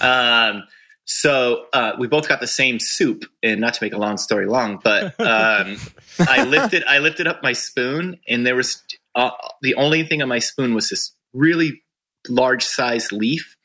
Um, 0.00 0.64
so 1.04 1.66
uh, 1.72 1.92
we 1.98 2.06
both 2.06 2.28
got 2.28 2.40
the 2.40 2.46
same 2.46 2.78
soup, 2.80 3.24
and 3.42 3.60
not 3.60 3.74
to 3.74 3.84
make 3.84 3.92
a 3.92 3.98
long 3.98 4.18
story 4.18 4.46
long, 4.46 4.80
but 4.82 5.18
um, 5.20 5.76
I 6.20 6.44
lifted 6.46 6.84
I 6.84 6.98
lifted 6.98 7.26
up 7.26 7.42
my 7.42 7.52
spoon, 7.52 8.18
and 8.28 8.46
there 8.46 8.56
was 8.56 8.82
uh, 9.14 9.30
the 9.62 9.74
only 9.74 10.04
thing 10.04 10.22
on 10.22 10.28
my 10.28 10.38
spoon 10.38 10.74
was 10.74 10.88
this 10.88 11.14
really 11.32 11.82
large 12.28 12.64
size 12.64 13.10
leaf 13.10 13.56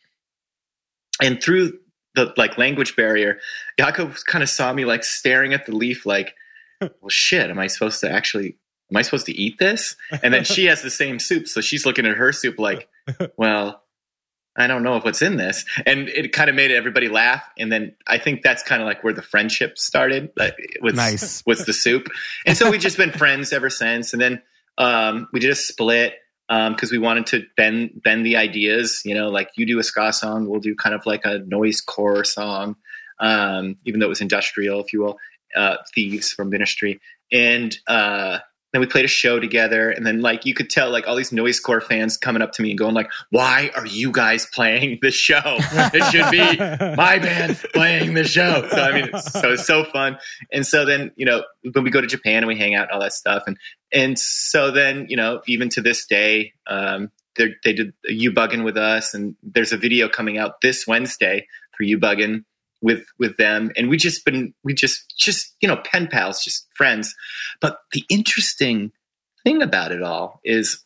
and 1.21 1.41
through 1.41 1.79
the 2.15 2.33
like 2.37 2.57
language 2.57 2.95
barrier, 2.95 3.39
Yako 3.79 4.23
kind 4.25 4.43
of 4.43 4.49
saw 4.49 4.73
me 4.73 4.85
like 4.85 5.03
staring 5.03 5.53
at 5.53 5.65
the 5.65 5.75
leaf, 5.75 6.05
like, 6.05 6.33
well, 6.81 7.09
shit, 7.09 7.49
am 7.49 7.59
I 7.59 7.67
supposed 7.67 8.01
to 8.01 8.11
actually? 8.11 8.57
Am 8.89 8.97
I 8.97 9.01
supposed 9.01 9.25
to 9.25 9.33
eat 9.33 9.59
this? 9.59 9.97
And 10.23 10.33
then 10.33 10.45
she 10.45 10.65
has 10.65 10.81
the 10.81 10.89
same 10.89 11.19
soup, 11.19 11.47
so 11.47 11.59
she's 11.59 11.85
looking 11.85 12.05
at 12.05 12.15
her 12.15 12.31
soup 12.31 12.57
like, 12.57 12.87
well, 13.37 13.83
I 14.57 14.67
don't 14.67 14.83
know 14.83 14.95
if 14.95 15.03
what's 15.03 15.21
in 15.21 15.37
this. 15.37 15.65
And 15.85 16.09
it 16.09 16.33
kind 16.33 16.49
of 16.49 16.55
made 16.55 16.71
everybody 16.71 17.09
laugh. 17.09 17.43
And 17.57 17.71
then 17.71 17.95
I 18.07 18.17
think 18.17 18.41
that's 18.41 18.63
kind 18.63 18.81
of 18.81 18.87
like 18.87 19.03
where 19.03 19.13
the 19.13 19.21
friendship 19.21 19.77
started 19.77 20.31
like, 20.35 20.55
with, 20.81 20.95
nice. 20.95 21.43
with 21.45 21.65
the 21.65 21.73
soup. 21.73 22.07
And 22.45 22.57
so 22.57 22.69
we've 22.71 22.81
just 22.81 22.97
been 22.97 23.11
friends 23.11 23.53
ever 23.53 23.69
since. 23.69 24.13
And 24.13 24.21
then 24.21 24.41
um, 24.77 25.27
we 25.31 25.39
did 25.39 25.51
a 25.51 25.55
split 25.55 26.15
because 26.47 26.91
um, 26.91 26.91
we 26.91 26.97
wanted 26.97 27.27
to 27.27 27.45
bend 27.55 28.01
bend 28.03 28.25
the 28.25 28.37
ideas. 28.37 29.01
You 29.03 29.15
know, 29.15 29.29
like 29.29 29.49
you 29.55 29.65
do 29.65 29.79
a 29.79 29.83
ska 29.83 30.13
song, 30.13 30.47
we'll 30.47 30.59
do 30.59 30.75
kind 30.75 30.95
of 30.95 31.05
like 31.05 31.21
a 31.25 31.39
noise 31.39 31.81
core 31.81 32.23
song, 32.23 32.75
um, 33.19 33.75
even 33.85 33.99
though 33.99 34.05
it 34.05 34.09
was 34.09 34.21
industrial, 34.21 34.81
if 34.81 34.93
you 34.93 35.01
will. 35.01 35.17
Uh, 35.55 35.77
Thieves 35.95 36.31
from 36.31 36.49
Ministry, 36.49 36.99
and 37.31 37.75
uh, 37.87 38.39
then 38.77 38.81
we 38.81 38.91
played 38.91 39.05
a 39.05 39.09
show 39.09 39.39
together. 39.39 39.89
And 39.89 40.05
then 40.05 40.21
like 40.21 40.45
you 40.45 40.53
could 40.53 40.69
tell 40.69 40.91
like 40.91 41.07
all 41.07 41.15
these 41.15 41.31
noise 41.31 41.59
core 41.59 41.81
fans 41.81 42.15
coming 42.15 42.43
up 42.43 42.51
to 42.53 42.61
me 42.61 42.69
and 42.69 42.77
going 42.77 42.93
like, 42.93 43.09
"Why 43.31 43.71
are 43.75 43.87
you 43.87 44.11
guys 44.11 44.45
playing 44.53 44.99
the 45.01 45.09
show? 45.09 45.41
It 45.43 46.03
should 46.11 46.29
be 46.29 46.57
my 46.95 47.17
band 47.17 47.57
playing 47.73 48.13
the 48.13 48.23
show." 48.23 48.67
So 48.69 48.77
I 48.77 48.93
mean, 48.93 49.09
it's, 49.11 49.31
so 49.33 49.53
it's 49.53 49.65
so 49.65 49.83
fun. 49.83 50.19
And 50.51 50.65
so 50.65 50.85
then 50.85 51.11
you 51.15 51.25
know 51.25 51.43
when 51.73 51.83
we 51.83 51.89
go 51.89 52.01
to 52.01 52.07
Japan 52.07 52.37
and 52.37 52.47
we 52.47 52.55
hang 52.55 52.75
out, 52.75 52.83
and 52.83 52.91
all 52.91 52.99
that 52.99 53.13
stuff, 53.13 53.43
and 53.47 53.57
and 53.91 54.19
so 54.19 54.69
then 54.69 55.07
you 55.09 55.17
know 55.17 55.41
even 55.47 55.69
to 55.69 55.81
this 55.81 56.05
day 56.05 56.53
um, 56.67 57.09
they 57.35 57.73
did 57.73 57.93
you 58.05 58.31
bugging 58.31 58.63
with 58.63 58.77
us 58.77 59.13
and 59.13 59.35
there's 59.41 59.71
a 59.71 59.77
video 59.77 60.09
coming 60.09 60.39
out 60.39 60.59
this 60.61 60.87
wednesday 60.87 61.45
for 61.77 61.83
you 61.83 61.99
bugging 61.99 62.43
with 62.81 63.05
with 63.17 63.37
them 63.37 63.71
and 63.75 63.89
we 63.89 63.97
just 63.97 64.23
been 64.25 64.53
we 64.63 64.73
just 64.73 65.13
just 65.17 65.55
you 65.61 65.67
know 65.67 65.77
pen 65.77 66.07
pals 66.07 66.43
just 66.43 66.67
friends 66.75 67.15
but 67.59 67.79
the 67.91 68.03
interesting 68.09 68.91
thing 69.43 69.61
about 69.61 69.91
it 69.91 70.03
all 70.03 70.39
is 70.43 70.83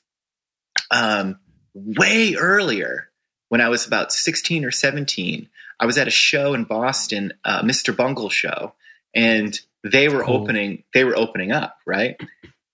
um, 0.92 1.40
way 1.74 2.36
earlier 2.36 3.10
when 3.50 3.62
i 3.62 3.70
was 3.70 3.86
about 3.86 4.12
16 4.12 4.64
or 4.64 4.72
17 4.72 5.50
i 5.80 5.86
was 5.86 5.98
at 5.98 6.08
a 6.08 6.12
show 6.12 6.54
in 6.54 6.64
boston 6.64 7.34
uh, 7.44 7.62
mr 7.62 7.96
bungle 7.96 8.30
show 8.30 8.74
and 9.14 9.60
they 9.84 10.08
were 10.08 10.24
cool. 10.24 10.36
opening 10.36 10.84
they 10.94 11.04
were 11.04 11.18
opening 11.18 11.52
up 11.52 11.78
right 11.86 12.16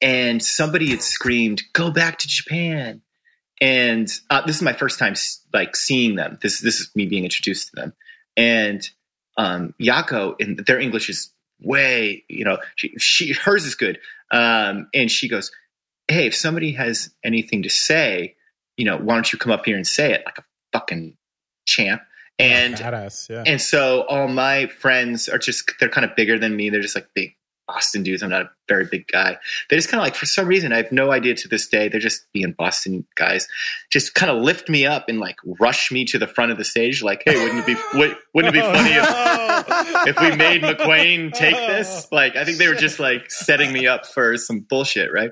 and 0.01 0.43
somebody 0.43 0.89
had 0.89 1.01
screamed, 1.01 1.63
"Go 1.73 1.91
back 1.91 2.19
to 2.19 2.27
Japan!" 2.27 3.01
And 3.59 4.11
uh, 4.29 4.45
this 4.45 4.57
is 4.57 4.61
my 4.61 4.73
first 4.73 4.99
time 4.99 5.15
like 5.53 5.75
seeing 5.75 6.15
them. 6.15 6.37
This 6.41 6.61
this 6.61 6.79
is 6.79 6.91
me 6.95 7.05
being 7.05 7.23
introduced 7.23 7.69
to 7.69 7.75
them, 7.75 7.93
and 8.35 8.87
um, 9.37 9.73
Yako 9.79 10.35
and 10.39 10.57
their 10.65 10.79
English 10.79 11.09
is 11.09 11.31
way 11.61 12.23
you 12.27 12.45
know 12.45 12.57
she, 12.75 12.93
she 12.97 13.33
hers 13.33 13.65
is 13.65 13.75
good, 13.75 13.99
um, 14.31 14.87
and 14.93 15.09
she 15.11 15.29
goes, 15.29 15.51
"Hey, 16.07 16.27
if 16.27 16.35
somebody 16.35 16.73
has 16.73 17.13
anything 17.23 17.63
to 17.63 17.69
say, 17.69 18.35
you 18.75 18.85
know, 18.85 18.97
why 18.97 19.15
don't 19.15 19.31
you 19.31 19.39
come 19.39 19.51
up 19.51 19.65
here 19.65 19.75
and 19.75 19.87
say 19.87 20.13
it 20.13 20.23
like 20.25 20.37
a 20.37 20.43
fucking 20.73 21.15
champ?" 21.65 22.01
And 22.39 22.75
Badass, 22.75 23.29
yeah. 23.29 23.43
and 23.47 23.61
so 23.61 24.01
all 24.09 24.27
my 24.27 24.67
friends 24.67 25.29
are 25.29 25.39
just 25.39 25.71
they're 25.79 25.89
kind 25.89 26.05
of 26.05 26.15
bigger 26.15 26.37
than 26.37 26.55
me. 26.55 26.69
They're 26.69 26.81
just 26.81 26.95
like 26.95 27.07
big 27.15 27.36
Boston 27.67 28.03
dudes. 28.03 28.23
I'm 28.23 28.29
not 28.29 28.43
a 28.43 28.49
very 28.67 28.85
big 28.85 29.07
guy. 29.07 29.37
They 29.69 29.75
just 29.75 29.89
kind 29.89 29.99
of 29.99 30.05
like, 30.05 30.15
for 30.15 30.25
some 30.25 30.47
reason, 30.47 30.71
I 30.71 30.77
have 30.77 30.91
no 30.91 31.11
idea 31.11 31.35
to 31.35 31.47
this 31.47 31.67
day. 31.67 31.89
They're 31.89 31.99
just 31.99 32.25
being 32.33 32.53
Boston 32.53 33.05
guys, 33.15 33.47
just 33.91 34.15
kind 34.15 34.31
of 34.31 34.41
lift 34.41 34.69
me 34.69 34.85
up 34.85 35.05
and 35.09 35.19
like 35.19 35.35
rush 35.59 35.91
me 35.91 36.05
to 36.05 36.17
the 36.17 36.27
front 36.27 36.51
of 36.51 36.57
the 36.57 36.63
stage. 36.63 37.03
Like, 37.03 37.23
hey, 37.25 37.35
wouldn't 37.35 37.59
it 37.59 37.65
be 37.67 37.75
wouldn't 38.33 38.55
it 38.55 38.59
be 38.59 38.61
funny 38.61 38.91
if, 38.93 40.15
if 40.15 40.21
we 40.21 40.35
made 40.35 40.61
McWane 40.61 41.33
take 41.33 41.55
this? 41.55 42.07
Like, 42.11 42.35
I 42.35 42.45
think 42.45 42.57
they 42.57 42.67
were 42.67 42.75
just 42.75 42.99
like 42.99 43.29
setting 43.29 43.73
me 43.73 43.87
up 43.87 44.05
for 44.05 44.37
some 44.37 44.61
bullshit, 44.61 45.11
right? 45.11 45.31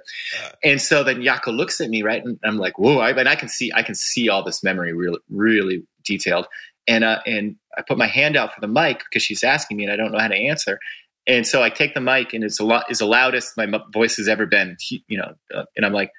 And 0.63 0.81
so 0.81 1.03
then 1.03 1.21
Yako 1.21 1.55
looks 1.55 1.79
at 1.79 1.89
me, 1.89 2.03
right, 2.03 2.23
and 2.23 2.37
I'm 2.43 2.57
like, 2.57 2.77
whoa! 2.77 2.97
I, 2.97 3.11
and 3.11 3.29
I 3.29 3.35
can 3.35 3.49
see 3.49 3.71
I 3.73 3.83
can 3.83 3.95
see 3.95 4.29
all 4.29 4.43
this 4.43 4.63
memory 4.63 4.93
really 4.93 5.19
really 5.29 5.83
detailed. 6.03 6.47
And 6.87 7.03
uh, 7.03 7.19
and 7.25 7.55
I 7.77 7.81
put 7.81 7.97
my 7.97 8.07
hand 8.07 8.37
out 8.37 8.53
for 8.53 8.61
the 8.61 8.67
mic 8.67 8.99
because 8.99 9.23
she's 9.23 9.43
asking 9.43 9.77
me, 9.77 9.83
and 9.85 9.93
I 9.93 9.95
don't 9.95 10.11
know 10.11 10.19
how 10.19 10.27
to 10.27 10.35
answer. 10.35 10.79
And 11.27 11.47
so 11.47 11.63
I 11.63 11.69
take 11.69 11.93
the 11.93 12.01
mic, 12.01 12.33
and 12.33 12.43
it's 12.43 12.59
a 12.59 12.65
lot 12.65 12.85
is 12.89 12.99
the 12.99 13.05
loudest 13.05 13.57
my 13.57 13.67
voice 13.91 14.17
has 14.17 14.27
ever 14.27 14.45
been. 14.45 14.77
You 15.07 15.17
know, 15.17 15.33
uh, 15.53 15.63
and 15.75 15.85
I'm 15.85 15.93
like, 15.93 16.11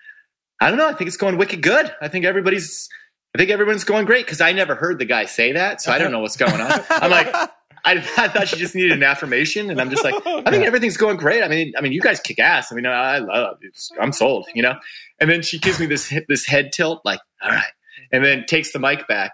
I 0.60 0.68
don't 0.68 0.78
know. 0.78 0.88
I 0.88 0.94
think 0.94 1.08
it's 1.08 1.16
going 1.16 1.38
wicked 1.38 1.62
good. 1.62 1.94
I 2.00 2.08
think 2.08 2.24
everybody's, 2.24 2.88
I 3.34 3.38
think 3.38 3.50
everyone's 3.50 3.84
going 3.84 4.06
great 4.06 4.24
because 4.24 4.40
I 4.40 4.52
never 4.52 4.74
heard 4.74 4.98
the 4.98 5.04
guy 5.04 5.26
say 5.26 5.52
that, 5.52 5.80
so 5.80 5.92
I 5.92 5.98
don't 5.98 6.10
know 6.10 6.20
what's 6.20 6.36
going 6.36 6.60
on. 6.60 6.80
I'm 6.90 7.10
like, 7.10 7.28
I, 7.32 7.48
I, 8.16 8.28
thought 8.28 8.48
she 8.48 8.56
just 8.56 8.74
needed 8.74 8.92
an 8.92 9.02
affirmation, 9.02 9.70
and 9.70 9.80
I'm 9.80 9.90
just 9.90 10.02
like, 10.02 10.14
I 10.26 10.50
think 10.50 10.64
everything's 10.64 10.96
going 10.96 11.18
great. 11.18 11.42
I 11.42 11.48
mean, 11.48 11.72
I 11.78 11.82
mean, 11.82 11.92
you 11.92 12.00
guys 12.00 12.18
kick 12.18 12.38
ass. 12.38 12.72
I 12.72 12.74
mean, 12.74 12.86
I, 12.86 13.18
love. 13.18 13.58
I'm 14.00 14.12
sold, 14.12 14.48
you 14.54 14.62
know. 14.62 14.74
And 15.20 15.30
then 15.30 15.42
she 15.42 15.58
gives 15.58 15.78
me 15.78 15.86
this 15.86 16.12
this 16.28 16.46
head 16.46 16.72
tilt, 16.72 17.02
like, 17.04 17.20
all 17.42 17.50
right, 17.50 17.72
and 18.10 18.24
then 18.24 18.44
takes 18.46 18.72
the 18.72 18.80
mic 18.80 19.06
back, 19.06 19.32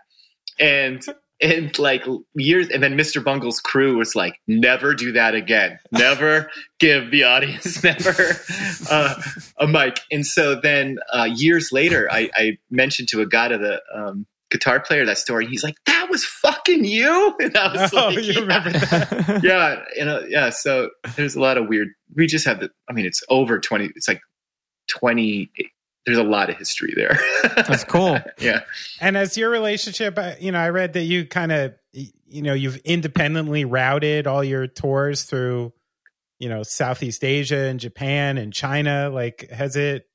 and 0.60 1.02
and 1.42 1.76
like 1.78 2.04
years 2.34 2.68
and 2.68 2.82
then 2.82 2.96
mr 2.96 3.22
bungle's 3.22 3.60
crew 3.60 3.98
was 3.98 4.14
like 4.14 4.38
never 4.46 4.94
do 4.94 5.12
that 5.12 5.34
again. 5.34 5.78
Never 5.90 6.50
give 6.78 7.10
the 7.10 7.24
audience 7.24 7.82
member 7.82 8.36
uh, 8.90 9.14
a 9.58 9.66
mic. 9.66 10.00
And 10.10 10.24
so 10.26 10.54
then 10.54 10.98
uh, 11.12 11.28
years 11.34 11.70
later 11.72 12.08
I, 12.10 12.30
I, 12.34 12.58
mentioned 12.70 13.08
to 13.08 13.20
a 13.20 13.26
guy 13.26 13.48
to 13.48 13.58
the 13.58 13.82
um, 13.94 14.26
guitar 14.50 14.80
player 14.80 15.04
that 15.06 15.18
story 15.18 15.46
he's 15.46 15.64
like 15.64 15.76
that 15.86 16.08
was 16.10 16.24
fucking 16.24 16.84
you? 16.84 17.36
And 17.40 17.56
i 17.56 17.72
was 17.72 17.92
oh, 17.94 18.08
like 18.08 18.24
you 18.24 18.32
yeah. 18.32 18.40
remember 18.40 18.70
that? 18.70 19.40
Yeah 19.42 19.82
you 19.96 20.04
know 20.04 20.24
yeah 20.28 20.50
so 20.50 20.90
there's 21.16 21.34
a 21.34 21.40
lot 21.40 21.58
of 21.58 21.68
weird 21.68 21.88
we 22.14 22.26
just 22.26 22.46
have 22.46 22.60
the 22.60 22.70
i 22.88 22.92
mean 22.92 23.06
it's 23.06 23.22
over 23.28 23.58
20 23.58 23.90
it's 23.96 24.08
like 24.08 24.20
20 24.88 25.50
there's 26.06 26.18
a 26.18 26.24
lot 26.24 26.50
of 26.50 26.56
history 26.56 26.92
there. 26.96 27.18
That's 27.42 27.84
cool. 27.84 28.18
yeah. 28.38 28.62
And 29.00 29.16
as 29.16 29.36
your 29.36 29.50
relationship, 29.50 30.18
uh, 30.18 30.34
you 30.40 30.52
know, 30.52 30.58
I 30.58 30.70
read 30.70 30.94
that 30.94 31.04
you 31.04 31.26
kind 31.26 31.52
of, 31.52 31.74
you 31.92 32.42
know, 32.42 32.54
you've 32.54 32.78
independently 32.78 33.64
routed 33.64 34.26
all 34.26 34.42
your 34.42 34.66
tours 34.66 35.24
through, 35.24 35.72
you 36.38 36.48
know, 36.48 36.62
Southeast 36.64 37.22
Asia 37.22 37.56
and 37.56 37.78
Japan 37.78 38.38
and 38.38 38.52
China. 38.52 39.10
Like, 39.10 39.48
has 39.50 39.76
it 39.76 40.06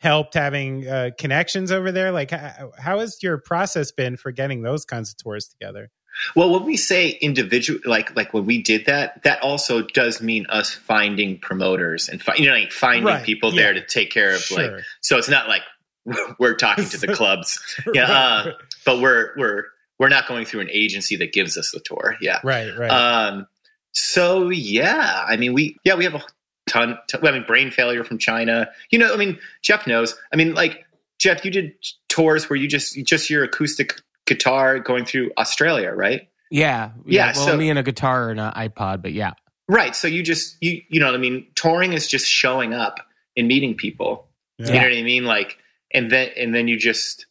helped 0.00 0.34
having 0.34 0.86
uh, 0.86 1.10
connections 1.18 1.72
over 1.72 1.90
there? 1.90 2.12
Like, 2.12 2.30
how, 2.30 2.70
how 2.78 2.98
has 3.00 3.20
your 3.22 3.38
process 3.38 3.90
been 3.90 4.16
for 4.16 4.30
getting 4.30 4.62
those 4.62 4.84
kinds 4.84 5.10
of 5.10 5.16
tours 5.16 5.48
together? 5.48 5.90
Well, 6.34 6.50
when 6.50 6.64
we 6.64 6.76
say 6.76 7.10
individual, 7.10 7.80
like 7.84 8.14
like 8.16 8.34
when 8.34 8.46
we 8.46 8.62
did 8.62 8.86
that, 8.86 9.22
that 9.24 9.42
also 9.42 9.82
does 9.82 10.20
mean 10.20 10.46
us 10.48 10.72
finding 10.72 11.38
promoters 11.38 12.08
and 12.08 12.22
fi- 12.22 12.36
you 12.36 12.46
know 12.46 12.54
like 12.54 12.72
finding 12.72 13.04
right. 13.04 13.24
people 13.24 13.54
yeah. 13.54 13.62
there 13.62 13.74
to 13.74 13.86
take 13.86 14.10
care 14.10 14.34
of 14.34 14.40
sure. 14.40 14.76
like. 14.76 14.84
So 15.00 15.18
it's 15.18 15.28
not 15.28 15.48
like 15.48 15.62
we're 16.38 16.56
talking 16.56 16.84
to 16.86 16.98
the 16.98 17.08
clubs, 17.14 17.58
yeah, 17.92 18.10
uh, 18.10 18.52
but 18.84 19.00
we're 19.00 19.32
we're 19.36 19.64
we're 19.98 20.08
not 20.08 20.28
going 20.28 20.44
through 20.44 20.60
an 20.60 20.70
agency 20.70 21.16
that 21.16 21.32
gives 21.32 21.56
us 21.56 21.70
the 21.72 21.80
tour. 21.80 22.16
Yeah, 22.20 22.40
right, 22.44 22.76
right. 22.76 22.90
Um, 22.90 23.46
so 23.92 24.50
yeah, 24.50 25.24
I 25.26 25.36
mean 25.36 25.52
we 25.52 25.76
yeah 25.84 25.94
we 25.94 26.04
have 26.04 26.14
a 26.14 26.22
ton. 26.68 26.98
ton 27.08 27.26
I 27.26 27.32
mean 27.32 27.44
brain 27.46 27.70
failure 27.70 28.04
from 28.04 28.18
China. 28.18 28.68
You 28.90 28.98
know, 28.98 29.12
I 29.12 29.16
mean 29.16 29.38
Jeff 29.62 29.86
knows. 29.86 30.16
I 30.32 30.36
mean 30.36 30.54
like 30.54 30.84
Jeff, 31.18 31.44
you 31.44 31.50
did 31.50 31.74
tours 32.08 32.48
where 32.48 32.56
you 32.56 32.68
just 32.68 32.96
just 33.04 33.28
your 33.30 33.44
acoustic 33.44 34.00
guitar 34.28 34.78
going 34.78 35.04
through 35.04 35.32
Australia, 35.38 35.90
right? 35.90 36.28
Yeah, 36.50 36.92
yeah. 37.06 37.26
yeah 37.26 37.32
well, 37.36 37.46
so, 37.46 37.56
me 37.56 37.70
and 37.70 37.78
a 37.78 37.82
guitar 37.82 38.30
and 38.30 38.38
an 38.38 38.52
iPod, 38.52 39.02
but 39.02 39.12
yeah, 39.12 39.32
right. 39.68 39.96
So 39.96 40.06
you 40.06 40.22
just 40.22 40.56
you 40.60 40.82
you 40.88 41.00
know 41.00 41.06
what 41.06 41.14
I 41.14 41.18
mean. 41.18 41.46
Touring 41.54 41.92
is 41.92 42.06
just 42.06 42.26
showing 42.26 42.74
up 42.74 43.00
and 43.36 43.48
meeting 43.48 43.74
people. 43.74 44.28
Yeah. 44.58 44.66
You 44.66 44.72
know 44.74 44.80
what 44.80 44.98
I 44.98 45.02
mean? 45.02 45.24
Like, 45.24 45.58
and 45.92 46.10
then 46.10 46.30
and 46.36 46.54
then 46.54 46.68
you 46.68 46.78
just 46.78 47.26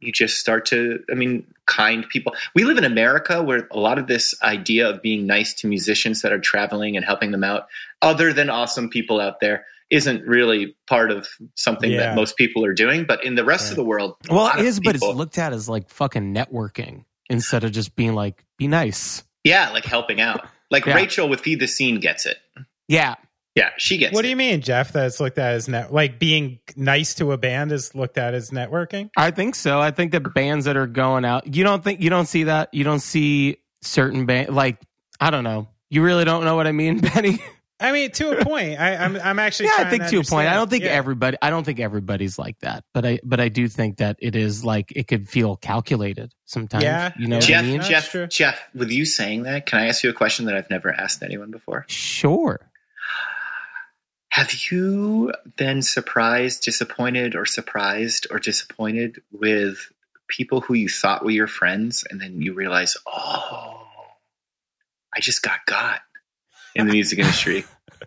you 0.00 0.12
just 0.12 0.38
start 0.38 0.66
to. 0.66 1.00
I 1.10 1.14
mean, 1.14 1.46
kind 1.66 2.08
people. 2.08 2.34
We 2.54 2.64
live 2.64 2.78
in 2.78 2.84
America 2.84 3.42
where 3.42 3.68
a 3.70 3.78
lot 3.78 3.98
of 3.98 4.06
this 4.06 4.34
idea 4.42 4.88
of 4.88 5.02
being 5.02 5.26
nice 5.26 5.54
to 5.54 5.66
musicians 5.66 6.22
that 6.22 6.32
are 6.32 6.40
traveling 6.40 6.96
and 6.96 7.04
helping 7.04 7.30
them 7.30 7.44
out, 7.44 7.68
other 8.00 8.32
than 8.32 8.50
awesome 8.50 8.88
people 8.88 9.20
out 9.20 9.40
there, 9.40 9.64
isn't 9.92 10.26
really 10.26 10.74
part 10.88 11.10
of 11.12 11.28
something 11.54 11.90
Yeah. 11.92 11.98
that 11.98 12.16
most 12.16 12.36
people 12.36 12.64
are 12.64 12.72
doing. 12.74 13.04
But 13.04 13.22
in 13.24 13.34
the 13.36 13.44
rest 13.44 13.70
of 13.70 13.76
the 13.76 13.84
world, 13.84 14.16
Well, 14.28 14.48
it 14.58 14.60
is, 14.60 14.60
it 14.60 14.60
of 14.60 14.66
is, 14.66 14.80
but 14.80 14.94
it's 14.96 15.04
looked 15.04 15.38
at 15.38 15.52
as 15.52 15.68
like 15.68 15.88
fucking 15.90 16.34
networking 16.34 17.04
instead 17.30 17.62
of 17.62 17.72
just 17.72 17.94
being 17.94 18.14
like, 18.14 18.42
be 18.58 18.66
nice. 18.66 19.22
yeah, 19.44 19.70
like 19.70 19.84
helping 19.84 20.20
out. 20.20 20.46
Like 20.70 20.86
Yeah. 20.86 20.94
Rachel 20.94 21.28
with 21.28 21.40
Feed 21.40 21.60
the 21.60 21.68
Scene 21.68 22.00
gets 22.00 22.26
it. 22.26 22.38
Yeah. 22.88 23.14
Yeah, 23.54 23.68
she 23.76 23.98
gets 23.98 24.14
What 24.14 24.20
it. 24.20 24.22
do 24.22 24.30
you 24.30 24.36
mean, 24.36 24.62
Jeff? 24.62 24.92
That's 24.92 25.20
looked 25.20 25.36
at 25.36 25.52
as 25.52 25.68
net 25.68 25.92
like 25.92 26.18
being 26.18 26.58
nice 26.74 27.12
to 27.16 27.32
a 27.32 27.36
band 27.36 27.70
is 27.70 27.94
looked 27.94 28.16
at 28.16 28.32
as 28.32 28.48
networking. 28.50 29.10
I 29.14 29.30
think 29.30 29.54
so. 29.56 29.78
I 29.78 29.90
think 29.90 30.12
that 30.12 30.20
bands 30.32 30.64
that 30.64 30.78
are 30.78 30.86
going 30.86 31.26
out, 31.26 31.54
you 31.54 31.62
don't 31.64 31.84
think 31.84 32.00
you 32.00 32.08
don't 32.08 32.24
see 32.24 32.44
that. 32.44 32.72
You 32.72 32.82
don't 32.84 33.00
see 33.00 33.58
certain 33.82 34.24
band 34.24 34.54
like 34.54 34.78
I 35.20 35.28
don't 35.30 35.44
know. 35.44 35.68
You 35.90 36.02
really 36.02 36.24
don't 36.24 36.44
know 36.46 36.56
what 36.56 36.66
I 36.66 36.72
mean, 36.72 37.00
Benny. 37.14 37.40
I 37.82 37.92
mean, 37.92 38.10
to 38.12 38.38
a 38.38 38.44
point. 38.44 38.78
I, 38.80 38.96
I'm 38.96 39.16
I'm 39.16 39.38
actually 39.38 39.66
yeah, 39.66 39.84
I 39.86 39.90
think 39.90 40.06
to 40.08 40.18
a 40.20 40.24
point. 40.24 40.48
I 40.48 40.54
don't 40.54 40.70
think 40.70 40.84
Yeah. 40.84 40.90
everybody. 40.90 41.36
I 41.42 41.50
don't 41.50 41.64
think 41.64 41.80
everybody's 41.80 42.38
like 42.38 42.58
that. 42.60 42.84
But 42.94 43.04
I 43.04 43.18
but 43.24 43.40
I 43.40 43.48
do 43.48 43.68
think 43.68 43.98
that 43.98 44.16
it 44.20 44.36
is 44.36 44.64
like 44.64 44.92
it 44.94 45.08
could 45.08 45.28
feel 45.28 45.56
calculated 45.56 46.32
sometimes. 46.46 46.84
Yeah, 46.84 47.12
you 47.18 47.28
know 47.28 47.36
what. 47.36 47.44
I 47.44 47.48
Jeff, 47.48 47.64
mean. 47.64 47.82
Jeff, 47.82 48.10
true. 48.10 48.26
Jeff, 48.26 48.60
with 48.74 48.90
you 48.90 49.04
saying 49.04 49.42
that, 49.44 49.66
can 49.66 49.80
I 49.80 49.86
ask 49.88 50.02
you 50.02 50.10
a 50.10 50.14
question 50.14 50.46
that 50.46 50.56
I've 50.56 50.70
never 50.70 50.92
asked 50.92 51.22
anyone 51.22 51.50
before? 51.50 51.84
Sure. 51.88 52.68
Have 54.30 54.52
you 54.70 55.32
been 55.56 55.82
surprised, 55.82 56.62
disappointed, 56.62 57.34
or 57.36 57.44
surprised 57.44 58.26
or 58.30 58.38
disappointed 58.38 59.20
with 59.30 59.92
people 60.28 60.62
who 60.62 60.72
you 60.72 60.88
thought 60.88 61.22
were 61.22 61.30
your 61.30 61.46
friends, 61.46 62.04
and 62.10 62.18
then 62.18 62.40
you 62.40 62.54
realize, 62.54 62.96
oh, 63.06 63.82
I 65.14 65.20
just 65.20 65.42
got 65.42 65.66
got 65.66 66.00
in 66.74 66.86
the 66.86 66.92
music 66.92 67.18
industry? 67.18 67.64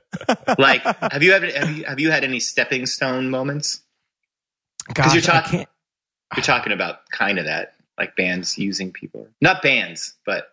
like, 0.57 0.81
have 0.83 1.23
you 1.23 1.33
ever 1.33 1.45
have 1.47 1.69
you 1.77 1.83
have 1.85 1.99
you 1.99 2.11
had 2.11 2.23
any 2.23 2.39
stepping 2.39 2.85
stone 2.85 3.29
moments? 3.29 3.81
Because 4.87 5.13
you're 5.13 5.21
talking- 5.21 5.65
You're 6.35 6.43
talking 6.43 6.73
about 6.73 7.09
kind 7.11 7.37
of 7.39 7.45
that, 7.45 7.75
like 7.97 8.15
bands 8.15 8.57
using 8.57 8.91
people, 8.91 9.27
not 9.41 9.61
bands, 9.61 10.15
but 10.25 10.47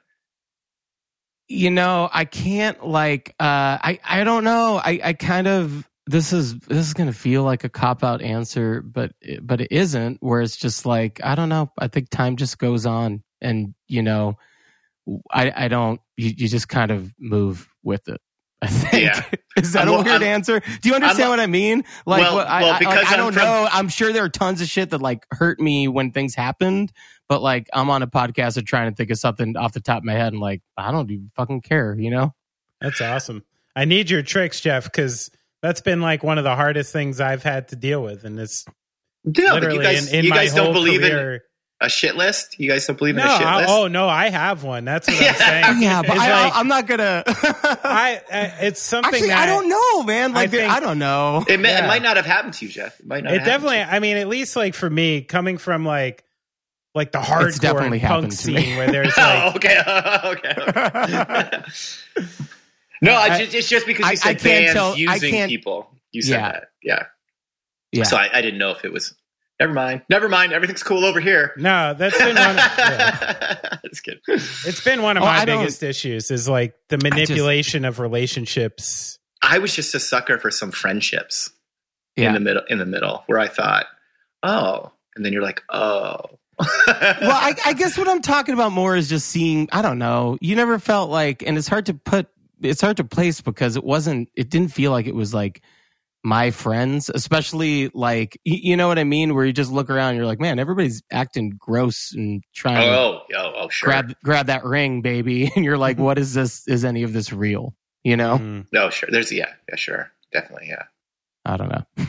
you 1.49 1.71
know 1.71 2.09
i 2.13 2.25
can't 2.25 2.87
like 2.87 3.35
uh 3.41 3.77
i 3.83 3.99
i 4.09 4.25
don't 4.25 4.45
know 4.45 4.81
i 4.83 4.99
i 5.05 5.13
kind 5.13 5.47
of 5.47 5.87
this 6.07 6.33
is 6.33 6.59
this 6.61 6.87
is 6.87 6.95
gonna 6.95 7.13
feel 7.13 7.43
like 7.43 7.65
a 7.65 7.69
cop 7.69 8.03
out 8.03 8.23
answer 8.23 8.81
but 8.81 9.13
but 9.43 9.61
it 9.61 9.69
isn't 9.71 10.17
where 10.23 10.41
it's 10.41 10.57
just 10.57 10.87
like 10.87 11.21
i 11.23 11.35
don't 11.35 11.49
know 11.51 11.71
i 11.79 11.89
think 11.89 12.09
time 12.09 12.37
just 12.37 12.59
goes 12.59 12.87
on 12.87 13.23
and 13.43 13.75
you 13.89 14.03
know 14.03 14.39
i 15.31 15.65
i 15.65 15.69
don't 15.69 16.01
you, 16.17 16.29
you 16.37 16.49
just 16.49 16.69
kind 16.69 16.91
of 16.91 17.13
move 17.19 17.69
with 17.83 18.09
it 18.09 18.21
i 18.61 18.67
think 18.69 19.05
Yeah. 19.05 19.23
is 19.57 19.73
that 19.73 19.89
I'm- 19.89 19.89
a 19.89 19.97
weird 19.97 20.09
I'm- 20.09 20.23
answer 20.23 20.61
do 20.81 20.89
you 20.89 20.95
understand 20.95 21.23
I'm- 21.23 21.31
what 21.31 21.41
i 21.41 21.47
mean 21.47 21.85
like 22.07 22.23
Well- 22.23 22.37
what, 22.37 22.47
I, 22.47 22.63
well, 22.63 22.73
I- 22.75 22.79
because 22.79 22.95
like, 23.05 23.13
I 23.13 23.17
don't 23.17 23.33
from- 23.33 23.43
know 23.43 23.69
i'm 23.73 23.89
sure 23.89 24.13
there 24.13 24.25
are 24.25 24.29
tons 24.29 24.61
of 24.61 24.69
shit 24.69 24.91
that 24.91 25.03
like 25.03 25.27
hurt 25.33 25.59
me 25.61 25.89
when 25.89 26.13
things 26.13 26.35
happened 26.35 26.93
but 27.29 27.41
like 27.41 27.67
I'm 27.73 27.89
on 27.89 28.03
a 28.03 28.07
podcast 28.07 28.59
and 28.59 28.67
trying 28.67 28.91
to 28.91 28.95
think 28.95 29.11
of 29.11 29.17
something 29.17 29.57
off 29.57 29.73
the 29.73 29.81
top 29.81 29.99
of 29.99 30.05
my 30.05 30.13
head 30.13 30.35
and 30.35 30.41
like 30.43 30.61
I 30.77 30.91
don't 30.93 31.11
even 31.11 31.31
fucking 31.35 31.63
care, 31.63 31.97
you 31.99 32.11
know? 32.11 32.35
That's 32.79 33.01
awesome. 33.01 33.43
I 33.75 33.87
need 33.87 34.11
your 34.11 34.21
tricks, 34.23 34.61
Jeff, 34.61 34.85
because 34.85 35.31
that's 35.63 35.81
been 35.81 36.03
like 36.03 36.23
one 36.23 36.37
of 36.37 36.45
the 36.45 36.55
hardest 36.55 36.93
things 36.93 37.21
I've 37.23 37.43
had 37.43 37.69
to 37.69 37.77
deal 37.77 38.03
with, 38.03 38.25
and 38.25 38.39
it's 38.39 38.67
no, 39.25 39.33
but 39.33 39.55
literally 39.63 39.77
you 39.79 39.83
guys, 39.83 40.13
in, 40.13 40.19
in 40.19 40.25
you 40.27 40.31
my 40.31 40.37
guys 40.37 40.53
whole 40.53 40.65
don't 40.65 40.75
believe 40.75 41.03
in 41.03 41.11
career. 41.11 41.43
A 41.83 41.89
shit 41.91 42.17
list. 42.17 42.59
You 42.59 42.71
guys 42.71 42.87
don't 42.87 42.97
believe 42.99 43.17
No, 43.17 43.25
in 43.25 43.29
a 43.29 43.37
shit 43.37 43.47
I- 43.47 43.57
list. 43.59 43.69
oh 43.71 43.89
no, 43.89 44.09
I 44.09 44.31
have 44.31 44.63
one. 44.65 44.85
That's 44.87 45.09
what 45.09 45.21
Yeah. 45.21 45.29
I'm 45.33 45.37
saying. 45.37 45.83
Yeah, 45.83 46.01
but 46.03 46.11
It's 46.13 46.21
I, 46.21 46.45
like- 46.45 46.53
I'm 46.57 46.69
not 46.69 46.87
gonna. 46.87 47.23
I, 47.27 48.21
uh, 48.33 48.51
it's 48.67 48.81
something 48.81 49.13
Actually, 49.13 49.29
that 49.29 49.43
I 49.43 49.47
don't 49.47 49.69
know, 49.69 50.03
man. 50.05 50.33
Like, 50.33 50.49
I 50.49 50.51
think- 50.51 50.73
I 50.73 50.81
don't 50.81 50.99
know. 50.99 51.45
It, 51.49 51.61
Yeah. 51.61 51.85
it 51.85 51.89
might 51.89 52.03
not 52.03 52.17
have 52.17 52.25
happened 52.27 52.55
to 52.55 52.65
you, 52.67 52.71
Jeff. 52.73 52.99
It 53.01 53.07
might 53.07 53.25
not. 53.25 53.33
it 53.35 53.41
have 53.41 53.47
happened 53.49 53.65
definitely 53.69 53.97
i 53.97 53.99
mean 54.01 54.17
at 54.17 54.29
least 54.29 54.57
like 54.57 54.75
for 54.75 54.89
me 54.89 55.21
coming 55.23 55.59
from 55.59 55.85
like 55.85 56.25
like 56.95 57.11
the 57.13 57.19
hardcore 57.19 57.59
definitely 57.61 58.01
punk 58.01 58.33
scene 58.33 58.55
me. 58.55 58.77
where 58.77 58.91
there's 58.91 59.15
to 59.15 59.21
you. 59.21 59.27
Oh, 59.27 59.47
like 59.47 59.57
okay, 59.57 59.79
okay. 60.31 61.63
no, 63.01 63.15
I, 63.15 63.39
just, 63.43 63.55
it's 63.55 63.69
just 63.69 63.87
because 63.87 64.05
I- 64.07 64.11
you 64.13 64.17
said 64.17 64.29
I 64.29 64.35
can't 64.35 64.43
bands 64.45 64.73
tell- 64.75 64.93
I 64.93 64.97
using 64.97 65.31
can't- 65.31 65.51
people. 65.51 65.91
You 66.13 66.23
said 66.23 66.33
Yeah. 66.41 66.53
that, 66.53 66.65
yeah. 66.83 67.03
Yeah. 67.93 68.05
So 68.05 68.17
I, 68.17 68.29
I 68.33 68.43
didn't 68.43 68.59
know 68.59 68.71
if 68.71 68.85
it 68.85 68.93
was. 68.93 69.15
Never 69.61 69.73
mind. 69.73 70.03
Never 70.09 70.29
mind. 70.29 70.53
Everything's 70.53 70.83
cool 70.83 71.05
over 71.05 71.21
here. 71.21 71.53
no 71.57 71.95
that's 71.95 72.19
been 72.19 72.35
one 72.37 72.57
yeah. 72.57 73.79
Just 73.89 74.03
kidding. 74.03 74.21
it's 74.27 74.83
been 74.85 75.03
one 75.03 75.17
of 75.17 75.23
Oh, 75.23 75.27
my 75.27 75.39
I 75.39 75.45
don't- 75.45 75.61
biggest 75.61 75.83
issues 75.83 76.31
is 76.31 76.49
like 76.49 76.75
the 76.89 76.99
manipulation 76.99 77.85
of 77.85 77.99
relationships 78.01 79.19
I 79.43 79.59
was 79.59 79.75
just 79.75 79.95
a 79.95 80.01
sucker 80.01 80.39
for 80.39 80.51
some 80.51 80.71
friendships 80.71 81.51
in 82.17 82.33
the 82.35 82.41
middle. 82.41 82.63
In 82.69 82.79
the 82.79 82.87
middle, 82.87 83.25
where 83.27 83.39
I 83.41 83.49
thought, 83.49 83.87
oh, 84.45 84.93
and 85.17 85.25
then 85.25 85.33
you're 85.33 85.43
like, 85.43 85.63
oh. 85.71 86.17
well, 86.61 86.69
I, 86.87 87.55
I 87.67 87.73
guess 87.73 87.99
what 87.99 88.07
I'm 88.09 88.23
talking 88.23 88.55
about 88.55 88.71
more 88.71 88.95
is 88.95 89.09
just 89.09 89.29
seeing. 89.29 89.69
I 89.73 89.83
don't 89.83 89.99
know. 89.99 90.39
You 90.41 90.55
never 90.55 90.79
felt 90.79 91.11
like, 91.11 91.43
and 91.43 91.59
it's 91.59 91.67
hard 91.67 91.87
to 91.87 91.95
put. 91.95 92.29
It's 92.61 92.81
hard 92.81 92.99
to 92.99 93.05
place 93.05 93.41
because 93.41 93.77
it 93.77 93.83
wasn't. 93.83 94.29
It 94.37 94.49
didn't 94.49 94.69
feel 94.69 94.93
like 94.93 95.07
it 95.07 95.15
was 95.15 95.35
like 95.35 95.63
my 96.25 96.51
friends, 96.51 97.11
especially 97.13 97.91
like 97.95 98.39
you, 98.45 98.59
you 98.71 98.77
know 98.77 98.89
what 98.89 98.99
I 98.99 99.05
mean, 99.05 99.35
where 99.35 99.45
you 99.45 99.53
just 99.53 99.73
look 99.73 99.91
around, 99.91 100.11
and 100.11 100.17
you're 100.19 100.27
like, 100.27 100.41
man, 100.41 100.59
everybody's 100.59 101.03
acting 101.11 101.55
gross 101.59 102.13
and 102.15 102.43
trying 102.55 102.81
to 102.81 102.87
Oh, 102.97 103.23
oh, 103.37 103.53
oh, 103.57 103.69
sure. 103.69 103.89
grab 103.89 104.15
grab 104.23 104.47
that 104.47 104.65
ring, 104.65 105.03
baby, 105.03 105.51
and 105.57 105.65
you're 105.65 105.79
like, 105.79 105.99
what 105.99 106.19
is 106.19 106.35
this? 106.35 106.67
Is 106.69 106.85
any 106.85 107.03
of 107.03 107.13
this 107.13 107.33
real? 107.33 107.75
You 108.05 108.17
know, 108.17 108.39
Mm. 108.39 108.67
No, 108.73 108.91
sure. 108.91 109.09
There's 109.13 109.31
yeah, 109.33 109.53
yeah, 109.69 109.77
sure, 109.77 110.11
definitely, 110.33 110.69
yeah. 110.69 110.85
I 111.45 111.57
don't 111.57 111.69
know. 111.71 112.07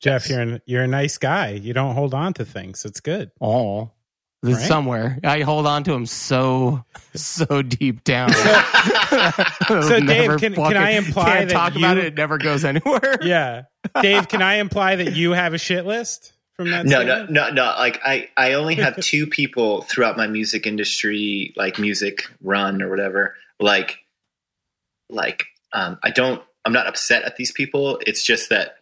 jeff 0.00 0.28
you're 0.28 0.40
an, 0.40 0.60
you're 0.66 0.82
a 0.82 0.88
nice 0.88 1.16
guy 1.16 1.48
you 1.50 1.72
don't 1.72 1.94
hold 1.94 2.12
on 2.12 2.34
to 2.34 2.44
things 2.44 2.84
it's 2.84 3.00
good 3.00 3.30
Oh, 3.40 3.52
there's 3.76 3.95
Right? 4.42 4.54
somewhere 4.56 5.18
I 5.24 5.40
hold 5.40 5.66
on 5.66 5.82
to 5.84 5.92
him 5.92 6.06
so 6.06 6.84
so 7.14 7.62
deep 7.62 8.04
down. 8.04 8.32
So, 8.32 10.00
Dave, 10.00 10.38
can- 10.38 10.54
can 10.54 10.76
I 10.76 10.90
imply 10.90 11.24
can't 11.38 11.48
that 11.48 11.54
talk 11.54 11.74
about 11.76 11.98
it? 11.98 12.04
It 12.04 12.14
never 12.14 12.38
goes 12.38 12.64
anywhere. 12.64 13.18
yeah 13.22 13.62
dave 14.02 14.26
can 14.26 14.42
i 14.42 14.54
imply 14.56 14.96
that 14.96 15.14
you 15.14 15.30
have 15.30 15.54
a 15.54 15.58
shit 15.58 15.86
list 15.86 16.32
from 16.56 16.70
that 16.70 16.84
no, 16.86 17.02
no, 17.04 17.26
no, 17.26 17.50
no. 17.50 17.64
Like 17.64 18.00
I, 18.04 18.30
I 18.36 18.54
only 18.54 18.76
have 18.76 18.96
two 19.00 19.26
people 19.26 19.82
throughout 19.82 20.16
my 20.16 20.26
music 20.26 20.66
industry, 20.66 21.52
like 21.54 21.78
music 21.78 22.22
run 22.42 22.80
or 22.80 22.88
whatever. 22.88 23.34
Like, 23.60 23.98
like, 25.10 25.44
um, 25.74 25.98
I 26.02 26.08
don't. 26.10 26.42
I'm 26.64 26.72
not 26.72 26.86
upset 26.86 27.24
at 27.24 27.36
these 27.36 27.52
people. 27.52 28.00
It's 28.06 28.24
just 28.24 28.48
that 28.48 28.76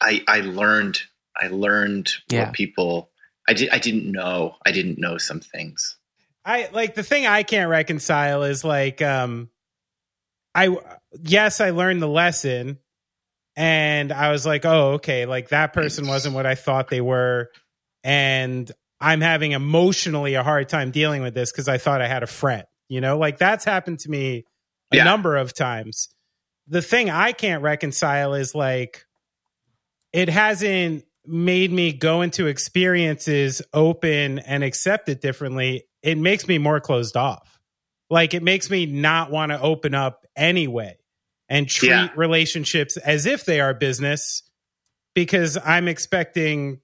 I, 0.00 0.22
I 0.26 0.40
learned, 0.40 1.02
I 1.40 1.46
learned 1.48 2.10
Yeah. 2.28 2.46
what 2.46 2.52
people. 2.52 3.10
I 3.48 3.52
did. 3.54 3.70
I 3.70 3.78
didn't 3.78 4.10
know. 4.10 4.56
I 4.64 4.72
didn't 4.72 4.98
know 4.98 5.18
some 5.18 5.40
things. 5.40 5.96
I 6.44 6.68
like 6.72 6.94
the 6.94 7.02
thing 7.02 7.26
I 7.26 7.42
can't 7.42 7.70
reconcile 7.70 8.42
is 8.42 8.64
like 8.64 9.00
um 9.02 9.50
I 10.54 10.76
yes, 11.22 11.60
I 11.60 11.70
learned 11.70 12.02
the 12.02 12.08
lesson 12.08 12.78
and 13.56 14.12
I 14.12 14.30
was 14.30 14.44
like, 14.46 14.64
"Oh, 14.64 14.92
okay, 14.94 15.26
like 15.26 15.48
that 15.50 15.72
person 15.72 16.06
wasn't 16.06 16.34
what 16.34 16.46
I 16.46 16.54
thought 16.54 16.88
they 16.88 17.00
were." 17.00 17.50
And 18.02 18.70
I'm 19.00 19.20
having 19.20 19.52
emotionally 19.52 20.34
a 20.34 20.42
hard 20.42 20.68
time 20.68 20.90
dealing 20.90 21.22
with 21.22 21.34
this 21.34 21.52
cuz 21.52 21.68
I 21.68 21.78
thought 21.78 22.00
I 22.02 22.06
had 22.08 22.22
a 22.22 22.26
friend, 22.28 22.64
you 22.88 23.00
know? 23.00 23.18
Like 23.18 23.38
that's 23.38 23.64
happened 23.64 24.00
to 24.00 24.10
me 24.10 24.44
a 24.92 24.96
Yeah. 24.96 25.04
number 25.04 25.36
of 25.36 25.52
times. 25.54 26.08
The 26.66 26.82
thing 26.82 27.10
I 27.10 27.32
can't 27.32 27.62
reconcile 27.62 28.34
is 28.34 28.54
like 28.54 29.04
it 30.12 30.28
hasn't 30.28 31.04
made 31.26 31.72
me 31.72 31.92
go 31.92 32.22
into 32.22 32.46
experiences 32.46 33.62
open 33.72 34.38
and 34.40 34.62
accept 34.64 35.08
it 35.08 35.20
differently. 35.20 35.84
It 36.02 36.18
makes 36.18 36.46
me 36.46 36.58
more 36.58 36.80
closed 36.80 37.16
off. 37.16 37.58
Like 38.10 38.34
it 38.34 38.42
makes 38.42 38.68
me 38.70 38.86
not 38.86 39.30
want 39.30 39.50
to 39.52 39.60
open 39.60 39.94
up 39.94 40.26
anyway 40.36 40.96
and 41.48 41.68
treat 41.68 41.88
Yeah. 41.90 42.08
relationships 42.16 42.96
as 42.98 43.26
if 43.26 43.44
they 43.44 43.60
are 43.60 43.72
business 43.74 44.42
because 45.14 45.56
I'm 45.64 45.88
expecting 45.88 46.80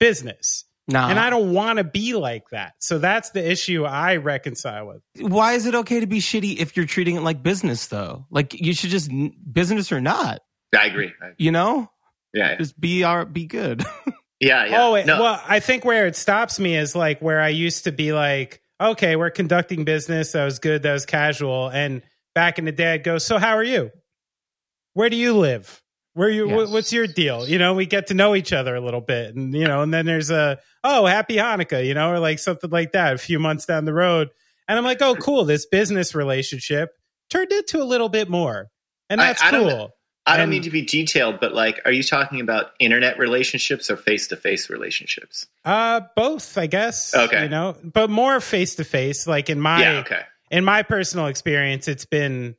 business. 0.00 0.64
Nah. 0.90 1.10
And 1.10 1.18
I 1.18 1.28
don't 1.28 1.52
want 1.52 1.76
to 1.76 1.84
be 1.84 2.14
like 2.14 2.48
that. 2.50 2.72
So 2.78 2.98
that's 2.98 3.30
the 3.30 3.46
issue 3.50 3.84
I 3.84 4.16
reconcile 4.16 4.86
with. 4.86 5.02
Why 5.30 5.52
is 5.52 5.66
it 5.66 5.74
okay 5.74 6.00
to 6.00 6.06
be 6.06 6.18
shitty 6.18 6.58
if 6.58 6.76
you're 6.78 6.86
treating 6.86 7.16
it 7.16 7.20
like 7.20 7.42
business 7.42 7.88
though? 7.88 8.24
Like 8.30 8.54
you 8.58 8.72
should 8.72 8.88
just 8.90 9.10
business 9.52 9.92
or 9.92 10.00
not. 10.00 10.40
I 10.78 10.86
agree. 10.86 11.12
I, 11.22 11.32
You 11.36 11.52
know, 11.52 11.90
yeah, 12.32 12.56
just 12.56 12.78
be 12.80 13.04
our 13.04 13.24
be 13.24 13.46
good. 13.46 13.82
yeah, 14.40 14.66
yeah. 14.66 14.84
Oh, 14.84 14.94
it, 14.94 15.06
no, 15.06 15.20
well, 15.20 15.42
I 15.46 15.60
think 15.60 15.84
where 15.84 16.06
it 16.06 16.16
stops 16.16 16.58
me 16.60 16.76
is 16.76 16.94
like 16.94 17.20
where 17.20 17.40
I 17.40 17.48
used 17.48 17.84
to 17.84 17.92
be 17.92 18.12
like, 18.12 18.60
okay, 18.80 19.16
we're 19.16 19.30
conducting 19.30 19.84
business. 19.84 20.32
That 20.32 20.44
was 20.44 20.58
good. 20.58 20.82
That 20.82 20.92
was 20.92 21.06
casual. 21.06 21.68
And 21.68 22.02
back 22.34 22.58
in 22.58 22.64
the 22.64 22.72
day, 22.72 22.94
I'd 22.94 23.04
go, 23.04 23.18
so 23.18 23.38
how 23.38 23.54
are 23.56 23.64
you? 23.64 23.90
Where 24.94 25.10
do 25.10 25.16
you 25.16 25.36
live? 25.36 25.82
Where 26.14 26.28
you? 26.28 26.48
Yes. 26.48 26.68
wh- 26.68 26.72
What's 26.72 26.92
your 26.92 27.06
deal? 27.06 27.48
You 27.48 27.58
know, 27.58 27.74
we 27.74 27.86
get 27.86 28.08
to 28.08 28.14
know 28.14 28.34
each 28.34 28.52
other 28.52 28.74
a 28.74 28.80
little 28.80 29.00
bit, 29.00 29.34
and 29.36 29.54
you 29.54 29.66
know, 29.68 29.82
and 29.82 29.94
then 29.94 30.06
there's 30.06 30.30
a 30.30 30.58
oh, 30.82 31.06
happy 31.06 31.36
Hanukkah, 31.36 31.84
you 31.86 31.94
know, 31.94 32.10
or 32.10 32.18
like 32.18 32.38
something 32.40 32.70
like 32.70 32.92
that. 32.92 33.14
A 33.14 33.18
few 33.18 33.38
months 33.38 33.66
down 33.66 33.84
the 33.84 33.94
road, 33.94 34.28
and 34.66 34.76
I'm 34.76 34.84
like, 34.84 35.00
oh, 35.00 35.14
cool. 35.14 35.44
This 35.44 35.66
business 35.66 36.14
relationship 36.14 36.90
turned 37.30 37.52
into 37.52 37.80
a 37.80 37.84
little 37.84 38.08
bit 38.08 38.28
more, 38.28 38.68
and 39.08 39.20
I- 39.20 39.26
that's 39.28 39.42
I 39.42 39.50
don't- 39.52 39.68
cool. 39.68 39.90
I 40.28 40.32
don't 40.36 40.42
And- 40.44 40.50
mean 40.50 40.62
to 40.62 40.70
be 40.70 40.82
detailed, 40.82 41.40
but 41.40 41.54
like, 41.54 41.80
are 41.84 41.90
you 41.92 42.02
talking 42.02 42.40
about 42.40 42.72
internet 42.78 43.18
relationships 43.18 43.88
or 43.90 43.96
face 43.96 44.28
to 44.28 44.36
face 44.36 44.68
relationships? 44.68 45.46
Uh, 45.64 46.02
both, 46.14 46.58
I 46.58 46.66
guess. 46.66 47.14
Okay. 47.14 47.44
you 47.44 47.48
know, 47.48 47.76
but 47.82 48.10
more 48.10 48.40
face 48.40 48.74
to 48.76 48.84
face. 48.84 49.26
Like 49.26 49.48
in 49.50 49.58
my 49.60 49.80
yeah, 49.80 49.98
okay. 50.00 50.20
in 50.50 50.64
my 50.64 50.82
personal 50.82 51.26
experience, 51.28 51.88
it's 51.88 52.04
been, 52.04 52.56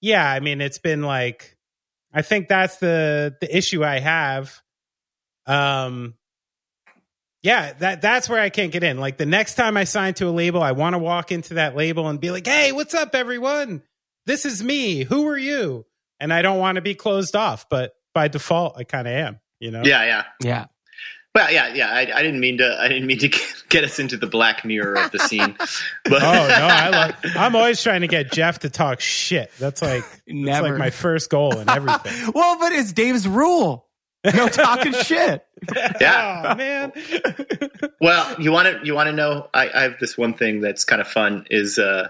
yeah. 0.00 0.30
I 0.30 0.40
mean, 0.40 0.60
it's 0.60 0.78
been 0.78 1.02
like, 1.02 1.56
I 2.12 2.22
think 2.22 2.48
that's 2.48 2.76
the 2.76 3.34
the 3.40 3.56
issue 3.56 3.82
I 3.84 3.98
have. 3.98 4.60
Um, 5.46 6.14
yeah, 7.42 7.72
that 7.74 8.02
that's 8.02 8.28
where 8.28 8.40
I 8.40 8.50
can't 8.50 8.72
get 8.72 8.82
in. 8.82 8.98
Like 8.98 9.16
the 9.18 9.26
next 9.26 9.54
time 9.54 9.76
I 9.76 9.84
sign 9.84 10.14
to 10.14 10.28
a 10.28 10.30
label, 10.30 10.62
I 10.62 10.72
want 10.72 10.94
to 10.94 10.98
walk 10.98 11.30
into 11.32 11.54
that 11.54 11.76
label 11.76 12.08
and 12.08 12.20
be 12.20 12.30
like, 12.30 12.46
"Hey, 12.46 12.72
what's 12.72 12.94
up, 12.94 13.14
everyone? 13.14 13.82
This 14.26 14.44
is 14.44 14.62
me. 14.62 15.04
Who 15.04 15.28
are 15.28 15.38
you?" 15.38 15.86
And 16.20 16.32
I 16.32 16.42
don't 16.42 16.58
want 16.58 16.76
to 16.76 16.82
be 16.82 16.94
closed 16.94 17.36
off, 17.36 17.68
but 17.68 17.94
by 18.14 18.28
default, 18.28 18.76
I 18.78 18.84
kind 18.84 19.06
of 19.06 19.12
am. 19.12 19.40
You 19.60 19.70
know? 19.70 19.82
Yeah, 19.84 20.04
yeah. 20.04 20.24
Yeah. 20.42 20.66
Well, 21.34 21.52
yeah, 21.52 21.74
yeah. 21.74 21.90
I, 21.90 22.00
I 22.00 22.22
didn't 22.22 22.40
mean 22.40 22.56
to. 22.58 22.78
I 22.80 22.88
didn't 22.88 23.06
mean 23.06 23.18
to 23.18 23.28
get 23.68 23.84
us 23.84 23.98
into 23.98 24.16
the 24.16 24.26
black 24.26 24.64
mirror 24.64 24.94
of 24.94 25.12
the 25.12 25.18
scene. 25.18 25.54
But 26.04 26.22
Oh 26.22 26.32
no, 26.48 26.66
I 26.70 26.88
love. 26.88 27.14
I'm 27.36 27.54
always 27.56 27.82
trying 27.82 28.00
to 28.00 28.06
get 28.06 28.32
Jeff 28.32 28.60
to 28.60 28.70
talk 28.70 29.00
shit. 29.00 29.50
That's 29.58 29.82
like 29.82 30.02
that's 30.02 30.22
Never. 30.26 30.70
like 30.70 30.78
my 30.78 30.90
first 30.90 31.28
goal 31.28 31.58
in 31.58 31.68
everything. 31.68 32.30
well, 32.34 32.58
but 32.58 32.72
it's 32.72 32.92
Dave's 32.92 33.28
rule. 33.28 33.86
No 34.24 34.48
talking 34.48 34.92
shit. 34.92 35.44
Yeah. 36.00 36.52
oh 36.52 36.54
man. 36.54 36.92
Well, 38.00 38.40
you 38.40 38.50
want 38.52 38.68
to 38.68 38.86
you 38.86 38.94
want 38.94 39.08
to 39.08 39.12
know? 39.12 39.48
I, 39.52 39.68
I 39.74 39.82
have 39.82 39.96
this 40.00 40.16
one 40.16 40.32
thing 40.32 40.60
that's 40.60 40.84
kind 40.84 41.02
of 41.02 41.08
fun. 41.08 41.44
Is 41.50 41.78
uh, 41.78 42.08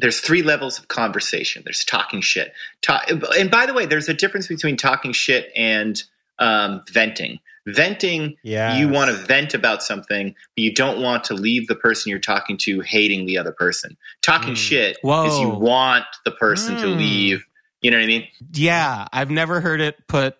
there's 0.00 0.20
three 0.20 0.42
levels 0.42 0.78
of 0.78 0.88
conversation. 0.88 1.62
There's 1.64 1.84
talking 1.84 2.20
shit. 2.20 2.52
Ta- 2.82 3.04
and 3.38 3.50
by 3.50 3.66
the 3.66 3.74
way, 3.74 3.86
there's 3.86 4.08
a 4.08 4.14
difference 4.14 4.46
between 4.48 4.76
talking 4.76 5.12
shit 5.12 5.50
and 5.56 6.02
um, 6.38 6.82
venting. 6.90 7.38
Venting, 7.66 8.36
Yeah. 8.42 8.78
you 8.78 8.88
want 8.88 9.10
to 9.10 9.16
vent 9.16 9.52
about 9.52 9.82
something, 9.82 10.30
but 10.56 10.62
you 10.62 10.72
don't 10.74 11.02
want 11.02 11.24
to 11.24 11.34
leave 11.34 11.68
the 11.68 11.74
person 11.74 12.08
you're 12.10 12.18
talking 12.18 12.56
to 12.62 12.80
hating 12.80 13.26
the 13.26 13.36
other 13.36 13.52
person. 13.52 13.96
Talking 14.22 14.54
Mm. 14.54 14.56
shit 14.56 14.96
Whoa. 15.02 15.26
is 15.26 15.38
you 15.38 15.48
want 15.50 16.06
the 16.24 16.30
person 16.30 16.76
to 16.78 16.86
Mm. 16.86 16.96
leave. 16.98 17.44
You 17.82 17.90
know 17.90 17.98
what 17.98 18.04
I 18.04 18.06
mean? 18.06 18.28
Yeah, 18.54 19.06
I've 19.12 19.30
never 19.30 19.60
heard 19.60 19.80
it 19.82 19.96
put. 20.08 20.36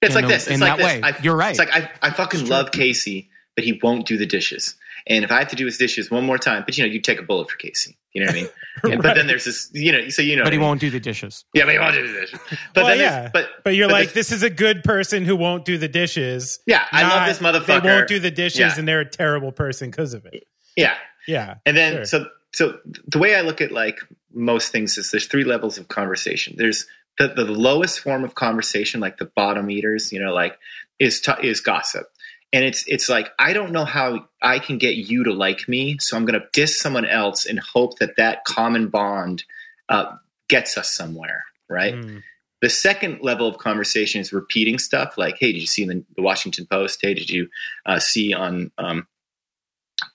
It's 0.00 0.14
in 0.16 0.22
like 0.22 0.24
a- 0.24 0.28
this. 0.28 0.46
It's 0.46 0.54
in 0.54 0.60
like 0.60 0.78
that 0.78 0.78
this. 0.78 0.86
way. 0.86 1.00
I, 1.02 1.22
You're 1.22 1.36
right. 1.36 1.50
It's 1.50 1.58
like 1.58 1.74
I, 1.74 1.90
I 2.00 2.10
fucking 2.10 2.46
love 2.48 2.72
Casey, 2.72 3.28
but 3.54 3.64
he 3.64 3.78
won't 3.82 4.06
do 4.06 4.16
the 4.16 4.26
dishes. 4.26 4.74
And 5.06 5.24
if 5.24 5.32
I 5.32 5.38
have 5.40 5.48
to 5.48 5.56
do 5.56 5.66
his 5.66 5.78
dishes 5.78 6.10
one 6.10 6.24
more 6.24 6.38
time, 6.38 6.62
but 6.64 6.76
you 6.78 6.84
know, 6.86 6.90
you 6.92 7.00
take 7.00 7.18
a 7.18 7.22
bullet 7.22 7.50
for 7.50 7.56
Casey. 7.56 7.96
You 8.12 8.20
know 8.20 8.26
what 8.26 8.36
I 8.36 8.40
mean? 8.42 8.48
Yeah, 8.84 8.96
But 8.96 9.14
then 9.14 9.26
there's 9.26 9.44
this, 9.44 9.70
you 9.74 9.92
know, 9.92 10.08
so 10.08 10.22
you 10.22 10.34
know, 10.36 10.42
But 10.44 10.52
he 10.52 10.56
I 10.56 10.60
mean. 10.60 10.68
won't 10.68 10.80
do 10.80 10.90
the 10.90 10.98
dishes. 11.00 11.44
Yeah, 11.54 11.64
but 11.66 11.72
he 11.74 11.78
won't 11.78 11.94
do 11.94 12.06
the 12.12 12.20
dishes. 12.20 12.40
But 12.74 12.84
Well, 12.84 12.86
then, 12.86 12.98
yeah. 12.98 13.30
but 13.32 13.48
But 13.64 13.74
you're 13.76 13.88
but 13.88 13.92
like, 13.92 14.12
this 14.12 14.32
is 14.32 14.42
a 14.42 14.50
good 14.50 14.82
person 14.82 15.24
who 15.24 15.36
won't 15.36 15.64
do 15.64 15.78
the 15.78 15.88
dishes. 15.88 16.58
yeah, 16.66 16.84
I 16.90 17.02
love 17.02 17.28
this 17.28 17.38
motherfucker. 17.38 17.82
They 17.82 17.88
won't 17.88 18.08
do 18.08 18.18
the 18.18 18.30
dishes, 18.30 18.58
Yeah. 18.58 18.74
and 18.78 18.88
they're 18.88 19.00
a 19.00 19.08
terrible 19.08 19.52
person 19.52 19.90
because 19.90 20.14
of 20.14 20.24
it. 20.26 20.44
yeah, 20.76 20.94
Yeah. 21.28 21.56
and 21.66 21.76
then 21.76 21.92
Sure. 21.92 22.04
so 22.06 22.26
so 22.54 22.78
the 23.06 23.18
way 23.18 23.34
I 23.36 23.40
look 23.42 23.60
at 23.60 23.72
like 23.72 23.98
most 24.34 24.72
things 24.72 24.98
is 24.98 25.10
there's 25.10 25.26
three 25.26 25.44
levels 25.44 25.78
of 25.78 25.88
conversation. 25.88 26.54
There's 26.58 26.86
the, 27.18 27.28
the 27.28 27.44
lowest 27.44 28.00
form 28.00 28.24
of 28.24 28.34
conversation, 28.34 29.00
like 29.00 29.18
the 29.18 29.26
bottom 29.36 29.70
eaters, 29.70 30.12
you 30.12 30.20
know, 30.22 30.32
like 30.34 30.58
is 30.98 31.20
t- 31.20 31.32
is 31.42 31.60
gossip. 31.60 32.06
And 32.52 32.64
it's 32.64 32.84
it's 32.86 33.08
like 33.08 33.30
I 33.38 33.52
don't 33.52 33.72
know 33.72 33.84
how 33.84 34.26
I 34.42 34.58
can 34.58 34.78
get 34.78 34.96
you 34.96 35.24
to 35.24 35.32
like 35.32 35.68
me, 35.68 35.96
so 36.00 36.16
I'm 36.16 36.26
going 36.26 36.38
to 36.38 36.46
diss 36.52 36.78
someone 36.78 37.06
else 37.06 37.46
and 37.46 37.58
hope 37.58 37.98
that 37.98 38.16
that 38.16 38.44
common 38.44 38.88
bond 38.88 39.44
uh, 39.88 40.16
gets 40.48 40.76
us 40.76 40.90
somewhere, 40.92 41.44
right? 41.68 41.94
Mm. 41.94 42.22
The 42.60 42.70
second 42.70 43.20
level 43.22 43.48
of 43.48 43.58
conversation 43.58 44.20
is 44.20 44.32
repeating 44.32 44.78
stuff 44.78 45.18
like, 45.18 45.36
hey, 45.40 45.52
did 45.52 45.60
you 45.60 45.66
see 45.66 45.84
the, 45.84 46.04
the 46.14 46.22
Washington 46.22 46.66
Post? 46.70 47.00
Hey, 47.02 47.14
did 47.14 47.28
you 47.28 47.48
uh, 47.84 47.98
see 47.98 48.32
on 48.32 48.70
um, 48.78 49.08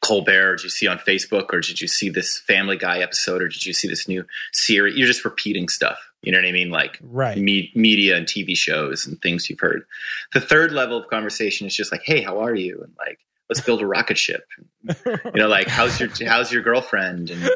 Colbert? 0.02 0.54
Or 0.54 0.56
did 0.56 0.64
you 0.64 0.70
see 0.70 0.88
on 0.88 0.98
Facebook? 1.00 1.54
Or 1.54 1.60
did 1.60 1.82
you 1.82 1.88
see 1.88 2.10
this 2.10 2.38
Family 2.38 2.78
Guy 2.78 3.00
episode? 3.00 3.42
Or 3.42 3.50
did 3.50 3.66
you 3.66 3.74
see 3.74 3.90
this 3.90 4.08
new 4.08 4.24
series? 4.54 4.96
You're 4.96 5.08
just 5.08 5.26
repeating 5.26 5.68
stuff. 5.68 5.98
You 6.22 6.32
know 6.32 6.40
what 6.40 6.48
I 6.48 6.52
mean? 6.52 6.70
Like 6.72 6.98
Right. 7.02 7.38
me- 7.38 7.72
media 7.76 8.18
and 8.18 8.26
TV 8.26 8.56
shows 8.58 9.06
and 9.06 9.22
things 9.22 9.50
you've 9.50 9.60
heard. 9.60 9.86
The 10.34 10.42
third 10.42 10.72
level 10.72 10.98
of 10.98 11.08
conversation 11.10 11.68
is 11.68 11.76
just 11.76 11.92
like, 11.92 12.02
hey, 12.04 12.22
how 12.22 12.40
are 12.40 12.56
you? 12.56 12.82
And 12.84 12.94
like, 12.98 13.20
let's 13.50 13.62
build 13.62 13.82
a 13.82 13.86
rocket 13.86 14.18
ship. 14.18 14.46
You 15.06 15.44
know, 15.44 15.48
like, 15.48 15.68
how's 15.68 16.00
your 16.00 16.10
how's 16.28 16.52
your 16.52 16.64
girlfriend? 16.64 17.30
And 17.30 17.50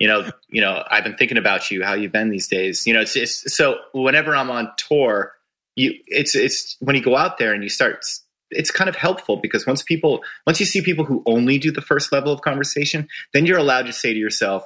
you 0.00 0.08
know, 0.08 0.28
you 0.48 0.60
know, 0.60 0.82
I've 0.90 1.04
been 1.04 1.16
thinking 1.16 1.38
about 1.38 1.70
you. 1.70 1.82
How 1.84 1.94
you've 1.94 2.12
been 2.12 2.28
these 2.30 2.48
days? 2.48 2.86
You 2.86 2.92
know, 2.94 3.00
it's, 3.00 3.14
it's 3.16 3.54
so 3.54 3.76
whenever 3.94 4.34
I'm 4.34 4.50
on 4.50 4.70
tour, 4.76 5.32
you 5.76 5.94
it's 6.06 6.34
it's 6.34 6.76
when 6.80 6.96
you 6.96 7.02
go 7.02 7.16
out 7.16 7.38
there 7.38 7.54
and 7.54 7.62
you 7.62 7.68
start. 7.68 8.04
It's 8.50 8.70
kind 8.70 8.90
of 8.90 8.96
helpful 8.96 9.36
because 9.36 9.66
once 9.66 9.82
people 9.82 10.22
once 10.46 10.60
you 10.60 10.66
see 10.66 10.82
people 10.82 11.04
who 11.04 11.22
only 11.24 11.56
do 11.58 11.70
the 11.70 11.80
first 11.80 12.12
level 12.12 12.32
of 12.32 12.42
conversation, 12.42 13.08
then 13.32 13.46
you're 13.46 13.58
allowed 13.58 13.86
to 13.86 13.92
say 13.92 14.12
to 14.12 14.18
yourself, 14.18 14.64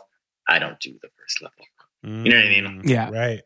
I 0.48 0.59
don't 0.59 0.81
do 0.81 0.93
the 1.02 1.09
first 1.20 1.43
level. 1.43 1.64
You 2.06 2.12
know 2.30 2.36
what 2.36 2.44
I 2.46 2.48
mean? 2.48 2.64
Mm, 2.82 2.88
Yeah. 2.88 3.10
Right. 3.10 3.42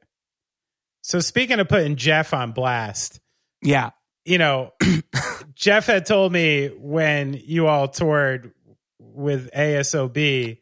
So 1.03 1.21
speaking 1.21 1.59
of 1.61 1.69
putting 1.69 1.97
Jeff 1.97 2.35
on 2.35 2.53
blast, 2.53 3.21
Yeah. 3.63 3.91
you 4.25 4.39
know, 4.39 4.73
Jeff 5.55 5.87
had 5.87 6.05
told 6.07 6.33
me 6.33 6.69
when 6.79 7.35
you 7.45 7.67
all 7.67 7.89
toured 7.89 8.53
with 8.99 9.51
ASOB 9.53 10.59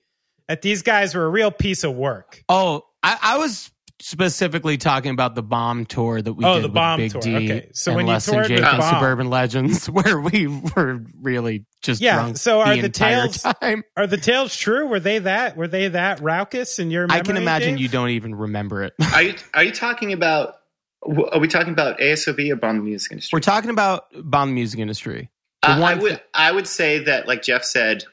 that 0.46 0.62
these 0.62 0.82
guys 0.82 1.14
were 1.14 1.24
a 1.24 1.28
real 1.28 1.50
piece 1.50 1.82
of 1.84 1.94
work. 1.94 2.42
Oh, 2.48 2.84
I, 3.02 3.18
I 3.20 3.38
was 3.38 3.70
specifically 4.00 4.76
talking 4.78 5.10
about 5.10 5.34
the 5.34 5.42
bomb 5.42 5.84
tour 5.84 6.22
that 6.22 6.32
we 6.32 6.44
Oh, 6.44 6.54
did 6.54 6.64
the 6.64 6.68
with 6.68 6.74
Bomb 6.74 6.98
Big 7.00 7.12
tour. 7.12 7.20
D 7.20 7.34
Okay. 7.36 7.68
So 7.72 7.90
and 7.90 7.96
when 7.96 8.06
you 8.06 8.12
Less 8.12 8.26
Than 8.26 8.34
toured 8.36 8.46
Jake 8.48 8.58
with 8.60 8.66
and 8.68 8.82
Suburban 8.84 9.30
Legends, 9.30 9.86
where 9.90 10.20
we 10.20 10.46
were 10.46 11.00
really 11.20 11.64
just 11.82 12.00
Yeah, 12.00 12.14
drunk 12.16 12.36
so 12.36 12.60
are 12.60 12.74
the 12.76 12.82
the 12.82 12.88
tales- 12.88 13.42
time. 13.42 13.82
Are 13.96 14.06
the 14.06 14.16
tales 14.16 14.54
true? 14.56 14.86
Were 14.86 15.00
they 15.00 15.18
that? 15.20 15.56
Were 15.56 15.68
they 15.68 15.88
that 15.88 16.20
raucous 16.20 16.78
in 16.78 16.90
your 16.90 17.06
I 17.10 17.20
can 17.20 17.36
imagine 17.36 17.74
Dave? 17.74 17.82
you 17.82 17.88
don't 17.88 18.10
even 18.10 18.34
remember 18.34 18.82
it. 18.84 18.94
Are 19.14 19.22
you 19.22 19.34
are 19.54 19.64
you 19.64 19.72
talking 19.72 20.12
about? 20.12 20.54
Are 21.02 21.38
we 21.38 21.46
talking 21.48 21.72
about 21.72 21.98
ASOB 21.98 22.50
or 22.50 22.56
Bomb 22.56 22.78
the 22.78 22.82
Music 22.82 23.12
Industry? 23.12 23.36
We're 23.36 23.40
talking 23.40 23.70
about 23.70 24.06
bomb 24.14 24.48
the 24.48 24.54
music 24.54 24.80
industry. 24.80 25.30
The 25.62 25.70
Uh, 25.70 25.80
I 25.80 25.94
would 25.94 26.12
thi- 26.12 26.22
I 26.34 26.52
would 26.52 26.66
say 26.66 26.98
that, 27.04 27.26
like 27.28 27.42
Jeff 27.42 27.64
said, 27.64 28.04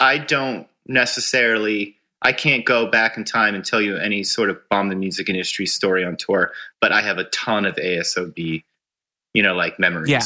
I 0.00 0.18
don't 0.18 0.66
necessarily. 0.86 1.95
I 2.22 2.32
can't 2.32 2.64
go 2.64 2.90
back 2.90 3.16
in 3.16 3.24
time 3.24 3.54
and 3.54 3.64
tell 3.64 3.80
you 3.80 3.96
any 3.96 4.24
sort 4.24 4.50
of 4.50 4.58
bomb 4.70 4.88
the 4.88 4.96
music 4.96 5.28
industry 5.28 5.66
story 5.66 6.04
on 6.04 6.16
tour, 6.16 6.52
but 6.80 6.90
I 6.92 7.02
have 7.02 7.18
a 7.18 7.24
ton 7.24 7.66
of 7.66 7.76
ASOB, 7.76 8.64
you 9.34 9.42
know, 9.42 9.54
like 9.54 9.78
memories. 9.78 10.10
Yeah. 10.10 10.22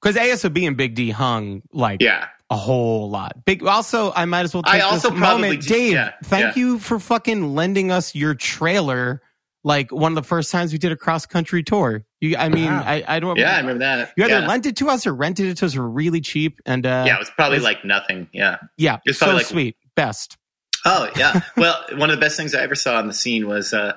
Because 0.00 0.16
ASOB 0.16 0.66
and 0.66 0.76
Big 0.76 0.94
D 0.94 1.10
hung 1.10 1.62
like 1.72 2.00
yeah. 2.00 2.28
a 2.50 2.56
whole 2.56 3.10
lot. 3.10 3.44
Big. 3.44 3.64
Also, 3.64 4.12
I 4.14 4.24
might 4.24 4.42
as 4.42 4.54
well 4.54 4.62
take 4.62 4.74
I 4.74 4.80
also 4.80 5.10
this 5.10 5.18
probably 5.18 5.42
moment, 5.42 5.62
do- 5.62 5.68
Dave. 5.68 5.92
yeah, 5.92 6.12
thank 6.24 6.56
yeah. 6.56 6.60
you 6.60 6.78
for 6.78 6.98
fucking 6.98 7.54
lending 7.54 7.90
us 7.90 8.14
your 8.14 8.34
trailer. 8.34 9.22
Like 9.64 9.92
one 9.92 10.10
of 10.10 10.16
the 10.16 10.24
first 10.24 10.50
times 10.50 10.72
we 10.72 10.78
did 10.78 10.90
a 10.90 10.96
cross 10.96 11.24
country 11.24 11.62
tour. 11.62 12.04
You, 12.20 12.36
I 12.36 12.48
mean, 12.48 12.64
Wow. 12.66 12.82
I, 12.84 13.04
I 13.06 13.20
don't. 13.20 13.36
Yeah, 13.38 13.54
I 13.54 13.60
remember 13.60 13.78
that. 13.80 14.12
You 14.16 14.24
either 14.24 14.40
yeah. 14.40 14.46
lent 14.48 14.66
it 14.66 14.76
to 14.78 14.88
us 14.88 15.06
or 15.06 15.14
rented 15.14 15.46
it 15.46 15.56
to 15.58 15.66
us 15.66 15.74
for 15.74 15.88
really 15.88 16.20
cheap, 16.20 16.60
and 16.66 16.84
uh, 16.84 17.04
yeah, 17.06 17.14
it 17.14 17.18
was 17.20 17.30
probably 17.30 17.58
it's- 17.58 17.64
like 17.72 17.84
nothing. 17.84 18.28
Yeah. 18.32 18.58
yeah, 18.76 18.98
it's 19.04 19.18
so 19.18 19.32
like- 19.34 19.46
sweet, 19.46 19.76
best. 19.94 20.36
Oh 20.84 21.08
yeah. 21.16 21.40
well, 21.56 21.84
one 21.92 22.10
of 22.10 22.16
the 22.16 22.20
best 22.20 22.36
things 22.36 22.54
I 22.54 22.62
ever 22.62 22.74
saw 22.74 22.98
on 22.98 23.06
the 23.06 23.12
scene 23.14 23.46
was 23.46 23.72
uh, 23.72 23.96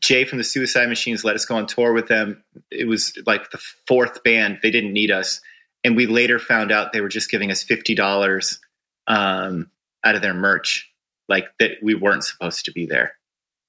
Jay 0.00 0.24
from 0.24 0.38
the 0.38 0.44
Suicide 0.44 0.88
Machines 0.88 1.24
let 1.24 1.34
us 1.36 1.44
go 1.44 1.56
on 1.56 1.66
tour 1.66 1.92
with 1.92 2.08
them. 2.08 2.42
It 2.70 2.86
was 2.88 3.12
like 3.26 3.50
the 3.50 3.58
fourth 3.86 4.22
band. 4.22 4.58
They 4.62 4.70
didn't 4.70 4.92
need 4.92 5.10
us, 5.10 5.40
and 5.84 5.96
we 5.96 6.06
later 6.06 6.38
found 6.38 6.72
out 6.72 6.92
they 6.92 7.00
were 7.00 7.08
just 7.08 7.30
giving 7.30 7.50
us 7.50 7.62
fifty 7.62 7.94
dollars 7.94 8.58
um, 9.06 9.70
out 10.02 10.14
of 10.14 10.22
their 10.22 10.34
merch, 10.34 10.90
like 11.28 11.46
that 11.60 11.72
we 11.82 11.94
weren't 11.94 12.24
supposed 12.24 12.64
to 12.64 12.72
be 12.72 12.86
there, 12.86 13.12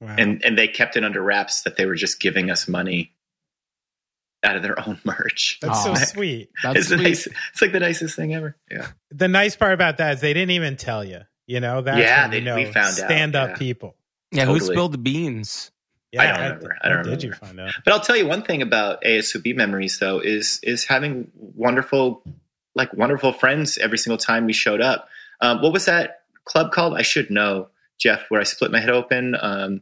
Wow. 0.02 0.16
and 0.18 0.44
and 0.46 0.58
they 0.58 0.68
kept 0.68 0.96
it 0.98 1.04
under 1.04 1.22
wraps 1.22 1.64
that 1.64 1.76
they 1.78 1.86
were 1.86 1.96
just 1.96 2.20
giving 2.22 2.50
us 2.50 2.68
money 2.68 3.12
out 4.44 4.56
of 4.56 4.62
their 4.64 4.80
own 4.88 5.00
merch. 5.04 5.58
That's 5.62 5.80
Aw. 5.80 5.94
so 5.96 6.06
sweet. 6.06 6.50
That's 6.64 6.78
It's 6.80 6.88
sweet. 6.90 7.02
nice. 7.02 7.28
It's 7.52 7.62
like 7.62 7.72
the 7.72 7.80
nicest 7.80 8.16
thing 8.16 8.34
ever. 8.34 8.56
Yeah. 8.72 8.88
The 9.12 9.28
nice 9.28 9.56
part 9.56 9.74
about 9.74 9.98
that 9.98 10.14
is 10.16 10.22
they 10.22 10.34
didn't 10.34 10.52
even 10.52 10.78
tell 10.78 11.04
you. 11.04 11.22
You 11.48 11.60
know, 11.60 11.82
that's 11.82 11.98
Yeah, 12.00 12.24
when 12.24 12.32
you 12.34 12.40
they- 12.40 12.46
know 12.46 12.56
we 12.56 12.66
found 12.66 12.88
out, 12.88 12.94
stand 12.94 13.36
up 13.36 13.50
yeah. 13.52 13.56
people. 13.58 13.96
Yeah, 14.32 14.46
who 14.46 14.60
spilled 14.60 14.92
the 14.94 14.98
beans? 14.98 15.72
Yeah, 16.12 16.22
I 16.22 16.26
don't 16.28 16.40
remember. 16.42 16.78
I 16.82 16.90
don't 16.90 16.98
how 17.00 17.04
Did 17.04 17.24
you 17.24 17.34
find 17.34 17.60
out? 17.60 17.72
But 17.84 17.94
I'll 17.94 18.00
tell 18.00 18.16
you 18.16 18.26
one 18.28 18.42
thing 18.42 18.62
about 18.62 19.04
ASOB 19.04 19.56
memories 19.56 20.00
though 20.00 20.20
is 20.20 20.60
is 20.64 20.86
having 20.86 21.30
wonderful 21.36 22.24
like 22.74 22.94
wonderful 22.94 23.34
friends 23.34 23.78
every 23.78 23.98
single 23.98 24.18
time 24.18 24.46
we 24.46 24.54
showed 24.54 24.82
up. 24.82 25.08
Um, 25.42 25.62
what 25.62 25.74
was 25.74 25.86
that 25.86 26.22
club 26.46 26.72
called? 26.72 26.96
I 26.98 27.02
should 27.02 27.30
know, 27.30 27.68
Jeff. 28.00 28.22
Where 28.30 28.40
I 28.40 28.44
split 28.46 28.72
my 28.72 28.80
head 28.80 28.90
open. 28.90 29.36
Um, 29.40 29.82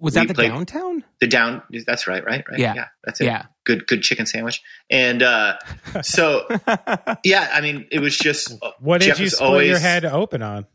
Was 0.00 0.14
that 0.14 0.28
the 0.28 0.34
played- 0.34 0.48
downtown? 0.50 1.04
the 1.20 1.26
down. 1.28 1.62
That's 1.86 2.06
right, 2.06 2.24
right, 2.24 2.44
right. 2.50 2.58
Yeah. 2.58 2.74
yeah, 2.74 2.86
that's 3.04 3.20
it. 3.20 3.24
Yeah. 3.26 3.44
Good, 3.64 3.86
good 3.86 4.02
chicken 4.02 4.26
sandwich. 4.26 4.62
And 4.90 5.22
uh, 5.22 5.58
so, 6.02 6.48
yeah, 7.24 7.48
I 7.52 7.60
mean, 7.60 7.86
it 7.92 8.00
was 8.00 8.16
just. 8.18 8.52
What 8.80 9.00
did 9.00 9.18
you 9.18 9.28
split 9.30 9.48
always- 9.48 9.68
your 9.68 9.78
head 9.78 10.04
open 10.04 10.42
on? 10.42 10.66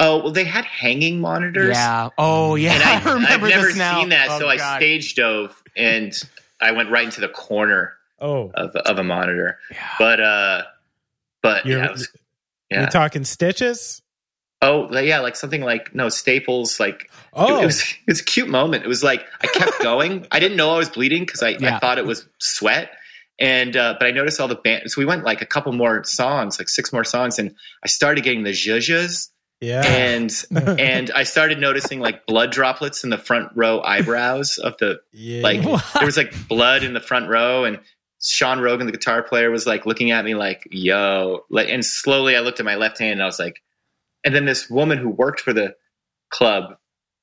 Oh 0.00 0.18
well, 0.22 0.32
they 0.32 0.44
had 0.44 0.64
hanging 0.64 1.20
monitors. 1.20 1.70
yeah. 1.76 2.08
Oh 2.18 2.54
yeah. 2.56 2.74
and 2.74 2.82
I, 3.08 3.10
I 3.10 3.14
remember 3.14 3.46
I've 3.46 3.50
never 3.52 3.66
this 3.68 3.76
now. 3.76 4.00
seen 4.00 4.08
that, 4.10 4.28
Oh, 4.30 4.38
so 4.40 4.48
I 4.48 4.56
stage 4.78 5.14
dove 5.14 5.62
and 5.76 6.12
I 6.60 6.72
went 6.72 6.90
right 6.90 7.04
into 7.04 7.20
the 7.20 7.28
corner 7.28 7.94
Oh, 8.20 8.50
of 8.54 8.74
of 8.76 8.98
a 8.98 9.04
monitor. 9.04 9.58
Yeah. 9.70 9.88
But 9.98 10.20
uh, 10.20 10.62
but 11.42 11.66
you're, 11.66 11.78
yeah, 11.78 11.84
it 11.86 11.92
was, 11.92 12.08
you're 12.70 12.86
talking 12.86 13.24
stitches. 13.24 14.00
Oh 14.62 14.90
yeah, 14.98 15.20
like 15.20 15.36
something 15.36 15.60
like 15.60 15.94
no 15.94 16.08
Staples. 16.08 16.80
Like 16.80 17.10
Oh, 17.34 17.58
it, 17.58 17.62
it 17.62 17.66
was 17.66 17.82
it 17.82 17.96
was 18.10 18.20
a 18.20 18.24
cute 18.24 18.48
moment. 18.48 18.84
It 18.84 18.88
was 18.88 19.02
like 19.04 19.24
I 19.42 19.46
kept 19.48 19.80
going. 19.82 20.26
I 20.32 20.40
didn't 20.40 20.56
know 20.56 20.70
I 20.74 20.78
was 20.78 20.88
bleeding 20.88 21.24
because 21.24 21.42
I, 21.42 21.50
Yeah. 21.50 21.76
I 21.76 21.78
thought 21.80 21.98
it 21.98 22.06
was 22.06 22.26
sweat. 22.40 22.90
And 23.38 23.76
uh, 23.76 23.96
but 23.98 24.06
I 24.06 24.10
noticed 24.12 24.40
all 24.40 24.48
the 24.48 24.54
band. 24.54 24.90
So 24.90 25.00
we 25.00 25.04
went 25.04 25.24
like 25.24 25.42
a 25.42 25.46
couple 25.46 25.72
more 25.72 26.02
songs, 26.04 26.58
like 26.58 26.68
six 26.68 26.92
more 26.92 27.04
songs, 27.04 27.38
and 27.38 27.54
I 27.82 27.88
started 27.88 28.22
getting 28.24 28.44
the 28.44 28.52
zhuzhes, 28.52 29.28
yeah. 29.60 29.82
and 29.84 30.32
and 30.78 31.10
I 31.14 31.22
started 31.22 31.58
noticing 31.58 32.00
like 32.00 32.26
blood 32.26 32.50
droplets 32.52 33.04
in 33.04 33.10
the 33.10 33.18
front 33.18 33.50
row 33.54 33.80
eyebrows 33.80 34.58
of 34.58 34.76
the 34.78 35.00
yeah. 35.12 35.42
like 35.42 35.62
What? 35.64 35.84
there 35.94 36.04
was 36.06 36.16
like 36.16 36.34
blood 36.48 36.82
in 36.82 36.92
the 36.94 37.00
front 37.00 37.28
row 37.28 37.64
and 37.64 37.80
Sean 38.22 38.60
Rogan, 38.60 38.86
the 38.86 38.92
guitar 38.92 39.22
player, 39.22 39.50
was 39.50 39.66
like 39.66 39.84
looking 39.84 40.10
at 40.10 40.24
me 40.24 40.34
like, 40.34 40.66
yo, 40.70 41.44
like, 41.50 41.68
and 41.68 41.84
slowly 41.84 42.34
I 42.36 42.40
looked 42.40 42.58
at 42.58 42.64
my 42.64 42.76
left 42.76 42.98
hand 42.98 43.12
and 43.12 43.22
I 43.22 43.26
was 43.26 43.38
like, 43.38 43.62
and 44.24 44.34
then 44.34 44.46
this 44.46 44.70
woman 44.70 44.96
who 44.96 45.10
worked 45.10 45.40
for 45.40 45.52
the 45.52 45.74
club 46.30 46.74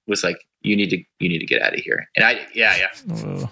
was 0.08 0.24
like, 0.24 0.38
you 0.62 0.76
need 0.76 0.92
to, 0.92 0.98
you 1.20 1.28
need 1.28 1.40
to 1.40 1.48
get 1.48 1.64
out 1.64 1.74
of 1.74 1.80
here. 1.80 2.08
And 2.16 2.24
I, 2.24 2.46
yeah, 2.54 2.78
yeah, 2.78 3.16
Oh. 3.26 3.50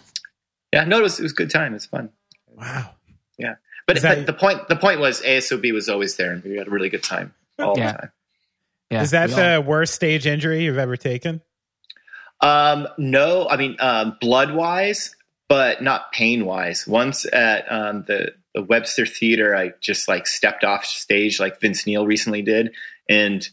yeah. 0.72 0.84
No, 0.84 1.00
it 1.00 1.02
was, 1.02 1.20
it 1.20 1.24
was 1.24 1.32
a 1.32 1.36
good 1.36 1.50
time. 1.50 1.74
It's 1.74 1.88
fun. 1.88 2.10
wow. 2.56 2.92
Yeah 3.40 3.56
but, 3.88 4.00
that- 4.04 4.18
but 4.18 4.26
the 4.28 4.34
point, 4.34 4.68
the 4.68 4.76
point 4.76 5.00
was 5.00 5.20
ASOB 5.24 5.74
was 5.74 5.90
always 5.90 6.18
there 6.18 6.32
and 6.32 6.44
we 6.44 6.56
had 6.58 6.68
a 6.68 6.70
really 6.70 6.90
good 6.90 7.02
time 7.02 7.34
all 7.58 7.74
Yeah. 7.76 7.94
the 7.94 7.98
time. 7.98 8.12
Yeah, 8.90 9.02
Is 9.03 9.11
that 9.11 9.30
the 9.30 9.56
all- 9.57 9.64
worst 9.64 9.94
stage 9.94 10.26
injury 10.26 10.64
you've 10.64 10.78
ever 10.78 10.98
taken? 10.98 11.41
Um, 12.41 12.88
no, 12.98 13.48
I 13.49 13.57
mean, 13.57 13.76
um, 13.80 14.18
blood 14.22 14.53
wise, 14.53 15.16
but 15.48 15.84
not 15.84 16.11
pain 16.11 16.45
wise. 16.45 16.88
Once 16.88 17.26
at 17.32 17.70
um, 17.72 18.06
the, 18.07 18.34
the 18.56 18.64
Webster 18.64 19.06
Theater, 19.06 19.56
I 19.56 19.74
just 19.82 20.07
like 20.07 20.26
stepped 20.26 20.64
off 20.64 20.86
stage 20.86 21.40
like 21.40 21.60
Vince 21.60 21.86
Neil 21.86 22.06
recently 22.07 22.41
did. 22.41 22.74
And 23.10 23.48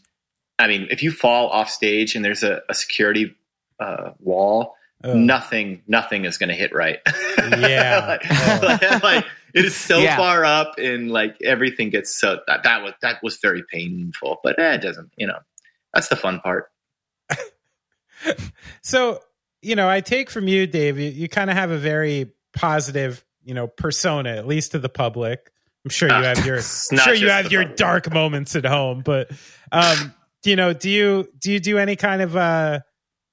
I 0.57 0.67
mean, 0.67 0.87
if 0.89 1.03
you 1.03 1.11
fall 1.11 1.49
off 1.49 1.69
stage 1.69 2.15
and 2.15 2.23
there's 2.23 2.43
a, 2.43 2.61
a 2.69 2.73
security 2.73 3.35
uh, 3.79 4.11
wall, 4.19 4.75
Oh. 5.03 5.13
nothing, 5.13 5.83
nothing 5.87 6.25
is 6.25 6.39
going 6.39 6.49
to 6.49 6.55
hit 6.55 6.73
right. 6.73 6.97
Yeah. 7.37 8.17
like, 8.19 8.81
like, 8.81 9.03
like, 9.03 9.25
it 9.57 9.65
is 9.65 9.75
so 9.75 10.01
Yeah. 10.01 10.17
far 10.17 10.45
up 10.45 10.75
and 10.77 11.11
like 11.11 11.35
everything 11.43 11.89
gets 11.89 12.13
so 12.13 12.39
that, 12.47 12.63
that 12.63 12.83
was, 12.83 12.93
that 13.01 13.21
was 13.23 13.37
very 13.41 13.63
painful, 13.71 14.39
but 14.43 14.57
eh, 14.59 14.75
it 14.75 14.81
doesn't, 14.81 15.11
you 15.17 15.27
know, 15.27 15.39
that's 15.93 16.07
the 16.09 16.15
fun 16.15 16.39
part. 16.39 16.69
So, 18.81 19.19
you 19.61 19.75
know, 19.75 19.89
I 19.89 20.01
take 20.01 20.29
from 20.29 20.47
you, 20.47 20.65
Dave, 20.67 20.97
you, 20.97 21.09
you 21.09 21.27
kind 21.29 21.49
of 21.49 21.57
have 21.57 21.71
a 21.71 21.77
very 21.77 22.31
positive, 22.55 23.23
you 23.43 23.53
know, 23.53 23.67
persona, 23.67 24.31
at 24.35 24.47
least 24.47 24.71
to 24.71 24.79
the 24.79 24.89
public. 24.89 25.51
I'm 25.85 25.89
sure 25.89 26.09
you 26.09 26.15
Ah, 26.15 26.21
have 26.23 26.45
your 26.45 26.57
I'm 26.57 26.97
sure 26.97 27.13
you 27.13 27.29
have 27.29 27.51
your 27.51 27.63
public. 27.63 27.77
dark 27.77 28.13
moments 28.13 28.55
at 28.55 28.65
home, 28.65 29.01
but 29.03 29.29
um, 29.71 30.13
you 30.43 30.55
know, 30.55 30.73
do 30.73 30.89
you 30.89 31.27
do 31.37 31.51
you 31.51 31.59
do 31.59 31.77
any 31.77 31.95
kind 31.95 32.21
of 32.21 32.35
uh 32.35 32.79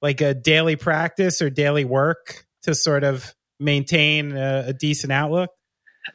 like 0.01 0.21
a 0.21 0.33
daily 0.33 0.75
practice 0.75 1.41
or 1.41 1.49
daily 1.49 1.85
work 1.85 2.45
to 2.63 2.75
sort 2.75 3.03
of 3.03 3.33
maintain 3.59 4.35
a, 4.35 4.65
a 4.67 4.73
decent 4.73 5.11
outlook? 5.13 5.49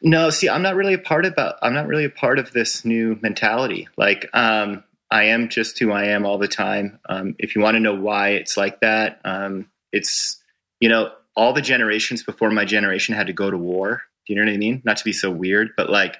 No, 0.01 0.29
see, 0.29 0.47
I'm 0.49 0.61
not 0.61 0.75
really 0.75 0.93
a 0.93 0.99
part 0.99 1.25
about. 1.25 1.55
I'm 1.61 1.73
not 1.73 1.87
really 1.87 2.05
a 2.05 2.09
part 2.09 2.39
of 2.39 2.51
this 2.53 2.85
new 2.85 3.17
mentality. 3.21 3.87
Like, 3.97 4.29
um, 4.33 4.83
I 5.09 5.25
am 5.25 5.49
just 5.49 5.77
who 5.79 5.91
I 5.91 6.05
am 6.05 6.25
all 6.25 6.37
the 6.37 6.47
time. 6.47 6.99
Um, 7.09 7.35
if 7.39 7.55
you 7.55 7.61
want 7.61 7.75
to 7.75 7.79
know 7.81 7.93
why 7.95 8.29
it's 8.29 8.55
like 8.55 8.79
that, 8.79 9.19
um, 9.25 9.69
it's 9.91 10.41
you 10.79 10.87
know 10.89 11.11
all 11.35 11.53
the 11.53 11.61
generations 11.61 12.23
before 12.23 12.49
my 12.51 12.65
generation 12.65 13.15
had 13.15 13.27
to 13.27 13.33
go 13.33 13.51
to 13.51 13.57
war. 13.57 14.01
Do 14.25 14.33
you 14.33 14.39
know 14.39 14.45
what 14.49 14.53
I 14.53 14.57
mean? 14.57 14.81
Not 14.85 14.97
to 14.97 15.03
be 15.03 15.13
so 15.13 15.29
weird, 15.29 15.71
but 15.75 15.89
like 15.89 16.17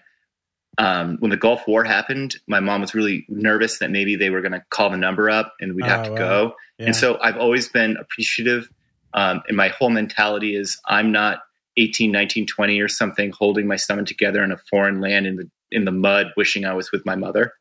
um, 0.78 1.18
when 1.20 1.32
the 1.32 1.38
Gulf 1.38 1.68
War 1.68 1.84
happened, 1.84 2.36
my 2.48 2.60
mom 2.60 2.82
was 2.82 2.94
really 2.96 3.26
nervous 3.30 3.80
that 3.80 3.92
maybe 3.92 4.16
they 4.16 4.30
were 4.30 4.42
going 4.42 4.54
to 4.54 4.64
call 4.70 4.90
the 4.90 4.98
number 4.98 5.30
up 5.30 5.54
and 5.60 5.76
we'd 5.76 5.86
have 5.86 6.02
Oh, 6.02 6.04
to 6.06 6.12
wow. 6.12 6.18
go. 6.18 6.54
Yeah. 6.78 6.86
And 6.88 6.96
so 6.96 7.20
I've 7.22 7.38
always 7.38 7.68
been 7.70 7.98
appreciative. 7.98 8.70
Um, 9.14 9.42
and 9.48 9.58
my 9.58 9.68
whole 9.68 9.90
mentality 9.90 10.56
is 10.56 10.80
I'm 10.88 11.12
not 11.12 11.40
18, 11.78 12.12
19, 12.12 12.46
20 12.48 12.80
or 12.82 12.88
something 12.88 13.32
holding 13.32 13.68
my 13.68 13.76
stomach 13.76 14.06
together 14.08 14.44
in 14.44 14.52
a 14.52 14.58
foreign 14.70 15.00
land 15.02 15.26
in 15.28 15.36
the 15.38 15.50
in 15.72 15.86
the 15.86 15.92
mud, 15.92 16.28
wishing 16.36 16.66
I 16.66 16.74
was 16.74 16.92
with 16.92 17.06
my 17.06 17.16
mother. 17.16 17.54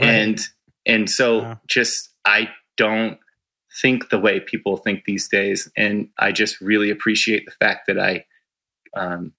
Right. 0.00 0.08
And 0.08 0.40
and 0.86 1.08
so 1.10 1.42
Wow. 1.42 1.60
just 1.68 2.10
I 2.24 2.50
don't 2.76 3.18
think 3.80 4.08
the 4.10 4.18
way 4.18 4.40
people 4.40 4.76
think 4.76 5.04
these 5.04 5.28
days. 5.28 5.70
And 5.76 6.08
I 6.18 6.32
just 6.32 6.60
really 6.60 6.90
appreciate 6.90 7.44
the 7.44 7.52
fact 7.52 7.86
that 7.86 7.98
I 7.98 8.24
um, 8.94 9.32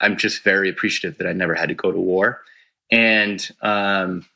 I'm 0.00 0.16
just 0.16 0.42
very 0.42 0.68
appreciative 0.70 1.18
that 1.18 1.26
I 1.26 1.32
never 1.32 1.54
had 1.54 1.68
to 1.68 1.74
go 1.74 1.92
to 1.92 1.98
war. 1.98 2.42
And 2.90 3.46
um, 3.62 4.26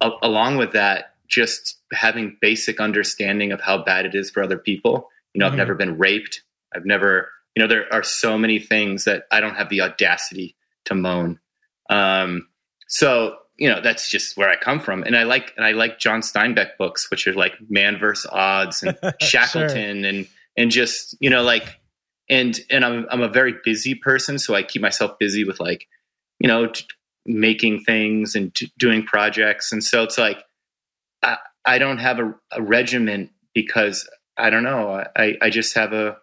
a- 0.00 0.10
along 0.22 0.56
with 0.56 0.72
that, 0.72 1.14
just 1.28 1.78
having 1.92 2.36
basic 2.40 2.80
understanding 2.80 3.50
of 3.52 3.60
how 3.60 3.82
bad 3.82 4.06
it 4.06 4.14
is 4.14 4.30
for 4.30 4.42
other 4.42 4.58
people. 4.58 5.08
You 5.32 5.38
know, 5.40 5.46
Mhm. 5.46 5.52
I've 5.52 5.56
never 5.58 5.74
been 5.74 5.98
raped. 5.98 6.42
I've 6.74 6.84
never, 6.84 7.30
you 7.54 7.62
know, 7.62 7.68
there 7.68 7.92
are 7.92 8.02
so 8.02 8.36
many 8.36 8.58
things 8.58 9.04
that 9.04 9.24
I 9.30 9.40
don't 9.40 9.54
have 9.54 9.68
the 9.68 9.80
audacity 9.80 10.56
to 10.86 10.94
moan. 10.94 11.38
Um, 11.88 12.48
so, 12.88 13.36
you 13.56 13.68
know, 13.68 13.80
that's 13.80 14.10
just 14.10 14.36
where 14.36 14.50
I 14.50 14.56
come 14.56 14.80
from. 14.80 15.04
And 15.04 15.16
I 15.16 15.22
like, 15.22 15.52
and 15.56 15.64
I 15.64 15.72
like 15.72 15.98
John 15.98 16.20
Steinbeck 16.20 16.76
books, 16.78 17.10
which 17.10 17.26
are 17.26 17.34
like 17.34 17.54
Man 17.68 17.98
vs. 17.98 18.26
Odds 18.30 18.82
and 18.82 18.98
Shackleton 19.20 20.04
and, 20.04 20.26
and 20.56 20.70
just, 20.70 21.16
you 21.20 21.30
know, 21.30 21.42
like, 21.42 21.80
and, 22.28 22.58
and 22.70 22.84
I'm, 22.84 23.06
I'm 23.10 23.20
a 23.20 23.28
very 23.28 23.54
busy 23.64 23.94
person. 23.94 24.38
So 24.38 24.54
I 24.54 24.62
keep 24.62 24.82
myself 24.82 25.18
busy 25.18 25.44
with 25.44 25.60
like, 25.60 25.86
you 26.40 26.48
know, 26.48 26.66
t- 26.66 26.84
making 27.26 27.84
things 27.84 28.34
and 28.34 28.54
t- 28.54 28.72
doing 28.78 29.04
projects. 29.04 29.72
And 29.72 29.84
so 29.84 30.02
it's 30.02 30.18
like, 30.18 30.42
I, 31.22 31.36
I 31.64 31.78
don't 31.78 31.98
have 31.98 32.18
a, 32.18 32.34
a 32.52 32.62
regiment 32.62 33.30
because 33.54 34.08
I 34.36 34.50
don't 34.50 34.64
know. 34.64 35.04
I, 35.16 35.36
I 35.40 35.50
just 35.50 35.74
have 35.76 35.92
a 35.92 36.16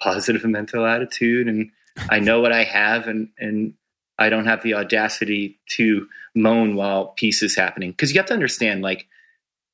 positive 0.00 0.44
mental 0.44 0.86
attitude 0.86 1.46
and 1.48 1.70
I 2.08 2.18
know 2.20 2.40
what 2.40 2.52
I 2.52 2.64
have 2.64 3.06
and, 3.08 3.28
and 3.38 3.74
I 4.18 4.28
don't 4.28 4.46
have 4.46 4.62
the 4.62 4.74
audacity 4.74 5.58
to 5.76 6.06
moan 6.34 6.74
while 6.76 7.08
peace 7.08 7.42
is 7.42 7.56
happening. 7.56 7.92
Cause 7.94 8.10
you 8.12 8.18
have 8.18 8.26
to 8.26 8.34
understand, 8.34 8.82
like, 8.82 9.06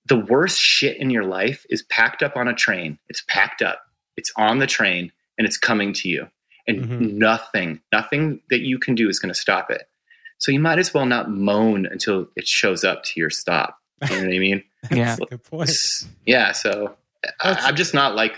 the 0.06 0.16
worst 0.16 0.58
shit 0.60 0.96
in 0.98 1.10
your 1.10 1.24
life 1.24 1.66
is 1.68 1.82
packed 1.82 2.22
up 2.22 2.36
on 2.36 2.46
a 2.48 2.54
train. 2.54 2.98
It's 3.08 3.22
packed 3.28 3.60
up. 3.62 3.80
It's 4.16 4.32
on 4.36 4.58
the 4.60 4.66
train 4.66 5.10
and 5.36 5.46
it's 5.46 5.58
coming 5.58 5.92
to 5.94 6.08
you. 6.08 6.28
And 6.68 6.80
Mhm. 6.84 7.12
nothing, 7.14 7.80
nothing 7.92 8.40
that 8.50 8.60
you 8.60 8.78
can 8.78 8.94
do 8.94 9.08
is 9.08 9.18
going 9.18 9.32
to 9.32 9.38
stop 9.38 9.70
it. 9.70 9.88
So 10.38 10.52
you 10.52 10.60
might 10.60 10.78
as 10.78 10.92
well 10.94 11.06
not 11.06 11.30
moan 11.30 11.86
until 11.86 12.28
it 12.36 12.46
shows 12.46 12.84
up 12.84 13.02
to 13.04 13.12
your 13.20 13.30
stop. 13.30 13.78
You 14.02 14.16
know 14.16 14.26
what 14.26 14.34
I 14.34 14.38
mean? 14.38 14.62
yeah. 14.92 15.16
Good 15.28 15.42
point. 15.44 15.70
Yeah. 16.24 16.52
So 16.52 16.96
I, 17.40 17.54
I'm 17.62 17.76
just 17.76 17.94
not 17.94 18.14
like, 18.14 18.34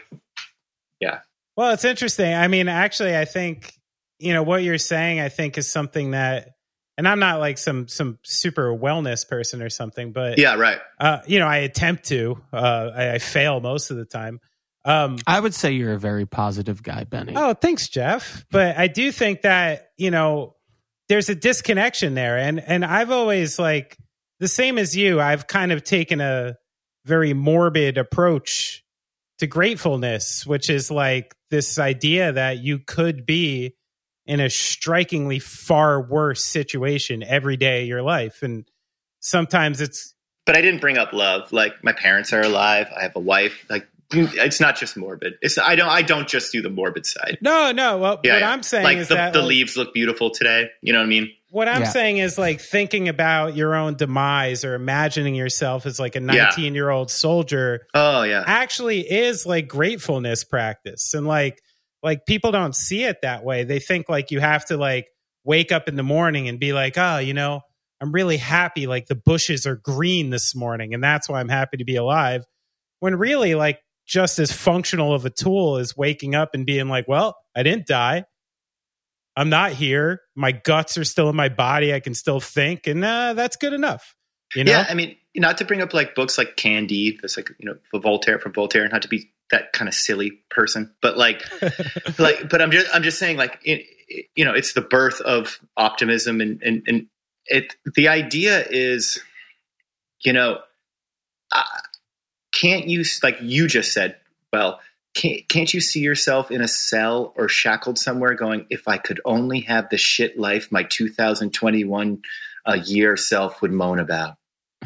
Well, 1.58 1.72
it's 1.72 1.84
interesting. 1.84 2.32
I 2.32 2.46
mean, 2.46 2.68
actually, 2.68 3.16
I 3.16 3.24
think 3.24 3.74
you 4.20 4.32
know 4.32 4.44
what 4.44 4.62
you're 4.62 4.78
saying. 4.78 5.18
I 5.18 5.28
think 5.28 5.58
is 5.58 5.68
something 5.68 6.12
that, 6.12 6.50
and 6.96 7.08
I'm 7.08 7.18
not 7.18 7.40
like 7.40 7.58
some 7.58 7.88
some 7.88 8.20
super 8.22 8.70
wellness 8.72 9.28
person 9.28 9.60
or 9.60 9.68
something, 9.68 10.12
but 10.12 10.38
yeah, 10.38 10.54
right. 10.54 10.78
uh, 11.00 11.18
you 11.26 11.40
know, 11.40 11.48
I 11.48 11.56
attempt 11.56 12.04
to. 12.10 12.40
Uh, 12.52 12.90
I, 12.94 13.14
I 13.14 13.18
fail 13.18 13.58
most 13.58 13.90
of 13.90 13.96
the 13.96 14.04
time. 14.04 14.38
Um, 14.84 15.18
I 15.26 15.40
would 15.40 15.52
say 15.52 15.72
you're 15.72 15.94
a 15.94 15.98
very 15.98 16.26
positive 16.26 16.80
guy, 16.80 17.02
Benny. 17.02 17.32
oh, 17.34 17.54
thanks, 17.54 17.88
Jeff. 17.88 18.46
But 18.52 18.78
I 18.78 18.86
do 18.86 19.10
think 19.10 19.42
that 19.42 19.88
you 19.96 20.12
know 20.12 20.54
there's 21.08 21.28
a 21.28 21.34
disconnection 21.34 22.14
there, 22.14 22.38
and 22.38 22.60
and 22.60 22.84
I've 22.84 23.10
always 23.10 23.58
like 23.58 23.98
the 24.38 24.46
same 24.46 24.78
as 24.78 24.96
you. 24.96 25.20
I've 25.20 25.48
kind 25.48 25.72
of 25.72 25.82
taken 25.82 26.20
a 26.20 26.54
very 27.04 27.34
morbid 27.34 27.98
approach 27.98 28.84
to 29.38 29.46
gratefulness, 29.46 30.46
which 30.46 30.68
is 30.70 30.90
like 30.90 31.34
this 31.50 31.78
idea 31.78 32.32
that 32.32 32.58
you 32.58 32.78
could 32.78 33.24
be 33.26 33.74
in 34.26 34.40
a 34.40 34.50
strikingly 34.50 35.38
far 35.38 36.02
worse 36.02 36.44
situation 36.44 37.22
every 37.22 37.56
day 37.56 37.82
of 37.82 37.88
your 37.88 38.02
life, 38.02 38.42
and 38.42 38.68
sometimes 39.20 39.80
it's 39.80 40.14
But 40.46 40.56
I 40.56 40.60
didn't 40.60 40.80
bring 40.80 40.98
up 40.98 41.12
love. 41.12 41.52
Like 41.52 41.82
my 41.82 41.92
parents 41.92 42.32
are 42.32 42.42
alive. 42.42 42.88
I 42.96 43.02
have 43.02 43.16
a 43.16 43.20
wife. 43.20 43.64
Like 43.70 43.88
it's 44.10 44.60
not 44.60 44.76
just 44.76 44.96
morbid. 44.96 45.34
It's 45.42 45.58
I 45.58 45.76
don't 45.76 45.88
I 45.88 46.02
don't 46.02 46.28
just 46.28 46.52
do 46.52 46.62
the 46.62 46.70
morbid 46.70 47.06
side. 47.06 47.38
no, 47.40 47.72
no. 47.72 47.98
Well, 47.98 48.20
Yeah, 48.24 48.34
what 48.34 48.40
yeah. 48.40 48.52
I'm 48.52 48.62
saying 48.62 48.84
like 48.84 48.98
is 48.98 49.08
the, 49.08 49.14
that 49.14 49.32
the 49.32 49.40
like, 49.40 49.48
leaves 49.48 49.76
look 49.76 49.94
beautiful 49.94 50.30
today. 50.30 50.70
You 50.82 50.92
know 50.92 50.98
what 51.00 51.06
I 51.06 51.08
mean? 51.08 51.30
What 51.50 51.66
I'm 51.68 51.82
Yeah. 51.82 51.88
saying 51.88 52.18
is 52.18 52.36
like 52.38 52.60
thinking 52.60 53.08
about 53.08 53.56
your 53.56 53.74
own 53.74 53.94
demise 53.96 54.64
or 54.64 54.74
imagining 54.74 55.34
yourself 55.34 55.86
as 55.86 55.98
like 55.98 56.14
a 56.16 56.20
Yeah. 56.20 56.26
19 56.26 56.74
year 56.74 56.90
old 56.90 57.10
soldier 57.10 57.86
Oh 57.94 58.22
yeah. 58.22 58.44
actually 58.46 59.00
is 59.00 59.46
like 59.46 59.66
gratefulness 59.68 60.44
practice. 60.44 61.14
And 61.14 61.26
like, 61.26 61.58
like 62.02 62.26
people 62.26 62.52
don't 62.52 62.76
see 62.76 63.04
it 63.04 63.18
that 63.22 63.44
way. 63.44 63.64
They 63.64 63.78
think 63.80 64.08
like 64.08 64.30
you 64.30 64.40
have 64.40 64.66
to 64.66 64.76
like 64.76 65.06
wake 65.44 65.72
up 65.72 65.88
in 65.88 65.96
the 65.96 66.02
morning 66.02 66.48
and 66.48 66.60
be 66.60 66.72
like, 66.74 66.98
oh, 66.98 67.18
you 67.18 67.32
know, 67.34 67.62
I'm 68.00 68.12
really 68.12 68.36
happy. 68.36 68.86
Like 68.86 69.06
the 69.06 69.14
bushes 69.16 69.66
are 69.66 69.76
green 69.76 70.30
this 70.30 70.54
morning 70.54 70.92
and 70.94 71.02
that's 71.02 71.28
why 71.28 71.40
I'm 71.40 71.48
happy 71.48 71.78
to 71.78 71.84
be 71.84 71.96
alive. 71.96 72.44
When 73.00 73.14
really, 73.16 73.54
like, 73.54 73.78
just 74.06 74.38
as 74.38 74.50
functional 74.50 75.12
of 75.14 75.24
a 75.26 75.30
tool 75.30 75.76
as 75.76 75.94
waking 75.96 76.34
up 76.34 76.50
and 76.54 76.64
being 76.64 76.88
like, 76.88 77.06
well, 77.06 77.36
I 77.54 77.62
didn't 77.62 77.86
die. 77.86 78.24
I'm 79.38 79.50
not 79.50 79.70
here. 79.70 80.22
My 80.34 80.50
guts 80.50 80.98
are 80.98 81.04
still 81.04 81.28
in 81.28 81.36
my 81.36 81.48
body. 81.48 81.94
I 81.94 82.00
can 82.00 82.12
still 82.12 82.40
think, 82.40 82.88
and 82.88 83.04
uh, 83.04 83.34
that's 83.34 83.56
good 83.56 83.72
enough. 83.72 84.16
You 84.56 84.64
know? 84.64 84.72
Yeah, 84.72 84.86
I 84.88 84.94
mean, 84.94 85.16
not 85.36 85.58
to 85.58 85.64
bring 85.64 85.80
up 85.80 85.94
like 85.94 86.16
books 86.16 86.36
like 86.36 86.56
Candide, 86.56 87.18
that's 87.22 87.36
like 87.36 87.48
you 87.60 87.66
know 87.66 87.76
for 87.92 88.00
Voltaire 88.00 88.40
from 88.40 88.52
Voltaire, 88.52 88.88
not 88.88 89.02
to 89.02 89.08
be 89.08 89.30
that 89.52 89.72
kind 89.72 89.88
of 89.88 89.94
silly 89.94 90.40
person, 90.50 90.92
but 91.00 91.16
like, 91.16 91.44
like, 92.18 92.48
but 92.50 92.60
I'm 92.60 92.72
just 92.72 92.88
I'm 92.92 93.04
just 93.04 93.20
saying 93.20 93.36
like 93.36 93.60
it, 93.62 93.84
it, 94.08 94.26
you 94.34 94.44
know 94.44 94.54
it's 94.54 94.72
the 94.72 94.80
birth 94.80 95.20
of 95.20 95.60
optimism 95.76 96.40
and 96.40 96.60
and 96.60 96.82
and 96.88 97.06
it 97.46 97.76
the 97.94 98.08
idea 98.08 98.66
is, 98.68 99.20
you 100.24 100.32
know, 100.32 100.58
uh, 101.52 101.62
can't 102.52 102.88
you 102.88 103.04
like 103.22 103.38
you 103.40 103.68
just 103.68 103.92
said 103.92 104.16
well 104.52 104.80
can't, 105.14 105.48
can't 105.48 105.74
you 105.74 105.80
see 105.80 106.00
yourself 106.00 106.50
in 106.50 106.60
a 106.60 106.68
cell 106.68 107.32
or 107.36 107.48
shackled 107.48 107.98
somewhere 107.98 108.34
going 108.34 108.66
if 108.70 108.86
i 108.86 108.98
could 108.98 109.20
only 109.24 109.60
have 109.60 109.88
the 109.90 109.96
shit 109.96 110.38
life 110.38 110.70
my 110.70 110.82
2021 110.82 112.22
uh, 112.66 112.78
year 112.84 113.16
self 113.16 113.62
would 113.62 113.72
moan 113.72 113.98
about. 113.98 114.36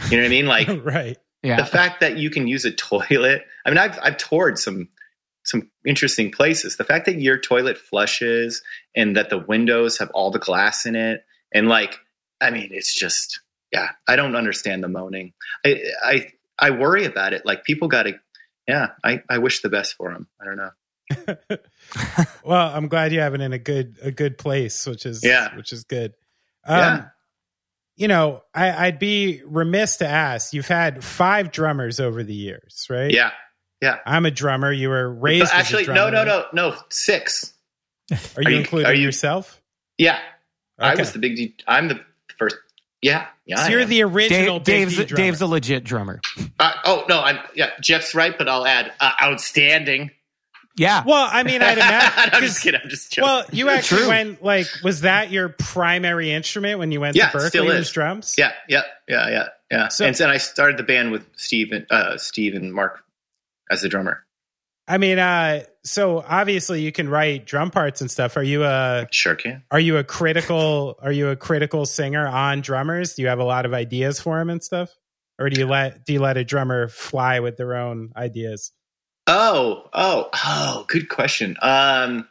You 0.08 0.16
know 0.16 0.22
what 0.22 0.26
i 0.26 0.30
mean? 0.30 0.46
Like 0.46 0.68
right. 0.84 1.16
Yeah. 1.42 1.56
the 1.56 1.66
fact 1.66 2.00
that 2.00 2.18
you 2.18 2.30
can 2.30 2.46
use 2.46 2.64
a 2.64 2.70
toilet 2.70 3.44
i 3.66 3.70
mean 3.70 3.78
i've 3.78 3.98
i've 4.00 4.16
toured 4.16 4.58
some 4.58 4.88
some 5.44 5.68
interesting 5.84 6.30
places. 6.30 6.76
The 6.76 6.84
fact 6.84 7.06
that 7.06 7.20
your 7.20 7.36
toilet 7.36 7.76
flushes 7.76 8.62
and 8.94 9.16
that 9.16 9.28
the 9.28 9.40
windows 9.40 9.98
have 9.98 10.08
all 10.14 10.30
the 10.30 10.38
glass 10.38 10.86
in 10.86 10.94
it 10.94 11.24
and 11.52 11.68
like 11.68 11.98
i 12.40 12.50
mean 12.50 12.68
it's 12.72 12.94
just 12.94 13.40
yeah 13.72 13.88
i 14.08 14.16
don't 14.16 14.36
understand 14.36 14.82
the 14.82 14.88
moaning. 14.88 15.32
I 15.64 15.82
i 16.04 16.26
i 16.58 16.70
worry 16.70 17.04
about 17.04 17.32
it. 17.32 17.44
Like 17.44 17.64
people 17.64 17.88
got 17.88 18.04
to 18.04 18.14
yeah 18.72 18.88
i 19.04 19.20
i 19.28 19.36
wish 19.38 19.60
the 19.62 19.68
best 19.68 19.94
for 19.96 20.10
him. 20.10 20.26
i 20.40 20.44
don't 20.46 20.56
know 20.56 20.70
Well, 22.44 22.68
I'm 22.74 22.88
glad 22.88 23.12
you 23.12 23.20
have 23.20 23.34
it 23.34 23.40
in 23.40 23.52
a 23.52 23.58
good 23.58 23.98
a 24.02 24.10
good 24.10 24.38
place, 24.38 24.86
which 24.86 25.04
is 25.04 25.22
Yeah. 25.22 25.54
which 25.56 25.72
is 25.72 25.84
good. 25.84 26.14
Um, 26.64 26.78
Yeah. 26.78 27.04
You 27.96 28.08
know, 28.08 28.42
I, 28.54 28.86
I'd 28.86 28.98
be 28.98 29.42
remiss 29.44 29.98
to 29.98 30.06
ask. 30.08 30.54
You've 30.54 30.66
had 30.68 31.04
five 31.04 31.52
drummers 31.52 32.00
over 32.00 32.22
the 32.24 32.34
years, 32.34 32.86
right? 32.88 33.10
yeah 33.10 33.32
yeah 33.82 33.98
I'm 34.06 34.24
a 34.26 34.30
drummer. 34.30 34.72
You 34.72 34.88
were 34.88 35.12
raised. 35.12 35.50
But 35.50 35.54
actually 35.54 35.82
as 35.82 35.88
a 35.88 35.94
no 35.94 36.08
no 36.10 36.24
no 36.24 36.44
no 36.54 36.76
six 36.88 37.52
Are 38.10 38.16
you, 38.16 38.46
Are 38.46 38.50
you- 38.50 38.56
including 38.58 38.86
are 38.90 38.94
you- 38.94 39.04
yourself? 39.04 39.60
yeah 39.98 40.18
i 40.78 40.94
was 40.94 41.12
the 41.12 41.18
big 41.18 41.36
D, 41.36 41.54
i'm 41.68 41.88
the 41.88 42.00
first 42.38 42.56
yeah 43.02 43.26
yeah 43.44 43.56
So 43.64 43.70
you're 43.70 43.84
the 43.84 44.02
original 44.02 44.58
Dave, 44.60 44.88
Big 44.88 44.96
Dave's, 44.96 44.96
D 44.96 45.04
drummer. 45.04 45.16
Dave's 45.24 45.40
a 45.42 45.46
legit 45.46 45.84
drummer. 45.84 46.20
Uh, 46.58 46.72
oh 46.84 47.04
no, 47.08 47.20
I'm 47.20 47.38
yeah. 47.54 47.70
Jeff's 47.80 48.14
right, 48.14 48.36
but 48.36 48.48
I'll 48.48 48.66
add 48.66 48.92
uh, 49.00 49.10
outstanding. 49.22 50.10
Yeah. 50.78 51.02
well, 51.06 51.28
I 51.30 51.42
mean, 51.42 51.60
I'd 51.60 51.76
imagine. 51.78 52.12
I'm 52.16 52.30
'cause- 52.30 52.40
just 52.40 52.62
kidding. 52.62 52.80
I'm 52.82 52.88
just 52.88 53.12
joking. 53.12 53.28
Well, 53.28 53.44
you 53.52 53.68
actually 53.68 53.98
True. 54.02 54.08
went 54.08 54.42
like, 54.42 54.66
was 54.82 55.02
that 55.02 55.30
your 55.30 55.50
primary 55.50 56.30
instrument 56.32 56.78
when 56.78 56.90
you 56.92 56.98
went 57.00 57.14
Yeah, 57.14 57.28
to 57.28 57.36
Berklee? 57.36 57.48
still 57.48 57.66
was 57.66 57.74
is. 57.74 57.90
drums. 57.90 58.36
yeah, 58.38 58.52
yeah, 58.68 58.80
yeah, 59.06 59.28
yeah, 59.28 59.48
yeah. 59.70 59.88
So- 59.88 60.06
and 60.06 60.16
then 60.16 60.30
I 60.30 60.38
started 60.38 60.78
the 60.78 60.82
band 60.82 61.12
with 61.12 61.26
Steve 61.36 61.72
and 61.72 61.86
uh, 61.90 62.16
Steve 62.16 62.54
and 62.54 62.72
Mark 62.72 63.04
as 63.70 63.82
the 63.82 63.90
drummer. 63.90 64.24
I 64.88 64.96
mean, 64.96 65.18
uh, 65.18 65.64
so 65.84 66.24
obviously 66.26 66.80
you 66.82 66.92
can 66.92 67.08
write 67.08 67.46
drum 67.46 67.70
parts 67.70 68.00
and 68.00 68.10
stuff. 68.10 68.36
Are 68.36 68.42
you 68.42 68.64
a 68.64 69.06
Sure 69.10 69.34
can. 69.34 69.62
are 69.70 69.80
you 69.80 69.96
a 69.96 70.04
critical 70.04 70.98
are 71.02 71.12
you 71.12 71.28
a 71.28 71.36
critical 71.36 71.86
singer 71.86 72.26
on 72.26 72.60
drummers? 72.60 73.14
Do 73.14 73.22
you 73.22 73.28
have 73.28 73.38
a 73.38 73.44
lot 73.44 73.66
of 73.66 73.74
ideas 73.74 74.20
for 74.20 74.38
them 74.38 74.50
and 74.50 74.62
stuff, 74.62 74.90
or 75.38 75.50
do 75.50 75.58
you 75.60 75.66
let 75.66 76.04
do 76.04 76.12
you 76.14 76.20
let 76.20 76.36
a 76.36 76.44
drummer 76.44 76.88
fly 76.88 77.40
with 77.40 77.56
their 77.56 77.76
own 77.76 78.12
ideas? 78.16 78.72
Oh, 79.26 79.88
oh, 79.92 80.28
oh. 80.34 80.84
Good 80.88 81.08
question. 81.08 81.56
Um, 81.62 82.28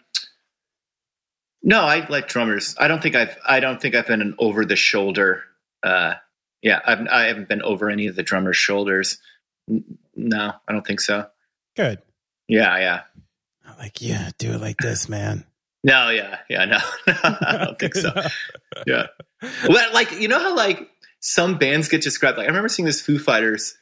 no, 1.64 1.82
I 1.82 2.08
like 2.10 2.28
drummers. 2.28 2.76
I 2.80 2.88
don't 2.88 3.02
think 3.02 3.16
I've. 3.16 3.38
I 3.48 3.60
don't 3.60 3.82
think 3.82 3.96
I've 3.96 4.08
been 4.08 4.22
an 4.22 4.36
over 4.40 4.66
the 4.66 4.76
shoulder. 4.76 5.44
Uh, 5.84 6.16
yeah, 6.62 6.80
I've, 6.86 7.08
I 7.08 7.24
haven't 7.24 7.48
been 7.48 7.62
over 7.62 7.90
any 7.90 8.08
of 8.08 8.16
the 8.16 8.24
drummers' 8.24 8.58
shoulders. 8.58 9.20
No, 10.16 10.54
I 10.68 10.72
don't 10.74 10.86
think 10.86 11.02
so. 11.02 11.28
Good. 11.76 12.00
Yeah, 12.48 12.78
yeah. 12.78 13.02
Like, 13.80 14.02
yeah, 14.02 14.30
do 14.38 14.52
it 14.52 14.62
like 14.62 14.78
this, 14.78 15.10
man. 15.10 15.46
No, 15.84 16.10
yeah, 16.10 16.38
yeah, 16.50 16.66
no, 16.66 16.78
I 17.08 17.66
don't 17.66 17.80
think 17.80 17.96
so. 17.96 18.12
Yeah. 18.86 19.08
Well, 19.68 19.94
like 19.94 20.12
you 20.20 20.28
know 20.28 20.40
how 20.40 20.56
like 20.56 20.88
some 21.20 21.58
bands 21.58 21.88
get 21.88 22.02
described. 22.02 22.38
Like 22.38 22.46
I 22.46 22.48
remember 22.48 22.70
seeing 22.70 22.86
this 22.86 23.02
Foo 23.02 23.18
Fighters 23.18 23.76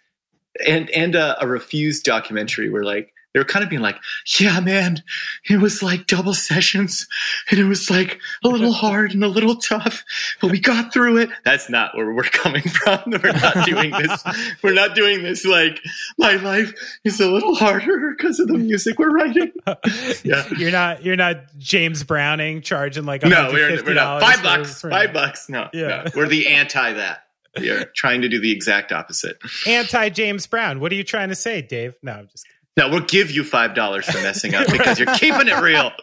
and 0.66 0.90
and 0.92 1.16
uh, 1.16 1.36
a 1.42 1.48
Refused 1.48 2.06
documentary 2.06 2.70
where 2.70 2.84
like 2.84 3.14
they 3.34 3.40
were 3.40 3.46
kind 3.46 3.64
of 3.64 3.70
being 3.70 3.82
like, 3.82 3.98
yeah, 4.40 4.60
man, 4.60 5.04
it 5.48 5.58
was 5.60 5.84
like 5.84 6.08
double 6.08 6.34
sessions 6.34 7.06
and 7.52 7.60
it 7.60 7.66
was 7.66 7.90
like 7.90 8.20
a 8.44 8.48
little 8.48 8.72
hard 8.72 9.14
and 9.14 9.24
a 9.24 9.28
little 9.28 9.56
tough, 9.56 10.04
but 10.42 10.50
we 10.50 10.60
got 10.60 10.92
through 10.92 11.18
it. 11.18 11.30
That's 11.46 11.70
not 11.70 11.96
where 11.96 12.12
we're 12.12 12.24
coming 12.24 12.64
from. 12.64 13.00
We're 13.06 13.32
not 13.34 13.66
doing 13.66 13.92
this. 13.92 14.24
We're 14.64 14.74
not 14.74 14.96
doing 14.96 15.22
this. 15.22 15.46
Like 15.46 15.80
my 16.18 16.38
life 16.38 16.74
is 17.04 17.20
a 17.20 17.30
little 17.30 17.54
harder 17.54 18.16
because 18.18 18.40
of 18.40 18.48
the 18.48 18.58
music 18.58 18.98
we're 18.98 19.12
writing. 19.12 19.52
Yeah. 20.24 20.48
You're 20.58 20.72
not 20.72 21.04
you're 21.04 21.16
not 21.16 21.38
James 21.58 22.04
Browning 22.04 22.62
charging 22.62 23.06
like 23.06 23.24
No, 23.24 23.52
we're, 23.54 23.84
we're 23.84 23.94
not. 23.94 24.22
Five 24.22 24.42
bucks. 24.44 24.82
Five 24.82 25.14
bucks. 25.14 25.48
No, 25.50 25.70
Yeah. 25.74 25.88
no. 25.88 26.12
We're 26.16 26.28
the 26.28 26.48
anti 26.48 26.94
that. 26.94 27.24
We 27.60 27.70
are 27.70 27.86
trying 27.96 28.22
to 28.22 28.30
do 28.30 28.40
the 28.40 28.52
exact 28.52 28.92
opposite. 28.92 29.38
Anti 29.68 30.10
James 30.10 30.46
Brown. 30.48 30.80
What 30.80 30.92
are 30.92 30.96
you 30.96 31.04
trying 31.04 31.30
to 31.30 31.36
say, 31.36 31.62
Dave? 31.62 31.94
No, 32.02 32.14
I'm 32.14 32.28
just 32.28 32.46
kidding. 32.46 32.59
No, 32.78 32.90
we'll 32.90 33.02
give 33.02 33.30
you 33.32 33.44
five 33.44 33.76
dollars 33.76 34.06
for 34.06 34.22
messing 34.22 34.56
up 34.56 34.68
because 34.72 35.00
you're 35.00 35.14
keeping 35.16 35.48
it 35.48 35.60
real. 35.62 35.92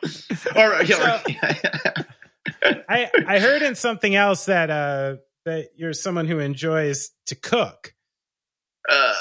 Or, 0.55 0.83
yeah, 0.85 1.21
or- 1.27 2.05
I 2.89 3.11
I 3.27 3.39
heard 3.41 3.63
in 3.63 3.75
something 3.75 4.15
else 4.15 4.47
that 4.47 4.71
uh 4.71 5.17
that 5.45 5.69
you're 5.77 5.93
someone 5.93 6.27
who 6.27 6.39
enjoys 6.39 7.11
to 7.27 7.35
cook. 7.35 7.95
uh, 8.89 9.13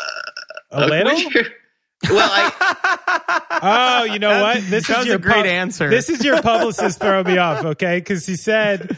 A 0.71 0.87
little? 0.87 1.13
Well, 2.09 2.29
I 2.31 2.51
Oh, 3.61 4.03
you 4.13 4.19
know 4.19 4.41
what? 4.41 4.61
This 4.69 4.89
is 4.89 5.05
your 5.05 5.15
a 5.15 5.19
great 5.19 5.35
pub- 5.35 5.45
answer. 5.45 5.89
This 5.89 6.09
is 6.09 6.23
your 6.23 6.41
publicist 6.41 6.99
throwing 6.99 7.25
me 7.27 7.37
off, 7.37 7.63
okay? 7.65 7.97
Because 7.99 8.25
he 8.25 8.35
said, 8.35 8.97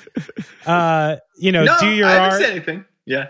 uh, 0.66 1.18
you 1.38 1.52
know, 1.52 1.64
no, 1.64 1.78
do 1.80 1.90
your 1.90 2.08
I 2.08 2.18
art 2.18 2.34
said 2.42 2.50
anything. 2.52 2.86
Yeah, 3.06 3.28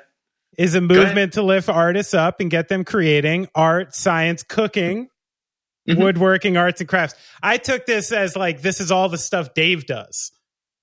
is 0.57 0.75
a 0.75 0.81
movement 0.81 1.33
to 1.33 1.41
lift 1.43 1.69
artists 1.69 2.13
up 2.13 2.39
and 2.39 2.49
get 2.49 2.67
them 2.67 2.83
creating 2.83 3.47
art, 3.55 3.93
science, 3.95 4.43
cooking, 4.43 5.09
Mhm. 5.87 5.97
woodworking, 5.97 6.57
arts 6.57 6.81
and 6.81 6.89
crafts. 6.89 7.15
I 7.41 7.57
took 7.57 7.85
this 7.85 8.11
as 8.11 8.35
like 8.35 8.61
this 8.61 8.81
is 8.81 8.91
all 8.91 9.07
the 9.07 9.17
stuff 9.17 9.53
Dave 9.53 9.85
does, 9.85 10.31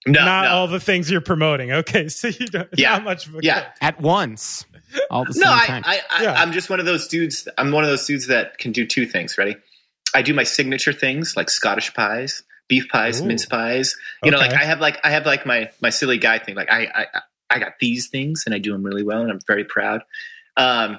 no, 0.07 0.25
not 0.25 0.45
no. 0.45 0.51
all 0.51 0.67
the 0.69 0.81
things 0.81 1.11
you're 1.11 1.21
promoting. 1.21 1.73
Okay, 1.73 2.09
so 2.09 2.29
you 2.29 2.47
don't 2.47 2.69
Yeah. 2.77 2.91
not 2.93 3.05
much 3.05 3.27
of 3.27 3.35
a 3.35 3.39
Yeah. 3.43 3.61
cook. 3.65 3.73
At 3.83 4.01
once. 4.01 4.65
All 5.11 5.23
at 5.23 5.29
the 5.29 5.35
same 5.35 5.43
no, 5.43 5.53
I, 5.53 5.67
time. 5.67 5.83
I, 5.85 6.01
I, 6.09 6.23
Yeah. 6.23 6.33
I'm 6.41 6.53
just 6.53 6.71
one 6.71 6.79
of 6.81 6.87
those 6.87 7.09
dudes. 7.09 7.49
I'm 7.59 7.73
one 7.73 7.83
of 7.85 7.91
those 7.91 8.07
dudes 8.07 8.29
that 8.29 8.59
can 8.59 8.71
do 8.73 8.87
two 8.87 9.05
things. 9.07 9.37
Ready? 9.37 9.57
I 10.15 10.23
do 10.23 10.33
my 10.33 10.45
signature 10.45 10.93
things 10.93 11.37
like 11.37 11.51
Scottish 11.51 11.93
pies, 11.93 12.45
beef 12.69 12.89
pies, 12.89 13.21
Ooh. 13.21 13.25
mince 13.27 13.45
pies. 13.45 13.97
You 14.23 14.31
know, 14.31 14.39
like 14.39 14.53
I 14.55 14.65
have 14.65 14.81
like 14.81 15.01
I 15.05 15.11
have 15.11 15.27
like 15.27 15.45
my 15.45 15.71
my 15.83 15.91
silly 15.91 16.17
guy 16.19 16.39
thing. 16.39 16.55
Like 16.55 16.71
I 16.71 16.87
I 16.95 17.07
I 17.55 17.59
got 17.59 17.75
these 17.81 18.09
things 18.09 18.43
and 18.45 18.55
I 18.55 18.59
do 18.59 18.73
them 18.73 18.83
really 18.83 19.05
well 19.05 19.23
and 19.23 19.31
I'm 19.31 19.41
very 19.47 19.65
proud. 19.65 20.03
Um, 20.57 20.99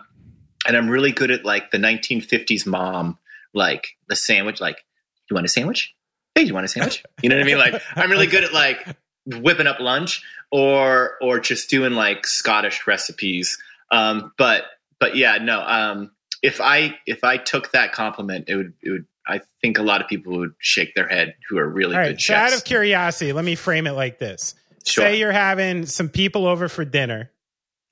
and 0.68 0.76
I'm 0.76 0.90
really 0.90 1.12
good 1.12 1.32
at 1.32 1.46
like 1.46 1.72
the 1.72 1.78
1950s 1.78 2.66
mom, 2.66 3.20
like 3.54 3.90
the 4.08 4.16
sandwich. 4.16 4.60
Like, 4.60 4.84
you 5.30 5.36
want 5.36 5.46
a 5.46 5.50
sandwich? 5.50 5.94
Hey, 6.34 6.44
do 6.44 6.48
you 6.48 6.54
want 6.54 6.66
a 6.66 6.70
sandwich? 6.70 7.04
You 7.22 7.30
know 7.30 7.36
what 7.36 7.44
I 7.44 7.46
mean? 7.46 7.58
Like, 7.58 7.82
I'm 7.96 8.10
really 8.10 8.28
good 8.28 8.44
at 8.44 8.54
like 8.54 8.96
whipping 9.26 9.68
up 9.68 9.80
lunch 9.80 10.24
or 10.52 11.16
or 11.22 11.40
just 11.40 11.70
doing 11.70 11.94
like 11.94 12.26
Scottish 12.28 12.88
recipes. 12.88 13.58
Um, 13.92 14.32
but 14.38 14.64
but 15.00 15.16
yeah, 15.16 15.38
no. 15.38 15.62
Um, 15.62 16.12
if 16.42 16.62
I 16.62 16.96
if 17.06 17.24
I 17.24 17.38
took 17.38 17.72
that 17.72 17.92
compliment, 17.92 18.46
it 18.48 18.56
would 18.56 18.74
it 18.82 18.92
would. 18.92 19.06
I 19.28 19.42
think 19.60 19.80
a 19.80 19.82
lot 19.82 20.02
of 20.02 20.08
people 20.08 20.38
would 20.38 20.54
shake 20.60 20.94
their 20.94 21.08
head 21.08 21.34
who 21.50 21.58
are 21.58 21.68
really 21.68 21.96
All 21.96 22.04
good 22.04 22.10
right. 22.10 22.22
So 22.22 22.36
out 22.36 22.54
of 22.54 22.64
curiosity, 22.64 23.34
let 23.34 23.44
me 23.44 23.56
frame 23.56 23.88
it 23.88 23.94
like 23.94 24.20
this: 24.20 24.54
Sure. 24.86 25.06
Say 25.06 25.20
you're 25.20 25.32
having 25.32 25.86
some 25.86 26.10
people 26.10 26.46
over 26.48 26.68
for 26.70 26.86
dinner, 26.86 27.32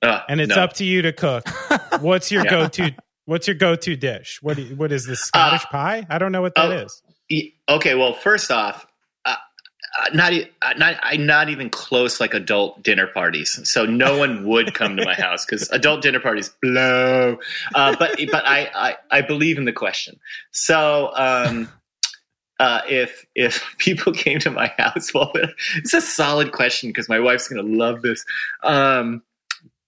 Uh, 0.02 0.20
and 0.28 0.40
it's 0.40 0.54
no. 0.54 0.62
up 0.62 0.74
to 0.74 0.84
you 0.84 1.02
to 1.02 1.12
cook. 1.12 1.48
What's 2.00 2.30
your 2.30 2.44
Yeah. 2.44 2.50
go-to? 2.50 2.94
What's 3.26 3.46
your 3.48 3.56
go-to 3.56 3.96
dish? 3.96 4.38
What 4.42 4.56
do 4.56 4.62
you- 4.62 4.76
what 4.76 4.92
is 4.92 5.06
the 5.06 5.16
Scottish 5.16 5.64
pie? 5.64 6.06
I 6.10 6.18
don't 6.18 6.30
know 6.32 6.42
what 6.42 6.54
that 6.56 6.66
oh, 6.66 6.70
is. 6.72 7.02
E- 7.30 7.52
Okay, 7.68 7.94
well, 7.94 8.12
first 8.12 8.50
off, 8.50 8.86
uh, 9.24 9.34
uh, 9.98 10.10
not 10.12 10.32
e- 10.34 10.50
uh, 10.60 10.74
not 10.76 10.96
I'm 11.02 11.24
not 11.24 11.48
even 11.48 11.70
close 11.70 12.20
like 12.20 12.34
adult 12.34 12.82
dinner 12.82 13.06
parties, 13.06 13.58
so 13.64 13.86
no 13.86 14.18
one 14.18 14.44
would 14.46 14.74
come 14.74 14.96
to 14.98 15.04
my 15.04 15.14
house 15.14 15.46
because 15.46 15.70
adult 15.72 16.02
dinner 16.02 16.20
parties 16.20 16.50
blow. 16.60 17.38
Uh, 17.74 17.96
but 17.98 18.20
but 18.30 18.44
I, 18.46 18.70
I 18.74 18.96
I 19.10 19.20
believe 19.22 19.56
in 19.56 19.64
the 19.64 19.72
question. 19.72 20.20
So 20.52 21.10
um, 21.16 21.70
uh, 22.60 22.80
if 22.88 23.24
if 23.34 23.64
people 23.78 24.12
came 24.12 24.38
to 24.40 24.50
my 24.50 24.72
house, 24.78 25.12
well, 25.14 25.32
it's 25.76 25.94
a 25.94 26.00
solid 26.00 26.52
question 26.52 26.90
because 26.90 27.08
my 27.08 27.18
wife's 27.20 27.48
gonna 27.48 27.62
love 27.62 28.02
this. 28.02 28.24
Um, 28.62 29.22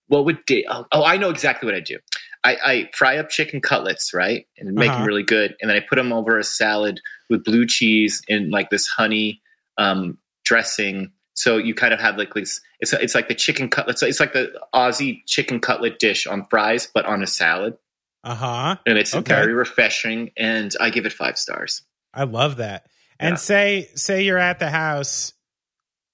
what 0.09 0.25
would 0.25 0.45
da- 0.47 0.65
oh, 0.71 0.87
oh 0.93 1.05
I 1.05 1.17
know 1.17 1.31
exactly 1.31 1.67
what 1.67 1.75
I 1.75 1.81
do. 1.81 1.99
I, 2.45 2.57
I 2.65 2.91
fry 2.95 3.17
up 3.17 3.29
chicken 3.29 3.61
cutlets, 3.61 4.15
right, 4.15 4.47
and 4.57 4.73
make 4.75 4.91
Uh-huh. 4.91 4.99
them 4.99 5.07
really 5.07 5.25
good, 5.25 5.57
and 5.61 5.69
then 5.69 5.77
I 5.77 5.81
put 5.81 5.97
them 5.97 6.13
over 6.13 6.39
a 6.39 6.45
salad 6.45 7.01
with 7.29 7.43
blue 7.43 7.67
cheese 7.67 8.23
and 8.29 8.51
like 8.53 8.71
this 8.71 8.87
honey 8.87 9.43
um, 9.79 10.17
dressing 10.45 11.11
So 11.35 11.57
you 11.59 11.75
kind 11.75 11.93
of 11.93 11.99
have 12.01 12.17
like 12.17 12.35
this. 12.35 12.61
It's 12.79 12.93
it's 12.93 13.15
like 13.17 13.27
the 13.29 13.35
chicken 13.35 13.69
cutlet. 13.69 14.01
It's 14.03 14.21
like 14.21 14.33
the 14.33 14.53
Aussie 14.75 15.23
chicken 15.27 15.59
cutlet 15.61 15.99
dish 15.99 16.27
on 16.27 16.47
fries, 16.47 16.89
but 16.95 17.05
on 17.05 17.23
a 17.23 17.27
salad, 17.27 17.77
Uh 18.23 18.35
huh. 18.35 18.77
and 18.87 18.97
it's 18.97 19.15
Okay. 19.15 19.35
very 19.35 19.53
refreshing. 19.53 20.31
And 20.37 20.73
I 20.81 20.91
give 20.91 21.05
it 21.05 21.13
five 21.13 21.37
stars. 21.39 21.83
I 22.17 22.25
love 22.25 22.57
that. 22.57 22.87
And 23.21 23.35
Yeah. 23.35 23.37
say 23.37 23.89
say 23.95 24.23
you're 24.25 24.39
at 24.39 24.59
the 24.59 24.71
house 24.71 25.33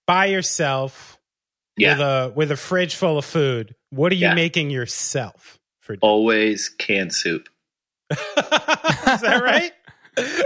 by 0.07 0.27
yourself 0.27 1.19
Yeah, 1.77 1.93
with 1.93 2.01
a 2.01 2.33
with 2.35 2.51
a 2.51 2.57
fridge 2.57 2.95
full 2.97 3.17
of 3.19 3.25
food. 3.25 3.75
What 3.91 4.13
are 4.13 4.17
you 4.17 4.27
Yeah. 4.29 4.35
making 4.35 4.71
yourself 4.71 5.59
for? 5.81 5.97
always 6.03 6.69
canned 6.69 7.15
soup. 7.15 7.49
Is 8.11 8.17
that 8.27 9.41
right? 9.43 9.73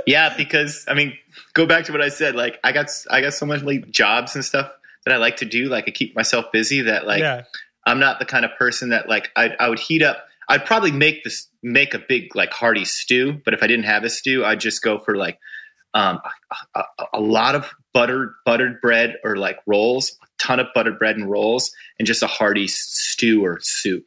Yeah, 0.06 0.32
because 0.36 0.84
I 0.86 0.94
mean, 0.94 1.18
go 1.54 1.66
back 1.66 1.86
to 1.86 1.92
what 1.92 2.00
I 2.00 2.08
said. 2.08 2.36
Like, 2.36 2.60
I 2.62 2.70
got 2.70 2.86
I 3.10 3.20
got 3.20 3.34
so 3.34 3.44
much 3.46 3.62
like 3.62 3.90
jobs 3.90 4.36
and 4.36 4.44
stuff 4.44 4.70
that 5.04 5.12
I 5.12 5.16
like 5.16 5.38
to 5.38 5.44
do. 5.44 5.64
Like, 5.68 5.86
I 5.88 5.90
keep 5.90 6.14
myself 6.14 6.52
busy. 6.52 6.82
That 6.82 7.04
like, 7.04 7.18
yeah. 7.18 7.42
I'm 7.84 7.98
not 7.98 8.20
the 8.20 8.26
kind 8.26 8.44
of 8.44 8.52
person 8.56 8.90
that 8.90 9.08
like 9.08 9.32
I 9.34 9.50
I 9.58 9.68
would 9.68 9.80
heat 9.80 10.02
up. 10.02 10.28
I'd 10.48 10.64
probably 10.64 10.92
make 10.92 11.24
this 11.24 11.48
make 11.62 11.94
a 11.94 11.98
big 11.98 12.34
like 12.36 12.52
hearty 12.52 12.84
stew, 12.84 13.40
but 13.44 13.54
if 13.54 13.62
I 13.62 13.66
didn't 13.66 13.84
have 13.86 14.04
a 14.04 14.10
stew, 14.10 14.44
I'd 14.44 14.60
just 14.60 14.82
go 14.82 14.98
for 14.98 15.16
like 15.16 15.38
um, 15.94 16.20
a, 16.74 16.80
a, 16.98 17.04
a 17.14 17.20
lot 17.20 17.54
of 17.54 17.72
buttered 17.94 18.34
buttered 18.44 18.80
bread 18.80 19.16
or 19.24 19.36
like 19.36 19.58
rolls, 19.66 20.16
a 20.22 20.26
ton 20.38 20.60
of 20.60 20.66
buttered 20.74 20.98
bread 20.98 21.16
and 21.16 21.30
rolls, 21.30 21.72
and 21.98 22.06
just 22.06 22.22
a 22.22 22.26
hearty 22.26 22.66
stew 22.68 23.44
or 23.44 23.58
soup. 23.62 24.06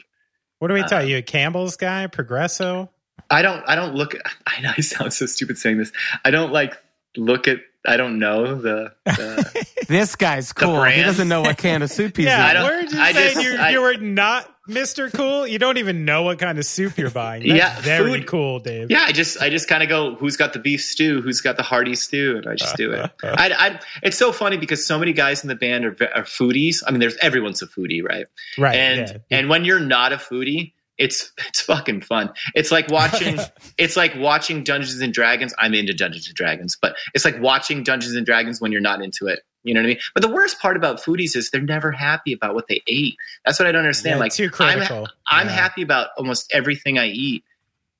What 0.60 0.68
do 0.68 0.74
we 0.76 0.84
tell 0.84 1.00
Uh, 1.00 1.06
you? 1.06 1.18
A 1.18 1.22
Campbell's 1.22 1.76
guy, 1.78 2.08
Progresso. 2.08 2.90
I 3.30 3.42
don't 3.42 3.64
I 3.68 3.76
don't 3.76 3.96
look 3.96 4.16
I 4.48 4.62
know 4.62 4.72
I 4.78 4.82
sound 4.82 5.14
so 5.14 5.26
stupid 5.26 5.58
saying 5.58 5.78
this. 5.78 5.92
I 6.24 6.32
don't 6.32 6.52
like 6.54 6.78
look 7.18 7.48
at 7.48 7.60
I 7.88 7.96
don't 7.98 8.20
know 8.20 8.56
the, 8.56 8.92
the 9.06 9.66
This 9.88 10.16
guy's 10.16 10.52
cool. 10.54 10.84
He 10.84 11.02
doesn't 11.02 11.28
know 11.30 11.42
what 11.42 11.58
can 11.58 11.82
of 11.82 11.90
soup 11.92 12.18
he's 12.18 12.26
Yeah, 12.28 12.46
I 12.46 12.50
eating. 12.52 12.54
don't- 12.62 12.64
where 12.70 12.82
did 12.84 12.92
you 12.92 13.00
I 13.02 13.12
say 13.14 13.34
just- 13.34 13.44
you, 13.46 13.58
I- 13.58 13.70
you 13.72 13.82
were 13.82 13.96
not 13.98 14.54
Mr. 14.70 15.12
Cool? 15.14 15.48
You 15.48 15.60
don't 15.60 15.78
even 15.78 16.06
know 16.06 16.24
what 16.24 16.40
kind 16.40 16.58
of 16.60 16.66
soup 16.66 16.98
you're 16.98 17.10
buying. 17.10 17.48
That's 17.48 17.58
Yeah, 17.58 17.82
very 17.82 18.20
food- 18.20 18.28
cool, 18.28 18.60
Dave. 18.60 18.90
yeah 18.92 19.04
I 19.08 19.12
just 19.12 19.42
I 19.42 19.50
just 19.50 19.68
kind 19.68 19.84
of 19.84 19.90
go 19.90 20.16
who's 20.16 20.38
got 20.38 20.54
the 20.54 20.60
beef 20.60 20.82
stew 20.84 21.22
who's 21.22 21.42
got 21.42 21.58
the 21.58 21.64
hearty 21.64 21.96
stew 21.96 22.38
and 22.38 22.48
I 22.48 22.56
just 22.56 22.76
do 22.78 22.92
it. 22.92 23.12
I, 23.24 23.50
I 23.52 23.80
it's 24.04 24.18
so 24.18 24.32
funny 24.32 24.58
because 24.58 24.86
so 24.86 24.98
many 25.00 25.14
guys 25.14 25.44
in 25.44 25.48
the 25.48 25.56
band 25.56 25.86
are, 25.86 25.96
are 26.16 26.24
foodies. 26.24 26.84
I 26.88 26.92
mean, 26.92 27.00
there's 27.00 27.18
everyone's 27.18 27.62
a 27.62 27.68
foodie, 27.68 28.04
right? 28.04 28.28
Right. 28.58 28.76
and 28.76 29.22
yeah. 29.30 29.38
and 29.40 29.50
when 29.50 29.66
you're 29.66 29.80
not 29.80 30.14
a 30.14 30.18
foodie 30.18 30.74
it's 30.98 31.32
it's 31.48 31.62
fucking 31.62 32.02
fun 32.02 32.30
it's 32.56 32.72
like 32.72 32.90
watching 32.90 33.38
it's 33.78 33.96
like 33.96 34.14
watching 34.18 34.66
dungeons 34.66 35.00
and 35.00 35.14
dragons 35.14 35.54
i'm 35.58 35.74
into 35.74 35.94
dungeons 35.94 36.28
and 36.28 36.36
dragons 36.36 36.78
but 36.82 36.94
it's 37.14 37.24
like 37.24 37.40
watching 37.40 37.84
dungeons 37.84 38.16
and 38.16 38.26
dragons 38.26 38.60
when 38.60 38.74
you're 38.74 38.82
not 38.82 39.02
into 39.02 39.26
it 39.28 39.40
you 39.64 39.74
know 39.74 39.80
what 39.82 39.86
i 39.86 39.90
mean 39.90 40.00
but 40.14 40.22
the 40.22 40.30
worst 40.30 40.60
part 40.60 40.78
about 40.78 41.02
foodies 41.02 41.36
is 41.36 41.50
they're 41.52 41.62
never 41.62 41.92
happy 41.92 42.34
about 42.34 42.56
what 42.56 42.68
they 42.68 42.82
ate 42.88 43.16
that's 43.46 43.60
what 43.60 43.68
i 43.68 43.72
don't 43.72 43.82
understand 43.82 44.18
Yeah, 44.18 44.24
like 44.24 44.34
too 44.34 44.50
i'm. 44.60 44.82
I'm 45.28 45.48
Yeah. 45.48 45.54
happy 45.54 45.82
about 45.82 46.10
almost 46.18 46.52
everything 46.54 46.98
i 46.98 47.08
eat 47.08 47.44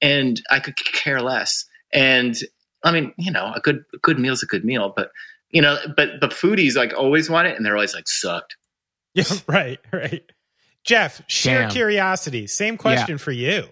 and 0.02 0.42
i 0.50 0.60
could 0.60 0.76
care 0.78 1.22
less 1.22 1.66
and 1.94 2.36
i 2.84 2.92
mean 2.92 3.14
you 3.18 3.32
know 3.32 3.52
a 3.56 3.60
good 3.60 3.84
a 3.94 3.98
good 3.98 4.20
meal's 4.20 4.44
a 4.44 4.46
good 4.46 4.64
meal 4.66 4.94
but 4.96 5.12
you 5.52 5.62
know 5.62 5.78
but 5.98 6.20
but 6.22 6.32
foodies 6.32 6.76
like 6.76 6.94
always 6.98 7.30
want 7.30 7.48
it 7.48 7.58
and 7.58 7.66
they're 7.66 7.76
always 7.76 7.94
like 7.96 8.08
sucked 8.08 8.56
Yeah, 9.16 9.24
right, 9.48 9.80
right. 9.92 10.24
Jeff, 10.86 11.22
sheer 11.28 11.62
Damn. 11.62 11.72
curiosity. 11.72 12.48
Same 12.48 12.78
question 12.78 13.18
for 13.18 13.32
you. 13.32 13.68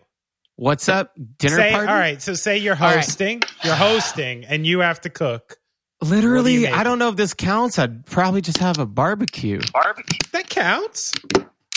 What's 0.55 0.89
up? 0.89 1.13
Dinner 1.37 1.57
say, 1.57 1.71
party? 1.71 1.87
All 1.91 1.97
right, 1.97 2.21
so 2.21 2.33
say 2.33 2.57
you're 2.57 2.75
All 2.75 2.87
right. 2.89 2.95
hosting, 2.97 3.41
you're 3.63 3.75
hosting, 3.75 4.45
and 4.45 4.65
you 4.65 4.79
have 4.79 4.99
to 5.01 5.09
cook. 5.11 5.57
What 5.99 6.09
do 6.09 6.15
Literally. 6.15 6.67
I 6.67 6.83
don't 6.83 6.99
know 6.99 7.09
if 7.09 7.15
this 7.15 7.33
counts. 7.33 7.79
I'd 7.79 8.05
probably 8.05 8.41
just 8.41 8.57
have 8.59 8.77
a 8.77 8.85
barbecue. 8.85 9.59
barbecue 9.73 10.19
That 10.31 10.49
counts. 10.49 11.13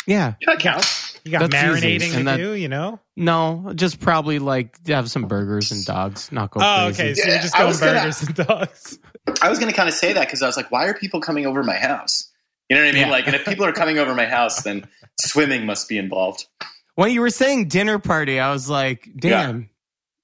Yeah. 0.07 0.35
that 0.47 0.59
counts 0.59 1.19
You 1.25 1.31
got 1.33 1.51
That's 1.51 1.77
easy. 1.85 1.99
marinating 1.99 2.19
to 2.19 2.25
that- 2.25 2.37
do, 2.39 2.53
you 2.55 2.69
know? 2.69 2.99
No, 3.17 3.73
just 3.75 4.01
probably 4.01 4.39
like 4.39 4.87
have 4.89 5.11
some 5.11 5.25
burgers 5.27 5.71
and 5.73 5.85
dogs. 5.85 6.31
Not 6.33 6.51
go 6.51 6.61
Oh, 6.63 6.87
crazy. 6.95 7.03
okay. 7.03 7.15
So 7.15 7.23
Yeah, 7.27 7.35
you're 7.35 7.43
just 7.43 7.55
I 7.55 7.59
going 7.59 7.69
was 7.69 7.81
gonna- 7.81 7.93
burgers 8.01 8.23
and 8.23 8.35
dogs. 8.35 8.99
I 9.43 9.49
was 9.49 9.59
going 9.59 9.71
to 9.71 9.77
kind 9.77 9.89
of 9.89 9.95
say 9.95 10.13
that 10.15 10.27
because 10.27 10.43
I 10.43 10.47
was 10.47 10.57
like, 10.57 10.71
why 10.71 10.87
are 10.87 10.95
people 10.95 11.21
coming 11.21 11.47
over 11.47 11.63
my 11.63 11.77
house? 11.77 12.31
You 12.69 12.77
know 12.77 12.83
what 12.83 12.89
I 12.89 12.93
mean? 12.93 13.03
Yeah. 13.07 13.11
Like, 13.11 13.27
and 13.27 13.35
if 13.37 13.45
people 13.45 13.65
are 13.65 13.73
coming 13.73 13.99
over 13.99 14.15
my 14.15 14.27
house, 14.27 14.63
then 14.63 14.87
swimming 15.21 15.67
must 15.67 15.89
be 15.89 15.99
involved. 15.99 16.47
When 16.95 17.11
you 17.13 17.21
were 17.21 17.31
saying 17.31 17.69
dinner 17.69 17.99
party, 17.99 18.41
I 18.41 18.51
was 18.53 18.69
like, 18.69 19.09
damn. 19.19 19.69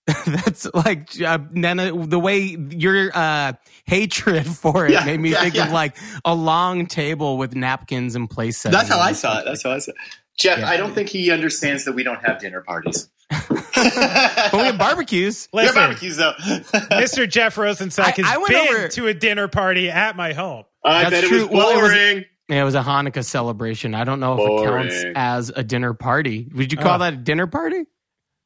That's 0.27 0.67
like 0.73 1.21
uh, 1.21 1.39
Nana. 1.51 1.91
The 2.07 2.19
way 2.21 2.57
your 2.71 3.11
uh, 3.13 3.55
hatred 3.87 4.47
for 4.47 4.87
it 4.87 4.93
Yeah, 4.93 5.05
made 5.05 5.19
me 5.21 5.31
yeah, 5.33 5.41
think 5.43 5.55
yeah. 5.57 5.67
of 5.67 5.73
like 5.73 5.97
a 6.25 6.35
long 6.35 6.87
table 6.87 7.39
with 7.39 7.55
napkins 7.57 8.15
and 8.15 8.31
place 8.31 8.59
set. 8.59 8.71
That's 8.73 8.89
how 8.89 9.01
I 9.01 9.13
saw 9.13 9.41
it. 9.41 9.45
That's 9.47 9.63
how 9.65 9.73
I 9.73 9.79
saw 9.79 9.91
it. 9.91 9.97
Jeff, 10.39 10.59
Yeah. 10.61 10.69
I 10.69 10.77
don't 10.77 10.95
think 10.95 11.09
he 11.09 11.31
understands 11.31 11.85
that 11.87 11.93
we 11.95 12.03
don't 12.05 12.25
have 12.25 12.39
dinner 12.39 12.61
parties. 12.63 13.09
But 13.77 14.53
we 14.55 14.59
have 14.61 14.79
barbecues. 14.79 15.49
We 15.53 15.63
have 15.65 15.75
barbecues, 15.75 16.17
though. 16.17 16.33
Mr. 16.39 17.29
Jeff 17.29 17.57
Rosenstock 17.57 18.05
I- 18.05 18.11
has 18.23 18.25
I 18.27 18.37
went 18.39 18.49
been 18.49 18.69
over- 18.69 18.89
to 18.89 19.07
a 19.09 19.15
dinner 19.15 19.49
party 19.49 19.91
at 19.91 20.17
my 20.17 20.33
home. 20.33 20.65
I 20.85 21.03
That's 21.03 21.11
bet 21.11 21.25
it 21.25 21.29
true. 21.29 21.41
was 21.43 21.49
Well, 21.51 21.71
it 21.79 21.83
was- 21.83 22.25
Yeah, 22.49 22.61
it 22.63 22.65
was 22.65 22.75
a 22.75 22.83
Hanukkah 22.83 23.25
celebration. 23.25 23.95
I 23.95 24.05
don't 24.05 24.21
know 24.21 24.35
if 24.35 24.41
it 24.63 24.65
counts 24.67 25.05
as 25.17 25.51
a 25.55 25.63
dinner 25.65 25.93
party. 25.95 26.49
Would 26.55 26.73
you 26.73 26.79
call 26.79 26.95
Oh. 26.95 26.99
that 26.99 27.13
a 27.15 27.17
dinner 27.17 27.47
party? 27.47 27.85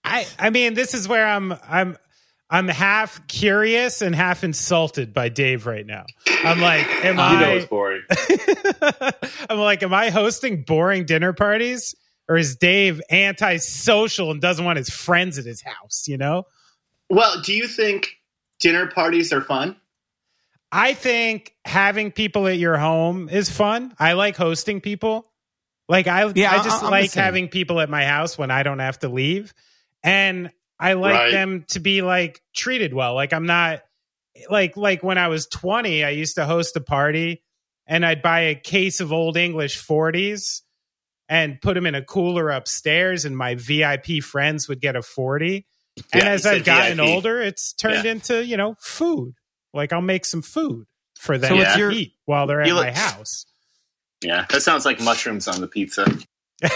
I 0.04 0.26
I 0.38 0.50
mean, 0.50 0.74
this 0.74 0.94
is 0.94 1.06
where 1.08 1.26
I'm 1.26 1.54
I'm 1.68 1.96
I'm 2.48 2.68
half 2.68 3.26
curious 3.28 4.02
and 4.02 4.14
half 4.14 4.42
insulted 4.42 5.12
by 5.14 5.28
Dave 5.28 5.66
right 5.66 5.86
now. 5.86 6.04
I'm 6.44 6.60
like, 6.60 6.86
am 7.04 7.16
You 7.18 7.24
you 7.36 7.40
know 7.40 7.50
I 7.50 7.52
it's 7.52 7.66
boring. 7.66 8.02
I'm 9.50 9.58
like, 9.58 9.82
am 9.82 9.94
I 9.94 10.10
hosting 10.10 10.62
boring 10.62 11.04
dinner 11.04 11.32
parties? 11.32 11.94
Or 12.28 12.36
is 12.36 12.56
Dave 12.56 13.00
antisocial 13.10 14.30
and 14.30 14.40
doesn't 14.40 14.64
want 14.64 14.78
his 14.78 14.88
friends 14.88 15.36
at 15.38 15.44
his 15.44 15.62
house, 15.62 16.04
you 16.06 16.16
know? 16.16 16.44
Well, 17.08 17.40
do 17.42 17.52
you 17.52 17.66
think 17.66 18.08
dinner 18.60 18.86
parties 18.86 19.32
are 19.32 19.40
fun? 19.40 19.76
I 20.70 20.94
think 20.94 21.52
having 21.64 22.12
people 22.12 22.46
at 22.46 22.56
your 22.58 22.76
home 22.78 23.28
is 23.28 23.50
fun. 23.50 23.94
I 23.98 24.12
like 24.12 24.36
hosting 24.36 24.80
people. 24.80 25.26
Like 25.88 26.06
I, 26.06 26.26
Yeah, 26.36 26.52
I 26.52 26.58
I- 26.58 26.62
just 26.62 26.84
I'm 26.84 26.90
like 26.90 27.12
having 27.12 27.48
people 27.48 27.80
at 27.80 27.90
my 27.90 28.04
house 28.04 28.38
when 28.38 28.52
I 28.52 28.62
don't 28.62 28.78
have 28.78 29.00
to 29.00 29.08
leave, 29.08 29.52
and 30.02 30.50
I 30.78 30.94
like 30.94 31.14
Right. 31.14 31.30
them 31.32 31.64
to 31.68 31.80
be 31.80 32.02
like 32.02 32.40
treated 32.54 32.94
well. 32.94 33.14
Like 33.14 33.32
I'm 33.32 33.46
not 33.46 33.82
like 34.48 34.76
like 34.76 35.02
when 35.02 35.18
I 35.18 35.28
was 35.28 35.46
20, 35.46 36.04
I 36.04 36.10
used 36.10 36.36
to 36.36 36.46
host 36.46 36.76
a 36.76 36.80
party, 36.80 37.42
and 37.86 38.04
I'd 38.06 38.22
buy 38.22 38.40
a 38.40 38.54
case 38.54 39.00
of 39.00 39.12
Old 39.12 39.36
English 39.36 39.84
40s 39.84 40.62
and 41.28 41.60
put 41.60 41.74
them 41.74 41.86
in 41.86 41.94
a 41.94 42.02
cooler 42.02 42.50
upstairs, 42.50 43.24
and 43.24 43.36
my 43.36 43.54
VIP 43.56 44.22
friends 44.22 44.68
would 44.68 44.80
get 44.80 44.96
a 44.96 45.02
40. 45.02 45.66
And 46.12 46.22
as 46.22 46.46
I've 46.46 46.64
gotten 46.64 46.96
VIP. 46.96 47.06
older, 47.08 47.40
it's 47.42 47.72
turned 47.74 48.06
into 48.06 48.44
you 48.44 48.56
know 48.56 48.74
food. 48.80 49.34
Like 49.74 49.92
I'll 49.92 50.00
make 50.00 50.24
some 50.24 50.42
food 50.42 50.86
for 51.18 51.36
them 51.36 51.50
So 51.50 51.56
what's 51.56 51.74
to 51.74 51.78
your- 51.78 51.90
eat 51.92 52.14
while 52.24 52.46
they're 52.46 52.62
at 52.62 52.66
You 52.68 52.74
my 52.74 52.90
house. 52.90 53.44
Yeah, 54.22 54.46
that 54.50 54.62
sounds 54.62 54.84
like 54.84 55.00
mushrooms 55.00 55.46
on 55.48 55.60
the 55.60 55.66
pizza. 55.68 56.06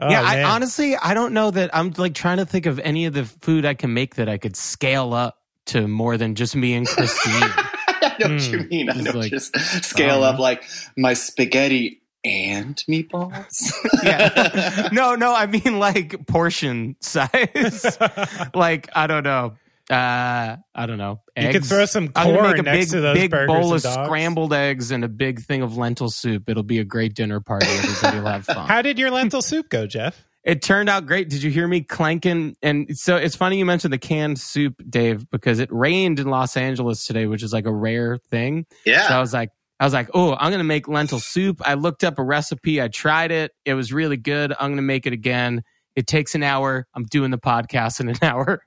Oh, 0.00 0.08
yeah, 0.10 0.22
I 0.22 0.42
honestly 0.44 0.96
I 0.96 1.14
don't 1.14 1.34
know 1.34 1.50
that 1.50 1.70
I'm 1.74 1.92
like 1.98 2.14
trying 2.14 2.38
to 2.38 2.46
think 2.46 2.66
of 2.66 2.78
any 2.78 3.04
of 3.06 3.12
the 3.12 3.24
food 3.24 3.64
I 3.64 3.74
can 3.74 3.92
make 3.92 4.14
that 4.16 4.28
I 4.28 4.38
could 4.38 4.56
scale 4.56 5.12
up 5.14 5.36
to 5.66 5.86
more 5.86 6.16
than 6.16 6.34
just 6.34 6.56
me 6.56 6.74
and 6.74 6.86
Christine. 6.86 7.32
I 7.42 8.16
know 8.18 8.34
what 8.34 8.42
Hmm. 8.42 8.52
you 8.54 8.58
mean. 8.70 8.90
I 8.90 8.94
know 8.94 9.12
like- 9.12 9.30
just 9.30 9.54
scale 9.84 10.24
um, 10.24 10.34
up 10.34 10.40
like 10.40 10.64
my 10.96 11.12
spaghetti 11.14 12.02
and 12.24 12.76
meatballs. 12.88 13.72
yeah. 14.02 14.88
No, 14.92 15.14
no, 15.14 15.34
I 15.34 15.46
mean 15.46 15.78
like 15.78 16.26
portion 16.26 16.96
size. 17.00 17.96
like 18.54 18.88
I 18.94 19.06
don't 19.06 19.24
know. 19.24 19.54
Uh 19.90 20.56
I 20.74 20.86
don't 20.86 20.98
know. 20.98 21.20
you 21.36 21.50
could 21.50 21.64
throw 21.64 21.84
some 21.84 22.12
I'm 22.14 22.28
gonna 22.28 22.38
corn 22.38 22.50
make 22.52 22.58
a 22.58 22.62
next 22.62 22.78
big, 22.86 22.88
to 22.90 23.00
those 23.00 23.14
big 23.16 23.30
burgers 23.30 23.46
bowl 23.48 23.64
and 23.66 23.74
of 23.74 23.82
dogs. 23.82 24.06
scrambled 24.06 24.52
eggs 24.52 24.90
and 24.92 25.04
a 25.04 25.08
big 25.08 25.40
thing 25.40 25.62
of 25.62 25.76
lentil 25.76 26.08
soup. 26.10 26.48
It'll 26.48 26.62
be 26.62 26.78
a 26.78 26.84
great 26.84 27.14
dinner 27.14 27.40
party. 27.40 27.66
Everybody 27.68 28.20
will 28.20 28.26
have 28.26 28.44
fun. 28.44 28.66
How 28.68 28.82
did 28.82 28.98
your 28.98 29.10
lentil 29.10 29.42
soup 29.42 29.68
go, 29.68 29.86
Jeff? 29.86 30.24
It 30.44 30.62
turned 30.62 30.88
out 30.88 31.04
great. 31.06 31.28
Did 31.28 31.42
you 31.42 31.50
hear 31.50 31.66
me 31.68 31.82
clanking? 31.82 32.56
And 32.62 32.96
so 32.96 33.16
it's 33.16 33.36
funny 33.36 33.58
you 33.58 33.66
mentioned 33.66 33.92
the 33.92 33.98
canned 33.98 34.38
soup, 34.38 34.74
Dave, 34.88 35.28
because 35.30 35.58
it 35.58 35.68
rained 35.72 36.18
in 36.18 36.28
Los 36.28 36.56
Angeles 36.56 37.04
today, 37.04 37.26
which 37.26 37.42
is 37.42 37.52
like 37.52 37.66
a 37.66 37.74
rare 37.74 38.16
thing. 38.30 38.64
yeah. 38.86 39.08
So 39.08 39.14
I 39.14 39.20
was 39.20 39.34
like, 39.34 39.50
I 39.78 39.84
was 39.84 39.92
like, 39.92 40.08
oh, 40.14 40.34
I'm 40.38 40.50
gonna 40.50 40.64
make 40.64 40.88
lentil 40.88 41.20
soup. 41.20 41.60
I 41.64 41.74
looked 41.74 42.04
up 42.04 42.18
a 42.18 42.22
recipe. 42.22 42.80
I 42.80 42.88
tried 42.88 43.32
it. 43.32 43.50
It 43.64 43.74
was 43.74 43.92
really 43.92 44.16
good. 44.16 44.52
I'm 44.58 44.70
gonna 44.70 44.82
make 44.82 45.06
it 45.06 45.12
again. 45.12 45.62
It 45.96 46.06
takes 46.06 46.34
an 46.34 46.42
hour. 46.42 46.86
I'm 46.94 47.04
doing 47.04 47.30
the 47.30 47.38
podcast 47.38 48.00
in 48.00 48.08
an 48.08 48.16
hour. 48.22 48.62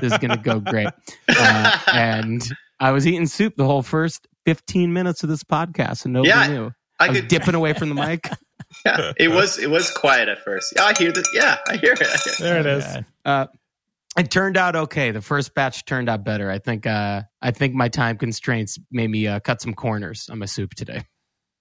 This 0.00 0.12
is 0.12 0.18
gonna 0.18 0.36
go 0.36 0.60
great. 0.60 0.88
Uh, 1.28 1.78
and 1.92 2.42
I 2.80 2.92
was 2.92 3.06
eating 3.06 3.26
soup 3.26 3.54
the 3.56 3.64
whole 3.66 3.82
first 3.82 4.26
15 4.44 4.92
minutes 4.92 5.22
of 5.22 5.28
this 5.28 5.42
podcast, 5.44 6.04
and 6.04 6.14
nobody 6.14 6.28
Yeah, 6.30 6.46
knew. 6.46 6.72
I, 6.98 7.06
I 7.06 7.08
was 7.08 7.20
could 7.20 7.28
dipping 7.28 7.54
away 7.54 7.72
from 7.72 7.88
the 7.88 7.94
mic. 7.94 8.28
Yeah, 8.84 9.12
it 9.16 9.28
was 9.28 9.58
it 9.58 9.70
was 9.70 9.90
quiet 9.90 10.28
at 10.28 10.38
first. 10.44 10.72
Yeah, 10.76 10.84
I 10.84 10.92
hear 10.98 11.12
that. 11.12 11.26
Yeah, 11.32 11.56
I 11.68 11.76
hear 11.76 11.92
it. 11.92 12.02
I 12.02 12.04
hear 12.06 12.32
it. 12.32 12.38
There 12.40 12.58
it 12.60 12.66
is. 12.66 12.84
Uh, 13.24 13.46
It 14.18 14.30
turned 14.30 14.56
out 14.56 14.74
okay. 14.76 15.12
The 15.12 15.20
first 15.22 15.54
batch 15.54 15.84
turned 15.84 16.08
out 16.08 16.24
better. 16.24 16.50
I 16.50 16.58
think. 16.58 16.84
Uh, 16.86 17.22
I 17.40 17.52
think 17.52 17.74
my 17.74 17.88
time 17.88 18.18
constraints 18.18 18.78
made 18.90 19.08
me 19.08 19.26
uh, 19.28 19.38
cut 19.40 19.60
some 19.62 19.72
corners 19.72 20.28
on 20.30 20.38
my 20.40 20.46
soup 20.46 20.74
today. 20.74 21.02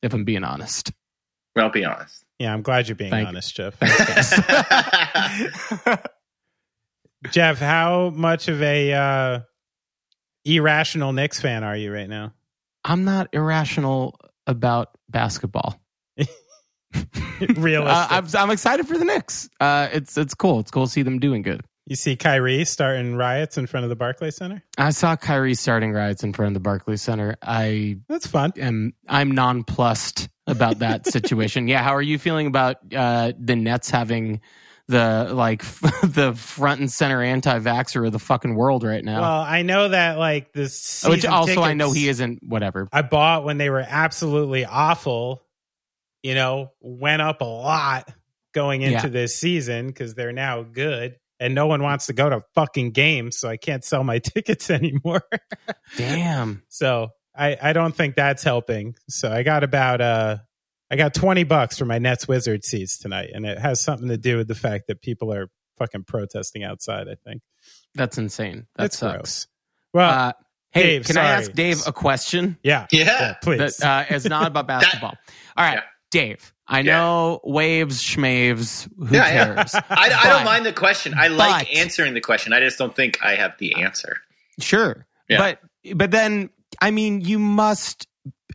If 0.02 0.14
I'm 0.14 0.24
being 0.26 0.44
honest. 0.44 0.92
Well, 1.56 1.70
be 1.70 1.86
honest. 1.86 2.26
Yeah, 2.40 2.54
I'm 2.54 2.64
glad 2.64 2.88
you're 2.88 2.96
being 2.96 3.12
Thank- 3.12 3.28
honest, 3.28 3.56
Jeff. 3.56 3.76
yeah, 3.82 5.38
Jeff, 7.32 7.60
how 7.60 8.10
much 8.12 8.48
of 8.48 8.62
a 8.62 8.94
uh, 8.94 9.40
irrational 10.44 11.14
Knicks 11.14 11.40
fan 11.42 11.64
are 11.64 11.76
you 11.76 11.92
right 11.94 12.10
now? 12.10 12.34
I'm 12.84 13.04
not 13.04 13.30
irrational 13.34 14.20
about 14.48 14.90
basketball. 15.10 15.80
Realistic. 17.56 17.88
Uh, 17.88 18.08
I'm, 18.10 18.28
I'm 18.38 18.52
excited 18.52 18.88
for 18.88 18.98
the 18.98 19.04
Knicks. 19.06 19.50
Uh, 19.60 19.90
it's 19.92 20.18
it's 20.18 20.34
cool. 20.34 20.60
It's 20.62 20.72
cool 20.72 20.86
to 20.86 20.92
see 20.92 21.02
them 21.02 21.20
doing 21.20 21.42
good. 21.42 21.62
you 21.86 21.96
see 21.98 22.16
Kyrie 22.16 22.64
starting 22.64 23.16
riots 23.16 23.58
in 23.58 23.68
front 23.68 23.84
of 23.84 23.90
the 23.90 23.96
Barclays 23.98 24.38
Center. 24.38 24.64
I 24.78 24.92
saw 24.92 25.16
Kyrie 25.18 25.56
starting 25.56 25.92
riots 25.92 26.24
in 26.24 26.32
front 26.32 26.48
of 26.50 26.54
the 26.54 26.60
Barclays 26.62 27.02
Center. 27.02 27.36
I 27.42 27.98
That's 28.08 28.28
fun. 28.28 28.54
am 28.58 28.94
I'm 29.10 29.32
nonplussed 29.32 30.30
about 30.48 30.80
that 30.80 31.08
situation. 31.08 31.68
yeah, 31.68 31.84
how 31.84 31.94
are 31.96 32.02
you 32.02 32.18
feeling 32.18 32.48
about 32.48 32.78
uh, 32.96 33.34
the 33.38 33.56
Nets 33.58 33.90
having 33.90 34.40
the 34.88 35.30
like 35.34 35.64
the 36.04 36.34
front 36.36 36.80
and 36.80 36.92
center 36.92 37.22
anti-vaxxer 37.24 38.06
of 38.06 38.12
the 38.12 38.20
fucking 38.20 38.56
world 38.56 38.84
right 38.84 39.04
now? 39.04 39.22
Well, 39.22 39.42
I 39.42 39.62
know 39.64 39.90
that 39.90 40.18
like 40.18 40.54
this, 40.54 41.04
Which 41.08 41.26
also 41.26 41.62
I 41.62 41.74
know 41.74 41.92
he 41.92 42.08
isn't. 42.10 42.40
Whatever. 42.44 42.88
I 42.92 43.02
bought 43.02 43.44
when 43.44 43.58
they 43.58 43.70
were 43.70 43.86
absolutely 43.88 44.66
awful. 44.66 45.44
You 46.24 46.34
know, 46.36 46.72
went 46.82 47.22
up 47.22 47.42
a 47.42 47.46
lot 47.46 48.12
going 48.54 48.82
into 48.82 48.94
Yeah. 48.94 49.08
this 49.08 49.36
season 49.38 49.88
because 49.88 50.16
they're 50.16 50.32
now 50.32 50.64
good, 50.64 51.18
and 51.40 51.54
no 51.54 51.68
one 51.68 51.84
wants 51.84 52.08
to 52.08 52.14
go 52.14 52.30
to 52.30 52.42
fucking 52.56 52.92
games, 52.92 53.38
so 53.38 53.48
I 53.50 53.58
can't 53.58 53.84
sell 53.84 54.04
my 54.04 54.20
tickets 54.24 54.70
anymore. 54.70 55.22
Damn. 55.98 56.64
so 56.70 57.10
I 57.38 57.58
I 57.62 57.74
don't 57.74 57.96
think 57.96 58.16
that's 58.16 58.44
helping. 58.44 58.96
So 59.10 59.32
I 59.32 59.44
got 59.44 59.64
about 59.64 60.02
uh 60.02 60.38
I 60.92 60.96
got 60.96 61.14
twenty 61.14 61.44
bucks 61.44 61.78
for 61.78 61.86
my 61.86 61.98
Nets 62.00 62.28
Wizard 62.28 62.64
seats 62.64 62.98
tonight, 62.98 63.32
and 63.34 63.46
it 63.46 63.58
has 63.58 63.82
something 63.82 64.08
to 64.10 64.18
do 64.18 64.38
with 64.38 64.48
the 64.48 64.56
fact 64.56 64.86
that 64.88 65.02
people 65.02 65.34
are 65.34 65.50
fucking 65.78 66.04
protesting 66.04 66.64
outside. 66.64 67.08
I 67.10 67.16
think 67.28 67.42
That's 67.96 68.18
insane. 68.18 68.68
That 68.76 68.84
that's 68.84 68.98
sucks. 69.00 69.14
gross. 69.16 69.48
Well, 69.94 70.10
Uh, 70.10 70.34
hey, 70.72 70.84
Dave, 70.84 71.06
can 71.06 71.18
I 71.18 71.24
ask 71.26 71.52
Dave 71.54 71.82
a 71.88 71.92
question? 71.94 72.58
yeah, 72.64 72.86
yeah. 72.92 73.34
please. 73.42 73.78
that 73.78 74.10
uh, 74.12 74.14
is 74.16 74.26
not 74.26 74.48
about 74.48 74.68
basketball. 74.76 75.16
All 75.58 75.66
right, 75.66 75.76
Yeah. 75.76 75.82
Dave. 76.12 76.54
I 76.68 76.80
Yeah. 76.80 76.98
know 76.98 77.40
waves, 77.44 78.02
schmaves. 78.02 78.88
Who 78.98 79.16
Yeah, 79.16 79.28
yeah. 79.28 79.54
cares? 79.56 79.76
I, 79.76 79.82
I 79.90 80.10
But- 80.10 80.24
don't 80.30 80.46
mind 80.46 80.66
the 80.66 80.74
question. 80.74 81.14
I 81.18 81.28
like 81.28 81.68
but- 81.68 81.76
answering 81.78 82.14
the 82.14 82.22
question. 82.22 82.54
I 82.54 82.60
just 82.60 82.78
don't 82.78 82.96
think 82.96 83.20
I 83.24 83.36
have 83.36 83.58
the 83.60 83.76
answer. 83.82 84.18
Sure. 84.60 85.06
Yeah. 85.30 85.38
But 85.40 85.98
but 85.98 86.12
then 86.12 86.50
I 86.82 86.92
mean 86.92 87.22
you 87.22 87.38
must 87.40 88.08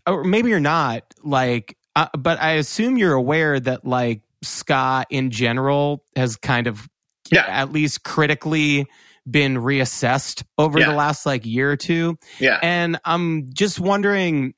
or 0.06 0.24
maybe 0.24 0.48
you're 0.50 0.58
not 0.60 1.02
like 1.22 1.76
uh, 1.96 2.06
but 2.18 2.40
I 2.40 2.52
assume 2.52 2.96
you're 2.96 3.14
aware 3.14 3.58
that 3.60 3.84
like 3.84 4.22
ska 4.42 5.04
in 5.10 5.30
general 5.30 6.04
has 6.16 6.36
kind 6.36 6.66
of 6.66 6.88
Yeah. 7.30 7.44
at 7.46 7.72
least 7.72 8.02
critically 8.04 8.86
been 9.30 9.56
reassessed 9.56 10.42
over 10.58 10.78
Yeah. 10.80 10.86
the 10.90 10.94
last 10.96 11.26
like 11.26 11.44
year 11.44 11.70
or 11.70 11.76
two 11.76 12.16
Yeah. 12.38 12.58
and 12.62 12.98
I'm 13.04 13.52
just 13.52 13.78
wondering 13.78 14.54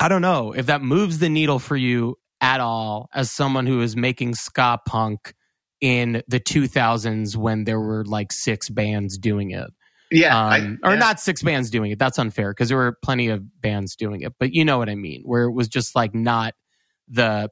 I 0.00 0.08
don't 0.08 0.22
know 0.22 0.52
if 0.52 0.66
that 0.66 0.82
moves 0.82 1.18
the 1.18 1.28
needle 1.28 1.58
for 1.58 1.76
you 1.76 2.16
at 2.40 2.60
all 2.60 3.08
as 3.12 3.30
someone 3.32 3.66
who 3.66 3.80
is 3.80 3.96
making 3.96 4.34
ska 4.36 4.78
punk 4.86 5.34
in 5.80 6.22
the 6.28 6.38
2000s 6.38 7.34
when 7.36 7.64
there 7.64 7.80
were 7.80 8.04
like 8.04 8.30
six 8.32 8.68
bands 8.68 9.16
doing 9.18 9.50
it 9.50 9.70
yeah. 10.10 10.38
um, 10.38 10.80
I, 10.82 10.88
or 10.88 10.92
yeah. 10.94 10.98
not 10.98 11.20
six 11.20 11.42
bands 11.42 11.70
doing 11.70 11.90
it. 11.90 11.98
That's 11.98 12.18
unfair 12.18 12.50
because 12.50 12.68
there 12.68 12.78
were 12.78 12.96
plenty 13.02 13.28
of 13.28 13.60
bands 13.60 13.96
doing 13.96 14.22
it. 14.22 14.34
But 14.38 14.52
you 14.54 14.64
know 14.64 14.78
what 14.78 14.88
I 14.88 14.94
mean, 14.94 15.22
where 15.24 15.44
it 15.44 15.52
was 15.52 15.68
just 15.68 15.94
like 15.94 16.14
not 16.14 16.54
the 17.08 17.50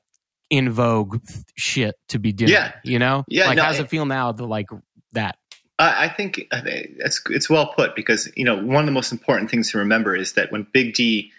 in 0.51 0.71
vogue 0.71 1.21
shit 1.57 1.97
to 2.09 2.19
be 2.19 2.33
doing. 2.33 2.53
Yeah. 2.53 2.73
you 2.85 2.99
know. 2.99 3.25
Yeah, 3.29 3.47
Like, 3.47 3.57
no, 3.57 3.65
how's 3.65 3.79
it- 3.79 3.85
it 3.85 3.91
feel 3.91 4.07
now? 4.07 4.33
The 4.33 4.47
like 4.47 4.67
that. 5.13 5.37
I 5.79 6.05
I 6.05 6.09
think 6.09 6.47
it's 6.51 7.21
it's 7.29 7.51
well 7.51 7.73
put 7.75 7.95
because 7.95 8.31
you 8.37 8.45
know 8.45 8.57
one 8.57 8.81
of 8.81 8.87
the 8.87 8.93
most 8.93 9.13
important 9.13 9.51
things 9.51 9.71
to 9.73 9.79
remember 9.79 10.17
is 10.17 10.33
that 10.35 10.51
when 10.51 10.67
Big 10.73 10.95
D 10.95 11.33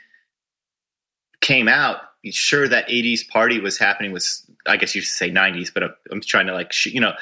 came 1.42 1.68
out, 1.68 1.98
sure 2.26 2.68
that 2.68 2.88
'80s 2.88 3.28
party 3.28 3.60
was 3.60 3.78
happening. 3.78 4.12
Was 4.12 4.48
I 4.68 4.78
guess 4.78 4.94
you 4.94 5.02
should 5.02 5.10
say 5.16 5.32
'90s, 5.32 5.74
but 5.74 5.84
I'm, 5.84 5.96
I'm 6.12 6.22
trying 6.22 6.48
to 6.48 6.54
like 6.54 6.72
you 6.86 7.02
know 7.02 7.14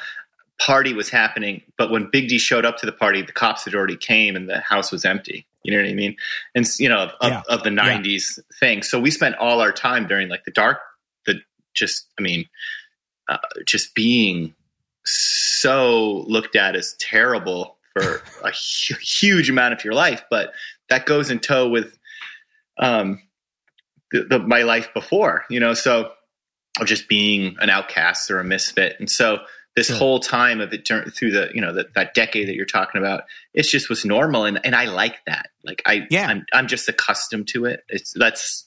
party 0.60 0.92
was 0.94 1.08
happening. 1.10 1.62
But 1.76 1.90
when 1.90 2.08
Big 2.10 2.28
D 2.28 2.38
showed 2.38 2.64
up 2.64 2.78
to 2.78 2.86
the 2.86 2.92
party, 2.92 3.22
the 3.22 3.32
cops 3.32 3.64
had 3.64 3.74
already 3.74 3.96
came 3.96 4.36
and 4.36 4.48
the 4.48 4.60
house 4.60 4.90
was 4.90 5.04
empty. 5.04 5.46
You 5.62 5.72
know 5.76 5.82
what 5.82 5.90
I 5.90 5.94
mean? 5.94 6.16
And 6.54 6.66
you 6.78 6.88
know 6.88 7.10
of, 7.20 7.30
Yeah. 7.30 7.42
of 7.48 7.62
the 7.64 7.70
'90s 7.70 8.38
thing. 8.60 8.82
So 8.82 9.00
we 9.00 9.10
spent 9.10 9.34
all 9.36 9.60
our 9.60 9.72
time 9.72 10.06
during 10.06 10.28
like 10.28 10.44
the 10.44 10.50
dark, 10.52 10.78
the 11.26 11.40
just 11.74 12.06
I 12.18 12.22
mean, 12.22 12.46
uh, 13.28 13.38
just 13.66 13.94
being 13.94 14.54
so 15.04 16.24
looked 16.26 16.56
at 16.56 16.76
as 16.76 16.94
terrible 16.98 17.76
for 17.92 18.22
a 18.44 18.50
hu- 18.50 18.94
huge 19.00 19.48
amount 19.50 19.72
of 19.74 19.84
your 19.84 19.94
life, 19.94 20.24
but 20.30 20.52
that 20.88 21.06
goes 21.06 21.30
in 21.30 21.38
tow 21.40 21.68
with 21.68 21.96
um, 22.78 23.20
the, 24.12 24.24
the, 24.24 24.38
my 24.38 24.62
life 24.62 24.88
before, 24.94 25.44
you 25.50 25.58
know, 25.58 25.74
so 25.74 26.12
of 26.80 26.86
just 26.86 27.08
being 27.08 27.56
an 27.60 27.70
outcast 27.70 28.30
or 28.30 28.38
a 28.38 28.44
misfit. 28.44 28.96
And 28.98 29.10
so 29.10 29.38
this 29.76 29.88
Sure. 29.88 29.96
whole 29.96 30.18
time 30.20 30.60
of 30.60 30.72
it 30.72 30.86
through 30.88 31.30
the, 31.32 31.50
you 31.54 31.60
know, 31.60 31.74
that, 31.74 31.92
that 31.94 32.14
decade 32.14 32.48
that 32.48 32.54
you're 32.54 32.64
talking 32.64 32.98
about, 33.00 33.24
it 33.54 33.64
just 33.64 33.88
was 33.90 34.04
normal. 34.06 34.44
And, 34.46 34.58
and 34.64 34.74
I 34.74 34.86
like 34.86 35.16
that. 35.26 35.50
Like 35.64 35.82
I, 35.86 36.06
Yeah. 36.10 36.26
I'm, 36.28 36.46
I'm 36.52 36.66
just 36.66 36.88
accustomed 36.88 37.46
to 37.48 37.66
it. 37.66 37.80
It's 37.88 38.12
that's, 38.14 38.66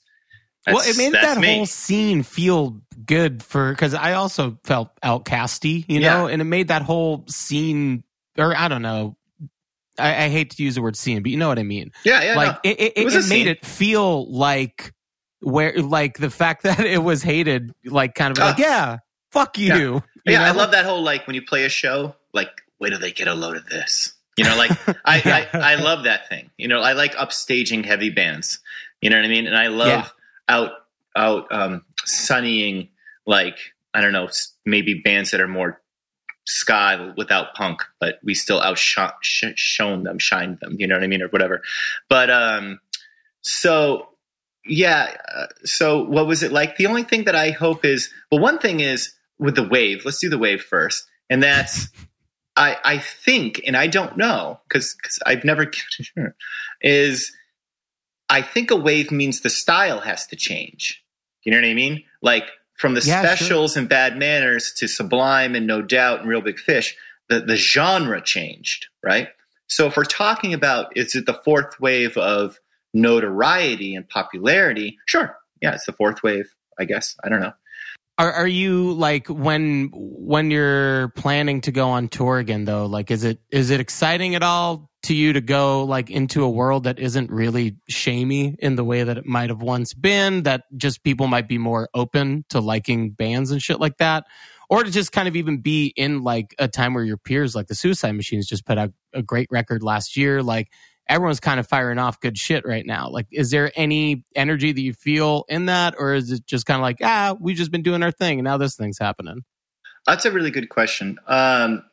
well, 0.67 0.81
it 0.87 0.97
made 0.97 1.13
that 1.13 1.39
me. 1.39 1.55
whole 1.55 1.65
scene 1.65 2.21
feel 2.21 2.79
good 3.05 3.41
for 3.41 3.71
because 3.71 3.95
I 3.95 4.13
also 4.13 4.59
felt 4.65 4.89
outcasty, 5.01 5.83
you 5.87 5.99
know, 5.99 6.27
and 6.27 6.41
it 6.41 6.45
made 6.45 6.67
that 6.67 6.83
whole 6.83 7.25
scene, 7.27 8.03
or 8.37 8.55
I 8.55 8.67
don't 8.67 8.83
know. 8.83 9.17
I, 9.97 10.25
I 10.25 10.29
hate 10.29 10.51
to 10.51 10.63
use 10.63 10.75
the 10.75 10.81
word 10.83 10.95
scene, 10.95 11.23
but 11.23 11.31
you 11.31 11.37
know 11.37 11.47
what 11.47 11.57
I 11.59 11.63
mean. 11.63 11.91
yeah, 12.05 12.21
yeah, 12.23 12.35
like 12.35 12.51
no. 12.63 12.69
it, 12.71 12.79
it, 12.79 12.93
It 12.97 13.05
was 13.05 13.15
it, 13.15 13.29
made 13.29 13.47
it 13.47 13.65
feel 13.65 14.31
like 14.31 14.93
where 15.39 15.73
like 15.81 16.17
the 16.19 16.29
fact 16.29 16.63
that 16.63 16.81
it 16.81 17.01
was 17.01 17.23
hated 17.23 17.73
like 17.85 18.13
kind 18.13 18.31
of 18.31 18.37
like 18.37 18.57
yeah 18.59 18.97
fuck 19.31 19.57
you, 19.57 19.73
Yeah. 19.73 19.99
Yeah, 20.31 20.43
I 20.45 20.51
love 20.51 20.71
that 20.71 20.85
whole 20.85 21.01
like 21.03 21.27
when 21.27 21.35
you 21.35 21.41
play 21.41 21.63
a 21.65 21.69
show, 21.69 22.15
like 22.33 22.49
wait 22.79 22.89
till 22.91 22.99
they 22.99 23.11
get 23.11 23.27
a 23.27 23.33
load 23.33 23.57
of 23.57 23.65
this. 23.67 24.13
You 24.37 24.45
know, 24.45 24.55
like 24.55 24.71
I, 25.05 25.47
I 25.53 25.57
I 25.59 25.75
love 25.75 26.03
that 26.05 26.29
thing. 26.29 26.49
You 26.57 26.67
know, 26.67 26.81
I 26.81 26.93
like 26.93 27.13
upstaging 27.15 27.85
heavy 27.85 28.09
bands. 28.09 28.59
You 29.01 29.09
know 29.09 29.17
what 29.17 29.25
I 29.25 29.29
mean? 29.29 29.47
And 29.47 29.57
I 29.57 29.67
love 29.67 29.87
Yeah. 29.87 30.07
out 30.47 30.71
out 31.15 31.51
um 31.51 31.83
sunnying 32.07 32.89
like 33.25 33.57
I 33.93 34.01
don't 34.01 34.13
know, 34.13 34.29
maybe 34.65 34.93
bands 34.95 35.31
that 35.31 35.41
are 35.41 35.47
more 35.47 35.81
ska 36.45 37.13
without 37.17 37.53
punk, 37.53 37.81
but 37.99 38.19
we 38.23 38.33
still 38.33 38.59
outshone 38.61 39.11
sh- 39.21 39.45
shown 39.55 40.03
them, 40.03 40.17
shined 40.19 40.59
them. 40.61 40.75
You 40.79 40.87
know 40.87 40.95
what 40.95 41.03
I 41.03 41.07
mean, 41.07 41.21
or 41.21 41.27
whatever. 41.27 41.61
But 42.09 42.29
um, 42.29 42.79
so 43.41 44.09
yeah. 44.65 45.15
Uh, 45.35 45.47
so 45.63 46.03
what 46.03 46.27
was 46.27 46.43
it 46.43 46.51
like? 46.51 46.77
The 46.77 46.85
only 46.87 47.03
thing 47.03 47.25
that 47.25 47.35
I 47.35 47.51
hope 47.51 47.85
is 47.85 48.09
well, 48.31 48.41
one 48.41 48.59
thing 48.59 48.79
is 48.79 49.13
with 49.39 49.55
the 49.55 49.67
wave. 49.67 50.03
Let's 50.05 50.19
do 50.19 50.29
the 50.29 50.37
wave 50.37 50.61
first, 50.61 51.07
and 51.29 51.41
that's 51.41 51.87
I 52.55 52.77
I 52.83 52.97
think, 52.99 53.61
and 53.65 53.75
I 53.77 53.87
don't 53.87 54.17
know 54.17 54.59
because 54.67 54.95
I've 55.25 55.43
never 55.43 55.65
given 56.15 56.33
is 56.81 57.31
I 58.29 58.41
think 58.41 58.69
a 58.69 58.75
wave 58.75 59.11
means 59.11 59.41
the 59.41 59.49
style 59.49 60.01
has 60.01 60.27
to 60.27 60.35
change. 60.35 61.03
You 61.43 61.51
know 61.51 61.57
what 61.57 61.65
I 61.67 61.73
mean? 61.73 62.03
Like 62.21 62.43
from 62.77 62.93
the 62.93 63.01
Yeah, 63.01 63.21
sure. 63.21 63.35
specials 63.35 63.75
and 63.77 63.89
bad 63.89 64.17
manners 64.17 64.73
to 64.77 64.87
Sublime 64.87 65.55
and 65.55 65.65
No 65.65 65.81
Doubt 65.81 66.19
and 66.21 66.29
Real 66.29 66.41
Big 66.41 66.59
Fish, 66.59 66.95
the 67.29 67.39
the 67.39 67.55
genre 67.55 68.21
changed, 68.21 68.87
right? 69.03 69.29
So 69.67 69.85
if 69.87 69.95
we're 69.97 70.03
talking 70.03 70.53
about 70.53 70.95
is 70.97 71.15
it 71.15 71.25
the 71.25 71.39
fourth 71.45 71.79
wave 71.79 72.17
of 72.17 72.59
notoriety 72.93 73.95
and 73.95 74.07
popularity? 74.07 74.97
Sure, 75.05 75.37
yeah, 75.61 75.73
it's 75.73 75.85
the 75.85 75.93
fourth 75.93 76.23
wave. 76.23 76.53
I 76.79 76.85
guess 76.85 77.15
I 77.23 77.29
don't 77.29 77.41
know. 77.41 77.53
Are, 78.19 78.31
are 78.33 78.47
you 78.47 78.91
like 78.93 79.27
when 79.27 79.89
when 79.93 80.51
you're 80.51 81.07
planning 81.09 81.61
to 81.61 81.71
go 81.71 81.89
on 81.89 82.09
tour 82.09 82.37
again 82.37 82.65
though 82.65 82.85
like 82.85 83.09
is 83.09 83.23
it 83.23 83.39
is 83.49 83.71
it 83.71 83.79
exciting 83.79 84.35
at 84.35 84.43
all 84.43 84.89
to 85.03 85.15
you 85.15 85.33
to 85.33 85.41
go 85.41 85.85
like 85.85 86.09
into 86.09 86.43
a 86.43 86.49
world 86.49 86.83
that 86.83 86.99
isn't 86.99 87.31
really 87.31 87.77
shamey 87.87 88.55
in 88.59 88.75
the 88.75 88.83
way 88.83 89.03
that 89.03 89.17
it 89.17 89.25
might 89.25 89.49
have 89.49 89.61
once 89.61 89.93
been 89.93 90.43
that 90.43 90.63
just 90.75 91.03
people 91.03 91.27
might 91.27 91.47
be 91.47 91.57
more 91.57 91.89
open 91.93 92.43
to 92.49 92.59
liking 92.59 93.11
bands 93.11 93.51
and 93.51 93.61
shit 93.61 93.79
like 93.79 93.97
that? 93.97 94.25
Or 94.69 94.83
to 94.83 94.91
just 94.91 95.11
kind 95.11 95.27
of 95.27 95.35
even 95.35 95.61
be 95.61 95.93
in 95.95 96.21
like 96.21 96.53
a 96.59 96.67
time 96.67 96.93
where 96.93 97.03
your 97.03 97.17
peers 97.17 97.55
like 97.55 97.67
the 97.67 97.75
suicide 97.75 98.11
machines 98.11 98.45
just 98.45 98.65
put 98.65 98.77
out 98.77 98.91
a 99.13 99.23
great 99.23 99.47
record 99.49 99.81
last 99.81 100.15
year 100.17 100.43
like 100.43 100.67
everyone's 101.09 101.39
kind 101.39 101.59
of 101.59 101.67
firing 101.67 101.97
off 101.97 102.19
good 102.21 102.37
shit 102.37 102.65
right 102.65 102.85
now 102.85 103.09
like 103.09 103.27
is 103.31 103.51
there 103.51 103.71
any 103.75 104.23
energy 104.35 104.71
that 104.71 104.81
you 104.81 104.93
feel 104.93 105.43
in 105.49 105.65
that 105.65 105.95
or 105.99 106.13
is 106.13 106.31
it 106.31 106.45
just 106.45 106.65
kind 106.65 106.77
of 106.77 106.81
like 106.81 106.97
ah 107.03 107.35
we've 107.39 107.57
just 107.57 107.71
been 107.71 107.81
doing 107.81 108.03
our 108.03 108.11
thing 108.11 108.39
and 108.39 108.45
now 108.45 108.57
this 108.57 108.75
thing's 108.75 108.99
happening 108.99 109.43
That's 110.05 110.25
a 110.25 110.31
really 110.31 110.51
good 110.51 110.69
question. 110.69 111.19
Um, 111.27 111.83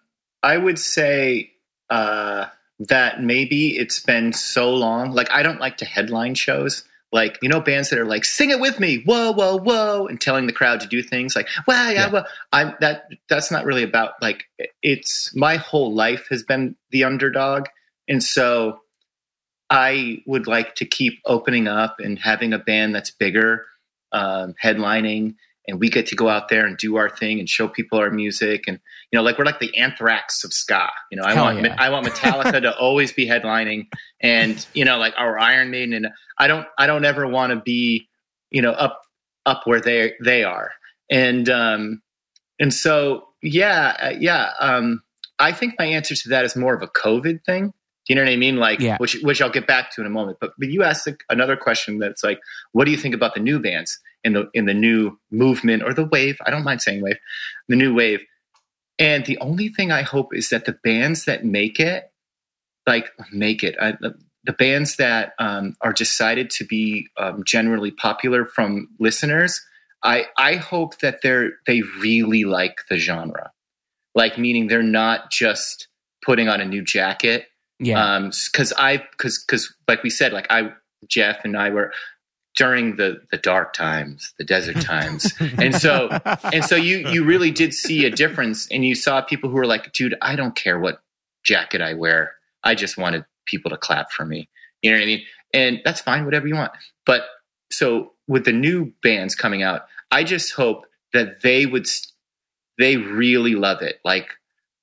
I 0.42 0.56
would 0.56 0.78
say 0.78 1.52
uh, 1.90 2.46
that 2.78 3.22
maybe 3.22 3.76
it's 3.76 4.00
been 4.00 4.32
so 4.32 4.72
long. 4.74 5.12
Like 5.12 5.30
I 5.30 5.42
don't 5.42 5.60
like 5.60 5.78
to 5.78 5.84
headline 5.84 6.34
shows. 6.34 6.84
Like 7.12 7.38
you 7.40 7.48
know, 7.48 7.60
bands 7.60 7.90
that 7.90 7.98
are 7.98 8.04
like 8.04 8.24
"Sing 8.24 8.50
it 8.50 8.58
with 8.60 8.80
me," 8.80 9.02
whoa, 9.04 9.32
whoa, 9.32 9.58
whoa, 9.58 10.06
and 10.06 10.20
telling 10.20 10.46
the 10.46 10.52
crowd 10.52 10.80
to 10.80 10.88
do 10.88 11.02
things 11.02 11.36
like 11.36 11.48
"Well, 11.66 11.92
yeah, 11.92 12.06
yeah. 12.06 12.10
well." 12.10 12.26
I'm 12.52 12.74
that. 12.80 13.08
That's 13.28 13.50
not 13.50 13.64
really 13.64 13.84
about 13.84 14.14
like 14.20 14.44
it's. 14.82 15.34
My 15.34 15.56
whole 15.56 15.94
life 15.94 16.26
has 16.30 16.42
been 16.42 16.74
the 16.90 17.04
underdog, 17.04 17.66
and 18.08 18.22
so 18.22 18.80
I 19.70 20.22
would 20.26 20.46
like 20.46 20.76
to 20.76 20.84
keep 20.84 21.20
opening 21.24 21.66
up 21.66 21.96
and 21.98 22.18
having 22.18 22.52
a 22.52 22.58
band 22.58 22.94
that's 22.94 23.10
bigger, 23.10 23.66
um, 24.12 24.54
headlining, 24.62 25.34
and 25.68 25.80
we 25.80 25.88
get 25.88 26.06
to 26.06 26.14
go 26.14 26.28
out 26.28 26.48
there 26.48 26.66
and 26.66 26.76
do 26.76 26.96
our 26.96 27.08
thing 27.08 27.38
and 27.38 27.48
show 27.48 27.68
people 27.68 27.98
our 27.98 28.10
music 28.10 28.64
and 28.66 28.78
you 29.10 29.16
know 29.16 29.22
like 29.22 29.38
we're 29.38 29.44
like 29.44 29.60
the 29.60 29.76
anthrax 29.76 30.44
of 30.44 30.52
ska. 30.52 30.88
You 31.10 31.18
know 31.18 31.24
i 31.24 31.34
Hell 31.34 31.44
want 31.44 31.64
yeah. 31.64 31.76
i 31.78 31.88
want 31.88 32.06
metallica 32.06 32.60
to 32.62 32.76
always 32.78 33.12
be 33.12 33.26
headlining 33.26 33.86
and 34.20 34.64
you 34.74 34.84
know 34.84 34.98
like 34.98 35.14
our 35.16 35.38
iron 35.38 35.70
maiden 35.70 35.94
and 35.94 36.08
i 36.38 36.46
don't 36.46 36.66
i 36.78 36.86
don't 36.86 37.04
ever 37.04 37.26
want 37.26 37.50
to 37.50 37.56
be 37.56 38.08
you 38.50 38.62
know 38.62 38.72
up 38.72 39.02
up 39.44 39.62
where 39.64 39.80
they 39.80 40.12
they 40.22 40.44
are. 40.44 40.72
And 41.10 41.48
um 41.48 42.02
and 42.58 42.74
so 42.74 43.28
yeah 43.42 43.96
uh, 44.02 44.14
yeah 44.18 44.50
um 44.58 45.02
i 45.38 45.52
think 45.52 45.74
my 45.78 45.86
answer 45.86 46.16
to 46.16 46.28
that 46.30 46.44
is 46.44 46.56
more 46.56 46.74
of 46.74 46.82
a 46.82 46.88
covid 46.88 47.44
thing 47.44 47.72
do 48.06 48.12
you 48.12 48.16
know 48.16 48.22
what 48.22 48.32
I 48.32 48.36
mean? 48.36 48.56
Like, 48.56 48.78
Yeah. 48.78 48.96
which 48.98 49.16
which 49.22 49.42
I'll 49.42 49.50
get 49.50 49.66
back 49.66 49.90
to 49.92 50.00
in 50.00 50.06
a 50.06 50.10
moment. 50.10 50.38
But 50.40 50.52
but 50.58 50.68
you 50.68 50.84
asked 50.84 51.08
another 51.28 51.56
question 51.56 51.98
that's 51.98 52.22
like, 52.22 52.38
what 52.72 52.84
do 52.84 52.92
you 52.92 52.96
think 52.96 53.14
about 53.14 53.34
the 53.34 53.40
new 53.40 53.58
bands 53.58 53.98
in 54.22 54.32
the 54.32 54.48
in 54.54 54.66
the 54.66 54.74
new 54.74 55.18
movement 55.30 55.82
or 55.82 55.92
the 55.92 56.04
wave? 56.06 56.38
I 56.46 56.50
don't 56.50 56.64
mind 56.64 56.82
saying 56.82 57.02
wave, 57.02 57.18
the 57.68 57.76
new 57.76 57.94
wave. 57.94 58.20
And 58.98 59.26
the 59.26 59.38
only 59.38 59.68
thing 59.68 59.90
I 59.92 60.02
hope 60.02 60.34
is 60.34 60.48
that 60.50 60.64
the 60.64 60.78
bands 60.84 61.24
that 61.26 61.44
make 61.44 61.78
it, 61.80 62.10
like 62.86 63.10
make 63.30 63.62
it, 63.62 63.74
I, 63.80 63.92
the, 64.00 64.14
the 64.44 64.52
bands 64.54 64.96
that 64.96 65.32
um, 65.38 65.74
are 65.82 65.92
decided 65.92 66.48
to 66.50 66.64
be 66.64 67.08
um, 67.18 67.42
generally 67.44 67.90
popular 67.90 68.46
from 68.46 68.88
listeners, 69.00 69.60
I 70.04 70.26
I 70.38 70.54
hope 70.54 71.00
that 71.00 71.22
they're 71.22 71.54
they 71.66 71.82
really 72.00 72.44
like 72.44 72.82
the 72.88 72.96
genre, 72.98 73.50
like 74.14 74.38
meaning 74.38 74.68
they're 74.68 74.82
not 74.82 75.30
just 75.32 75.88
putting 76.24 76.48
on 76.48 76.60
a 76.60 76.64
new 76.64 76.82
jacket 76.82 77.46
Yeah. 77.78 78.16
um 78.16 78.30
because 78.50 78.72
i 78.78 78.98
because 79.12 79.44
because 79.44 79.74
like 79.86 80.02
we 80.02 80.10
said 80.10 80.32
like 80.32 80.46
i 80.50 80.72
jeff 81.08 81.44
and 81.44 81.56
i 81.56 81.68
were 81.70 81.92
during 82.56 82.96
the 82.96 83.20
the 83.30 83.36
dark 83.36 83.74
times 83.74 84.32
the 84.38 84.44
desert 84.44 84.80
times. 84.80 85.32
And 85.58 85.74
so 85.74 86.08
and 86.52 86.64
so 86.64 86.74
you 86.74 87.08
you 87.10 87.24
really 87.24 87.50
did 87.50 87.74
see 87.74 88.06
a 88.06 88.10
difference 88.10 88.66
and 88.70 88.84
you 88.84 88.94
saw 88.94 89.20
people 89.20 89.50
who 89.50 89.56
were 89.56 89.66
like 89.66 89.92
dude 89.92 90.14
i 90.22 90.34
don't 90.34 90.56
care 90.56 90.78
what 90.78 91.02
jacket 91.44 91.80
i 91.80 91.94
wear. 91.94 92.32
I 92.64 92.74
just 92.74 92.96
wanted 92.98 93.24
people 93.44 93.70
to 93.70 93.76
clap 93.76 94.10
for 94.10 94.24
me. 94.24 94.48
You 94.82 94.90
know 94.90 94.96
what 94.96 95.02
i 95.02 95.06
mean? 95.06 95.22
And 95.52 95.80
that's 95.84 96.00
fine 96.00 96.24
whatever 96.24 96.48
you 96.48 96.54
want. 96.54 96.72
But 97.04 97.22
so 97.70 98.12
with 98.26 98.44
the 98.44 98.52
new 98.52 98.92
bands 99.02 99.34
coming 99.34 99.62
out 99.62 99.82
i 100.10 100.24
just 100.24 100.52
hope 100.52 100.86
that 101.12 101.42
they 101.42 101.66
would 101.66 101.86
they 102.78 102.96
really 102.96 103.54
love 103.54 103.82
it. 103.82 104.00
Like 104.04 104.30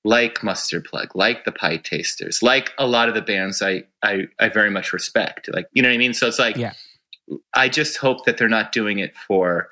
like 0.04 0.44
Mustard 0.44 0.86
Plug, 0.86 1.16
like 1.16 1.46
the 1.46 1.52
Pietasters, 1.52 2.44
like 2.44 2.72
a 2.78 2.86
lot 2.86 3.08
of 3.08 3.16
the 3.16 3.22
bands 3.22 3.62
I, 3.62 3.84
I 4.04 4.28
I 4.40 4.50
very 4.50 4.70
much 4.70 4.94
respect. 4.94 5.50
Like 5.52 5.68
you 5.72 5.82
know 5.82 5.90
what 5.90 5.96
I 5.96 5.98
mean? 5.98 6.14
So 6.14 6.28
it's 6.28 6.40
like 6.40 6.58
Yeah. 6.58 6.74
I 7.54 7.70
just 7.70 7.98
hope 7.98 8.26
that 8.26 8.38
they're 8.38 8.50
not 8.50 8.72
doing 8.72 9.00
it 9.00 9.16
for 9.16 9.70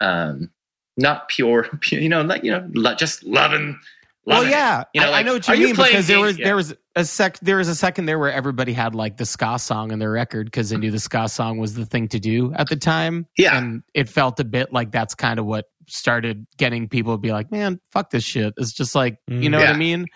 um 0.00 0.50
not 0.96 1.28
pure, 1.28 1.68
you 1.90 2.08
know, 2.08 2.22
like 2.22 2.44
you 2.44 2.50
know, 2.50 2.94
just 2.94 3.24
loving. 3.24 3.78
Well, 4.24 4.42
it. 4.42 4.50
yeah, 4.50 4.84
You 4.94 5.00
know, 5.00 5.10
I, 5.10 5.20
I 5.20 5.22
know 5.22 5.34
what 5.34 5.48
you 5.48 5.54
you 5.54 5.66
mean 5.66 5.74
playing 5.74 5.92
because 5.92 6.06
there 6.06 6.20
was 6.20 6.38
Yeah. 6.38 6.46
there 6.46 6.56
was 6.56 6.74
a 6.94 7.04
sec 7.04 7.38
there 7.40 7.56
was 7.56 7.68
a 7.68 7.74
second 7.74 8.06
there 8.06 8.18
where 8.18 8.32
everybody 8.32 8.72
had 8.72 8.94
like 8.94 9.16
the 9.16 9.26
ska 9.26 9.58
song 9.58 9.90
in 9.90 9.98
their 9.98 10.10
record 10.10 10.46
because 10.46 10.70
they 10.70 10.76
knew 10.76 10.90
the 10.90 10.98
ska 11.00 11.28
song 11.28 11.58
was 11.58 11.74
the 11.74 11.86
thing 11.86 12.08
to 12.08 12.20
do 12.20 12.52
at 12.54 12.68
the 12.68 12.76
time. 12.76 13.26
Yeah. 13.36 13.56
and 13.58 13.82
it 13.94 14.08
felt 14.08 14.38
a 14.40 14.44
bit 14.44 14.72
like 14.72 14.92
that's 14.92 15.14
kind 15.14 15.38
of 15.38 15.46
what 15.46 15.66
started 15.88 16.46
getting 16.58 16.88
people 16.88 17.14
to 17.14 17.18
be 17.18 17.32
like, 17.32 17.50
man, 17.50 17.80
fuck 17.90 18.10
this 18.10 18.24
shit. 18.24 18.54
It's 18.56 18.72
just 18.72 18.94
like 18.94 19.18
you 19.28 19.48
know 19.50 19.58
what 19.58 19.68
I 19.68 19.76
mean. 19.76 20.06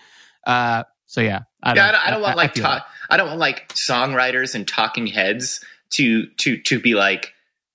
Uh, 0.46 0.84
so 1.06 1.20
yeah, 1.20 1.40
I 1.62 1.74
yeah, 1.74 1.88
I 1.88 1.92
don't, 1.92 2.06
I 2.06 2.10
don't 2.10 2.22
want 2.22 2.36
like 2.36 2.54
feel 2.54 2.64
talk, 2.64 2.86
I 3.10 3.16
don't 3.16 3.28
want 3.28 3.40
like 3.40 3.68
songwriters 3.70 4.54
and 4.54 4.66
talking 4.66 5.06
heads 5.06 5.64
to 5.90 6.26
to 6.38 6.60
to 6.62 6.80
be 6.80 6.94
like, 6.94 7.32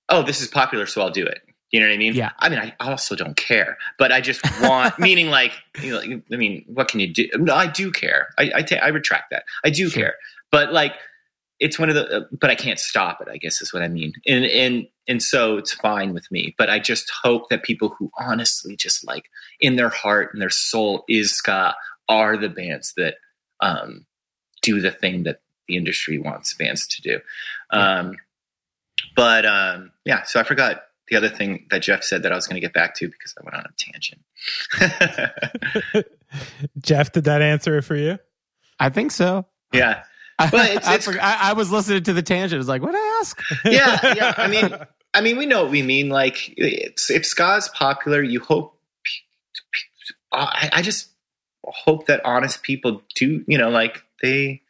oh, 0.08 0.22
this 0.22 0.40
is 0.40 0.48
popular, 0.48 0.86
so 0.86 1.02
I'll 1.02 1.10
do 1.10 1.26
it. 1.26 1.40
You 1.72 1.80
know 1.80 1.86
what 1.86 1.94
I 1.94 1.96
mean? 1.96 2.14
Yeah. 2.14 2.32
I 2.38 2.50
mean, 2.50 2.58
I 2.58 2.74
also 2.80 3.16
don't 3.16 3.36
care, 3.36 3.78
but 3.98 4.12
I 4.12 4.20
just 4.20 4.42
want 4.60 4.98
meaning 4.98 5.28
like, 5.28 5.52
you 5.82 5.92
know, 5.92 6.20
I 6.30 6.36
mean, 6.36 6.64
what 6.68 6.88
can 6.88 7.00
you 7.00 7.12
do? 7.12 7.28
No, 7.36 7.54
I 7.54 7.66
do 7.66 7.90
care. 7.90 8.28
I 8.38 8.64
I, 8.82 8.88
retract 8.88 9.30
that. 9.30 9.44
I 9.64 9.70
do 9.70 9.88
Sure. 9.88 10.02
care, 10.02 10.14
but 10.50 10.72
like, 10.72 10.92
it's 11.60 11.78
one 11.78 11.88
of 11.88 11.94
the. 11.94 12.06
Uh, 12.06 12.24
but 12.38 12.50
I 12.50 12.56
can't 12.56 12.78
stop 12.78 13.22
it. 13.22 13.28
I 13.28 13.38
guess 13.38 13.62
is 13.62 13.72
what 13.72 13.82
I 13.82 13.88
mean. 13.88 14.12
And 14.26 14.44
and 14.44 14.86
and 15.08 15.22
so 15.22 15.56
it's 15.56 15.72
fine 15.72 16.12
with 16.12 16.30
me. 16.30 16.54
But 16.58 16.68
I 16.68 16.78
just 16.78 17.10
hope 17.22 17.48
that 17.48 17.62
people 17.62 17.94
who 17.98 18.10
honestly 18.18 18.76
just 18.76 19.06
like 19.06 19.30
in 19.58 19.76
their 19.76 19.88
heart 19.88 20.30
and 20.34 20.42
their 20.42 20.50
soul 20.50 21.04
is 21.08 21.32
ska 21.32 21.74
are 22.08 22.36
the 22.36 22.50
bands 22.50 22.92
that 22.98 23.14
um, 23.60 24.04
do 24.60 24.80
the 24.80 24.90
thing 24.90 25.22
that 25.22 25.40
the 25.68 25.76
industry 25.76 26.18
wants 26.18 26.52
bands 26.54 26.86
to 26.88 27.00
do. 27.00 27.20
Um, 27.70 28.16
but 29.16 29.46
um, 29.46 29.92
yeah, 30.04 30.24
so 30.24 30.38
I 30.38 30.42
forgot 30.42 30.82
the 31.08 31.16
other 31.16 31.28
thing 31.28 31.66
that 31.70 31.82
Jeff 31.82 32.02
said 32.04 32.22
that 32.22 32.32
I 32.32 32.34
was 32.36 32.46
going 32.46 32.54
to 32.56 32.60
get 32.60 32.72
back 32.72 32.94
to 32.96 33.08
because 33.08 33.34
I 33.38 33.44
went 33.44 33.56
on 33.56 33.64
a 33.64 33.72
tangent. 33.78 34.20
Jeff, 36.80 37.12
did 37.12 37.24
that 37.24 37.42
answer 37.42 37.76
it 37.78 37.82
for 37.82 37.96
you? 37.96 38.18
I 38.80 38.88
think 38.88 39.10
so. 39.12 39.46
yeah, 39.72 40.04
I, 40.38 40.48
Well, 40.52 40.64
it's- 40.64 40.86
I, 40.86 40.94
it's- 40.94 41.04
forgot- 41.04 41.22
I, 41.22 41.50
I 41.50 41.52
was 41.52 41.70
listening 41.70 42.02
to 42.04 42.12
the 42.12 42.22
tangent. 42.22 42.54
I 42.54 42.58
was 42.58 42.68
like, 42.68 42.82
what 42.82 42.94
I 42.94 43.18
ask? 43.20 43.40
yeah, 43.64 44.14
yeah. 44.14 44.34
I 44.36 44.46
mean, 44.48 44.74
I 45.14 45.20
mean, 45.20 45.36
we 45.36 45.46
know 45.46 45.62
what 45.62 45.70
we 45.70 45.82
mean. 45.82 46.08
Like, 46.08 46.54
it's, 46.56 47.10
if 47.10 47.26
ska 47.26 47.56
is 47.56 47.68
popular, 47.68 48.22
you 48.22 48.40
hope. 48.40 48.78
Uh, 50.32 50.46
I, 50.50 50.70
I 50.74 50.82
just 50.82 51.10
hope 51.64 52.06
that 52.06 52.22
honest 52.24 52.62
people 52.62 53.02
do. 53.14 53.44
You 53.46 53.58
know, 53.58 53.68
like 53.68 54.02
they 54.22 54.62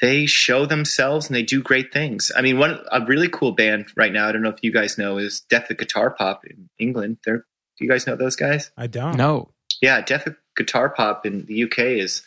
they 0.00 0.26
show 0.26 0.66
themselves 0.66 1.26
and 1.26 1.36
they 1.36 1.42
do 1.42 1.62
great 1.62 1.92
things. 1.92 2.32
I 2.34 2.40
mean, 2.40 2.58
one 2.58 2.78
a 2.90 3.04
really 3.04 3.28
cool 3.28 3.52
band 3.52 3.86
right 3.96 4.12
now. 4.12 4.28
I 4.28 4.32
don't 4.32 4.42
know 4.42 4.50
if 4.50 4.62
you 4.62 4.72
guys 4.72 4.98
know 4.98 5.18
is 5.18 5.40
Death 5.40 5.70
of 5.70 5.78
Guitar 5.78 6.10
Pop 6.10 6.44
in 6.46 6.68
England. 6.78 7.18
They're 7.24 7.44
do 7.80 7.86
you 7.86 7.90
guys 7.90 8.06
know 8.06 8.14
those 8.14 8.36
guys? 8.36 8.70
I 8.76 8.86
don't. 8.86 9.16
No. 9.16 9.52
Yeah, 9.80 10.02
Death 10.02 10.26
of 10.26 10.36
Guitar 10.54 10.90
Pop 10.90 11.24
in 11.24 11.46
the 11.46 11.64
UK 11.64 11.78
is. 11.78 12.22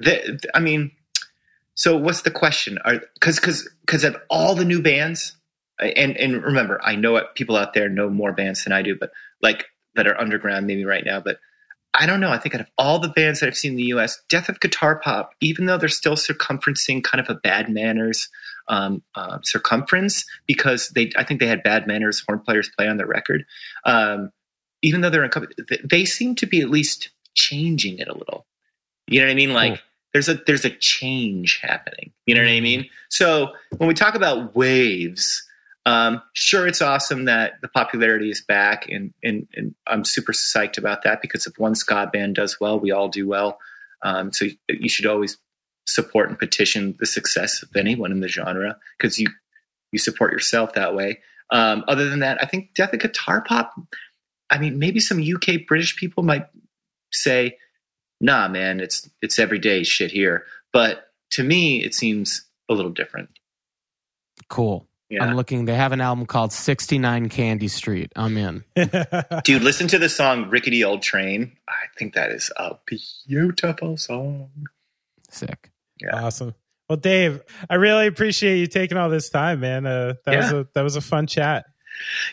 The, 0.00 0.38
I 0.54 0.60
mean, 0.60 0.92
so 1.74 1.96
what's 1.96 2.22
the 2.22 2.30
question? 2.30 2.78
Are 2.84 3.00
because 3.14 3.40
because 3.40 3.68
because 3.80 4.04
of 4.04 4.16
all 4.28 4.54
the 4.54 4.66
new 4.66 4.82
bands, 4.82 5.34
and 5.78 6.16
and 6.16 6.42
remember, 6.42 6.78
I 6.82 6.94
know 6.94 7.12
what 7.12 7.34
people 7.34 7.56
out 7.56 7.72
there 7.72 7.88
know 7.88 8.10
more 8.10 8.32
bands 8.32 8.64
than 8.64 8.72
I 8.72 8.82
do, 8.82 8.96
but 8.98 9.10
like 9.40 9.64
that 9.94 10.06
are 10.06 10.20
underground 10.20 10.66
maybe 10.66 10.84
right 10.84 11.04
now, 11.04 11.20
but. 11.20 11.38
I 12.00 12.06
don't 12.06 12.20
know. 12.20 12.30
I 12.30 12.38
think 12.38 12.54
out 12.54 12.60
of 12.60 12.68
all 12.78 12.98
the 13.00 13.08
bands 13.08 13.40
that 13.40 13.48
I've 13.48 13.56
seen 13.56 13.72
in 13.72 13.76
the 13.76 13.82
U.S., 13.84 14.22
Death 14.28 14.48
of 14.48 14.60
Guitar 14.60 15.00
Pop, 15.00 15.34
even 15.40 15.66
though 15.66 15.76
they're 15.76 15.88
still 15.88 16.14
circumferencing 16.14 17.02
kind 17.02 17.20
of 17.20 17.28
a 17.28 17.38
bad 17.40 17.68
manners 17.68 18.28
um, 18.68 19.02
uh, 19.16 19.38
circumference, 19.42 20.24
because 20.46 20.90
they, 20.90 21.10
I 21.16 21.24
think 21.24 21.40
they 21.40 21.46
had 21.46 21.62
bad 21.64 21.86
manners 21.88 22.22
horn 22.26 22.38
players 22.38 22.70
play 22.76 22.86
on 22.86 22.98
their 22.98 23.06
record. 23.06 23.44
Um, 23.84 24.30
even 24.82 25.00
though 25.00 25.10
they're 25.10 25.24
in, 25.24 25.30
company, 25.30 25.54
th- 25.68 25.82
they 25.84 26.04
seem 26.04 26.36
to 26.36 26.46
be 26.46 26.60
at 26.60 26.70
least 26.70 27.10
changing 27.34 27.98
it 27.98 28.08
a 28.08 28.16
little. 28.16 28.46
You 29.08 29.20
know 29.20 29.26
what 29.26 29.32
I 29.32 29.34
mean? 29.34 29.52
Like 29.52 29.72
Cool. 29.74 29.82
there's 30.12 30.28
a 30.28 30.34
there's 30.46 30.64
a 30.64 30.70
change 30.70 31.58
happening. 31.62 32.12
You 32.26 32.34
know 32.36 32.42
what 32.42 32.50
I 32.50 32.60
mean? 32.60 32.88
So 33.08 33.52
when 33.78 33.88
we 33.88 33.94
talk 33.94 34.14
about 34.14 34.54
waves, 34.54 35.42
um, 35.88 36.22
sure, 36.34 36.66
it's 36.66 36.82
awesome 36.82 37.24
that 37.24 37.62
the 37.62 37.68
popularity 37.68 38.30
is 38.30 38.42
back, 38.42 38.86
and, 38.90 39.14
and 39.24 39.48
and 39.54 39.74
I'm 39.86 40.04
super 40.04 40.32
psyched 40.32 40.76
about 40.76 41.02
that 41.04 41.22
because 41.22 41.46
if 41.46 41.58
one 41.58 41.74
ska 41.74 42.10
band 42.12 42.34
does 42.34 42.60
well, 42.60 42.78
we 42.78 42.90
all 42.90 43.08
do 43.08 43.26
well. 43.26 43.58
Um, 44.02 44.30
so 44.30 44.44
you, 44.44 44.56
you 44.68 44.90
should 44.90 45.06
always 45.06 45.38
support 45.86 46.28
and 46.28 46.38
petition 46.38 46.94
the 47.00 47.06
success 47.06 47.62
of 47.62 47.74
anyone 47.74 48.12
in 48.12 48.20
the 48.20 48.28
genre 48.28 48.76
because 48.98 49.18
you 49.18 49.28
you 49.90 49.98
support 49.98 50.30
yourself 50.30 50.74
that 50.74 50.94
way. 50.94 51.20
Um, 51.50 51.84
other 51.88 52.10
than 52.10 52.18
that, 52.18 52.36
I 52.42 52.44
think 52.44 52.74
Death 52.74 52.92
of 52.92 53.00
Guitar 53.00 53.40
Pop. 53.40 53.72
I 54.50 54.58
mean, 54.58 54.78
maybe 54.78 55.00
some 55.00 55.22
UK 55.22 55.66
British 55.66 55.96
people 55.96 56.22
might 56.22 56.48
say, 57.12 57.56
"Nah, 58.20 58.46
man, 58.48 58.80
it's 58.80 59.08
it's 59.22 59.38
everyday 59.38 59.84
shit 59.84 60.10
here." 60.10 60.44
But 60.70 61.12
to 61.30 61.42
me, 61.42 61.82
it 61.82 61.94
seems 61.94 62.44
a 62.68 62.74
little 62.74 62.90
different. 62.90 63.30
Cool. 64.50 64.87
Yeah. 65.10 65.24
I'm 65.24 65.36
looking. 65.36 65.64
They 65.64 65.74
have 65.74 65.92
an 65.92 66.00
album 66.00 66.26
called 66.26 66.52
69 66.52 67.30
Candy 67.30 67.68
Street. 67.68 68.12
I'm 68.14 68.36
in. 68.36 68.64
Dude, 69.44 69.62
listen 69.62 69.88
to 69.88 69.98
the 69.98 70.08
song 70.08 70.50
Rickety 70.50 70.84
Old 70.84 71.02
Train. 71.02 71.56
I 71.66 71.86
think 71.98 72.14
that 72.14 72.30
is 72.30 72.50
a 72.56 72.76
beautiful 73.26 73.96
song. 73.96 74.50
Sick. 75.30 75.70
Yeah. 76.00 76.24
Awesome. 76.24 76.54
Well, 76.88 76.96
Dave, 76.96 77.42
I 77.68 77.74
really 77.74 78.06
appreciate 78.06 78.58
you 78.58 78.66
taking 78.66 78.96
all 78.96 79.10
this 79.10 79.28
time, 79.28 79.60
man. 79.60 79.86
Uh, 79.86 80.14
that 80.24 80.36
was 80.36 80.52
a 80.52 80.68
that 80.74 80.82
was 80.82 80.96
a 80.96 81.00
fun 81.00 81.26
chat. 81.26 81.66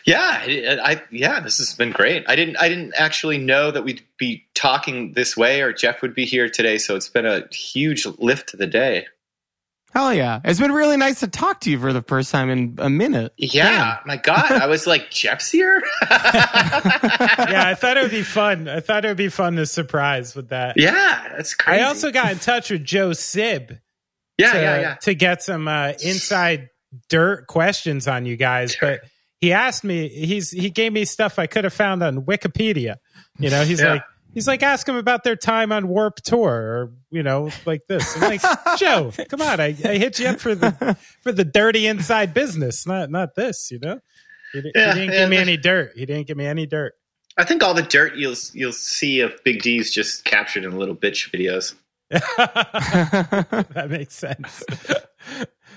Yeah, 0.04 0.40
I, 0.42 0.78
I, 0.82 1.02
yeah, 1.10 1.40
this 1.40 1.58
has 1.58 1.74
been 1.74 1.90
great. 1.90 2.24
I 2.28 2.36
didn't 2.36 2.56
I 2.56 2.68
didn't 2.68 2.94
actually 2.96 3.38
know 3.38 3.70
that 3.70 3.84
we'd 3.84 4.02
be 4.16 4.44
talking 4.54 5.12
this 5.12 5.36
way 5.36 5.60
or 5.60 5.72
Jeff 5.72 6.02
would 6.02 6.14
be 6.14 6.24
here 6.24 6.48
today, 6.48 6.78
so 6.78 6.96
it's 6.96 7.08
been 7.08 7.26
a 7.26 7.46
huge 7.52 8.06
lift 8.18 8.50
to 8.50 8.56
the 8.56 8.66
day. 8.66 9.06
Hell 9.96 10.12
yeah. 10.12 10.42
It's 10.44 10.60
been 10.60 10.72
really 10.72 10.98
nice 10.98 11.20
to 11.20 11.26
talk 11.26 11.60
to 11.60 11.70
you 11.70 11.80
for 11.80 11.90
the 11.90 12.02
first 12.02 12.30
time 12.30 12.50
in 12.50 12.74
a 12.76 12.90
minute. 12.90 13.32
Yeah, 13.38 13.96
Damn. 13.96 13.98
my 14.04 14.18
God. 14.18 14.52
I 14.52 14.66
was 14.66 14.86
like, 14.86 15.10
Jeff's 15.10 15.50
here? 15.52 15.82
yeah, 16.10 17.62
I 17.64 17.74
thought 17.74 17.96
it 17.96 18.02
would 18.02 18.10
be 18.10 18.22
fun. 18.22 18.68
I 18.68 18.80
thought 18.80 19.06
it 19.06 19.08
would 19.08 19.16
be 19.16 19.30
fun 19.30 19.56
to 19.56 19.64
surprise 19.64 20.34
with 20.34 20.50
that. 20.50 20.76
Yeah, 20.76 21.32
that's 21.34 21.54
crazy. 21.54 21.80
I 21.80 21.86
also 21.86 22.12
got 22.12 22.30
in 22.30 22.38
touch 22.38 22.68
with 22.68 22.84
Joe 22.84 23.14
Sib. 23.14 23.78
Yeah, 24.36 24.52
to, 24.52 24.60
yeah, 24.60 24.80
yeah. 24.80 24.94
To 24.96 25.14
get 25.14 25.42
some 25.42 25.66
uh, 25.66 25.94
inside 26.04 26.68
dirt 27.08 27.46
questions 27.46 28.06
on 28.06 28.26
you 28.26 28.36
guys, 28.36 28.72
sure. 28.72 28.98
but 29.00 29.08
he 29.40 29.54
asked 29.54 29.82
me, 29.82 30.08
he's 30.08 30.50
he 30.50 30.68
gave 30.68 30.92
me 30.92 31.06
stuff 31.06 31.38
I 31.38 31.46
could 31.46 31.64
have 31.64 31.72
found 31.72 32.02
on 32.02 32.20
Wikipedia. 32.26 32.96
You 33.38 33.48
know, 33.48 33.64
he's 33.64 33.80
yeah. 33.80 33.94
like, 33.94 34.02
He's 34.36 34.46
like, 34.46 34.62
ask 34.62 34.86
him 34.86 34.96
about 34.96 35.24
their 35.24 35.34
time 35.34 35.72
on 35.72 35.88
Warp 35.88 36.16
Tour, 36.16 36.50
or 36.50 36.92
you 37.10 37.22
know, 37.22 37.48
like 37.64 37.86
this. 37.86 38.14
I'm 38.16 38.20
like, 38.20 38.42
Joe, 38.76 39.10
come 39.30 39.40
on, 39.40 39.60
I, 39.60 39.68
I 39.68 39.96
hit 39.96 40.18
you 40.18 40.26
up 40.26 40.40
for 40.40 40.54
the 40.54 40.94
for 41.22 41.32
the 41.32 41.42
dirty 41.42 41.86
inside 41.86 42.34
business, 42.34 42.86
not 42.86 43.10
not 43.10 43.34
this. 43.34 43.70
You 43.70 43.78
know, 43.78 43.98
he, 44.52 44.58
yeah, 44.74 44.92
he 44.92 45.00
didn't 45.00 45.14
yeah, 45.14 45.20
give 45.20 45.30
me 45.30 45.36
any 45.38 45.56
dirt. 45.56 45.92
He 45.96 46.04
didn't 46.04 46.26
give 46.26 46.36
me 46.36 46.44
any 46.44 46.66
dirt. 46.66 46.92
I 47.38 47.44
think 47.44 47.62
all 47.62 47.72
the 47.72 47.82
dirt 47.82 48.16
you'll 48.16 48.36
you'll 48.52 48.74
see 48.74 49.20
of 49.20 49.42
Big 49.42 49.62
D's 49.62 49.90
just 49.90 50.26
captured 50.26 50.64
in 50.64 50.76
little 50.76 50.94
bitch 50.94 51.30
videos. 51.30 51.72
that 52.10 53.86
makes 53.88 54.14
sense. 54.14 54.62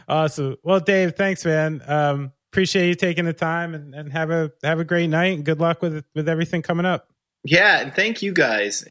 awesome. 0.09 0.57
Well, 0.63 0.81
Dave, 0.81 1.15
thanks, 1.15 1.45
man. 1.45 1.81
Um, 1.87 2.33
appreciate 2.51 2.89
you 2.89 2.95
taking 2.95 3.23
the 3.23 3.31
time 3.31 3.73
and, 3.73 3.95
and 3.95 4.11
have 4.11 4.31
a 4.31 4.51
have 4.63 4.81
a 4.81 4.83
great 4.83 5.07
night 5.07 5.37
and 5.37 5.45
good 5.45 5.61
luck 5.61 5.81
with 5.81 6.03
with 6.13 6.27
everything 6.27 6.61
coming 6.61 6.85
up. 6.85 7.07
Yeah, 7.43 7.79
and 7.79 7.93
thank 7.93 8.21
you 8.21 8.33
guys. 8.33 8.85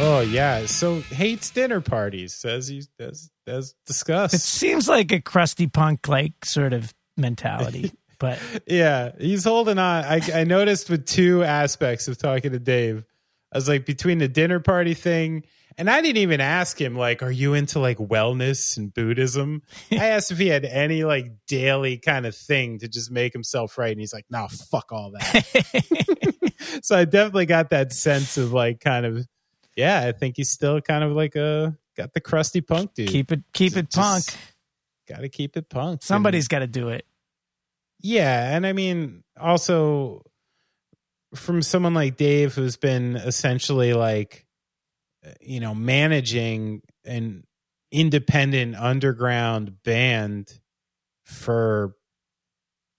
Oh 0.00 0.20
yeah, 0.20 0.66
so 0.66 1.00
hates 1.00 1.50
dinner 1.50 1.80
parties 1.80 2.44
as 2.44 2.70
you 2.70 2.84
as 3.00 3.30
as 3.48 3.74
discussed. 3.84 4.34
It 4.34 4.40
seems 4.40 4.88
like 4.88 5.10
a 5.10 5.20
crusty 5.20 5.66
punk 5.66 6.06
like 6.06 6.44
sort 6.44 6.72
of 6.72 6.94
mentality, 7.16 7.90
but 8.20 8.38
yeah, 8.68 9.10
he's 9.18 9.42
holding 9.42 9.78
on. 9.78 10.04
I, 10.04 10.20
I 10.32 10.44
noticed 10.44 10.88
with 10.88 11.04
two 11.04 11.42
aspects 11.42 12.06
of 12.06 12.16
talking 12.16 12.52
to 12.52 12.60
Dave. 12.60 13.04
I 13.52 13.58
was 13.58 13.68
like 13.68 13.86
between 13.86 14.18
the 14.18 14.28
dinner 14.28 14.60
party 14.60 14.94
thing 14.94 15.42
and 15.78 15.88
I 15.88 16.00
didn't 16.00 16.18
even 16.18 16.40
ask 16.40 16.78
him, 16.78 16.96
like, 16.96 17.22
are 17.22 17.30
you 17.30 17.54
into 17.54 17.78
like 17.78 17.98
wellness 17.98 18.76
and 18.76 18.92
Buddhism? 18.92 19.62
I 19.92 20.08
asked 20.08 20.32
if 20.32 20.38
he 20.38 20.48
had 20.48 20.64
any 20.64 21.04
like 21.04 21.30
daily 21.46 21.98
kind 21.98 22.26
of 22.26 22.34
thing 22.34 22.80
to 22.80 22.88
just 22.88 23.12
make 23.12 23.32
himself 23.32 23.78
right. 23.78 23.92
And 23.92 24.00
he's 24.00 24.12
like, 24.12 24.26
no, 24.28 24.40
nah, 24.40 24.48
fuck 24.48 24.90
all 24.90 25.12
that. 25.12 26.52
so 26.82 26.98
I 26.98 27.04
definitely 27.04 27.46
got 27.46 27.70
that 27.70 27.92
sense 27.92 28.36
of 28.36 28.52
like 28.52 28.80
kind 28.80 29.06
of, 29.06 29.24
yeah, 29.76 30.00
I 30.00 30.10
think 30.10 30.36
he's 30.36 30.50
still 30.50 30.80
kind 30.80 31.04
of 31.04 31.12
like 31.12 31.36
a, 31.36 31.78
got 31.96 32.12
the 32.12 32.20
crusty 32.20 32.60
punk 32.60 32.94
dude. 32.94 33.08
Keep 33.08 33.30
it, 33.30 33.40
keep 33.52 33.76
it 33.76 33.92
punk. 33.92 34.24
Got 35.08 35.20
to 35.20 35.28
keep 35.28 35.56
it 35.56 35.68
punk. 35.68 36.02
Somebody's 36.02 36.48
got 36.48 36.58
to 36.58 36.66
do 36.66 36.88
it. 36.88 37.06
Yeah. 38.00 38.56
And 38.56 38.66
I 38.66 38.72
mean, 38.72 39.22
also 39.40 40.24
from 41.36 41.62
someone 41.62 41.94
like 41.94 42.16
Dave, 42.16 42.56
who's 42.56 42.76
been 42.76 43.14
essentially 43.14 43.94
like, 43.94 44.44
you 45.40 45.60
know, 45.60 45.74
managing 45.74 46.82
an 47.04 47.44
independent 47.90 48.76
underground 48.76 49.82
band 49.82 50.52
for 51.24 51.94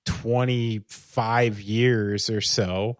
25 0.05 1.61
years 1.61 2.29
or 2.29 2.41
so, 2.41 2.97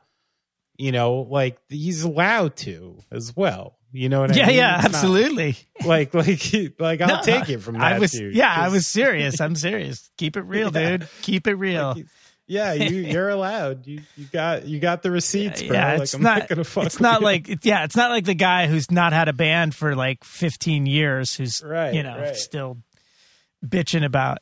you 0.77 0.91
know, 0.91 1.27
like 1.30 1.57
he's 1.69 2.03
allowed 2.03 2.56
to 2.57 2.99
as 3.11 3.35
well. 3.35 3.76
You 3.91 4.07
know 4.07 4.22
what 4.22 4.35
yeah, 4.35 4.43
I 4.43 4.47
mean? 4.47 4.56
Yeah, 4.57 4.76
it's 4.77 4.85
absolutely. 4.85 5.57
Not, 5.80 5.88
like, 5.88 6.14
like, 6.14 6.53
like, 6.80 7.01
I'll 7.01 7.18
no, 7.18 7.22
take 7.23 7.49
it 7.49 7.57
from 7.60 7.76
that. 7.80 7.93
I 7.93 7.99
was, 7.99 8.11
dude, 8.11 8.35
yeah, 8.35 8.53
I 8.56 8.69
was 8.69 8.85
serious. 8.85 9.41
I'm 9.41 9.56
serious. 9.56 10.11
Keep 10.18 10.38
it 10.38 10.43
real, 10.43 10.72
yeah. 10.73 10.97
dude. 10.97 11.07
Keep 11.23 11.47
it 11.47 11.56
real. 11.56 11.93
Like 11.95 12.06
yeah, 12.49 12.73
you 12.73 12.97
you're 13.11 13.30
allowed. 13.30 13.85
You 13.85 14.01
you 14.17 14.26
got 14.26 14.65
you 14.65 14.80
got 14.80 15.03
the 15.03 15.11
receipts, 15.11 15.61
bro. 15.61 15.77
Yeah, 15.77 16.01
it's 16.01 16.13
like, 16.15 16.23
not, 16.23 16.39
not, 16.39 16.49
gonna 16.49 16.63
fuck. 16.63 16.85
It's 16.88 16.99
not 16.99 17.21
you. 17.21 17.26
like 17.26 17.47
it's, 17.47 17.65
yeah, 17.65 17.84
it's 17.84 17.95
not 17.95 18.09
like 18.09 18.26
the 18.26 18.34
guy 18.34 18.67
who's 18.67 18.89
not 18.89 19.13
had 19.13 19.30
a 19.30 19.34
band 19.34 19.76
for 19.76 19.95
like 19.95 20.23
15 20.23 20.88
years, 20.88 21.35
who's 21.35 21.63
right, 21.63 21.93
you 21.93 22.03
know 22.03 22.17
right. 22.17 22.35
still 22.35 22.77
bitching 23.65 24.03
about 24.03 24.39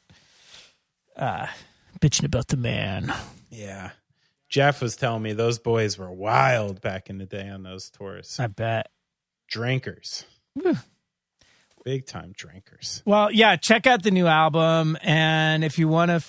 uh 1.18 1.48
bitching 2.00 2.26
about 2.26 2.48
the 2.48 2.58
man. 2.58 3.14
Yeah, 3.50 3.92
Jeff 4.48 4.82
was 4.82 4.96
telling 4.96 5.22
me 5.22 5.34
those 5.34 5.60
boys 5.60 5.98
were 5.98 6.12
wild 6.12 6.82
back 6.82 7.10
in 7.10 7.18
the 7.18 7.26
day 7.26 7.50
on 7.50 7.64
those 7.64 7.90
tours. 7.90 8.40
I 8.40 8.48
bet 8.48 8.90
drinkers. 9.50 10.26
Big 11.84 12.06
time 12.06 12.34
drinkers. 12.36 13.02
Well, 13.06 13.32
yeah, 13.32 13.56
check 13.56 13.88
out 13.88 14.04
the 14.04 14.12
new 14.12 14.28
album. 14.28 14.98
And 15.02 15.64
if 15.64 15.80
you 15.80 15.88
want 15.88 16.12
to 16.12 16.22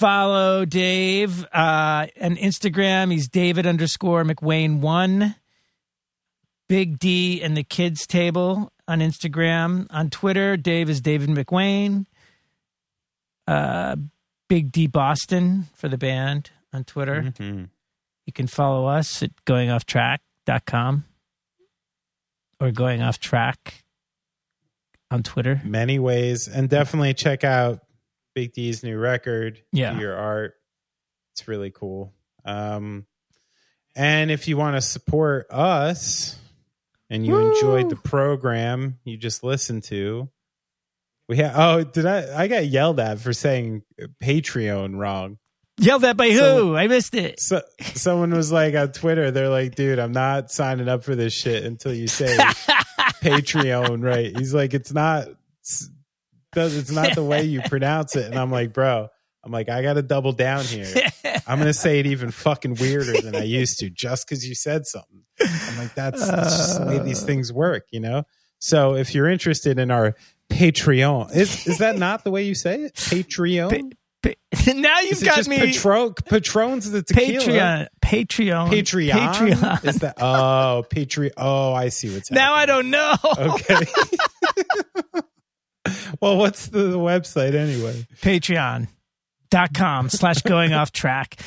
follow 0.00 0.64
Dave 0.64 1.44
uh, 1.52 2.06
on 2.22 2.36
Instagram. 2.36 3.12
He's 3.12 3.28
David 3.28 3.66
underscore 3.66 4.24
McWane 4.24 4.80
one. 4.80 5.34
Big 6.70 6.98
D 6.98 7.42
and 7.42 7.54
the 7.54 7.62
Kids 7.62 8.06
Table 8.06 8.72
on 8.88 9.00
Instagram. 9.00 9.86
On 9.90 10.08
Twitter, 10.08 10.56
Dave 10.56 10.88
is 10.88 11.02
David 11.02 11.28
McWane. 11.28 12.06
Uh, 13.46 13.96
Big 14.48 14.72
D 14.72 14.86
Boston 14.86 15.66
for 15.74 15.88
the 15.88 15.98
band 15.98 16.50
on 16.72 16.84
Twitter. 16.84 17.22
Mm-hmm. 17.22 17.64
You 18.24 18.32
can 18.32 18.46
follow 18.46 18.86
us 18.86 19.22
at 19.22 19.32
goingofftrack.com 19.44 21.04
or 22.58 22.70
going 22.70 23.02
off 23.02 23.18
track 23.18 23.84
on 25.10 25.22
Twitter. 25.22 25.60
Many 25.62 25.98
ways. 25.98 26.48
And 26.48 26.70
definitely 26.70 27.12
check 27.12 27.44
out 27.44 27.80
Big 28.40 28.54
D's 28.54 28.82
new 28.82 28.96
record, 28.96 29.60
yeah. 29.70 29.98
your 29.98 30.16
art. 30.16 30.54
It's 31.34 31.46
really 31.46 31.70
cool. 31.70 32.14
Um, 32.46 33.04
and 33.94 34.30
if 34.30 34.48
you 34.48 34.56
want 34.56 34.76
to 34.76 34.80
support 34.80 35.46
us 35.50 36.38
and 37.10 37.26
you 37.26 37.34
Woo! 37.34 37.52
enjoyed 37.52 37.90
the 37.90 37.96
program 37.96 38.98
you 39.04 39.18
just 39.18 39.44
listened 39.44 39.84
to, 39.84 40.30
we 41.28 41.36
have. 41.36 41.52
Oh, 41.54 41.84
did 41.84 42.06
I? 42.06 42.44
I 42.44 42.48
got 42.48 42.64
yelled 42.64 42.98
at 42.98 43.20
for 43.20 43.34
saying 43.34 43.82
Patreon 44.24 44.96
wrong. 44.96 45.36
Yelled 45.76 46.04
at 46.06 46.16
by 46.16 46.32
so, 46.32 46.68
who? 46.68 46.76
I 46.76 46.86
missed 46.86 47.14
it. 47.14 47.40
So, 47.40 47.60
someone 47.92 48.30
was 48.30 48.50
like 48.50 48.74
on 48.74 48.92
Twitter, 48.92 49.30
they're 49.30 49.50
like, 49.50 49.74
dude, 49.74 49.98
I'm 49.98 50.12
not 50.12 50.50
signing 50.50 50.88
up 50.88 51.04
for 51.04 51.14
this 51.14 51.34
shit 51.34 51.64
until 51.64 51.92
you 51.92 52.08
say 52.08 52.34
Patreon 53.20 54.02
right. 54.02 54.34
He's 54.34 54.54
like, 54.54 54.72
it's 54.72 54.94
not 54.94 55.28
it's, 55.60 55.90
it's 56.56 56.90
not 56.90 57.14
the 57.14 57.24
way 57.24 57.44
you 57.44 57.60
pronounce 57.62 58.16
it. 58.16 58.26
And 58.26 58.36
I'm 58.36 58.50
like, 58.50 58.72
bro, 58.72 59.08
I'm 59.42 59.52
like, 59.52 59.68
I 59.68 59.82
got 59.82 59.94
to 59.94 60.02
double 60.02 60.32
down 60.32 60.64
here. 60.64 60.92
I'm 61.46 61.58
going 61.58 61.66
to 61.66 61.74
say 61.74 61.98
it 61.98 62.06
even 62.06 62.30
fucking 62.30 62.74
weirder 62.74 63.20
than 63.22 63.34
I 63.34 63.44
used 63.44 63.78
to 63.80 63.90
just 63.90 64.28
because 64.28 64.46
you 64.46 64.54
said 64.54 64.86
something. 64.86 65.22
I'm 65.40 65.78
like, 65.78 65.94
that's, 65.94 66.26
that's 66.26 66.56
just 66.56 66.80
the 66.80 66.86
way 66.86 66.98
these 66.98 67.22
uh. 67.22 67.26
things 67.26 67.52
work, 67.52 67.86
you 67.90 68.00
know? 68.00 68.24
So 68.58 68.94
if 68.94 69.14
you're 69.14 69.28
interested 69.28 69.78
in 69.78 69.90
our 69.90 70.14
Patreon, 70.50 71.34
is, 71.34 71.66
is 71.66 71.78
that 71.78 71.96
not 71.96 72.24
the 72.24 72.30
way 72.30 72.42
you 72.42 72.54
say 72.54 72.82
it? 72.82 72.94
Patreon? 72.94 73.94
Pa- 74.22 74.30
pa- 74.52 74.72
now 74.74 75.00
you've 75.00 75.22
got 75.24 75.48
me. 75.48 75.58
Patron, 75.58 76.12
Patron's 76.26 76.90
the 76.90 77.02
tequila. 77.02 77.42
Patreon. 77.42 77.88
Patreon. 78.02 78.68
Patreon. 78.68 79.32
Patreon. 79.32 79.84
Is 79.86 79.96
that? 80.00 80.16
Oh, 80.20 80.84
Patreon. 80.90 81.30
Oh, 81.38 81.72
I 81.72 81.88
see 81.88 82.12
what's 82.12 82.28
happening. 82.28 82.44
Now 82.44 82.54
I 82.54 82.66
don't 82.66 82.90
know. 82.90 83.14
Okay. 83.38 83.86
well, 86.20 86.36
what's 86.36 86.68
the, 86.68 86.98
website 86.98 87.54
anyway? 87.54 88.06
Patreon.com 88.22 90.08
slash 90.10 90.42
going 90.42 90.72
off 90.72 90.92
track. 90.92 91.40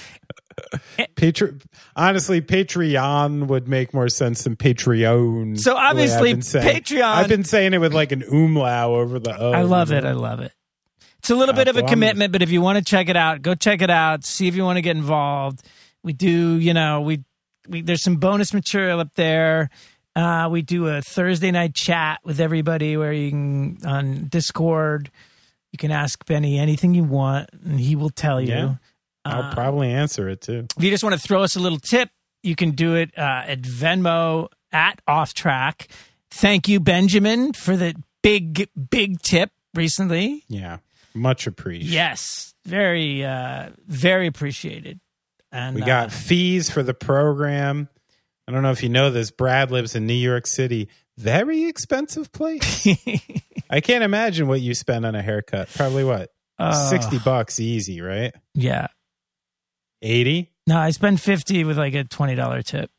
Patre- 1.15 1.57
honestly, 1.95 2.41
Patreon 2.41 3.47
would 3.47 3.67
make 3.67 3.93
more 3.93 4.09
sense 4.09 4.43
than 4.43 4.55
Patreon. 4.55 5.59
So 5.59 5.75
obviously, 5.75 6.35
Patreon. 6.35 7.03
I've 7.03 7.27
been 7.27 7.43
saying 7.43 7.73
it 7.73 7.79
with 7.79 7.93
like 7.93 8.11
an 8.11 8.23
umlaut 8.23 8.91
over 8.91 9.19
the 9.19 9.37
O. 9.37 9.51
I 9.51 9.63
love 9.63 9.91
it. 9.91 10.05
I 10.05 10.13
love 10.13 10.39
it. 10.39 10.51
It's 11.19 11.29
a 11.29 11.35
little 11.35 11.55
bit 11.55 11.69
of 11.69 11.77
a 11.77 11.83
commitment, 11.83 12.33
but 12.33 12.41
if 12.41 12.51
you 12.51 12.61
want 12.61 12.77
to 12.79 12.83
check 12.83 13.07
it 13.07 13.15
out, 13.15 13.41
go 13.41 13.55
check 13.55 13.81
it 13.81 13.89
out. 13.89 14.25
See 14.25 14.49
if 14.49 14.55
you 14.55 14.63
want 14.65 14.75
to 14.75 14.81
get 14.81 14.97
involved. 14.97 15.61
We 16.03 16.11
do, 16.11 16.57
you 16.57 16.73
know, 16.73 16.99
we, 16.99 17.23
we 17.65 17.81
there's 17.81 18.03
some 18.03 18.17
bonus 18.17 18.53
material 18.53 18.99
up 18.99 19.13
there. 19.15 19.69
Uh, 20.15 20.47
we 20.51 20.61
do 20.61 20.87
a 20.87 21.01
Thursday 21.01 21.51
night 21.51 21.73
chat 21.73 22.19
with 22.23 22.39
everybody 22.39 22.97
where 22.97 23.13
you 23.13 23.31
can 23.31 23.77
on 23.85 24.27
Discord. 24.27 25.09
You 25.71 25.77
can 25.77 25.91
ask 25.91 26.23
Benny 26.25 26.59
anything 26.59 26.93
you 26.93 27.03
want, 27.03 27.49
and 27.65 27.79
he 27.79 27.95
will 27.95 28.11
tell 28.11 28.39
you. 28.39 28.53
Yeah, 28.53 28.75
I'll 29.25 29.43
uh, 29.43 29.53
probably 29.53 29.89
answer 29.89 30.29
it 30.29 30.41
too. 30.41 30.67
If 30.77 30.83
you 30.83 30.91
just 30.91 31.03
want 31.03 31.19
to 31.19 31.21
throw 31.21 31.41
us 31.41 31.55
a 31.55 31.59
little 31.59 31.79
tip, 31.79 32.09
you 32.43 32.55
can 32.55 32.71
do 32.71 32.95
it 32.95 33.11
uh, 33.17 33.43
at 33.47 33.61
Venmo 33.61 34.49
at 34.71 35.01
Off 35.07 35.33
Track. 35.33 35.87
Thank 36.29 36.67
you, 36.67 36.79
Benjamin, 36.79 37.53
for 37.53 37.75
the 37.75 37.95
big 38.21 38.67
big 38.89 39.21
tip 39.21 39.51
recently. 39.73 40.43
Yeah, 40.47 40.77
much 41.15 41.47
appreciated. 41.47 41.91
Yes, 41.91 42.53
very, 42.65 43.25
uh, 43.25 43.69
very 43.87 44.27
appreciated. 44.27 44.99
And 45.51 45.75
we 45.75 45.81
got 45.81 46.07
uh, 46.07 46.09
fees 46.09 46.69
for 46.69 46.83
the 46.83 46.93
program. 46.93 47.89
I 48.47 48.51
don't 48.51 48.63
know 48.63 48.71
if 48.71 48.83
you 48.83 48.89
know 48.89 49.09
this. 49.09 49.31
Brad 49.31 49.71
lives 49.71 49.95
in 49.95 50.05
New 50.05 50.13
York 50.13 50.47
City. 50.47 50.89
Very 51.17 51.65
expensive 51.65 52.31
place. 52.31 52.87
I 53.69 53.79
can't 53.81 54.03
imagine 54.03 54.47
what 54.47 54.61
you 54.61 54.73
spend 54.73 55.05
on 55.05 55.15
a 55.15 55.21
haircut. 55.21 55.69
Probably 55.73 56.03
what? 56.03 56.29
uh, 56.59 56.89
60 56.89 57.19
bucks 57.19 57.59
easy, 57.59 58.01
right? 58.01 58.33
Yeah. 58.53 58.87
80? 60.01 60.51
No, 60.67 60.77
I 60.77 60.91
spend 60.91 61.19
fifty 61.19 61.63
with 61.63 61.77
like 61.77 61.93
a 61.93 62.03
twenty 62.05 62.35
dollar 62.35 62.61
tip. 62.61 62.89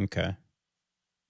Okay. 0.00 0.34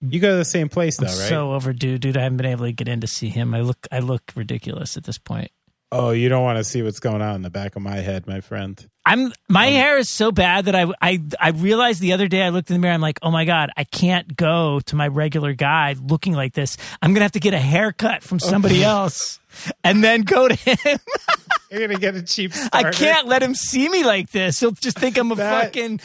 You 0.01 0.19
go 0.21 0.31
to 0.31 0.37
the 0.37 0.45
same 0.45 0.69
place 0.69 0.97
though, 0.97 1.07
I'm 1.07 1.19
right? 1.19 1.27
so 1.27 1.51
overdue, 1.53 1.97
dude. 1.97 2.15
I 2.15 2.21
haven't 2.23 2.37
been 2.37 2.45
able 2.45 2.65
to 2.65 2.71
get 2.71 2.87
in 2.87 3.01
to 3.01 3.07
see 3.07 3.27
him. 3.27 3.53
I 3.53 3.61
look, 3.61 3.85
I 3.91 3.99
look 3.99 4.23
ridiculous 4.35 4.95
at 4.95 5.03
this 5.03 5.17
point. 5.17 5.51
Oh, 5.91 6.11
you 6.11 6.29
don't 6.29 6.43
want 6.43 6.57
to 6.57 6.63
see 6.63 6.81
what's 6.83 6.99
going 6.99 7.21
on 7.21 7.35
in 7.35 7.41
the 7.41 7.49
back 7.49 7.75
of 7.75 7.81
my 7.81 7.97
head, 7.97 8.27
my 8.27 8.41
friend. 8.41 8.87
I'm 9.05 9.33
my 9.47 9.67
um, 9.67 9.73
hair 9.73 9.97
is 9.97 10.07
so 10.09 10.31
bad 10.31 10.65
that 10.65 10.75
I 10.75 10.85
I 11.01 11.19
I 11.39 11.49
realized 11.49 11.99
the 12.01 12.13
other 12.13 12.27
day 12.27 12.43
I 12.43 12.49
looked 12.49 12.69
in 12.69 12.75
the 12.75 12.79
mirror. 12.79 12.93
I'm 12.93 13.01
like, 13.01 13.17
oh 13.23 13.31
my 13.31 13.45
god, 13.45 13.71
I 13.75 13.83
can't 13.85 14.35
go 14.35 14.79
to 14.81 14.95
my 14.95 15.07
regular 15.07 15.53
guy 15.53 15.95
looking 15.99 16.33
like 16.33 16.53
this. 16.53 16.77
I'm 17.01 17.13
gonna 17.13 17.23
have 17.25 17.31
to 17.31 17.39
get 17.39 17.53
a 17.55 17.59
haircut 17.59 18.21
from 18.23 18.39
somebody 18.39 18.83
else, 18.95 19.39
and 19.83 20.03
then 20.03 20.21
go 20.21 20.47
to 20.47 20.55
him. 20.55 20.99
You're 21.71 21.79
going 21.81 21.91
to 21.91 21.99
get 21.99 22.15
a 22.15 22.23
cheap 22.23 22.51
starter. 22.51 22.87
I 22.87 22.91
can't 22.91 23.27
let 23.27 23.43
him 23.43 23.53
see 23.53 23.87
me 23.89 24.03
like 24.03 24.31
this. 24.31 24.59
He'll 24.59 24.71
just 24.71 24.97
think 24.97 25.19
I'm 25.19 25.31
a 25.31 25.35
That- 25.35 25.65
fucking. 25.65 25.99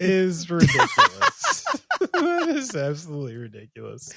is 0.00 0.48
ridiculous. 0.50 1.66
that 2.12 2.48
is 2.48 2.74
absolutely 2.74 3.36
ridiculous. 3.36 4.12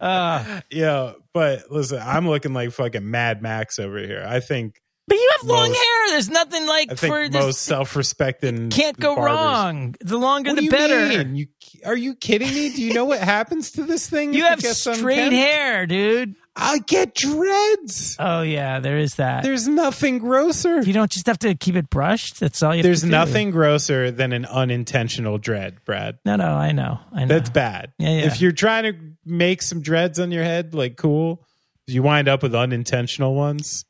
Uh, 0.00 0.60
Yeah, 0.70 1.12
but 1.32 1.70
listen, 1.70 2.00
I'm 2.02 2.28
looking 2.28 2.52
like 2.52 2.72
fucking 2.72 3.08
Mad 3.10 3.42
Max 3.42 3.78
over 3.78 3.98
here. 3.98 4.24
I 4.26 4.40
think 4.40 4.80
but 5.08 5.16
you 5.16 5.30
have 5.38 5.48
long 5.48 5.68
Most- 5.68 5.76
hair. 5.78 6.08
There's 6.10 6.30
nothing 6.30 6.66
like 6.66 6.92
I 6.92 6.94
think 6.94 7.12
for 7.12 7.20
most 7.30 7.32
this. 7.46 7.58
self-respecting 7.58 8.70
Can't 8.70 8.98
go 8.98 9.14
barbers- 9.16 9.34
wrong. 9.34 9.94
The 10.00 10.18
longer 10.18 10.50
What 10.52 10.60
the 10.60 10.68
better. 10.68 11.22
You 11.22 11.46
are 11.84 11.96
you 11.96 12.14
kidding 12.14 12.48
me? 12.52 12.74
Do 12.74 12.82
you 12.82 12.94
know 12.94 13.04
what 13.04 13.20
happens 13.20 13.72
to 13.72 13.84
this 13.84 14.08
thing? 14.08 14.34
You 14.34 14.44
have 14.44 14.60
straight 14.62 15.32
hair, 15.32 15.86
dude. 15.86 16.34
I 16.60 16.78
get 16.80 17.14
dreads. 17.14 18.16
Oh 18.18 18.42
yeah, 18.42 18.80
there 18.80 18.98
is 18.98 19.14
that. 19.16 19.44
There's 19.44 19.68
nothing 19.68 20.18
grosser. 20.18 20.80
you 20.82 20.92
don't 20.92 21.10
just 21.10 21.26
have 21.28 21.38
to 21.40 21.54
keep 21.54 21.76
it 21.76 21.88
brushed. 21.88 22.40
That's 22.40 22.62
all 22.64 22.72
you. 22.74 22.78
Have 22.78 22.82
There's 22.84 23.04
nothing 23.04 23.50
grosser 23.52 24.10
than 24.10 24.32
an 24.32 24.44
unintentional 24.44 25.38
dread, 25.38 25.84
Brad. 25.84 26.18
No, 26.24 26.34
no, 26.36 26.48
I 26.48 26.72
know. 26.72 26.98
I 27.12 27.20
know. 27.20 27.26
That's 27.28 27.50
bad. 27.50 27.92
Yeah, 27.98 28.08
yeah. 28.08 28.26
If 28.26 28.40
you're 28.40 28.50
trying 28.52 28.84
to 28.84 28.98
make 29.24 29.62
some 29.62 29.82
dreads 29.82 30.18
on 30.18 30.32
your 30.32 30.42
head, 30.42 30.74
like 30.74 30.96
cool, 30.96 31.46
you 31.86 32.02
wind 32.02 32.26
up 32.26 32.42
with 32.42 32.54
unintentional 32.56 33.34
ones. 33.36 33.84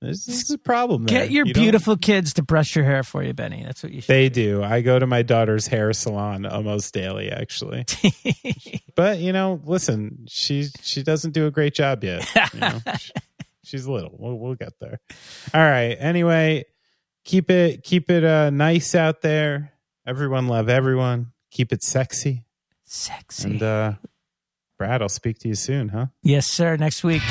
This, 0.00 0.24
this 0.24 0.42
is 0.44 0.50
a 0.50 0.58
problem. 0.58 1.04
There. 1.04 1.18
Get 1.20 1.30
your 1.30 1.46
You 1.46 1.52
beautiful 1.52 1.96
kids 1.96 2.34
to 2.34 2.42
brush 2.42 2.74
your 2.74 2.84
hair 2.86 3.02
for 3.02 3.22
you, 3.22 3.34
Benny. 3.34 3.62
That's 3.64 3.82
what 3.82 3.92
you 3.92 4.00
should. 4.00 4.08
They 4.08 4.30
do. 4.30 4.62
I 4.62 4.80
go 4.80 4.98
to 4.98 5.06
my 5.06 5.22
daughter's 5.22 5.66
hair 5.66 5.92
salon 5.92 6.46
almost 6.46 6.94
daily, 6.94 7.30
actually. 7.30 7.84
but 8.96 9.18
you 9.18 9.32
know, 9.32 9.60
listen, 9.64 10.24
she 10.28 10.68
she 10.80 11.02
doesn't 11.02 11.32
do 11.32 11.46
a 11.46 11.50
great 11.50 11.74
job 11.74 12.02
yet. 12.02 12.26
You 12.54 12.60
know? 12.60 12.80
She- 12.98 13.12
she's 13.62 13.86
little. 13.86 14.14
We'll, 14.18 14.36
we'll 14.38 14.54
get 14.54 14.72
there. 14.80 15.00
All 15.54 15.60
right. 15.62 15.96
Anyway, 15.98 16.64
keep 17.24 17.50
it 17.50 17.82
keep 17.82 18.10
it 18.10 18.24
uh, 18.24 18.50
nice 18.50 18.94
out 18.94 19.22
there. 19.22 19.72
Everyone 20.06 20.48
love 20.48 20.68
everyone. 20.68 21.32
Keep 21.50 21.72
it 21.72 21.82
sexy. 21.82 22.46
Sexy. 22.84 23.50
And 23.50 23.62
uh, 23.62 23.92
Brad, 24.78 25.02
I'll 25.02 25.08
speak 25.08 25.38
to 25.40 25.48
you 25.48 25.54
soon, 25.54 25.90
huh? 25.90 26.06
yes, 26.22 26.46
sir. 26.46 26.76
Next 26.76 27.04
week. 27.04 27.22